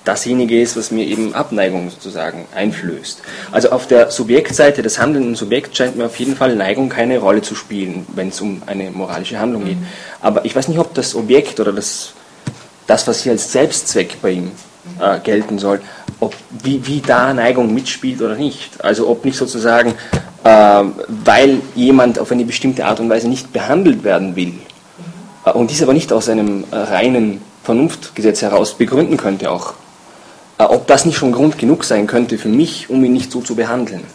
dasjenige 0.05 0.61
ist, 0.61 0.75
was 0.75 0.91
mir 0.91 1.05
eben 1.05 1.33
Abneigung 1.33 1.89
sozusagen 1.89 2.45
einflößt. 2.55 3.21
Also 3.51 3.71
auf 3.71 3.87
der 3.87 4.11
Subjektseite 4.11 4.81
des 4.81 4.99
handelnden 4.99 5.35
Subjekts 5.35 5.77
scheint 5.77 5.95
mir 5.95 6.05
auf 6.05 6.19
jeden 6.19 6.35
Fall 6.35 6.55
Neigung 6.55 6.89
keine 6.89 7.19
Rolle 7.19 7.41
zu 7.41 7.55
spielen, 7.55 8.05
wenn 8.15 8.29
es 8.29 8.41
um 8.41 8.61
eine 8.65 8.91
moralische 8.91 9.39
Handlung 9.39 9.65
geht. 9.65 9.77
Aber 10.21 10.43
ich 10.45 10.55
weiß 10.55 10.67
nicht, 10.67 10.79
ob 10.79 10.93
das 10.93 11.15
Objekt 11.15 11.59
oder 11.59 11.71
das, 11.71 12.13
das 12.87 13.07
was 13.07 13.23
hier 13.23 13.31
als 13.31 13.51
Selbstzweck 13.51 14.21
bei 14.21 14.31
ihm 14.31 14.51
äh, 14.99 15.19
gelten 15.19 15.59
soll, 15.59 15.81
ob, 16.19 16.35
wie, 16.63 16.85
wie 16.85 17.01
da 17.01 17.33
Neigung 17.33 17.73
mitspielt 17.73 18.21
oder 18.21 18.35
nicht. 18.35 18.83
Also 18.83 19.07
ob 19.07 19.23
nicht 19.23 19.37
sozusagen, 19.37 19.93
äh, 20.43 20.83
weil 21.07 21.61
jemand 21.75 22.19
auf 22.19 22.31
eine 22.31 22.45
bestimmte 22.45 22.85
Art 22.85 22.99
und 22.99 23.09
Weise 23.09 23.29
nicht 23.29 23.53
behandelt 23.53 24.03
werden 24.03 24.35
will, 24.35 24.53
äh, 25.45 25.51
und 25.51 25.71
dies 25.71 25.81
aber 25.81 25.93
nicht 25.93 26.11
aus 26.11 26.29
einem 26.29 26.65
äh, 26.71 26.75
reinen 26.75 27.41
Vernunftgesetz 27.63 28.41
heraus 28.41 28.73
begründen 28.73 29.15
könnte 29.17 29.49
auch, 29.49 29.75
ob 30.57 30.87
das 30.87 31.05
nicht 31.05 31.17
schon 31.17 31.31
Grund 31.31 31.57
genug 31.57 31.83
sein 31.83 32.07
könnte 32.07 32.37
für 32.37 32.49
mich, 32.49 32.89
um 32.89 33.03
ihn 33.03 33.13
nicht 33.13 33.31
so 33.31 33.41
zu 33.41 33.55
behandeln. 33.55 34.05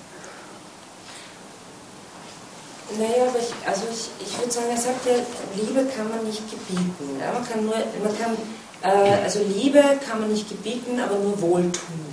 Naja, 2.98 3.28
aber 3.28 3.38
ich, 3.38 3.68
also 3.68 3.82
ich, 3.92 4.26
ich 4.26 4.38
würde 4.38 4.50
sagen, 4.50 4.66
er 4.70 4.76
sagt 4.76 5.06
ja, 5.06 5.12
Liebe 5.54 5.88
kann 5.94 6.08
man 6.08 6.24
nicht 6.24 6.42
gebieten. 6.50 7.20
Ja? 7.20 7.32
Man 7.32 7.48
kann 7.48 7.64
nur, 7.64 7.74
man 7.74 8.18
kann, 8.18 8.36
äh, 8.82 9.22
also 9.22 9.40
Liebe 9.40 9.82
kann 10.08 10.20
man 10.20 10.32
nicht 10.32 10.48
gebieten, 10.48 10.98
aber 10.98 11.16
nur 11.18 11.40
Wohltun 11.40 12.06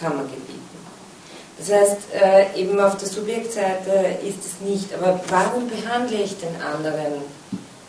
kann 0.00 0.16
man 0.16 0.26
gebieten. 0.26 0.58
Das 1.58 1.72
heißt, 1.72 1.96
äh, 2.14 2.60
eben 2.60 2.80
auf 2.80 2.96
der 2.96 3.08
Subjektseite 3.08 4.18
ist 4.22 4.38
es 4.46 4.66
nicht, 4.66 4.94
aber 4.94 5.20
warum 5.28 5.68
behandle 5.68 6.22
ich 6.22 6.36
den 6.38 6.54
anderen 6.62 7.14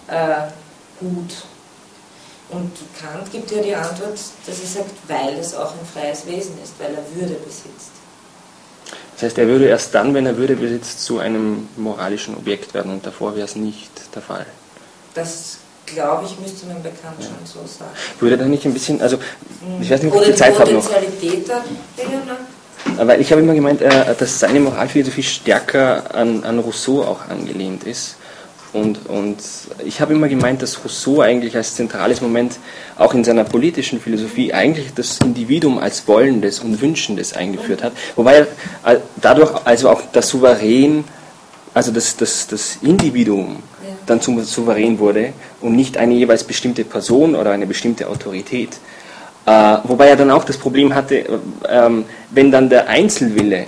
äh, 0.07 0.49
gut? 0.99 1.33
Und 2.51 2.71
Kant 2.99 3.31
gibt 3.31 3.51
ja 3.51 3.61
die 3.61 3.75
Antwort, 3.75 4.17
dass 4.45 4.59
er 4.59 4.67
sagt, 4.67 4.91
weil 5.07 5.37
es 5.39 5.53
auch 5.53 5.71
ein 5.71 5.85
freies 5.93 6.25
Wesen 6.25 6.57
ist, 6.63 6.73
weil 6.79 6.93
er 6.95 7.03
Würde 7.15 7.35
besitzt. 7.35 7.91
Das 9.13 9.23
heißt, 9.23 9.37
er 9.37 9.47
würde 9.47 9.65
erst 9.65 9.93
dann, 9.93 10.13
wenn 10.13 10.25
er 10.25 10.37
Würde 10.37 10.55
besitzt, 10.55 11.03
zu 11.03 11.19
einem 11.19 11.67
moralischen 11.75 12.35
Objekt 12.35 12.73
werden 12.73 12.91
und 12.91 13.05
davor 13.05 13.35
wäre 13.35 13.45
es 13.45 13.55
nicht 13.55 13.91
der 14.15 14.21
Fall. 14.21 14.45
Das, 15.13 15.57
glaube 15.85 16.25
ich, 16.25 16.39
müsste 16.39 16.65
man 16.67 16.81
bekannt 16.81 17.17
schon 17.19 17.45
so 17.45 17.59
sagen. 17.67 17.91
Würde 18.19 18.37
dann 18.37 18.49
nicht 18.49 18.65
ein 18.65 18.73
bisschen, 18.73 19.01
also 19.01 19.19
ich 19.81 19.91
weiß 19.91 20.01
nicht, 20.01 20.13
ob 20.13 20.21
ich 20.21 20.29
die 20.29 20.35
Zeit 20.35 20.57
habe 20.57 20.71
noch. 20.71 20.89
Weil 22.95 23.21
ich 23.21 23.31
habe 23.31 23.41
immer 23.41 23.53
gemeint, 23.53 23.81
äh, 23.81 24.15
dass 24.17 24.39
seine 24.39 24.59
Moralphilosophie 24.61 25.21
stärker 25.21 26.15
an, 26.15 26.43
an 26.43 26.59
Rousseau 26.59 27.03
auch 27.03 27.27
angelehnt 27.27 27.83
ist. 27.83 28.15
Und, 28.71 29.09
und 29.09 29.37
ich 29.83 29.99
habe 29.99 30.13
immer 30.13 30.27
gemeint, 30.27 30.61
dass 30.61 30.83
Rousseau 30.83 31.21
eigentlich 31.21 31.55
als 31.55 31.75
zentrales 31.75 32.21
Moment 32.21 32.57
auch 32.97 33.15
in 33.15 33.23
seiner 33.23 33.43
politischen 33.43 33.99
Philosophie 33.99 34.53
eigentlich 34.53 34.93
das 34.93 35.17
Individuum 35.25 35.79
als 35.79 36.07
Wollendes 36.07 36.59
und 36.59 36.79
Wünschendes 36.79 37.33
eingeführt 37.33 37.81
hat. 37.81 37.93
Wobei 38.15 38.45
er 38.83 38.93
äh, 38.93 38.99
dadurch 39.17 39.51
also 39.65 39.89
auch 39.89 40.01
das 40.13 40.29
Souverän, 40.29 41.03
also 41.73 41.91
das, 41.91 42.15
das, 42.15 42.45
das 42.47 42.77
Individuum 42.81 43.63
Ja. 43.81 43.95
dann 44.05 44.21
zum 44.21 44.43
Souverän 44.43 44.99
wurde 44.99 45.33
und 45.61 45.75
nicht 45.75 45.97
eine 45.97 46.13
jeweils 46.13 46.43
bestimmte 46.43 46.83
Person 46.83 47.35
oder 47.35 47.51
eine 47.51 47.65
bestimmte 47.65 48.07
Autorität. 48.07 48.77
Äh, 49.47 49.77
wobei 49.83 50.09
er 50.09 50.15
dann 50.15 50.29
auch 50.29 50.43
das 50.43 50.57
Problem 50.57 50.93
hatte, 50.93 51.15
äh, 51.15 51.39
ähm, 51.69 52.05
wenn 52.29 52.51
dann 52.51 52.69
der 52.69 52.87
Einzelwille 52.87 53.65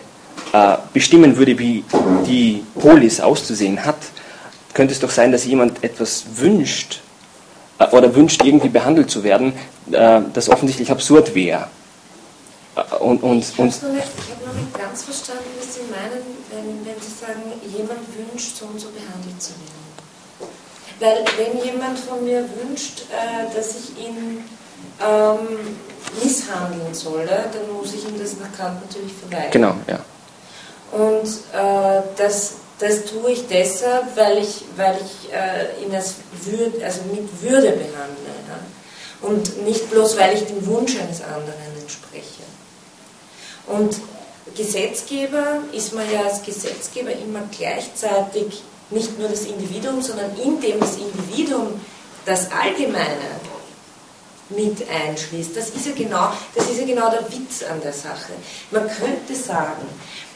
äh, 0.54 0.78
bestimmen 0.94 1.38
würde, 1.38 1.58
wie 1.58 1.84
die 2.28 2.64
Polis 2.80 3.20
auszusehen 3.20 3.84
hat, 3.84 3.98
könnte 4.74 4.94
es 4.94 5.00
doch 5.00 5.10
sein, 5.10 5.32
dass 5.32 5.46
jemand 5.46 5.84
etwas 5.84 6.24
wünscht 6.36 7.02
äh, 7.80 7.86
oder 7.88 8.14
wünscht, 8.16 8.44
irgendwie 8.44 8.70
behandelt 8.70 9.10
zu 9.10 9.24
werden, 9.24 9.54
äh, 9.92 10.22
das 10.34 10.50
offensichtlich 10.50 10.92
absurd 10.92 11.36
wäre. 11.36 11.68
Äh, 12.76 12.96
und, 12.98 13.24
und, 13.24 13.40
Ich 13.40 13.58
habe 13.58 13.64
und, 13.64 13.84
noch, 13.84 13.90
hab 13.90 14.48
noch 14.48 14.54
nicht 14.54 14.74
ganz 14.78 15.04
verstanden, 15.04 15.50
was 15.60 15.76
Sie 15.76 15.82
meinen, 15.90 16.24
wenn, 16.52 16.86
wenn 16.86 17.02
Sie 17.02 17.12
sagen, 17.12 17.42
jemand 17.76 18.02
wünscht, 18.16 18.58
so 18.58 18.66
und 18.66 18.80
so 18.80 18.88
behandelt 18.90 19.42
zu 19.42 19.52
werden. 19.52 19.82
Weil 21.00 21.26
wenn 21.38 21.64
jemand 21.66 21.98
von 21.98 22.24
mir 22.24 22.46
wünscht, 22.62 23.06
äh, 23.10 23.56
dass 23.56 23.70
ich 23.72 24.06
ihn 24.06 24.44
ähm, 25.04 25.76
misshandeln 26.24 26.94
solle, 26.94 27.46
dann 27.52 27.76
muss 27.76 27.94
ich 27.94 28.08
ihm 28.08 28.20
das 28.20 28.38
nach 28.38 28.56
Kant 28.56 28.82
natürlich 28.86 29.14
verweigern. 29.14 29.52
genau, 29.52 29.76
ja. 29.88 30.00
Und 30.92 31.28
äh, 31.54 32.02
das, 32.18 32.56
das 32.82 33.06
tue 33.06 33.32
ich 33.32 33.48
deshalb, 33.48 34.18
weil 34.18 34.40
ich, 34.40 34.64
weil 34.76 34.98
ich 34.98 35.32
äh, 35.32 35.86
ihn 35.86 35.94
als 35.94 36.16
Würde, 36.44 36.84
also 36.84 37.02
mit 37.12 37.42
Würde 37.42 37.72
behandle. 37.72 38.32
Ja? 38.48 39.28
Und 39.28 39.64
nicht 39.66 39.90
bloß, 39.92 40.18
weil 40.18 40.36
ich 40.36 40.46
dem 40.46 40.66
Wunsch 40.66 40.98
eines 41.00 41.22
anderen 41.22 41.54
entspreche. 41.80 42.42
Und 43.68 43.96
Gesetzgeber 44.58 45.60
ist 45.72 45.94
man 45.94 46.12
ja 46.12 46.24
als 46.24 46.42
Gesetzgeber 46.42 47.12
immer 47.12 47.44
gleichzeitig 47.56 48.64
nicht 48.90 49.18
nur 49.20 49.30
das 49.30 49.42
Individuum, 49.42 50.02
sondern 50.02 50.32
indem 50.44 50.80
das 50.80 50.98
Individuum 50.98 51.80
das 52.26 52.52
Allgemeine 52.52 53.40
mit 54.50 54.90
einschließt. 54.90 55.56
Das 55.56 55.70
ist 55.70 55.86
ja 55.86 55.94
genau, 55.94 56.32
das 56.56 56.70
ist 56.70 56.80
ja 56.80 56.86
genau 56.86 57.10
der 57.12 57.32
Witz 57.32 57.64
an 57.64 57.80
der 57.82 57.94
Sache. 57.94 58.34
Man 58.72 58.90
könnte 58.90 59.36
sagen, 59.36 59.88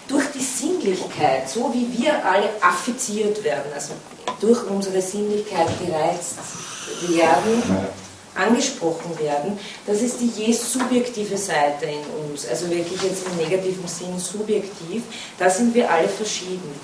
durch 0.08 0.26
die 0.32 0.42
Sinnlichkeit, 0.42 1.50
so 1.50 1.74
wie 1.74 1.88
wir 2.00 2.14
alle 2.26 2.50
affiziert 2.62 3.44
werden, 3.44 3.72
also 3.74 3.94
durch 4.40 4.64
unsere 4.70 5.02
Sinnlichkeit 5.02 5.68
gereizt 5.86 6.38
werden, 7.08 7.64
angesprochen 8.36 9.18
werden, 9.20 9.58
das 9.88 10.02
ist 10.02 10.20
die 10.20 10.28
je 10.28 10.52
subjektive 10.52 11.38
Seite 11.38 11.86
in 11.86 12.30
uns, 12.30 12.48
also 12.48 12.70
wirklich 12.70 13.02
jetzt 13.02 13.26
im 13.28 13.38
negativen 13.38 13.88
Sinn 13.88 14.20
subjektiv, 14.20 15.04
da 15.40 15.50
sind 15.50 15.74
wir 15.74 15.90
alle 15.90 16.10
verschieden. 16.10 16.80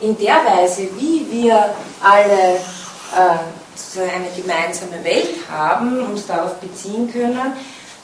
In 0.00 0.16
der 0.18 0.36
Weise, 0.44 0.88
wie 0.98 1.26
wir 1.30 1.74
alle 2.02 2.56
äh, 2.56 3.38
sozusagen 3.74 4.10
eine 4.10 4.30
gemeinsame 4.36 5.02
Welt 5.02 5.36
haben, 5.50 6.00
uns 6.00 6.26
darauf 6.26 6.54
beziehen 6.56 7.10
können, 7.10 7.52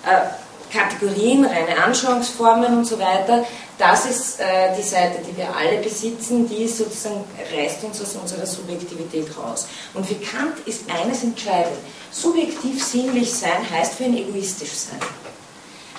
äh, 0.04 0.51
Kategorien, 0.72 1.44
reine 1.44 1.76
Anschauungsformen 1.82 2.78
und 2.78 2.84
so 2.86 2.98
weiter, 2.98 3.44
das 3.78 4.06
ist 4.06 4.40
äh, 4.40 4.74
die 4.76 4.82
Seite, 4.82 5.18
die 5.26 5.36
wir 5.36 5.54
alle 5.54 5.78
besitzen, 5.78 6.48
die 6.48 6.66
sozusagen 6.66 7.24
reißt 7.54 7.84
uns 7.84 8.00
aus 8.00 8.14
unserer 8.14 8.46
Subjektivität 8.46 9.26
raus. 9.36 9.66
Und 9.92 10.06
für 10.06 10.14
Kant 10.14 10.58
ist 10.66 10.82
eines 10.90 11.22
entscheidend. 11.22 11.76
Subjektiv 12.10 12.82
sinnlich 12.82 13.32
sein 13.32 13.68
heißt 13.70 13.94
für 13.94 14.04
ihn 14.04 14.16
egoistisch 14.16 14.72
sein. 14.72 15.00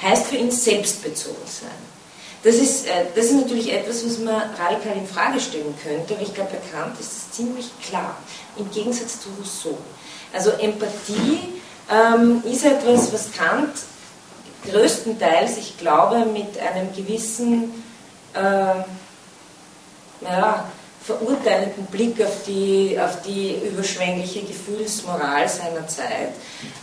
Heißt 0.01 0.27
für 0.27 0.37
ihn 0.37 0.51
selbstbezogen 0.51 1.45
sein. 1.45 1.93
Das 2.43 2.55
ist, 2.55 2.87
äh, 2.87 3.05
das 3.15 3.25
ist 3.25 3.35
natürlich 3.35 3.71
etwas, 3.71 4.05
was 4.05 4.17
man 4.19 4.35
radikal 4.35 4.97
in 4.97 5.07
Frage 5.07 5.39
stellen 5.39 5.73
könnte, 5.81 6.15
aber 6.15 6.23
ich 6.23 6.33
glaube, 6.33 6.51
bei 6.51 6.77
Kant 6.77 6.99
ist 6.99 7.11
es 7.11 7.31
ziemlich 7.31 7.69
klar, 7.81 8.17
im 8.57 8.69
Gegensatz 8.71 9.21
zu 9.21 9.29
Rousseau. 9.39 9.77
Also 10.33 10.51
Empathie 10.51 11.39
ähm, 11.89 12.43
ist 12.45 12.65
etwas, 12.65 13.13
was 13.13 13.31
Kant 13.31 13.71
größtenteils, 14.69 15.57
ich 15.57 15.77
glaube, 15.77 16.26
mit 16.26 16.57
einem 16.60 16.94
gewissen 16.95 17.84
äh, 18.34 18.84
ja, 20.23 20.65
verurteilenden 21.06 21.85
Blick 21.88 22.22
auf 22.22 22.44
die, 22.48 22.98
auf 22.99 23.22
die 23.23 23.56
überschwängliche 23.68 24.41
Gefühlsmoral 24.41 25.48
seiner 25.49 25.85
Zeit 25.88 26.30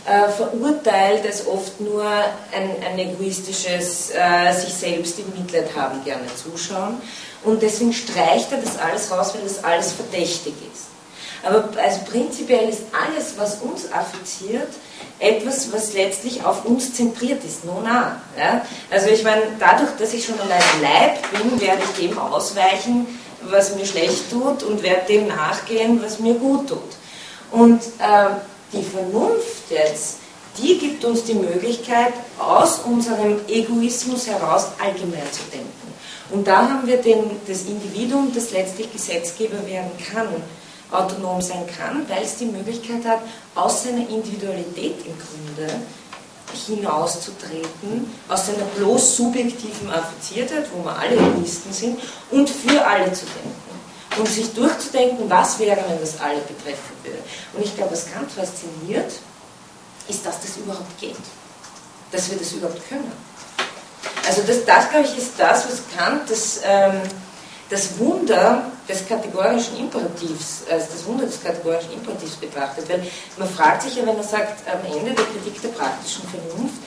äh, 0.05 0.29
verurteilt 0.29 1.25
als 1.25 1.47
oft 1.47 1.79
nur 1.81 2.03
ein, 2.03 2.69
ein 2.87 2.99
egoistisches 2.99 4.11
äh, 4.11 4.53
sich 4.53 4.73
selbst 4.73 5.17
im 5.19 5.31
Mitleid 5.35 5.75
haben, 5.75 6.03
gerne 6.03 6.27
zuschauen. 6.35 7.01
Und 7.43 7.63
deswegen 7.63 7.93
streicht 7.93 8.51
er 8.51 8.59
das 8.59 8.77
alles 8.77 9.11
raus, 9.11 9.33
weil 9.33 9.41
das 9.41 9.63
alles 9.63 9.93
verdächtig 9.93 10.53
ist. 10.71 10.90
Aber 11.43 11.69
also 11.81 11.99
prinzipiell 12.09 12.69
ist 12.69 12.83
alles, 12.91 13.33
was 13.37 13.61
uns 13.61 13.91
affiziert, 13.91 14.69
etwas, 15.19 15.71
was 15.71 15.93
letztlich 15.93 16.43
auf 16.43 16.65
uns 16.65 16.93
zentriert 16.93 17.43
ist. 17.43 17.65
No, 17.65 17.81
na. 17.83 18.21
Ja? 18.37 18.65
Also 18.89 19.09
ich 19.09 19.23
meine, 19.23 19.43
dadurch, 19.59 19.91
dass 19.97 20.13
ich 20.13 20.25
schon 20.25 20.39
allein 20.39 20.61
Leib 20.81 21.19
bin, 21.31 21.59
werde 21.61 21.81
ich 21.83 22.07
dem 22.07 22.17
ausweichen, 22.17 23.07
was 23.43 23.75
mir 23.75 23.85
schlecht 23.85 24.29
tut 24.29 24.63
und 24.63 24.83
werde 24.83 25.07
dem 25.07 25.27
nachgehen, 25.27 26.01
was 26.03 26.19
mir 26.19 26.35
gut 26.35 26.69
tut. 26.69 26.79
Und 27.51 27.81
äh, 27.99 28.29
die 28.71 28.83
Vernunft 28.83 29.69
jetzt, 29.69 30.17
die 30.57 30.77
gibt 30.77 31.03
uns 31.05 31.23
die 31.23 31.33
Möglichkeit, 31.33 32.13
aus 32.37 32.79
unserem 32.79 33.39
Egoismus 33.47 34.27
heraus 34.27 34.67
allgemein 34.83 35.31
zu 35.31 35.41
denken. 35.51 35.67
Und 36.31 36.47
da 36.47 36.69
haben 36.69 36.87
wir 36.87 36.97
den, 36.97 37.23
das 37.47 37.63
Individuum, 37.63 38.31
das 38.33 38.51
letztlich 38.51 38.91
Gesetzgeber 38.91 39.65
werden 39.67 39.91
kann, 40.13 40.27
autonom 40.91 41.41
sein 41.41 41.65
kann, 41.77 42.07
weil 42.09 42.23
es 42.23 42.37
die 42.37 42.45
Möglichkeit 42.45 43.05
hat, 43.05 43.19
aus 43.55 43.83
seiner 43.83 44.07
Individualität 44.09 44.95
im 45.05 45.13
Grunde 45.17 45.81
hinauszutreten, 46.67 48.13
aus 48.27 48.47
seiner 48.47 48.65
bloß 48.75 49.15
subjektiven 49.15 49.89
Affiziertheit, 49.89 50.67
wo 50.73 50.83
wir 50.83 50.97
alle 50.97 51.15
Egoisten 51.15 51.71
sind, 51.71 51.99
und 52.29 52.49
für 52.49 52.85
alle 52.85 53.11
zu 53.13 53.25
denken. 53.25 53.61
Und 54.17 54.27
sich 54.27 54.53
durchzudenken, 54.53 55.29
was 55.29 55.57
wäre, 55.59 55.81
wenn 55.87 55.99
das 55.99 56.19
alle 56.19 56.41
betreffen 56.41 56.95
würde. 57.03 57.19
Und 57.53 57.63
ich 57.63 57.75
glaube, 57.75 57.93
was 57.93 58.11
Kant 58.11 58.29
fasziniert, 58.29 59.11
ist, 60.09 60.25
dass 60.25 60.41
das 60.41 60.57
überhaupt 60.57 60.99
geht. 60.99 61.15
Dass 62.11 62.29
wir 62.29 62.37
das 62.37 62.51
überhaupt 62.51 62.87
können. 62.89 63.11
Also 64.27 64.41
das, 64.45 64.65
das 64.65 64.89
glaube 64.89 65.05
ich, 65.05 65.17
ist 65.17 65.31
das, 65.37 65.65
was 65.65 65.81
Kant 65.97 66.29
das, 66.29 66.59
ähm, 66.63 67.01
das 67.71 67.97
Wunder 67.97 68.65
des 68.87 69.07
kategorischen 69.07 69.79
Imperativs, 69.79 70.63
also 70.69 70.87
das 70.91 71.05
Wunder 71.05 71.25
des 71.25 71.41
kategorischen 71.41 71.93
Imperativs 71.93 72.35
betrachtet. 72.35 72.87
Weil 72.89 73.01
man 73.37 73.49
fragt 73.49 73.83
sich 73.83 73.95
ja, 73.95 74.05
wenn 74.05 74.17
er 74.17 74.23
sagt, 74.23 74.67
am 74.67 74.85
Ende 74.85 75.13
der 75.13 75.25
Kritik 75.25 75.61
der 75.61 75.69
praktischen 75.69 76.23
Vernunft, 76.27 76.81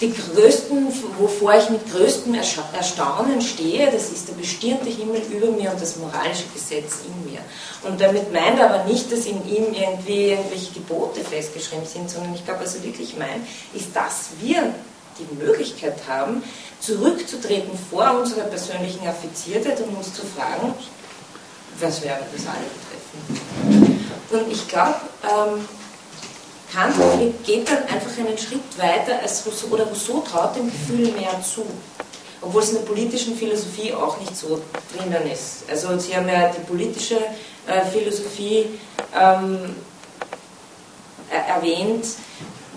die 0.00 0.14
größten, 0.14 0.88
wovor 1.18 1.54
ich 1.56 1.68
mit 1.68 1.92
größtem 1.92 2.34
Erstaunen 2.34 3.42
stehe, 3.42 3.90
das 3.90 4.08
ist 4.08 4.28
der 4.28 4.32
bestirnte 4.32 4.88
Himmel 4.88 5.20
über 5.30 5.48
mir 5.48 5.70
und 5.70 5.80
das 5.80 5.96
moralische 5.96 6.44
Gesetz 6.54 7.00
in 7.06 7.30
mir. 7.30 7.40
Und 7.82 8.00
damit 8.00 8.32
meint 8.32 8.58
er 8.58 8.72
aber 8.72 8.84
nicht, 8.84 9.12
dass 9.12 9.26
in 9.26 9.46
ihm 9.46 9.74
irgendwie 9.74 10.30
irgendwelche 10.30 10.72
Gebote 10.72 11.20
festgeschrieben 11.20 11.84
sind, 11.84 12.08
sondern 12.08 12.34
ich 12.34 12.46
glaube, 12.46 12.64
was 12.64 12.76
er 12.76 12.82
wirklich 12.82 13.14
meint, 13.18 13.46
ist, 13.74 13.94
dass 13.94 14.30
wir 14.40 14.72
die 15.24 15.44
Möglichkeit 15.44 15.96
haben, 16.08 16.42
zurückzutreten 16.80 17.78
vor 17.90 18.18
unserer 18.18 18.44
persönlichen 18.44 19.06
Affiziertheit 19.06 19.80
und 19.80 19.96
uns 19.96 20.14
zu 20.14 20.22
fragen, 20.22 20.74
was 21.78 22.02
wäre 22.02 22.20
das 22.32 22.46
alle 22.46 22.66
betreffen. 22.74 24.00
Und 24.30 24.52
ich 24.52 24.68
glaube, 24.68 24.96
ähm, 25.24 25.68
Kant 26.72 26.94
geht 27.44 27.68
dann 27.68 27.82
einfach 27.84 28.16
einen 28.18 28.38
Schritt 28.38 28.78
weiter 28.78 29.20
als 29.20 29.44
Rousseau, 29.44 29.68
oder 29.68 29.84
Rousseau 29.86 30.20
traut 30.20 30.56
dem 30.56 30.66
Gefühl 30.70 31.10
mehr 31.12 31.40
zu. 31.42 31.66
Obwohl 32.42 32.62
es 32.62 32.70
in 32.70 32.76
der 32.76 32.82
politischen 32.82 33.36
Philosophie 33.36 33.92
auch 33.92 34.18
nicht 34.18 34.34
so 34.34 34.62
drinnen 34.96 35.30
ist. 35.30 35.64
Also 35.68 35.98
Sie 35.98 36.16
haben 36.16 36.28
ja 36.28 36.48
die 36.48 36.62
politische 36.62 37.16
äh, 37.66 37.84
Philosophie 37.92 38.66
ähm, 39.14 39.74
erwähnt, 41.30 42.06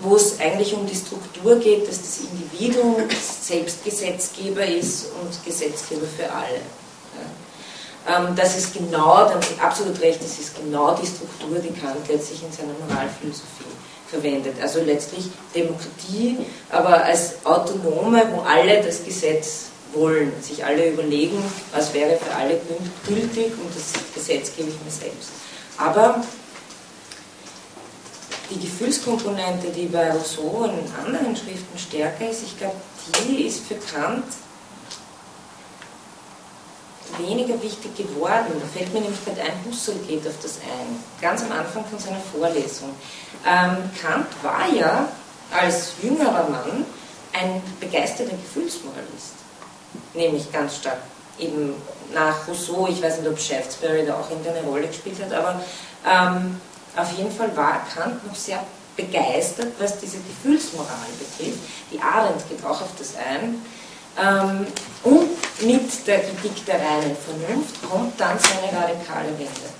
wo 0.04 0.16
es 0.16 0.38
eigentlich 0.38 0.72
um 0.74 0.86
die 0.86 0.94
Struktur 0.94 1.56
geht, 1.56 1.88
dass 1.88 2.00
das 2.00 2.20
Individuum 2.20 2.96
selbst 3.40 3.84
Gesetzgeber 3.84 4.64
ist 4.64 5.06
und 5.20 5.44
Gesetzgeber 5.44 6.06
für 6.16 6.30
alle. 6.30 6.60
Ähm, 8.06 8.34
das 8.36 8.56
ist 8.56 8.74
genau, 8.74 9.28
dann 9.28 9.40
absolut 9.60 10.00
recht, 10.00 10.22
das 10.22 10.38
ist 10.38 10.56
genau 10.56 10.94
die 10.94 11.06
Struktur, 11.06 11.58
die 11.58 11.72
Kant 11.80 12.06
letztlich 12.08 12.42
in 12.42 12.52
seiner 12.52 12.74
Moralphilosophie 12.86 13.64
verwendet. 14.08 14.56
Also 14.60 14.80
letztlich 14.82 15.30
Demokratie, 15.54 16.38
aber 16.70 17.02
als 17.02 17.44
autonome, 17.44 18.22
wo 18.30 18.40
alle 18.42 18.82
das 18.82 19.04
Gesetz 19.04 19.66
wollen, 19.94 20.32
sich 20.42 20.64
alle 20.64 20.90
überlegen, 20.90 21.42
was 21.72 21.94
wäre 21.94 22.18
für 22.18 22.34
alle 22.34 22.60
gültig 23.06 23.52
und 23.58 23.74
das 23.74 23.92
Gesetz 24.14 24.54
gebe 24.54 24.68
ich 24.68 24.76
mir 24.84 24.90
selbst. 24.90 25.30
Aber 25.78 26.22
die 28.54 28.60
Gefühlskomponente, 28.60 29.68
die 29.68 29.86
bei 29.86 30.10
Rousseau 30.12 30.64
und 30.64 30.70
in 30.70 31.06
anderen 31.06 31.36
Schriften 31.36 31.78
stärker 31.78 32.30
ist, 32.30 32.42
ich 32.42 32.58
glaube, 32.58 32.76
die 33.26 33.46
ist 33.46 33.66
für 33.66 33.74
Kant 33.74 34.24
weniger 37.18 37.60
wichtig 37.62 37.96
geworden. 37.96 38.52
Da 38.60 38.66
fällt 38.66 38.92
mir 38.92 39.00
nämlich 39.00 39.24
gerade 39.24 39.42
ein, 39.42 39.52
Husserl 39.66 39.96
geht 40.06 40.26
auf 40.26 40.34
das 40.42 40.58
ein, 40.58 40.98
ganz 41.20 41.42
am 41.42 41.52
Anfang 41.52 41.84
von 41.84 41.98
seiner 41.98 42.20
Vorlesung. 42.32 42.90
Ähm, 43.46 43.76
Kant 44.00 44.26
war 44.42 44.68
ja 44.74 45.08
als 45.52 45.92
jüngerer 46.02 46.48
Mann 46.48 46.84
ein 47.32 47.62
begeisterter 47.80 48.36
Gefühlsmoralist, 48.36 49.34
nämlich 50.14 50.50
ganz 50.52 50.76
stark 50.76 50.98
eben 51.38 51.74
nach 52.12 52.46
Rousseau, 52.46 52.86
ich 52.88 53.02
weiß 53.02 53.18
nicht, 53.18 53.28
ob 53.28 53.38
Shaftesbury 53.38 54.06
da 54.06 54.14
auch 54.14 54.30
irgendeine 54.30 54.62
Rolle 54.62 54.86
gespielt 54.86 55.16
hat, 55.22 55.32
aber 55.32 55.60
ähm, 56.06 56.60
auf 56.96 57.12
jeden 57.16 57.32
Fall 57.32 57.54
war 57.56 57.86
Kant 57.94 58.26
noch 58.26 58.36
sehr 58.36 58.62
begeistert, 58.96 59.72
was 59.78 59.98
diese 59.98 60.18
Gefühlsmoral 60.18 61.08
betrifft. 61.18 61.58
Die 61.92 62.00
Arendt 62.00 62.48
geht 62.48 62.64
auch 62.64 62.80
auf 62.80 62.90
das 62.98 63.14
ein. 63.16 63.60
Ähm, 64.16 64.66
und 65.02 65.62
mit 65.62 66.06
der 66.06 66.20
Kritik 66.20 66.64
der 66.66 66.76
reinen 66.76 67.16
Vernunft 67.16 67.82
kommt 67.90 68.20
dann 68.20 68.38
seine 68.38 68.72
radikale 68.72 69.30
Wende. 69.38 69.74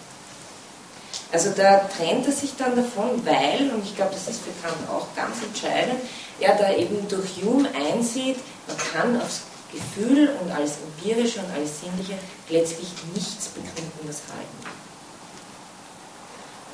Also 1.31 1.51
da 1.51 1.79
trennt 1.97 2.27
er 2.27 2.33
sich 2.33 2.55
dann 2.57 2.77
davon, 2.77 3.25
weil, 3.25 3.71
und 3.71 3.85
ich 3.85 3.97
glaube, 3.97 4.13
das 4.13 4.29
ist 4.29 4.41
für 4.43 4.53
Kant 4.63 4.77
auch 4.89 5.07
ganz 5.17 5.43
entscheidend, 5.43 6.01
er 6.41 6.55
da 6.57 6.73
eben 6.73 7.09
durch 7.09 7.43
Hume 7.43 7.69
einsieht, 7.75 8.37
man 8.67 8.77
kann 8.93 9.21
aufs 9.21 9.43
Gefühl 9.73 10.31
und 10.41 10.51
alles 10.53 10.75
Empirische 10.79 11.41
und 11.41 11.53
alles 11.53 11.81
Sinnliche 11.81 12.15
letztlich 12.49 12.89
nichts 13.15 13.49
Begründendes 13.49 14.23
halten. 14.31 14.94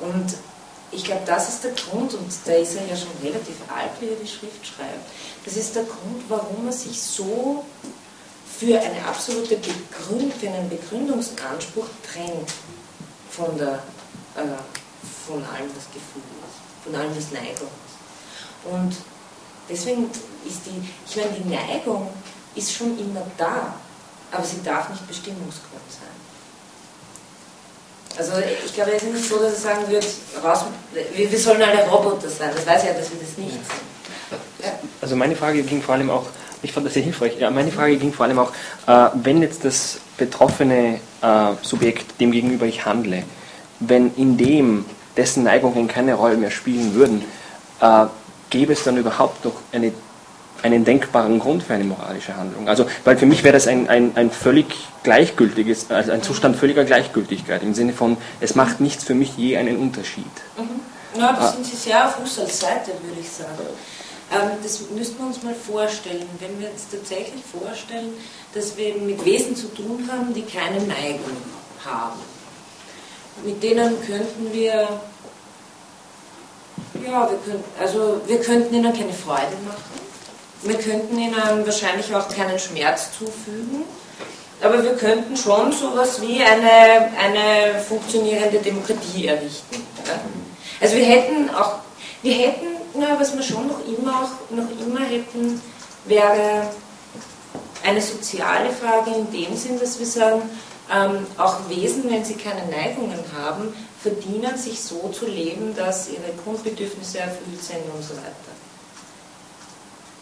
Und 0.01 0.35
ich 0.91 1.03
glaube, 1.05 1.21
das 1.25 1.49
ist 1.49 1.63
der 1.63 1.71
Grund, 1.71 2.13
und 2.13 2.31
da 2.45 2.53
ist 2.53 2.75
er 2.75 2.85
ja 2.85 2.95
schon 2.95 3.11
relativ 3.23 3.55
alt, 3.73 3.91
wie 3.99 4.09
er 4.09 4.15
die 4.15 4.27
Schrift 4.27 4.65
schreibt, 4.65 5.07
das 5.45 5.55
ist 5.55 5.75
der 5.75 5.83
Grund, 5.83 6.23
warum 6.27 6.67
er 6.67 6.73
sich 6.73 7.01
so 7.01 7.63
für 8.59 8.79
eine 8.79 9.03
absolute 9.05 9.57
Begründung, 9.57 10.31
für 10.39 10.49
einen 10.49 10.69
Begründungsanspruch 10.69 11.87
trennt 12.03 12.51
von, 13.29 13.57
der, 13.57 13.81
äh, 14.35 14.43
von 15.25 15.37
allem, 15.45 15.69
was 15.75 15.85
Gefühl 15.93 16.21
ist, 16.45 16.83
von 16.83 16.95
allem, 16.95 17.15
was 17.15 17.31
Neigung 17.31 17.69
ist. 17.69 18.71
Und 18.71 18.95
deswegen 19.69 20.11
ist 20.45 20.61
die, 20.65 20.87
ich 21.07 21.15
meine, 21.15 21.31
die 21.39 21.49
Neigung 21.49 22.09
ist 22.53 22.73
schon 22.73 22.99
immer 22.99 23.25
da, 23.37 23.73
aber 24.31 24.43
sie 24.43 24.61
darf 24.63 24.89
nicht 24.89 25.07
Bestimmungsgrund 25.07 25.81
sein. 25.89 26.20
Also 28.17 28.33
ich 28.65 28.73
glaube, 28.73 28.91
es 28.91 29.03
ist 29.03 29.13
nicht 29.13 29.29
so, 29.29 29.39
dass 29.39 29.53
er 29.53 29.59
sagen 29.59 29.89
wird, 29.89 30.05
raus, 30.43 30.65
wir, 30.93 31.31
wir 31.31 31.39
sollen 31.39 31.61
alle 31.61 31.87
Roboter 31.87 32.29
sein. 32.29 32.51
Das 32.53 32.65
weiß 32.65 32.83
ja, 32.85 32.93
dass 32.93 33.11
wir 33.11 33.19
das 33.19 33.37
nicht. 33.37 33.57
Ja. 34.63 34.71
Also 35.01 35.15
meine 35.15 35.35
Frage 35.35 35.63
ging 35.63 35.81
vor 35.81 35.95
allem 35.95 36.09
auch, 36.09 36.25
ich 36.61 36.71
fand 36.71 36.85
das 36.85 36.93
sehr 36.93 37.03
hilfreich, 37.03 37.39
ja, 37.39 37.49
meine 37.49 37.71
Frage 37.71 37.97
ging 37.97 38.13
vor 38.13 38.25
allem 38.25 38.39
auch, 38.39 38.51
äh, 38.87 39.09
wenn 39.15 39.41
jetzt 39.41 39.65
das 39.65 39.99
betroffene 40.17 40.99
äh, 41.21 41.51
Subjekt, 41.61 42.19
dem 42.19 42.31
gegenüber 42.31 42.65
ich 42.65 42.85
handle, 42.85 43.23
wenn 43.79 44.13
in 44.15 44.37
dem 44.37 44.85
dessen 45.17 45.43
Neigungen 45.43 45.87
keine 45.87 46.13
Rolle 46.13 46.37
mehr 46.37 46.51
spielen 46.51 46.93
würden, 46.93 47.23
äh, 47.79 48.05
gäbe 48.49 48.73
es 48.73 48.83
dann 48.83 48.97
überhaupt 48.97 49.43
noch 49.43 49.55
eine 49.71 49.91
einen 50.63 50.85
denkbaren 50.85 51.39
Grund 51.39 51.63
für 51.63 51.73
eine 51.73 51.83
moralische 51.83 52.37
Handlung. 52.37 52.67
Also, 52.67 52.85
weil 53.03 53.17
für 53.17 53.25
mich 53.25 53.43
wäre 53.43 53.53
das 53.53 53.67
ein, 53.67 53.89
ein, 53.89 54.11
ein 54.15 54.31
völlig 54.31 54.67
gleichgültiges, 55.03 55.89
also 55.89 56.11
ein 56.11 56.21
Zustand 56.21 56.55
völliger 56.55 56.85
Gleichgültigkeit, 56.85 57.63
im 57.63 57.73
Sinne 57.73 57.93
von, 57.93 58.17
es 58.39 58.55
macht 58.55 58.79
nichts 58.79 59.03
für 59.03 59.15
mich 59.15 59.37
je 59.37 59.57
einen 59.57 59.77
Unterschied. 59.77 60.25
Mhm. 60.57 61.19
Ja, 61.19 61.33
da 61.33 61.51
sind 61.51 61.65
Sie 61.65 61.75
sehr 61.75 62.07
auf 62.07 62.19
Husserls 62.19 62.59
Seite, 62.59 62.91
würde 63.03 63.19
ich 63.19 63.29
sagen. 63.29 63.67
Ähm, 64.31 64.51
das 64.63 64.81
müssten 64.95 65.17
wir 65.19 65.27
uns 65.27 65.43
mal 65.43 65.53
vorstellen. 65.53 66.25
Wenn 66.39 66.59
wir 66.59 66.71
uns 66.71 66.87
tatsächlich 66.89 67.43
vorstellen, 67.43 68.13
dass 68.53 68.77
wir 68.77 68.95
mit 68.95 69.25
Wesen 69.25 69.55
zu 69.55 69.67
tun 69.73 70.07
haben, 70.09 70.33
die 70.33 70.43
keine 70.43 70.77
Neigung 70.77 71.37
haben. 71.83 72.19
Mit 73.43 73.61
denen 73.61 73.95
könnten 74.05 74.53
wir, 74.53 74.87
ja, 77.05 77.29
wir 77.29 77.39
könnten, 77.45 77.63
also 77.79 78.21
wir 78.25 78.39
könnten 78.39 78.73
ihnen 78.73 78.93
keine 78.93 79.13
Freude 79.13 79.57
machen 79.65 80.10
wir 80.63 80.75
könnten 80.75 81.17
ihnen 81.17 81.65
wahrscheinlich 81.65 82.13
auch 82.13 82.29
keinen 82.29 82.59
Schmerz 82.59 83.09
zufügen, 83.17 83.83
aber 84.61 84.83
wir 84.83 84.95
könnten 84.95 85.35
schon 85.35 85.71
so 85.71 85.89
etwas 85.89 86.21
wie 86.21 86.41
eine, 86.41 87.11
eine 87.17 87.79
funktionierende 87.81 88.59
Demokratie 88.59 89.27
errichten. 89.27 89.83
Also 90.79 90.95
wir 90.95 91.05
hätten 91.05 91.49
auch, 91.49 91.79
wir 92.21 92.33
hätten, 92.33 92.67
na, 92.93 93.19
was 93.19 93.35
wir 93.35 93.43
schon 93.43 93.67
noch 93.67 93.79
immer, 93.87 94.23
auch, 94.23 94.55
noch 94.55 94.69
immer 94.85 95.05
hätten, 95.05 95.61
wäre 96.05 96.67
eine 97.83 98.01
soziale 98.01 98.69
Frage 98.69 99.11
in 99.11 99.31
dem 99.31 99.55
Sinn, 99.55 99.79
dass 99.79 99.97
wir 99.97 100.05
sagen, 100.05 100.43
ähm, 100.93 101.25
auch 101.37 101.57
Wesen, 101.69 102.09
wenn 102.09 102.23
sie 102.23 102.35
keine 102.35 102.65
Neigungen 102.69 103.19
haben, 103.39 103.73
verdienen, 104.01 104.57
sich 104.57 104.81
so 104.81 105.09
zu 105.09 105.25
leben, 105.25 105.75
dass 105.75 106.09
ihre 106.09 106.33
Grundbedürfnisse 106.43 107.19
erfüllt 107.19 107.63
sind 107.63 107.83
und 107.95 108.03
so 108.03 108.15
weiter. 108.15 108.51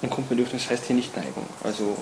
Ein 0.01 0.09
Grundbedürfnis 0.09 0.69
heißt 0.69 0.85
hier 0.85 0.95
nicht 0.95 1.15
Neigung. 1.15 1.45
Also 1.63 1.97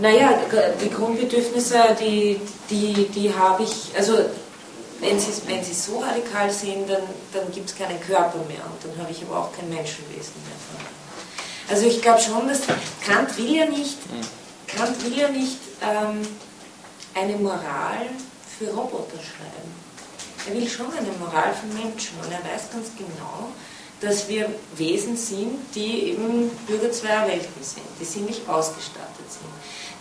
Naja, 0.00 0.38
die 0.80 0.90
Grundbedürfnisse, 0.90 1.96
die, 2.00 2.40
die, 2.70 3.08
die 3.08 3.34
habe 3.34 3.64
ich, 3.64 3.96
also 3.96 4.16
wenn 5.00 5.18
Sie, 5.18 5.32
wenn 5.46 5.64
Sie 5.64 5.74
so 5.74 5.98
radikal 5.98 6.50
sehen, 6.50 6.86
dann, 6.86 7.02
dann 7.32 7.50
gibt 7.52 7.70
es 7.70 7.76
keinen 7.76 8.00
Körper 8.00 8.38
mehr 8.46 8.62
und 8.64 8.84
dann 8.84 9.02
habe 9.02 9.10
ich 9.10 9.22
aber 9.24 9.38
auch 9.38 9.52
kein 9.52 9.68
Menschenwesen 9.68 10.34
mehr. 10.44 10.88
Also 11.70 11.86
ich 11.86 12.00
glaube 12.00 12.20
schon, 12.20 12.46
dass 12.48 12.60
Kant 13.04 13.36
will 13.36 13.56
ja 13.56 13.66
nicht, 13.66 13.98
Kant 14.68 15.04
will 15.04 15.18
ja 15.18 15.28
nicht 15.28 15.58
ähm, 15.82 16.26
eine 17.14 17.36
Moral 17.36 18.06
für 18.58 18.68
Roboter 18.70 19.18
schreiben. 19.18 19.68
Er 20.48 20.54
will 20.54 20.68
schon 20.68 20.86
eine 20.92 21.10
Moral 21.18 21.52
für 21.54 21.66
Menschen 21.66 22.18
und 22.22 22.30
er 22.30 22.38
weiß 22.38 22.70
ganz 22.72 22.88
genau, 22.96 23.50
dass 24.00 24.28
wir 24.28 24.48
Wesen 24.76 25.16
sind, 25.16 25.58
die 25.74 26.10
eben 26.10 26.50
Bürger 26.66 26.92
zweier 26.92 27.26
Welten 27.26 27.62
sind, 27.62 27.82
die 28.00 28.04
sie 28.04 28.20
nicht 28.20 28.48
ausgestattet 28.48 29.26
sind. 29.28 29.50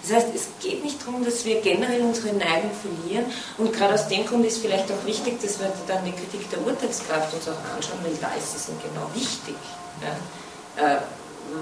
Das 0.03 0.15
heißt, 0.15 0.35
es 0.35 0.47
geht 0.61 0.83
nicht 0.83 1.01
darum, 1.01 1.25
dass 1.25 1.43
wir 1.43 1.59
generell 1.61 2.01
unsere 2.01 2.33
Neigung 2.33 2.71
verlieren 2.71 3.25
und 3.57 3.73
gerade 3.73 3.95
aus 3.95 4.07
dem 4.07 4.25
Grund 4.25 4.45
ist 4.45 4.59
vielleicht 4.59 4.89
auch 4.91 5.05
wichtig, 5.05 5.41
dass 5.41 5.59
wir 5.59 5.71
dann 5.87 6.05
die 6.05 6.11
Kritik 6.11 6.49
der 6.51 6.65
Urteilskraft 6.65 7.33
uns 7.33 7.47
auch 7.47 7.75
anschauen, 7.75 7.99
weil 8.03 8.15
da 8.21 8.29
ist 8.37 8.55
es 8.55 8.67
genau 8.67 9.09
wichtig, 9.13 9.55
ja, 10.01 10.83
äh, 10.83 10.97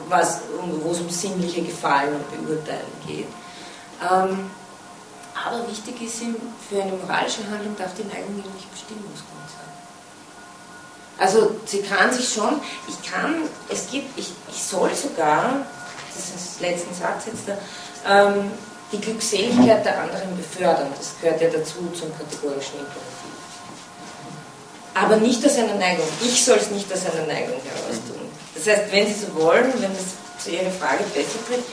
was, 0.09 0.41
wo 0.83 0.91
es 0.91 0.99
um 0.99 1.09
sinnliche 1.09 1.61
Gefallen 1.61 2.15
und 2.15 2.45
Beurteilen 2.45 2.91
geht. 3.07 3.27
Ähm, 4.01 4.51
aber 5.35 5.67
wichtig 5.69 6.01
ist 6.01 6.21
ihm, 6.21 6.35
für 6.69 6.81
eine 6.81 6.93
moralische 6.93 7.47
Handlung 7.49 7.75
darf 7.77 7.93
die 7.95 8.03
Neigung 8.03 8.39
eben 8.39 8.53
nicht 8.55 8.71
Bestimmungsgrund 8.71 9.49
sein. 9.49 9.71
Also 11.17 11.55
sie 11.65 11.81
kann 11.81 12.11
sich 12.11 12.27
schon, 12.27 12.59
ich 12.87 13.11
kann, 13.11 13.43
es 13.69 13.89
gibt, 13.89 14.17
ich, 14.17 14.31
ich 14.49 14.63
soll 14.63 14.93
sogar, 14.93 15.65
das 16.13 16.25
ist 16.35 16.61
der 16.61 16.71
letzten 16.71 16.93
Satz 16.93 17.25
jetzt 17.27 17.47
da, 17.47 17.57
ähm, 18.07 18.51
die 18.91 18.99
Glückseligkeit 18.99 19.85
der 19.85 20.01
anderen 20.01 20.35
befördern. 20.37 20.87
Das 20.97 21.13
gehört 21.21 21.41
ja 21.41 21.49
dazu 21.49 21.89
zum 21.97 22.11
kategorischen 22.17 22.79
Imperativ. 22.79 23.25
Aber 24.93 25.17
nicht 25.17 25.45
aus 25.45 25.57
einer 25.57 25.75
Neigung. 25.75 26.05
Ich 26.21 26.43
soll 26.43 26.57
es 26.57 26.71
nicht 26.71 26.91
aus 26.91 27.01
einer 27.05 27.27
Neigung 27.27 27.59
heraus 27.63 27.99
tun. 28.07 28.21
Das 28.53 28.67
heißt, 28.67 28.91
wenn 28.91 29.07
Sie 29.07 29.13
so 29.13 29.35
wollen, 29.35 29.73
wenn 29.79 29.91
es 29.91 30.43
zu 30.43 30.51
Ihrer 30.51 30.71
Frage 30.71 31.03
besser 31.13 31.39
trifft, 31.47 31.67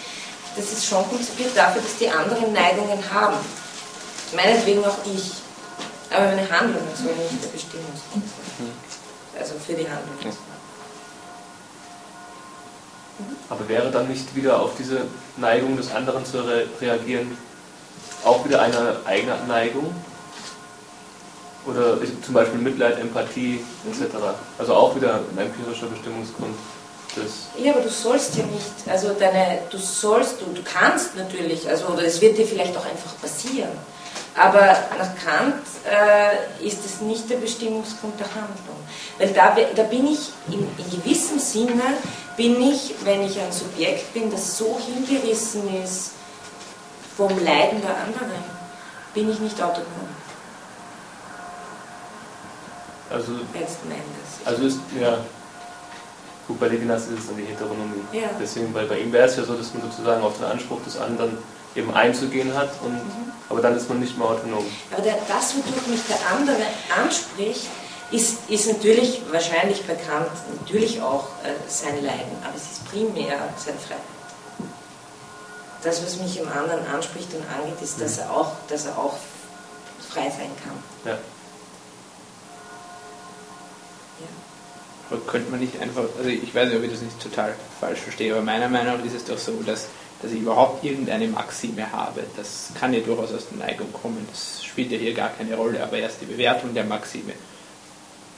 das 0.56 0.72
ist 0.72 0.86
schon 0.86 1.08
konzipiert 1.08 1.56
dafür, 1.56 1.82
dass 1.82 1.96
die 1.98 2.08
anderen 2.08 2.52
Neigungen 2.52 2.98
haben. 3.12 3.36
Meinetwegen 4.34 4.84
auch 4.84 4.98
ich. 5.06 5.32
Aber 6.10 6.26
meine 6.26 6.50
Handlungen 6.50 6.90
sollen 6.94 7.16
nicht 7.30 7.42
der 7.44 7.48
Bestimmungsgrund 7.48 8.24
sein. 8.26 8.41
Also 9.42 9.54
für 9.58 9.74
die 9.74 9.88
Handlungen. 9.88 10.36
Aber 13.50 13.68
wäre 13.68 13.90
dann 13.90 14.06
nicht 14.06 14.36
wieder 14.36 14.60
auf 14.60 14.70
diese 14.78 15.02
Neigung 15.36 15.76
des 15.76 15.92
anderen 15.92 16.24
zu 16.24 16.38
re 16.38 16.66
reagieren 16.80 17.36
auch 18.24 18.44
wieder 18.44 18.62
eine 18.62 19.00
eigene 19.04 19.36
Neigung? 19.48 19.92
Oder 21.66 21.98
zum 22.24 22.34
Beispiel 22.34 22.60
Mitleid, 22.60 23.00
Empathie 23.00 23.64
etc. 23.90 24.14
Also 24.58 24.74
auch 24.74 24.94
wieder 24.94 25.14
ein 25.14 25.38
empirischer 25.38 25.86
Bestimmungsgrund. 25.86 26.54
Des 27.16 27.48
ja, 27.62 27.72
aber 27.72 27.82
du 27.82 27.90
sollst 27.90 28.36
ja 28.36 28.44
nicht, 28.44 28.88
also 28.88 29.12
deine, 29.12 29.58
du 29.70 29.76
sollst, 29.76 30.40
du, 30.40 30.46
du 30.46 30.62
kannst 30.62 31.16
natürlich, 31.16 31.68
also 31.68 31.88
oder 31.88 32.04
es 32.04 32.20
wird 32.20 32.38
dir 32.38 32.46
vielleicht 32.46 32.76
auch 32.76 32.86
einfach 32.86 33.20
passieren. 33.20 33.72
Aber 34.34 34.60
nach 34.98 35.14
Kant 35.22 35.62
äh, 35.84 36.66
ist 36.66 36.84
es 36.84 37.00
nicht 37.02 37.28
der 37.28 37.36
Bestimmungsgrund 37.36 38.18
der 38.18 38.28
Handlung. 38.28 38.76
Weil 39.18 39.32
da, 39.32 39.54
da 39.74 39.82
bin 39.82 40.06
ich, 40.06 40.30
in, 40.48 40.60
in 40.78 40.90
gewissem 40.90 41.38
Sinne, 41.38 41.82
bin 42.36 42.60
ich, 42.62 42.94
wenn 43.04 43.22
ich 43.22 43.38
ein 43.38 43.52
Subjekt 43.52 44.14
bin, 44.14 44.30
das 44.30 44.56
so 44.56 44.78
hingerissen 44.78 45.62
ist 45.82 46.12
vom 47.16 47.28
Leiden 47.44 47.82
der 47.82 47.96
anderen, 47.96 48.42
bin 49.12 49.30
ich 49.30 49.38
nicht 49.38 49.60
autonom. 49.60 50.08
Also, 53.10 53.32
Letzten 53.52 53.90
Endes. 53.90 54.46
Also 54.46 54.62
ist, 54.62 54.78
ja, 54.98 55.18
gut, 56.48 56.58
bei 56.58 56.68
Levinas 56.68 57.08
ist 57.08 57.18
es 57.18 57.26
dann 57.26 57.36
die 57.36 57.44
Heteronomie. 57.44 58.02
Ja. 58.12 58.30
Deswegen, 58.40 58.72
weil 58.72 58.86
bei 58.86 58.98
ihm 59.00 59.12
wäre 59.12 59.28
es 59.28 59.36
ja 59.36 59.44
so, 59.44 59.52
dass 59.52 59.74
man 59.74 59.82
sozusagen 59.82 60.22
auf 60.22 60.38
den 60.38 60.46
Anspruch 60.46 60.82
des 60.82 60.96
anderen 60.96 61.36
eben 61.74 61.92
einzugehen 61.94 62.54
hat, 62.54 62.70
und, 62.82 62.92
mhm. 62.92 63.32
aber 63.48 63.60
dann 63.60 63.76
ist 63.76 63.88
man 63.88 64.00
nicht 64.00 64.16
mehr 64.18 64.28
autonom. 64.28 64.64
Aber 64.92 65.02
der, 65.02 65.16
das, 65.28 65.54
wodurch 65.56 65.86
mich 65.86 66.00
der 66.08 66.18
andere 66.30 66.62
anspricht, 67.02 67.66
ist, 68.10 68.50
ist 68.50 68.68
natürlich 68.68 69.22
wahrscheinlich 69.30 69.82
bekannt, 69.84 70.30
natürlich 70.60 71.00
auch 71.00 71.28
äh, 71.44 71.54
sein 71.68 72.02
Leiden, 72.04 72.36
aber 72.44 72.54
es 72.54 72.62
ist 72.62 72.90
primär 72.90 73.38
seine 73.56 73.78
Freiheit. 73.78 74.02
Das, 75.82 76.04
was 76.04 76.16
mich 76.18 76.38
im 76.38 76.48
anderen 76.48 76.86
anspricht 76.86 77.28
und 77.34 77.42
angeht, 77.58 77.82
ist, 77.82 78.00
dass 78.00 78.18
er 78.18 78.30
auch, 78.30 78.52
dass 78.68 78.86
er 78.86 78.96
auch 78.96 79.14
frei 80.10 80.30
sein 80.30 80.50
kann. 80.62 80.78
Ja. 81.04 81.18
Aber 85.10 85.20
könnte 85.26 85.50
man 85.50 85.60
nicht 85.60 85.80
einfach, 85.80 86.04
also 86.16 86.28
ich 86.28 86.54
weiß 86.54 86.68
nicht, 86.68 86.78
ob 86.78 86.84
ich 86.84 86.90
das 86.90 87.00
nicht 87.00 87.20
total 87.20 87.54
falsch 87.80 88.00
verstehe, 88.00 88.32
aber 88.32 88.42
meiner 88.42 88.68
Meinung 88.68 88.98
nach 88.98 89.04
ist 89.04 89.14
es 89.14 89.24
doch 89.24 89.38
so, 89.38 89.52
dass 89.66 89.86
dass 90.22 90.30
ich 90.30 90.40
überhaupt 90.40 90.84
irgendeine 90.84 91.26
Maxime 91.26 91.90
habe. 91.92 92.22
Das 92.36 92.70
kann 92.78 92.94
ja 92.94 93.00
durchaus 93.00 93.34
aus 93.34 93.48
der 93.50 93.66
Neigung 93.66 93.92
kommen, 93.92 94.26
das 94.30 94.64
spielt 94.64 94.92
ja 94.92 94.98
hier 94.98 95.14
gar 95.14 95.30
keine 95.30 95.56
Rolle, 95.56 95.82
aber 95.82 95.98
erst 95.98 96.20
die 96.20 96.26
Bewertung 96.26 96.72
der 96.72 96.84
Maxime 96.84 97.32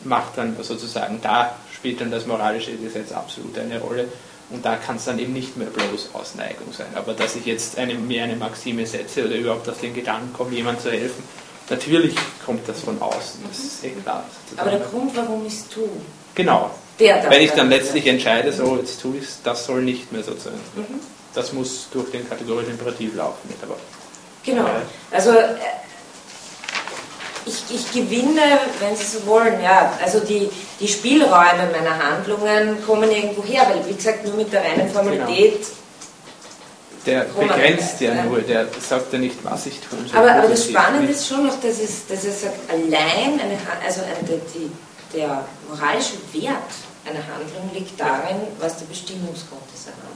macht 0.02 0.36
dann 0.36 0.56
sozusagen, 0.60 1.20
da 1.22 1.54
spielt 1.72 2.00
dann 2.00 2.10
das 2.10 2.26
moralische 2.26 2.72
Gesetz 2.72 3.12
absolut 3.12 3.56
eine 3.58 3.80
Rolle 3.80 4.08
und 4.50 4.64
da 4.64 4.76
kann 4.76 4.96
es 4.96 5.04
dann 5.04 5.18
eben 5.18 5.32
nicht 5.32 5.56
mehr 5.56 5.68
bloß 5.68 6.10
aus 6.14 6.34
Neigung 6.34 6.72
sein. 6.72 6.88
Aber 6.94 7.14
dass 7.14 7.36
ich 7.36 7.46
jetzt 7.46 7.78
eine, 7.78 7.94
mir 7.94 8.24
eine 8.24 8.36
Maxime 8.36 8.86
setze 8.86 9.24
oder 9.24 9.36
überhaupt 9.36 9.68
auf 9.68 9.80
den 9.80 9.94
Gedanken 9.94 10.32
komme, 10.32 10.54
jemand 10.54 10.80
zu 10.80 10.90
helfen, 10.90 11.22
natürlich 11.70 12.14
kommt 12.44 12.68
das 12.68 12.80
von 12.80 13.00
außen, 13.00 13.40
das 13.48 13.58
ist 13.58 13.84
eh 13.84 13.90
klar. 13.90 14.24
Aber 14.56 14.70
der 14.70 14.80
Grund, 14.80 15.16
warum 15.16 15.46
ich 15.46 15.54
es 15.54 15.68
tue. 15.68 15.88
Genau. 16.34 16.70
Wenn 16.98 17.42
ich 17.42 17.50
dann 17.52 17.70
letztlich 17.70 18.06
entscheide, 18.06 18.52
so 18.52 18.76
jetzt 18.76 19.00
tue 19.00 19.16
ich 19.16 19.24
es, 19.24 19.38
das 19.42 19.66
soll 19.66 19.82
nicht 19.82 20.12
mehr 20.12 20.22
sozusagen. 20.22 20.60
Mhm 20.76 21.13
das 21.34 21.52
muss 21.52 21.88
durch 21.92 22.10
den 22.10 22.28
kategorischen 22.28 22.72
Imperativ 22.72 23.14
laufen. 23.16 23.52
Aber, 23.62 23.76
genau. 24.44 24.66
Also 25.10 25.30
äh, 25.30 25.56
ich, 27.46 27.62
ich, 27.70 27.92
gewinne, 27.92 28.58
wenn 28.80 28.96
Sie 28.96 29.04
so 29.04 29.26
wollen, 29.26 29.60
ja, 29.62 29.92
also 30.02 30.20
die, 30.20 30.48
die 30.80 30.88
Spielräume 30.88 31.68
meiner 31.72 31.98
Handlungen 31.98 32.84
kommen 32.86 33.10
irgendwo 33.10 33.44
her, 33.44 33.66
weil 33.68 33.86
wie 33.86 33.94
gesagt, 33.94 34.24
nur 34.24 34.36
mit 34.36 34.52
der 34.52 34.62
reinen 34.62 34.88
Formalität. 34.88 35.60
Genau. 35.60 35.68
Der 37.06 37.24
begrenzt 37.24 38.00
ja 38.00 38.24
nur, 38.24 38.40
der 38.40 38.66
sagt 38.80 39.12
ja 39.12 39.18
nicht, 39.18 39.36
was 39.44 39.66
ich 39.66 39.78
tun 39.80 40.06
soll. 40.06 40.18
Aber, 40.18 40.32
aber 40.32 40.48
das 40.48 40.64
Spannende 40.64 41.12
ist 41.12 41.28
schon 41.28 41.46
noch, 41.46 41.60
dass, 41.60 41.78
es, 41.78 42.06
dass 42.06 42.24
er 42.24 42.32
sagt, 42.32 42.70
allein 42.70 43.38
eine, 43.38 43.58
also 43.84 44.00
eine, 44.00 44.40
die, 44.54 44.70
der 45.14 45.44
moralische 45.68 46.16
Wert 46.32 46.72
einer 47.04 47.20
Handlung 47.28 47.70
liegt 47.74 48.00
darin, 48.00 48.46
was 48.58 48.78
der 48.78 48.86
Bestimmungsgrund 48.86 49.60
Handlung 49.84 50.13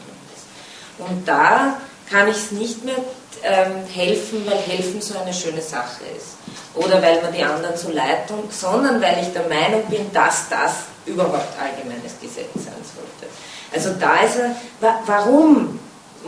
und 0.99 1.27
da 1.27 1.79
kann 2.11 2.29
ich 2.29 2.37
es 2.37 2.51
nicht 2.53 2.85
mehr 2.85 2.97
ähm, 3.43 3.85
helfen, 3.93 4.45
weil 4.47 4.59
helfen 4.59 5.01
so 5.01 5.19
eine 5.19 5.33
schöne 5.33 5.61
Sache 5.61 6.05
ist. 6.17 6.37
Oder 6.75 7.03
weil 7.03 7.21
man 7.23 7.33
die 7.33 7.43
anderen 7.43 7.77
so 7.77 7.91
leid 7.91 8.29
tun, 8.29 8.49
sondern 8.51 9.01
weil 9.01 9.19
ich 9.23 9.33
der 9.33 9.49
Meinung 9.49 9.85
bin, 9.89 10.13
dass 10.13 10.49
das 10.49 10.73
überhaupt 11.07 11.59
allgemeines 11.61 12.19
Gesetz 12.21 12.55
sein 12.55 12.75
sollte. 12.83 13.33
Also 13.73 13.91
da 13.99 14.21
ist 14.21 14.37
er, 14.37 14.57
wa 14.81 15.01
warum, 15.07 15.79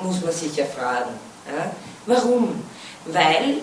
muss 0.02 0.20
man 0.22 0.32
sich 0.32 0.56
ja 0.56 0.64
fragen. 0.64 1.10
Ja? 1.47 1.70
Warum? 2.06 2.62
Weil 3.06 3.59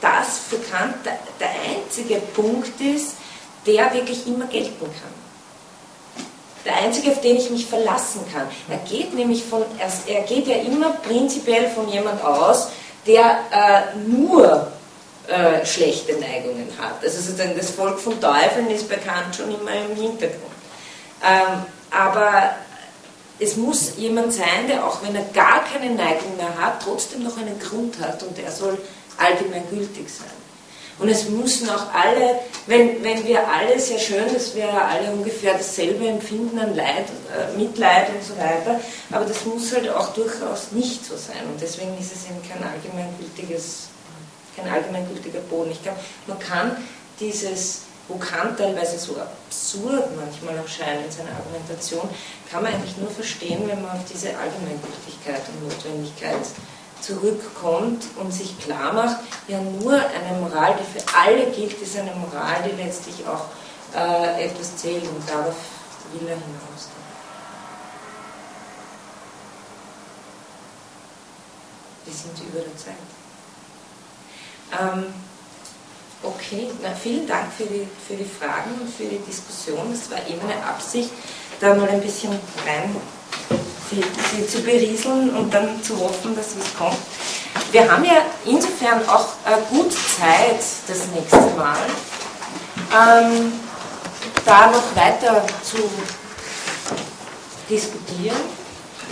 das 0.00 0.40
für 0.48 0.58
Kant 0.58 0.94
der 1.04 1.48
einzige 1.48 2.16
Punkt 2.34 2.80
ist, 2.80 3.16
der 3.66 3.92
wirklich 3.92 4.26
immer 4.26 4.46
gelten 4.46 4.78
kann 4.80 5.29
der 6.64 6.76
einzige, 6.76 7.10
auf 7.10 7.20
den 7.20 7.36
ich 7.36 7.50
mich 7.50 7.66
verlassen 7.66 8.20
kann. 8.32 8.46
Er 8.68 8.78
geht 8.78 9.14
nämlich 9.14 9.44
von, 9.44 9.62
er 10.06 10.20
geht 10.22 10.46
ja 10.46 10.56
immer 10.56 10.90
prinzipiell 10.90 11.70
von 11.70 11.88
jemand 11.88 12.22
aus, 12.22 12.68
der 13.06 13.38
äh, 13.50 13.98
nur 14.06 14.70
äh, 15.26 15.64
schlechte 15.64 16.14
Neigungen 16.14 16.68
hat. 16.78 17.02
Also 17.02 17.20
sozusagen 17.20 17.56
das 17.56 17.70
Volk 17.70 17.98
von 17.98 18.20
Teufeln 18.20 18.70
ist 18.70 18.88
bekannt 18.88 19.36
schon 19.36 19.48
immer 19.48 19.72
im 19.72 19.96
Hintergrund. 19.96 20.52
Ähm, 21.22 21.64
aber 21.90 22.54
es 23.38 23.56
muss 23.56 23.96
jemand 23.96 24.32
sein, 24.32 24.66
der 24.68 24.86
auch 24.86 25.02
wenn 25.02 25.14
er 25.14 25.24
gar 25.32 25.64
keine 25.64 25.94
Neigung 25.94 26.36
mehr 26.36 26.58
hat, 26.58 26.82
trotzdem 26.82 27.22
noch 27.22 27.38
einen 27.38 27.58
Grund 27.58 27.98
hat 28.00 28.22
und 28.22 28.36
der 28.36 28.50
soll 28.50 28.76
allgemein 29.16 29.62
gültig 29.70 30.08
sein. 30.10 30.39
Und 30.98 31.08
es 31.08 31.28
müssen 31.28 31.68
auch 31.70 31.92
alle, 31.94 32.40
wenn, 32.66 33.02
wenn 33.02 33.24
wir 33.24 33.46
alle, 33.48 33.80
sehr 33.80 33.98
schön, 33.98 34.32
dass 34.32 34.54
wir 34.54 34.70
alle 34.70 35.10
ungefähr 35.12 35.54
dasselbe 35.54 36.06
empfinden 36.06 36.58
an 36.58 36.74
Leid, 36.74 37.06
äh, 37.34 37.56
Mitleid 37.56 38.10
und 38.10 38.22
so 38.22 38.36
weiter, 38.36 38.80
aber 39.10 39.24
das 39.24 39.44
muss 39.46 39.72
halt 39.74 39.88
auch 39.88 40.12
durchaus 40.12 40.72
nicht 40.72 41.04
so 41.04 41.16
sein. 41.16 41.42
Und 41.50 41.60
deswegen 41.60 41.96
ist 41.98 42.12
es 42.14 42.26
eben 42.26 42.40
kein 42.46 42.62
allgemeingültiges, 42.62 43.88
kein 44.56 44.70
allgemeingültiger 44.70 45.40
Boden. 45.40 45.70
Ich 45.70 45.82
glaube, 45.82 45.98
man 46.26 46.38
kann 46.38 46.76
dieses, 47.18 47.82
wo 48.08 48.16
Kant 48.16 48.58
teilweise 48.58 48.98
so 48.98 49.16
absurd 49.16 50.04
manchmal 50.16 50.58
auch 50.58 50.68
scheint 50.68 51.04
in 51.06 51.10
seiner 51.10 51.30
Argumentation, 51.30 52.08
kann 52.50 52.62
man 52.62 52.74
eigentlich 52.74 52.96
nur 52.98 53.10
verstehen, 53.10 53.62
wenn 53.66 53.80
man 53.80 53.92
auf 53.92 54.04
diese 54.12 54.36
Allgemeingültigkeit 54.36 55.42
und 55.48 55.68
Notwendigkeit 55.68 56.44
zurückkommt 57.00 58.04
und 58.16 58.32
sich 58.32 58.58
klar 58.58 58.92
macht, 58.92 59.16
ja 59.48 59.60
nur 59.60 59.94
eine 59.94 60.40
Moral, 60.40 60.76
die 60.78 60.98
für 60.98 61.04
alle 61.16 61.50
gilt, 61.50 61.80
ist 61.80 61.98
eine 61.98 62.14
Moral, 62.14 62.62
die 62.64 62.82
letztlich 62.82 63.26
auch 63.26 63.46
äh, 63.94 64.46
etwas 64.46 64.76
zählt 64.76 65.04
und 65.04 65.28
darauf 65.28 65.56
will 66.12 66.28
er 66.28 66.34
hinaus. 66.34 66.88
Wir 72.04 72.14
sind 72.14 72.48
über 72.48 72.60
der 72.60 72.76
Zeit. 72.76 72.94
Ähm, 74.80 75.06
okay, 76.22 76.70
na, 76.82 76.90
vielen 76.90 77.26
Dank 77.26 77.52
für 77.52 77.64
die, 77.64 77.86
für 78.06 78.14
die 78.14 78.24
Fragen 78.24 78.72
und 78.80 78.92
für 78.92 79.04
die 79.04 79.18
Diskussion. 79.18 79.92
Es 79.92 80.10
war 80.10 80.18
eben 80.26 80.40
eine 80.42 80.64
Absicht, 80.64 81.10
da 81.60 81.74
mal 81.74 81.88
ein 81.88 82.00
bisschen 82.00 82.30
rein 82.66 82.96
sie, 83.90 84.02
sie 84.36 84.46
zu 84.46 84.62
berieseln 84.62 85.34
und 85.36 85.52
dann 85.52 85.82
zu 85.82 85.98
hoffen, 85.98 86.34
dass 86.36 86.56
was 86.58 86.74
kommt. 86.76 86.98
Wir 87.72 87.90
haben 87.90 88.04
ja 88.04 88.22
insofern 88.44 89.06
auch 89.08 89.26
äh, 89.46 89.60
gut 89.70 89.92
Zeit 89.92 90.60
das 90.86 91.06
nächste 91.14 91.56
Mal, 91.56 91.78
ähm, 92.92 93.52
da 94.44 94.70
noch 94.70 94.96
weiter 94.96 95.44
zu 95.62 95.78
diskutieren. 97.68 98.36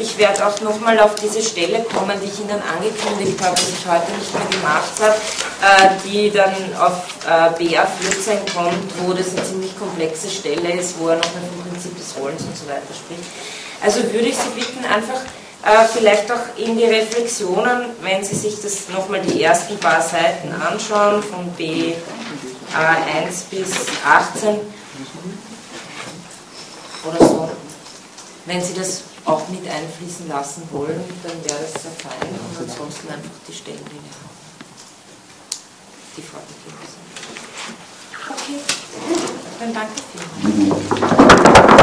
Ich 0.01 0.17
werde 0.17 0.47
auch 0.47 0.61
nochmal 0.61 0.99
auf 1.01 1.17
diese 1.17 1.43
Stelle 1.43 1.85
kommen, 1.85 2.17
die 2.23 2.29
ich 2.29 2.41
Ihnen 2.41 2.63
angekündigt 2.63 3.43
habe, 3.43 3.57
die 3.57 3.73
ich 3.73 3.87
heute 3.87 4.13
nicht 4.13 4.33
mehr 4.33 4.47
gemacht 4.47 4.93
habe, 5.01 5.17
äh, 5.61 5.91
die 6.05 6.31
dann 6.31 6.55
auf 6.81 7.03
äh, 7.27 7.75
BA 7.75 7.85
14 7.85 8.39
kommt, 8.55 8.93
wo 9.01 9.13
das 9.13 9.31
eine 9.31 9.45
ziemlich 9.45 9.77
komplexe 9.77 10.31
Stelle 10.31 10.73
ist, 10.73 10.99
wo 11.01 11.09
er 11.09 11.17
nochmal 11.17 11.43
vom 11.53 11.71
Prinzip 11.71 11.97
des 11.97 12.17
Wollens 12.17 12.43
und 12.43 12.57
so 12.57 12.67
weiter 12.69 12.95
spricht. 12.95 13.25
Also 13.81 14.03
würde 14.13 14.27
ich 14.27 14.37
Sie 14.37 14.49
bitten, 14.51 14.85
einfach 14.85 15.21
äh, 15.65 15.87
vielleicht 15.93 16.31
auch 16.33 16.57
in 16.57 16.77
die 16.77 16.85
Reflexionen, 16.85 17.91
wenn 18.03 18.25
Sie 18.25 18.35
sich 18.35 18.61
das 18.61 18.89
nochmal 18.89 19.21
die 19.21 19.43
ersten 19.43 19.79
paar 19.79 20.01
Seiten 20.01 20.53
anschauen, 20.53 21.23
von 21.23 21.55
B1 21.57 21.85
bis 23.51 23.73
18 24.05 24.61
oder 27.05 27.19
so, 27.27 27.51
wenn 28.47 28.63
Sie 28.63 28.75
das 28.75 29.03
auch 29.25 29.47
mit 29.49 29.69
einfließen 29.69 30.29
lassen 30.29 30.69
wollen, 30.73 31.05
dann 31.23 31.45
wäre 31.45 31.61
das 31.61 31.83
sehr 31.83 31.93
fein. 31.93 32.29
Und 32.29 32.59
ansonsten 32.59 33.09
einfach 33.09 33.31
die 33.47 33.53
Stellen, 33.53 33.85
die 33.85 33.93
wir 33.93 34.15
haben, 34.17 34.39
die 36.17 36.23
vorgegeben 36.23 36.79
sind. 36.89 37.09
Okay, 38.31 38.59
dann 39.61 39.75
danke 39.75 39.93
Ich 41.73 41.78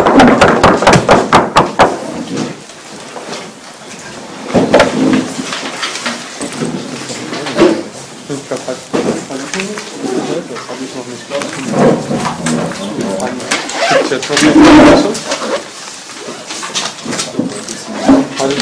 Verpackt. 8.44 8.80
Das 8.92 9.02
habe 9.32 10.84
ich 10.84 10.96
noch 10.96 11.08
nicht 11.08 11.24
Gibt 13.90 14.04
es 14.04 14.12
jetzt 14.12 14.30
noch 14.30 14.38
eine 14.38 14.52
Flasche? 14.52 15.10
Hatte 18.38 18.56